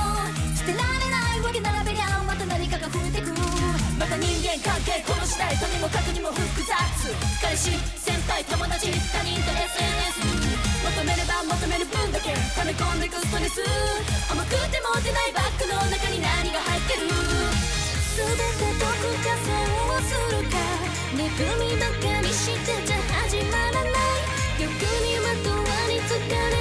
[0.57, 3.46] 捨てられないわけ並べりゃまた何かが増えてく。
[3.99, 6.77] また人間関係殺したいとにもかくにも複雑
[7.41, 10.21] 彼氏先輩友達他人と SNS
[10.85, 13.65] 求めれば求める分だけ溜め込んでくストレス
[14.29, 20.61] 甘くて持てないバッグの中に何が入ってる全てどこか線をするか
[21.17, 24.69] 憎みばかりしてじゃ始まらない欲
[25.09, 26.56] にまとわりつかれ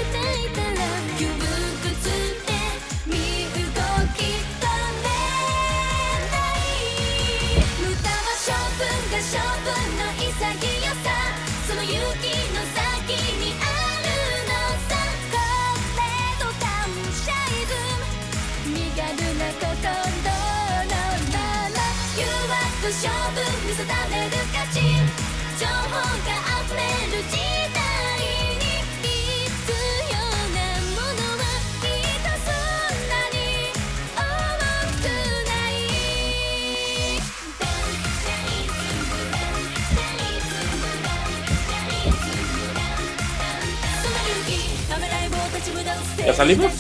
[46.25, 46.71] ¿Ya salimos?